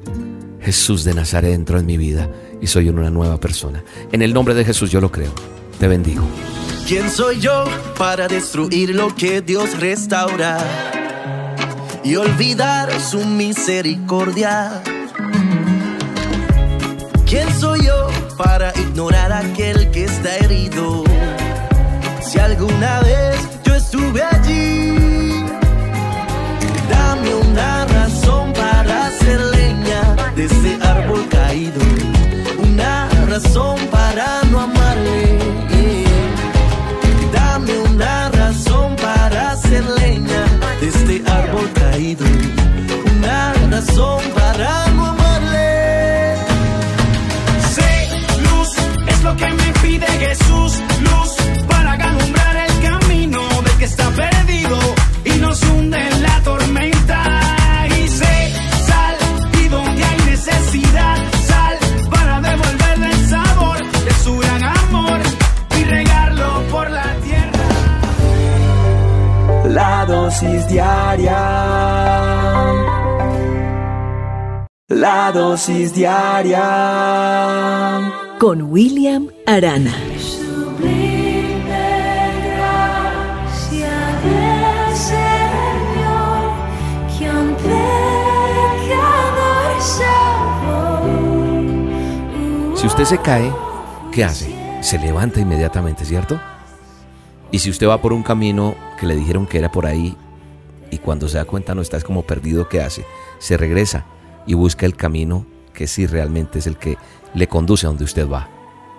Jesús 0.60 1.04
de 1.04 1.14
Nazaret 1.14 1.54
entró 1.54 1.78
en 1.78 1.86
mi 1.86 1.96
vida 1.96 2.28
y 2.60 2.66
soy 2.66 2.88
una 2.88 3.10
nueva 3.10 3.38
persona. 3.38 3.84
En 4.12 4.22
el 4.22 4.34
nombre 4.34 4.54
de 4.54 4.64
Jesús 4.64 4.90
yo 4.90 5.00
lo 5.00 5.10
creo. 5.10 5.32
Te 5.78 5.88
bendigo. 5.88 6.22
¿Quién 6.86 7.10
soy 7.10 7.38
yo 7.40 7.64
para 7.98 8.28
destruir 8.28 8.94
lo 8.94 9.14
que 9.14 9.42
Dios 9.42 9.78
restaura 9.78 10.58
y 12.02 12.16
olvidar 12.16 12.88
su 13.00 13.24
misericordia? 13.24 14.82
¿Quién 17.26 17.46
soy 17.60 17.84
yo 17.84 18.08
para 18.38 18.72
ignorar 18.80 19.32
a 19.32 19.40
aquel 19.40 19.90
que 19.90 20.04
está 20.04 20.34
herido? 20.38 21.04
Si 22.22 22.38
alguna 22.38 23.00
vez 23.00 23.36
yo 23.64 23.74
estuve 23.74 24.22
allí, 24.22 25.44
dame 26.88 27.34
una 27.34 27.84
una 32.58 33.08
razón 33.26 33.78
para 33.90 34.42
no 34.50 34.60
amarle. 34.60 35.38
Dame 37.32 37.78
una 37.78 38.28
razón 38.30 38.94
para 38.96 39.52
hacer 39.52 39.84
leña 39.84 40.44
de 40.80 40.88
este 40.88 41.22
árbol 41.30 41.70
caído, 41.72 42.24
una 43.16 43.54
razón 43.70 44.20
para 44.34 44.37
dosis 70.38 70.68
diaria 70.68 71.34
La 74.86 75.32
dosis 75.32 75.92
diaria 75.92 76.62
con 78.38 78.62
William 78.70 79.26
Arana. 79.46 79.92
Sublime 80.16 81.66
gracia 82.54 83.90
del 84.22 84.94
Señor, 84.94 86.54
que 87.18 87.28
un 87.28 87.54
pecador 87.56 89.02
salvó. 89.80 91.02
Si 92.76 92.86
usted 92.86 93.04
se 93.04 93.18
cae, 93.18 93.52
¿qué 94.12 94.22
hace? 94.22 94.54
Se 94.82 94.98
levanta 94.98 95.40
inmediatamente, 95.40 96.04
¿cierto? 96.04 96.40
Y 97.50 97.58
si 97.58 97.70
usted 97.70 97.88
va 97.88 98.00
por 98.00 98.12
un 98.12 98.22
camino 98.22 98.76
que 99.00 99.06
le 99.06 99.16
dijeron 99.16 99.44
que 99.48 99.58
era 99.58 99.72
por 99.72 99.84
ahí 99.84 100.16
y 100.90 100.98
cuando 100.98 101.28
se 101.28 101.38
da 101.38 101.44
cuenta 101.44 101.74
no 101.74 101.82
está 101.82 101.96
es 101.96 102.04
como 102.04 102.22
perdido, 102.22 102.68
¿qué 102.68 102.82
hace? 102.82 103.04
Se 103.38 103.56
regresa 103.56 104.06
y 104.46 104.54
busca 104.54 104.86
el 104.86 104.96
camino 104.96 105.46
que 105.74 105.86
sí 105.86 106.06
realmente 106.06 106.58
es 106.58 106.66
el 106.66 106.76
que 106.76 106.96
le 107.34 107.46
conduce 107.46 107.86
a 107.86 107.90
donde 107.90 108.04
usted 108.04 108.28
va. 108.28 108.48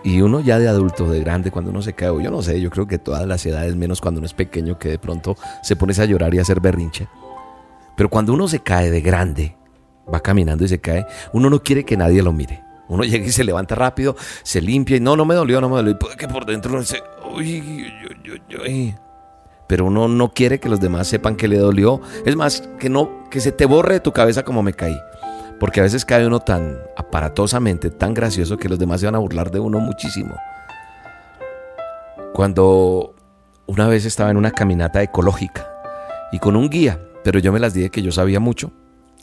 Y 0.04 0.22
uno 0.22 0.40
ya 0.40 0.60
de 0.60 0.70
adulto, 0.70 1.10
de 1.10 1.20
grande, 1.20 1.52
cuando 1.52 1.72
uno 1.72 1.82
se 1.82 1.94
cae, 1.94 2.10
yo 2.24 2.32
no 2.32 2.42
sé, 2.42 2.62
yo 2.62 2.70
creo 2.70 2.88
que 2.88 2.98
todas 2.98 3.28
las 3.28 3.46
edades, 3.46 3.76
menos 3.76 4.00
cuando 4.00 4.20
uno 4.20 4.28
es 4.28 4.34
pequeño, 4.34 4.80
que 4.80 4.90
de 4.90 5.00
pronto 5.00 5.36
se 5.62 5.76
pone 5.76 5.94
a 5.98 6.06
llorar 6.06 6.34
y 6.34 6.40
a 6.40 6.44
hacer 6.44 6.62
berrinche. 6.62 7.10
Pero 7.98 8.10
cuando 8.10 8.34
uno 8.34 8.48
se 8.48 8.60
cae 8.60 8.92
de 8.92 9.02
grande, 9.02 9.58
va 10.12 10.22
caminando 10.22 10.64
y 10.64 10.70
se 10.70 10.80
cae, 10.80 11.06
uno 11.34 11.50
no 11.50 11.62
quiere 11.62 11.84
que 11.84 11.98
nadie 11.98 12.24
lo 12.24 12.32
mire. 12.32 12.64
Uno 12.88 13.04
llega 13.06 13.26
y 13.26 13.32
se 13.32 13.44
levanta 13.44 13.76
rápido, 13.76 14.16
se 14.44 14.62
limpia 14.62 14.96
y 14.96 15.00
no, 15.02 15.18
no 15.18 15.26
me 15.26 15.36
dolió, 15.36 15.60
no 15.60 15.68
me 15.68 15.76
dolió. 15.76 15.92
Y 15.92 15.96
puede 15.96 16.16
que 16.16 16.30
por 16.30 16.46
dentro 16.46 16.72
uno 16.72 16.80
dice, 16.80 17.04
uy, 17.36 17.60
uy, 17.60 18.42
uy, 18.50 18.58
uy. 18.58 18.96
Pero 19.70 19.86
uno 19.86 20.08
no 20.08 20.34
quiere 20.34 20.60
que 20.60 20.68
los 20.68 20.80
demás 20.80 21.08
sepan 21.08 21.36
que 21.36 21.48
le 21.48 21.60
dolió. 21.60 22.02
Es 22.26 22.36
más, 22.36 22.68
que 22.80 22.90
no, 22.90 23.30
que 23.30 23.40
se 23.40 23.52
te 23.52 23.68
borre 23.68 23.94
de 23.94 24.00
tu 24.00 24.12
cabeza 24.12 24.42
como 24.42 24.64
me 24.64 24.74
caí. 24.74 25.00
Porque 25.60 25.80
a 25.80 25.84
veces 25.84 26.06
cae 26.06 26.26
uno 26.26 26.40
tan 26.40 26.80
aparatosamente, 26.98 27.92
tan 27.92 28.16
gracioso 28.16 28.58
que 28.58 28.68
los 28.68 28.80
demás 28.80 29.00
se 29.00 29.06
van 29.06 29.14
a 29.14 29.20
burlar 29.20 29.52
de 29.52 29.60
uno 29.60 29.80
muchísimo. 29.80 30.36
Cuando 32.34 33.14
una 33.68 33.88
vez 33.88 34.06
estaba 34.06 34.32
en 34.32 34.38
una 34.38 34.50
caminata 34.50 35.04
ecológica 35.04 35.72
y 36.32 36.40
con 36.40 36.56
un 36.56 36.72
guía, 36.72 37.00
pero 37.24 37.38
yo 37.38 37.52
me 37.54 37.60
las 37.60 37.76
dije 37.76 37.92
que 37.92 38.02
yo 38.02 38.12
sabía 38.12 38.40
mucho 38.40 38.72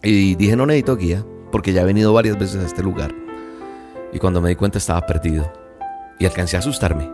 y 0.01 0.37
dije 0.37 0.55
no 0.55 0.67
necesito 0.67 0.97
guía 0.97 1.25
porque 1.51 1.73
ya 1.73 1.83
he 1.83 1.87
venido 1.87 2.13
varias 2.13 2.39
veces 2.39 2.63
a 2.63 2.67
este 2.67 2.85
lugar. 2.85 3.13
Y 4.13 4.21
cuando 4.21 4.41
me 4.41 4.51
di 4.51 4.55
cuenta 4.55 4.79
estaba 4.79 5.01
perdido 5.07 5.53
y 6.21 6.27
alcancé 6.27 6.55
a 6.55 6.61
asustarme 6.61 7.11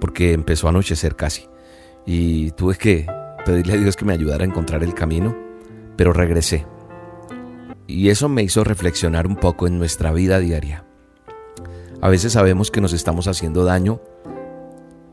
porque 0.00 0.32
empezó 0.34 0.68
a 0.68 0.70
anochecer 0.70 1.16
casi 1.16 1.48
y 2.06 2.50
tuve 2.52 2.76
que 2.76 3.06
pedirle 3.44 3.74
a 3.74 3.76
Dios 3.76 3.96
que 3.96 4.04
me 4.04 4.12
ayudara 4.12 4.44
a 4.44 4.46
encontrar 4.46 4.82
el 4.82 4.94
camino, 4.94 5.36
pero 5.96 6.12
regresé 6.12 6.66
y 7.90 8.08
eso 8.08 8.28
me 8.28 8.42
hizo 8.42 8.62
reflexionar 8.62 9.26
un 9.26 9.36
poco 9.36 9.66
en 9.66 9.78
nuestra 9.78 10.12
vida 10.12 10.38
diaria. 10.38 10.84
A 12.00 12.08
veces 12.08 12.32
sabemos 12.32 12.70
que 12.70 12.80
nos 12.80 12.92
estamos 12.92 13.26
haciendo 13.26 13.64
daño 13.64 14.00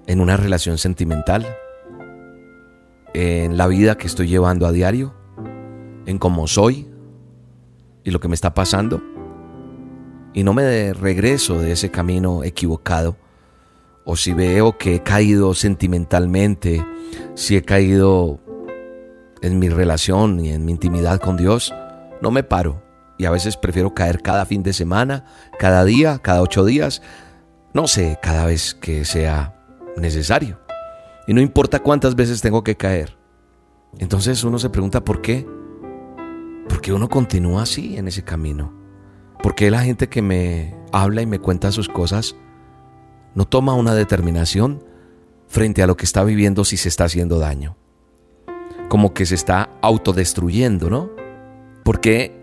en 0.05 0.21
una 0.21 0.37
relación 0.37 0.77
sentimental, 0.77 1.45
en 3.13 3.57
la 3.57 3.67
vida 3.67 3.97
que 3.97 4.07
estoy 4.07 4.27
llevando 4.27 4.67
a 4.67 4.71
diario, 4.71 5.15
en 6.05 6.19
cómo 6.19 6.47
soy 6.47 6.87
y 8.03 8.11
lo 8.11 8.19
que 8.19 8.27
me 8.27 8.35
está 8.35 8.53
pasando. 8.53 9.01
Y 10.33 10.43
no 10.43 10.53
me 10.53 10.93
regreso 10.93 11.59
de 11.59 11.71
ese 11.71 11.89
camino 11.89 12.43
equivocado. 12.43 13.17
O 14.09 14.15
si 14.15 14.31
veo 14.31 14.77
que 14.77 14.95
he 14.95 15.03
caído 15.03 15.53
sentimentalmente, 15.53 16.83
si 17.35 17.57
he 17.57 17.61
caído 17.61 18.39
en 19.41 19.59
mi 19.59 19.67
relación 19.67 20.39
y 20.39 20.53
en 20.53 20.63
mi 20.63 20.71
intimidad 20.71 21.19
con 21.19 21.35
Dios, 21.35 21.73
no 22.21 22.31
me 22.31 22.41
paro. 22.41 22.81
Y 23.17 23.25
a 23.25 23.31
veces 23.31 23.57
prefiero 23.57 23.93
caer 23.93 24.21
cada 24.21 24.45
fin 24.45 24.63
de 24.63 24.71
semana, 24.71 25.25
cada 25.59 25.83
día, 25.83 26.19
cada 26.19 26.41
ocho 26.41 26.63
días. 26.63 27.01
No 27.73 27.85
sé, 27.89 28.17
cada 28.21 28.45
vez 28.45 28.75
que 28.75 29.03
sea 29.03 29.61
necesario. 29.97 30.57
Y 31.27 31.33
no 31.33 31.41
importa 31.41 31.79
cuántas 31.79 32.15
veces 32.15 32.39
tengo 32.39 32.63
que 32.63 32.77
caer. 32.77 33.17
Entonces 33.99 34.41
uno 34.45 34.57
se 34.57 34.69
pregunta 34.69 35.03
por 35.03 35.21
qué. 35.21 35.45
¿Por 36.69 36.79
qué 36.79 36.93
uno 36.93 37.09
continúa 37.09 37.63
así 37.63 37.97
en 37.97 38.07
ese 38.07 38.23
camino? 38.23 38.73
¿Por 39.43 39.53
qué 39.53 39.69
la 39.69 39.81
gente 39.81 40.07
que 40.07 40.21
me 40.21 40.77
habla 40.93 41.21
y 41.21 41.25
me 41.25 41.39
cuenta 41.39 41.73
sus 41.73 41.89
cosas 41.89 42.37
no 43.37 43.45
toma 43.45 43.75
una 43.75 43.93
determinación 43.93 44.83
frente 45.47 45.83
a 45.83 45.87
lo 45.87 45.95
que 45.95 46.05
está 46.05 46.23
viviendo 46.23 46.65
si 46.65 46.75
se 46.75 46.89
está 46.89 47.03
haciendo 47.03 47.37
daño? 47.37 47.77
Como 48.89 49.13
que 49.13 49.27
se 49.27 49.35
está 49.35 49.69
autodestruyendo, 49.83 50.89
¿no? 50.89 51.11
Porque 51.83 52.35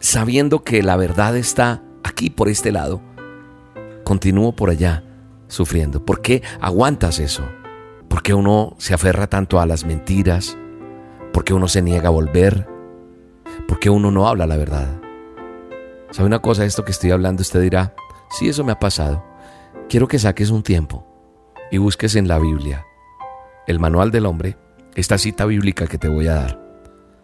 sabiendo 0.00 0.62
que 0.62 0.82
la 0.82 0.96
verdad 0.96 1.34
está 1.34 1.82
aquí 2.04 2.28
por 2.28 2.50
este 2.50 2.72
lado, 2.72 3.00
continúo 4.04 4.52
por 4.54 4.68
allá 4.68 5.02
sufriendo. 5.46 6.04
¿Por 6.04 6.20
qué 6.20 6.42
aguantas 6.60 7.20
eso? 7.20 7.44
¿Por 8.08 8.22
qué 8.22 8.34
uno 8.34 8.76
se 8.76 8.92
aferra 8.92 9.28
tanto 9.28 9.58
a 9.60 9.64
las 9.64 9.86
mentiras? 9.86 10.58
¿Por 11.32 11.42
qué 11.42 11.54
uno 11.54 11.68
se 11.68 11.80
niega 11.80 12.08
a 12.08 12.12
volver? 12.12 12.68
¿Por 13.66 13.78
qué 13.78 13.88
uno 13.88 14.10
no 14.10 14.28
habla 14.28 14.46
la 14.46 14.58
verdad? 14.58 15.00
¿Sabe 16.10 16.26
una 16.26 16.42
cosa? 16.42 16.66
Esto 16.66 16.84
que 16.84 16.92
estoy 16.92 17.12
hablando, 17.12 17.40
usted 17.40 17.62
dirá, 17.62 17.94
sí, 18.28 18.50
eso 18.50 18.62
me 18.62 18.72
ha 18.72 18.78
pasado. 18.78 19.27
Quiero 19.88 20.06
que 20.06 20.18
saques 20.18 20.50
un 20.50 20.62
tiempo 20.62 21.06
y 21.70 21.78
busques 21.78 22.14
en 22.14 22.28
la 22.28 22.38
Biblia, 22.38 22.84
el 23.66 23.80
manual 23.80 24.10
del 24.10 24.26
hombre, 24.26 24.58
esta 24.94 25.16
cita 25.16 25.46
bíblica 25.46 25.86
que 25.86 25.96
te 25.96 26.08
voy 26.08 26.26
a 26.26 26.34
dar. 26.34 26.60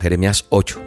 Jeremías 0.01 0.47
8, 0.49 0.81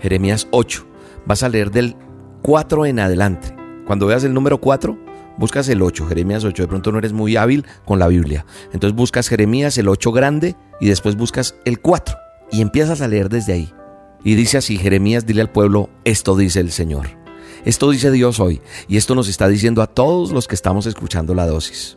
Jeremías 0.00 0.46
8. 0.52 0.86
Vas 1.26 1.42
a 1.42 1.48
leer 1.48 1.72
del 1.72 1.96
4 2.42 2.86
en 2.86 3.00
adelante. 3.00 3.52
Cuando 3.84 4.06
veas 4.06 4.22
el 4.22 4.32
número 4.32 4.60
4, 4.60 4.96
buscas 5.36 5.68
el 5.68 5.82
8, 5.82 6.06
Jeremías 6.06 6.44
8. 6.44 6.62
De 6.62 6.68
pronto 6.68 6.92
no 6.92 6.98
eres 6.98 7.12
muy 7.12 7.36
hábil 7.36 7.66
con 7.84 7.98
la 7.98 8.06
Biblia. 8.06 8.46
Entonces 8.72 8.94
buscas 8.94 9.28
Jeremías, 9.28 9.76
el 9.76 9.88
8 9.88 10.12
grande, 10.12 10.54
y 10.80 10.86
después 10.86 11.16
buscas 11.16 11.56
el 11.64 11.80
4. 11.80 12.16
Y 12.52 12.60
empiezas 12.60 13.00
a 13.00 13.08
leer 13.08 13.28
desde 13.28 13.54
ahí. 13.54 13.74
Y 14.22 14.36
dice 14.36 14.58
así, 14.58 14.76
Jeremías, 14.76 15.26
dile 15.26 15.40
al 15.40 15.50
pueblo, 15.50 15.90
esto 16.04 16.36
dice 16.36 16.60
el 16.60 16.70
Señor. 16.70 17.23
Esto 17.64 17.90
dice 17.90 18.10
Dios 18.10 18.40
hoy. 18.40 18.60
Y 18.88 18.98
esto 18.98 19.14
nos 19.14 19.28
está 19.28 19.48
diciendo 19.48 19.80
a 19.80 19.86
todos 19.86 20.32
los 20.32 20.46
que 20.46 20.54
estamos 20.54 20.84
escuchando 20.86 21.34
la 21.34 21.46
dosis. 21.46 21.96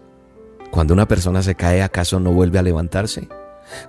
Cuando 0.72 0.94
una 0.94 1.08
persona 1.08 1.44
se 1.44 1.56
cae, 1.56 1.82
¿acaso 1.82 2.20
no 2.20 2.32
vuelve 2.32 2.60
a 2.60 2.64
levantarse? 2.64 3.28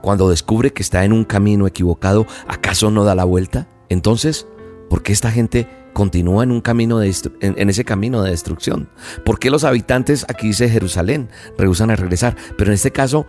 Cuando 0.01 0.29
descubre 0.29 0.73
que 0.73 0.83
está 0.83 1.05
en 1.05 1.13
un 1.13 1.25
camino 1.25 1.67
equivocado, 1.67 2.27
¿acaso 2.49 2.91
no 2.91 3.05
da 3.05 3.15
la 3.15 3.25
vuelta? 3.25 3.69
Entonces, 3.89 4.47
¿por 4.91 5.03
qué 5.03 5.13
esta 5.13 5.31
gente 5.31 5.69
continúa 5.93 6.43
en 6.43 6.51
un 6.51 6.61
camino 6.61 7.01
en, 7.01 7.71
ese 7.71 7.85
camino 7.85 8.23
de 8.23 8.31
destrucción? 8.31 8.89
¿Por 9.25 9.39
qué 9.39 9.51
los 9.51 9.63
habitantes 9.63 10.25
aquí 10.29 10.49
dice 10.49 10.69
Jerusalén 10.69 11.29
rehusan 11.57 11.91
a 11.91 11.97
regresar? 11.97 12.37
Pero 12.57 12.71
en 12.71 12.75
este 12.75 12.91
caso 12.91 13.27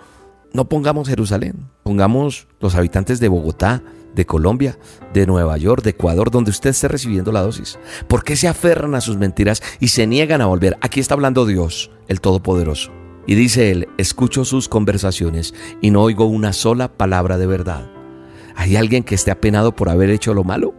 no 0.54 0.68
pongamos 0.70 1.08
Jerusalén, 1.08 1.70
pongamos 1.84 2.48
los 2.60 2.74
habitantes 2.74 3.20
de 3.20 3.28
Bogotá, 3.28 3.84
de 4.14 4.26
Colombia, 4.26 4.78
de 5.14 5.26
Nueva 5.26 5.58
York, 5.58 5.84
de 5.84 5.92
Ecuador, 5.92 6.32
donde 6.32 6.52
usted 6.52 6.72
esté 6.72 6.88
recibiendo 6.88 7.32
la 7.32 7.42
dosis. 7.42 7.80
¿Por 8.08 8.24
qué 8.24 8.36
se 8.36 8.48
aferran 8.48 8.96
a 8.96 9.02
sus 9.02 9.18
mentiras 9.18 9.62
y 9.80 9.90
se 9.90 10.08
niegan 10.08 10.42
a 10.42 10.48
volver? 10.48 10.78
Aquí 10.82 11.00
está 11.00 11.14
hablando 11.14 11.46
Dios, 11.46 11.92
el 12.08 12.22
Todopoderoso. 12.22 12.92
Y 13.28 13.36
dice 13.36 13.72
él, 13.72 13.88
escucho 13.98 14.46
sus 14.46 14.68
conversaciones 14.68 15.54
y 15.82 15.92
no 15.92 16.02
oigo 16.02 16.26
una 16.26 16.54
sola 16.54 16.98
palabra 16.98 17.38
de 17.38 17.48
verdad. 17.48 17.90
¿Hay 18.56 18.76
alguien 18.76 19.04
que 19.04 19.16
esté 19.16 19.32
apenado 19.32 19.76
por 19.76 19.90
haber 19.90 20.10
hecho 20.10 20.34
lo 20.34 20.44
malo? 20.44 20.74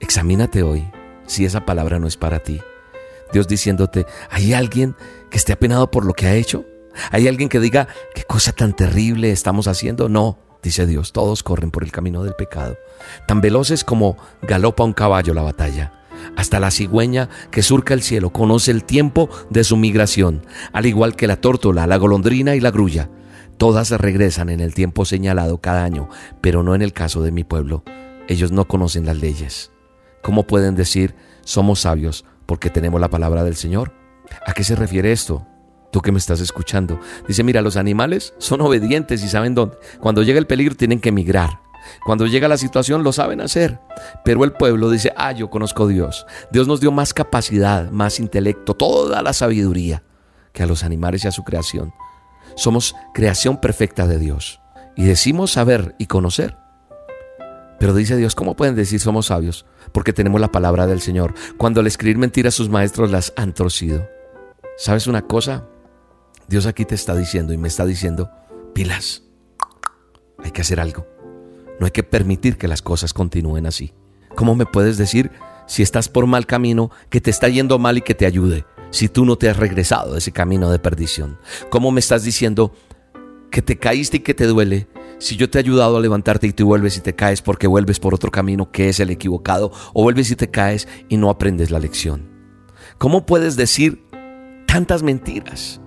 Examínate 0.00 0.62
hoy 0.62 0.88
si 1.26 1.44
esa 1.44 1.66
palabra 1.66 1.98
no 1.98 2.06
es 2.06 2.16
para 2.16 2.38
ti. 2.38 2.60
Dios 3.32 3.48
diciéndote, 3.48 4.06
¿hay 4.30 4.52
alguien 4.52 4.94
que 5.30 5.36
esté 5.36 5.52
apenado 5.52 5.90
por 5.90 6.04
lo 6.04 6.14
que 6.14 6.26
ha 6.26 6.34
hecho? 6.34 6.64
¿Hay 7.10 7.28
alguien 7.28 7.48
que 7.48 7.60
diga, 7.60 7.88
qué 8.14 8.22
cosa 8.22 8.52
tan 8.52 8.74
terrible 8.74 9.30
estamos 9.30 9.68
haciendo? 9.68 10.08
No, 10.08 10.38
dice 10.66 10.84
Dios, 10.84 11.12
todos 11.12 11.44
corren 11.44 11.70
por 11.70 11.84
el 11.84 11.92
camino 11.92 12.24
del 12.24 12.34
pecado, 12.34 12.76
tan 13.28 13.40
veloces 13.40 13.84
como 13.84 14.16
galopa 14.42 14.82
un 14.82 14.92
caballo 14.92 15.32
la 15.32 15.42
batalla. 15.42 15.92
Hasta 16.36 16.58
la 16.58 16.72
cigüeña 16.72 17.28
que 17.52 17.62
surca 17.62 17.94
el 17.94 18.02
cielo 18.02 18.30
conoce 18.30 18.72
el 18.72 18.82
tiempo 18.82 19.30
de 19.48 19.62
su 19.62 19.76
migración, 19.76 20.44
al 20.72 20.86
igual 20.86 21.14
que 21.14 21.28
la 21.28 21.40
tórtola, 21.40 21.86
la 21.86 21.98
golondrina 21.98 22.56
y 22.56 22.60
la 22.60 22.72
grulla. 22.72 23.08
Todas 23.58 23.90
regresan 23.92 24.48
en 24.48 24.58
el 24.58 24.74
tiempo 24.74 25.04
señalado 25.04 25.58
cada 25.58 25.84
año, 25.84 26.08
pero 26.40 26.64
no 26.64 26.74
en 26.74 26.82
el 26.82 26.92
caso 26.92 27.22
de 27.22 27.30
mi 27.30 27.44
pueblo. 27.44 27.84
Ellos 28.26 28.50
no 28.50 28.66
conocen 28.66 29.06
las 29.06 29.18
leyes. 29.18 29.70
¿Cómo 30.20 30.48
pueden 30.48 30.74
decir 30.74 31.14
somos 31.44 31.80
sabios 31.80 32.24
porque 32.44 32.70
tenemos 32.70 33.00
la 33.00 33.08
palabra 33.08 33.44
del 33.44 33.54
Señor? 33.54 33.92
¿A 34.44 34.52
qué 34.52 34.64
se 34.64 34.74
refiere 34.74 35.12
esto? 35.12 35.46
Tú 35.90 36.00
que 36.00 36.12
me 36.12 36.18
estás 36.18 36.40
escuchando. 36.40 37.00
Dice, 37.26 37.42
mira, 37.42 37.62
los 37.62 37.76
animales 37.76 38.34
son 38.38 38.60
obedientes 38.60 39.22
y 39.22 39.28
saben 39.28 39.54
dónde. 39.54 39.76
Cuando 40.00 40.22
llega 40.22 40.38
el 40.38 40.46
peligro 40.46 40.74
tienen 40.74 41.00
que 41.00 41.10
emigrar. 41.10 41.60
Cuando 42.04 42.26
llega 42.26 42.48
la 42.48 42.58
situación 42.58 43.02
lo 43.02 43.12
saben 43.12 43.40
hacer. 43.40 43.80
Pero 44.24 44.44
el 44.44 44.52
pueblo 44.52 44.90
dice, 44.90 45.12
ah, 45.16 45.32
yo 45.32 45.50
conozco 45.50 45.84
a 45.84 45.88
Dios. 45.88 46.26
Dios 46.50 46.66
nos 46.66 46.80
dio 46.80 46.92
más 46.92 47.14
capacidad, 47.14 47.90
más 47.90 48.20
intelecto, 48.20 48.74
toda 48.74 49.22
la 49.22 49.32
sabiduría 49.32 50.02
que 50.52 50.62
a 50.62 50.66
los 50.66 50.84
animales 50.84 51.24
y 51.24 51.28
a 51.28 51.32
su 51.32 51.44
creación. 51.44 51.92
Somos 52.56 52.94
creación 53.14 53.60
perfecta 53.60 54.06
de 54.06 54.18
Dios. 54.18 54.60
Y 54.96 55.04
decimos 55.04 55.52
saber 55.52 55.94
y 55.98 56.06
conocer. 56.06 56.56
Pero 57.78 57.92
dice 57.92 58.16
Dios, 58.16 58.34
¿cómo 58.34 58.56
pueden 58.56 58.74
decir 58.74 59.00
somos 59.00 59.26
sabios? 59.26 59.66
Porque 59.92 60.14
tenemos 60.14 60.40
la 60.40 60.50
palabra 60.50 60.86
del 60.86 61.02
Señor. 61.02 61.34
Cuando 61.58 61.80
al 61.80 61.86
escribir 61.86 62.16
mentiras 62.16 62.54
sus 62.54 62.70
maestros 62.70 63.10
las 63.10 63.34
han 63.36 63.52
torcido. 63.52 64.08
¿Sabes 64.78 65.06
una 65.06 65.22
cosa? 65.22 65.64
Dios 66.48 66.66
aquí 66.66 66.84
te 66.84 66.94
está 66.94 67.14
diciendo 67.16 67.52
y 67.52 67.56
me 67.56 67.68
está 67.68 67.84
diciendo, 67.84 68.30
pilas, 68.72 69.24
hay 70.42 70.52
que 70.52 70.60
hacer 70.60 70.78
algo. 70.78 71.06
No 71.80 71.86
hay 71.86 71.92
que 71.92 72.04
permitir 72.04 72.56
que 72.56 72.68
las 72.68 72.82
cosas 72.82 73.12
continúen 73.12 73.66
así. 73.66 73.92
¿Cómo 74.34 74.54
me 74.54 74.64
puedes 74.64 74.96
decir 74.96 75.32
si 75.66 75.82
estás 75.82 76.08
por 76.08 76.26
mal 76.26 76.46
camino, 76.46 76.90
que 77.10 77.20
te 77.20 77.30
está 77.30 77.48
yendo 77.48 77.78
mal 77.78 77.98
y 77.98 78.02
que 78.02 78.14
te 78.14 78.26
ayude, 78.26 78.64
si 78.90 79.08
tú 79.08 79.24
no 79.24 79.36
te 79.36 79.48
has 79.48 79.56
regresado 79.56 80.12
de 80.12 80.18
ese 80.18 80.30
camino 80.30 80.70
de 80.70 80.78
perdición? 80.78 81.38
¿Cómo 81.68 81.90
me 81.90 82.00
estás 82.00 82.22
diciendo 82.22 82.72
que 83.50 83.62
te 83.62 83.78
caíste 83.78 84.18
y 84.18 84.20
que 84.20 84.34
te 84.34 84.46
duele, 84.46 84.88
si 85.18 85.36
yo 85.36 85.50
te 85.50 85.58
he 85.58 85.62
ayudado 85.62 85.96
a 85.96 86.00
levantarte 86.00 86.46
y 86.46 86.52
tú 86.52 86.66
vuelves 86.66 86.96
y 86.96 87.00
te 87.00 87.14
caes 87.14 87.42
porque 87.42 87.66
vuelves 87.66 87.98
por 87.98 88.14
otro 88.14 88.30
camino 88.30 88.70
que 88.70 88.88
es 88.88 89.00
el 89.00 89.10
equivocado, 89.10 89.72
o 89.94 90.02
vuelves 90.02 90.30
y 90.30 90.36
te 90.36 90.50
caes 90.50 90.86
y 91.08 91.16
no 91.16 91.28
aprendes 91.28 91.70
la 91.70 91.80
lección? 91.80 92.28
¿Cómo 92.98 93.26
puedes 93.26 93.56
decir 93.56 94.04
tantas 94.66 95.02
mentiras? 95.02 95.80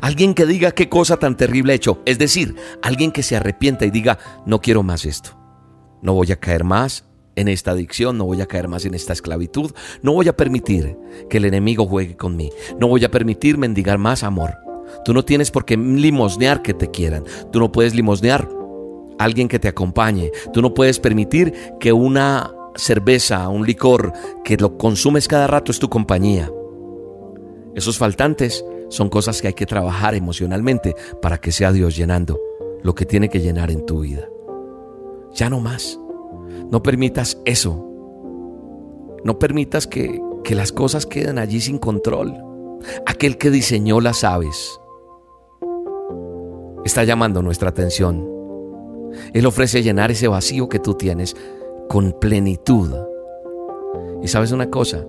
Alguien 0.00 0.34
que 0.34 0.46
diga 0.46 0.72
qué 0.72 0.88
cosa 0.88 1.16
tan 1.16 1.36
terrible 1.36 1.72
he 1.72 1.76
hecho, 1.76 2.02
es 2.06 2.18
decir, 2.18 2.54
alguien 2.82 3.12
que 3.12 3.22
se 3.22 3.36
arrepienta 3.36 3.84
y 3.84 3.90
diga, 3.90 4.18
no 4.46 4.60
quiero 4.60 4.82
más 4.82 5.04
esto, 5.04 5.38
no 6.02 6.14
voy 6.14 6.32
a 6.32 6.36
caer 6.36 6.64
más 6.64 7.04
en 7.36 7.48
esta 7.48 7.72
adicción, 7.72 8.18
no 8.18 8.24
voy 8.24 8.40
a 8.40 8.46
caer 8.46 8.68
más 8.68 8.84
en 8.84 8.94
esta 8.94 9.12
esclavitud, 9.12 9.72
no 10.02 10.12
voy 10.12 10.28
a 10.28 10.36
permitir 10.36 10.96
que 11.28 11.38
el 11.38 11.44
enemigo 11.44 11.86
juegue 11.86 12.16
con 12.16 12.36
mí, 12.36 12.50
no 12.78 12.88
voy 12.88 13.04
a 13.04 13.10
permitir 13.10 13.58
mendigar 13.58 13.98
más 13.98 14.22
amor. 14.22 14.58
Tú 15.04 15.14
no 15.14 15.24
tienes 15.24 15.50
por 15.50 15.64
qué 15.64 15.76
limosnear 15.76 16.62
que 16.62 16.74
te 16.74 16.90
quieran, 16.90 17.24
tú 17.50 17.58
no 17.58 17.72
puedes 17.72 17.94
limosnear 17.94 18.48
a 19.18 19.24
alguien 19.24 19.48
que 19.48 19.58
te 19.58 19.68
acompañe, 19.68 20.30
tú 20.52 20.62
no 20.62 20.74
puedes 20.74 21.00
permitir 21.00 21.52
que 21.80 21.92
una 21.92 22.52
cerveza, 22.76 23.48
un 23.48 23.66
licor 23.66 24.12
que 24.44 24.56
lo 24.56 24.76
consumes 24.76 25.28
cada 25.28 25.46
rato 25.46 25.72
es 25.72 25.78
tu 25.78 25.88
compañía. 25.88 26.50
Esos 27.74 27.98
faltantes 27.98 28.64
son 28.94 29.08
cosas 29.08 29.42
que 29.42 29.48
hay 29.48 29.54
que 29.54 29.66
trabajar 29.66 30.14
emocionalmente 30.14 30.94
para 31.20 31.38
que 31.38 31.50
sea 31.50 31.72
Dios 31.72 31.96
llenando 31.96 32.38
lo 32.84 32.94
que 32.94 33.04
tiene 33.04 33.28
que 33.28 33.40
llenar 33.40 33.72
en 33.72 33.84
tu 33.84 34.00
vida. 34.02 34.28
Ya 35.34 35.50
no 35.50 35.58
más. 35.58 35.98
No 36.70 36.80
permitas 36.80 37.40
eso. 37.44 37.84
No 39.24 39.40
permitas 39.40 39.88
que, 39.88 40.20
que 40.44 40.54
las 40.54 40.70
cosas 40.70 41.06
queden 41.06 41.38
allí 41.40 41.60
sin 41.60 41.78
control. 41.78 42.36
Aquel 43.04 43.36
que 43.36 43.50
diseñó 43.50 44.00
las 44.00 44.22
aves 44.22 44.78
está 46.84 47.02
llamando 47.02 47.42
nuestra 47.42 47.70
atención. 47.70 48.30
Él 49.32 49.44
ofrece 49.46 49.82
llenar 49.82 50.12
ese 50.12 50.28
vacío 50.28 50.68
que 50.68 50.78
tú 50.78 50.94
tienes 50.94 51.34
con 51.88 52.12
plenitud. 52.20 52.94
Y 54.22 54.28
sabes 54.28 54.52
una 54.52 54.70
cosa, 54.70 55.04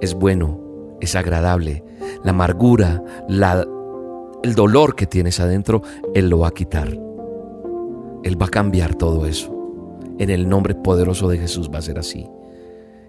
es 0.00 0.14
bueno, 0.14 0.96
es 1.00 1.14
agradable. 1.14 1.84
La 2.24 2.30
amargura, 2.30 3.02
la, 3.28 3.66
el 4.42 4.54
dolor 4.54 4.94
que 4.94 5.06
tienes 5.06 5.40
adentro, 5.40 5.82
Él 6.14 6.28
lo 6.28 6.40
va 6.40 6.48
a 6.48 6.52
quitar. 6.52 6.88
Él 8.22 8.40
va 8.40 8.46
a 8.46 8.50
cambiar 8.50 8.94
todo 8.94 9.26
eso. 9.26 9.54
En 10.18 10.30
el 10.30 10.48
nombre 10.48 10.74
poderoso 10.74 11.28
de 11.28 11.38
Jesús 11.38 11.70
va 11.72 11.78
a 11.78 11.82
ser 11.82 11.98
así. 11.98 12.28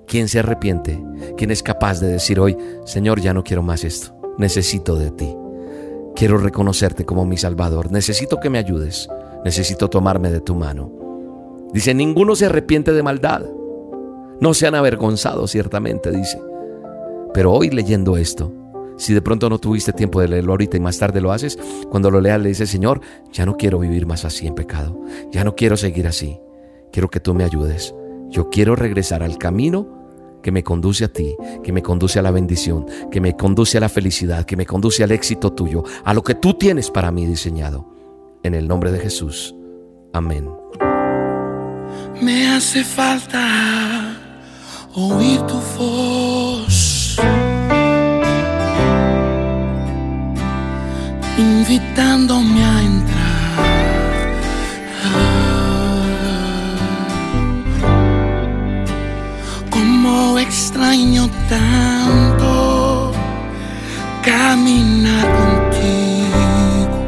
¿Quién 0.07 0.27
se 0.27 0.39
arrepiente? 0.39 1.03
¿Quién 1.37 1.51
es 1.51 1.61
capaz 1.61 1.99
de 1.99 2.07
decir 2.07 2.39
hoy, 2.39 2.57
Señor, 2.85 3.21
ya 3.21 3.33
no 3.33 3.43
quiero 3.43 3.61
más 3.61 3.83
esto? 3.83 4.15
Necesito 4.37 4.95
de 4.95 5.11
ti. 5.11 5.35
Quiero 6.15 6.37
reconocerte 6.37 7.05
como 7.05 7.25
mi 7.25 7.37
Salvador. 7.37 7.91
Necesito 7.91 8.39
que 8.39 8.49
me 8.49 8.57
ayudes. 8.57 9.07
Necesito 9.45 9.89
tomarme 9.89 10.31
de 10.31 10.41
tu 10.41 10.55
mano. 10.55 10.91
Dice, 11.73 11.93
ninguno 11.93 12.35
se 12.35 12.47
arrepiente 12.47 12.91
de 12.91 13.03
maldad. 13.03 13.43
No 14.41 14.53
se 14.53 14.67
han 14.67 14.75
avergonzado, 14.75 15.47
ciertamente, 15.47 16.11
dice. 16.11 16.41
Pero 17.33 17.53
hoy 17.53 17.69
leyendo 17.69 18.17
esto, 18.17 18.51
si 18.99 19.13
de 19.13 19.21
pronto 19.21 19.49
no 19.49 19.57
tuviste 19.57 19.93
tiempo 19.93 20.21
de 20.21 20.27
leerlo 20.27 20.51
ahorita 20.51 20.77
y 20.77 20.81
más 20.81 20.99
tarde 20.99 21.21
lo 21.21 21.31
haces, 21.31 21.57
cuando 21.89 22.11
lo 22.11 22.21
leas 22.21 22.39
le 22.39 22.49
dices, 22.49 22.69
Señor, 22.69 23.01
ya 23.31 23.45
no 23.45 23.57
quiero 23.57 23.79
vivir 23.79 24.05
más 24.05 24.25
así 24.25 24.45
en 24.45 24.53
pecado. 24.53 24.99
Ya 25.31 25.43
no 25.43 25.55
quiero 25.55 25.77
seguir 25.77 26.05
así. 26.05 26.37
Quiero 26.91 27.09
que 27.09 27.19
tú 27.19 27.33
me 27.33 27.45
ayudes. 27.45 27.95
Yo 28.29 28.49
quiero 28.49 28.75
regresar 28.75 29.23
al 29.23 29.37
camino 29.37 29.87
que 30.43 30.51
me 30.51 30.63
conduce 30.63 31.05
a 31.05 31.07
ti, 31.07 31.35
que 31.63 31.71
me 31.71 31.81
conduce 31.81 32.19
a 32.19 32.21
la 32.21 32.31
bendición, 32.31 32.85
que 33.09 33.21
me 33.21 33.35
conduce 33.35 33.77
a 33.77 33.81
la 33.81 33.89
felicidad, 33.89 34.45
que 34.45 34.57
me 34.57 34.65
conduce 34.65 35.03
al 35.03 35.11
éxito 35.11 35.53
tuyo, 35.53 35.83
a 36.03 36.13
lo 36.13 36.21
que 36.21 36.35
tú 36.35 36.53
tienes 36.53 36.91
para 36.91 37.11
mí 37.11 37.25
diseñado. 37.25 37.87
En 38.43 38.53
el 38.53 38.67
nombre 38.67 38.91
de 38.91 38.99
Jesús. 38.99 39.55
Amén. 40.13 40.49
Me 42.21 42.49
hace 42.49 42.83
falta 42.83 44.17
oír 44.93 45.41
tu 45.41 45.59
voz, 45.77 46.78
invitándome 51.39 52.63
a 52.63 52.81
entrar. 52.81 53.19
Como 59.69 60.37
extraño 60.39 61.29
tanto 61.47 63.11
caminar 64.23 65.27
contigo. 65.41 66.99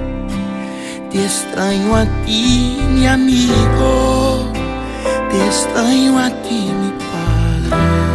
Te 1.11 1.25
extraño 1.25 1.95
a 1.95 2.05
ti, 2.25 2.79
mi 2.93 3.05
amigo. 3.07 4.51
Te 5.29 5.45
extraño 5.45 6.19
a 6.19 6.29
ti, 6.43 6.71
mi 6.79 6.91
padre. 7.11 8.10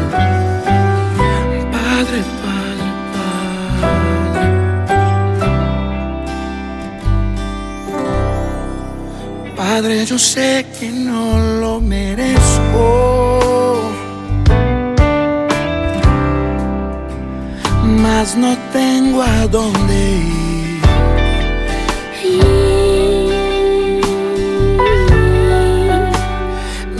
Padre. 9.67 10.05
Yo 10.07 10.19
sé 10.19 10.65
que 10.79 10.89
no 10.91 11.23
lo 11.61 11.81
merezco. 11.81 12.83
Mas 18.03 18.37
no 18.43 18.53
tengo 18.73 19.23
a 19.23 19.47
dónde 19.57 19.99
ir. 20.15 20.81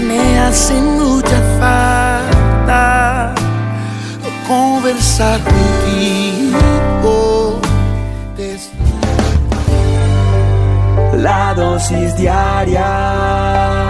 Me 0.09 0.23
hace 0.45 0.75
mucha 0.99 1.39
falta 1.61 3.35
conversar 4.49 5.39
contigo. 5.51 6.46
La 11.27 11.53
dosis 11.59 12.15
diaria 12.15 13.86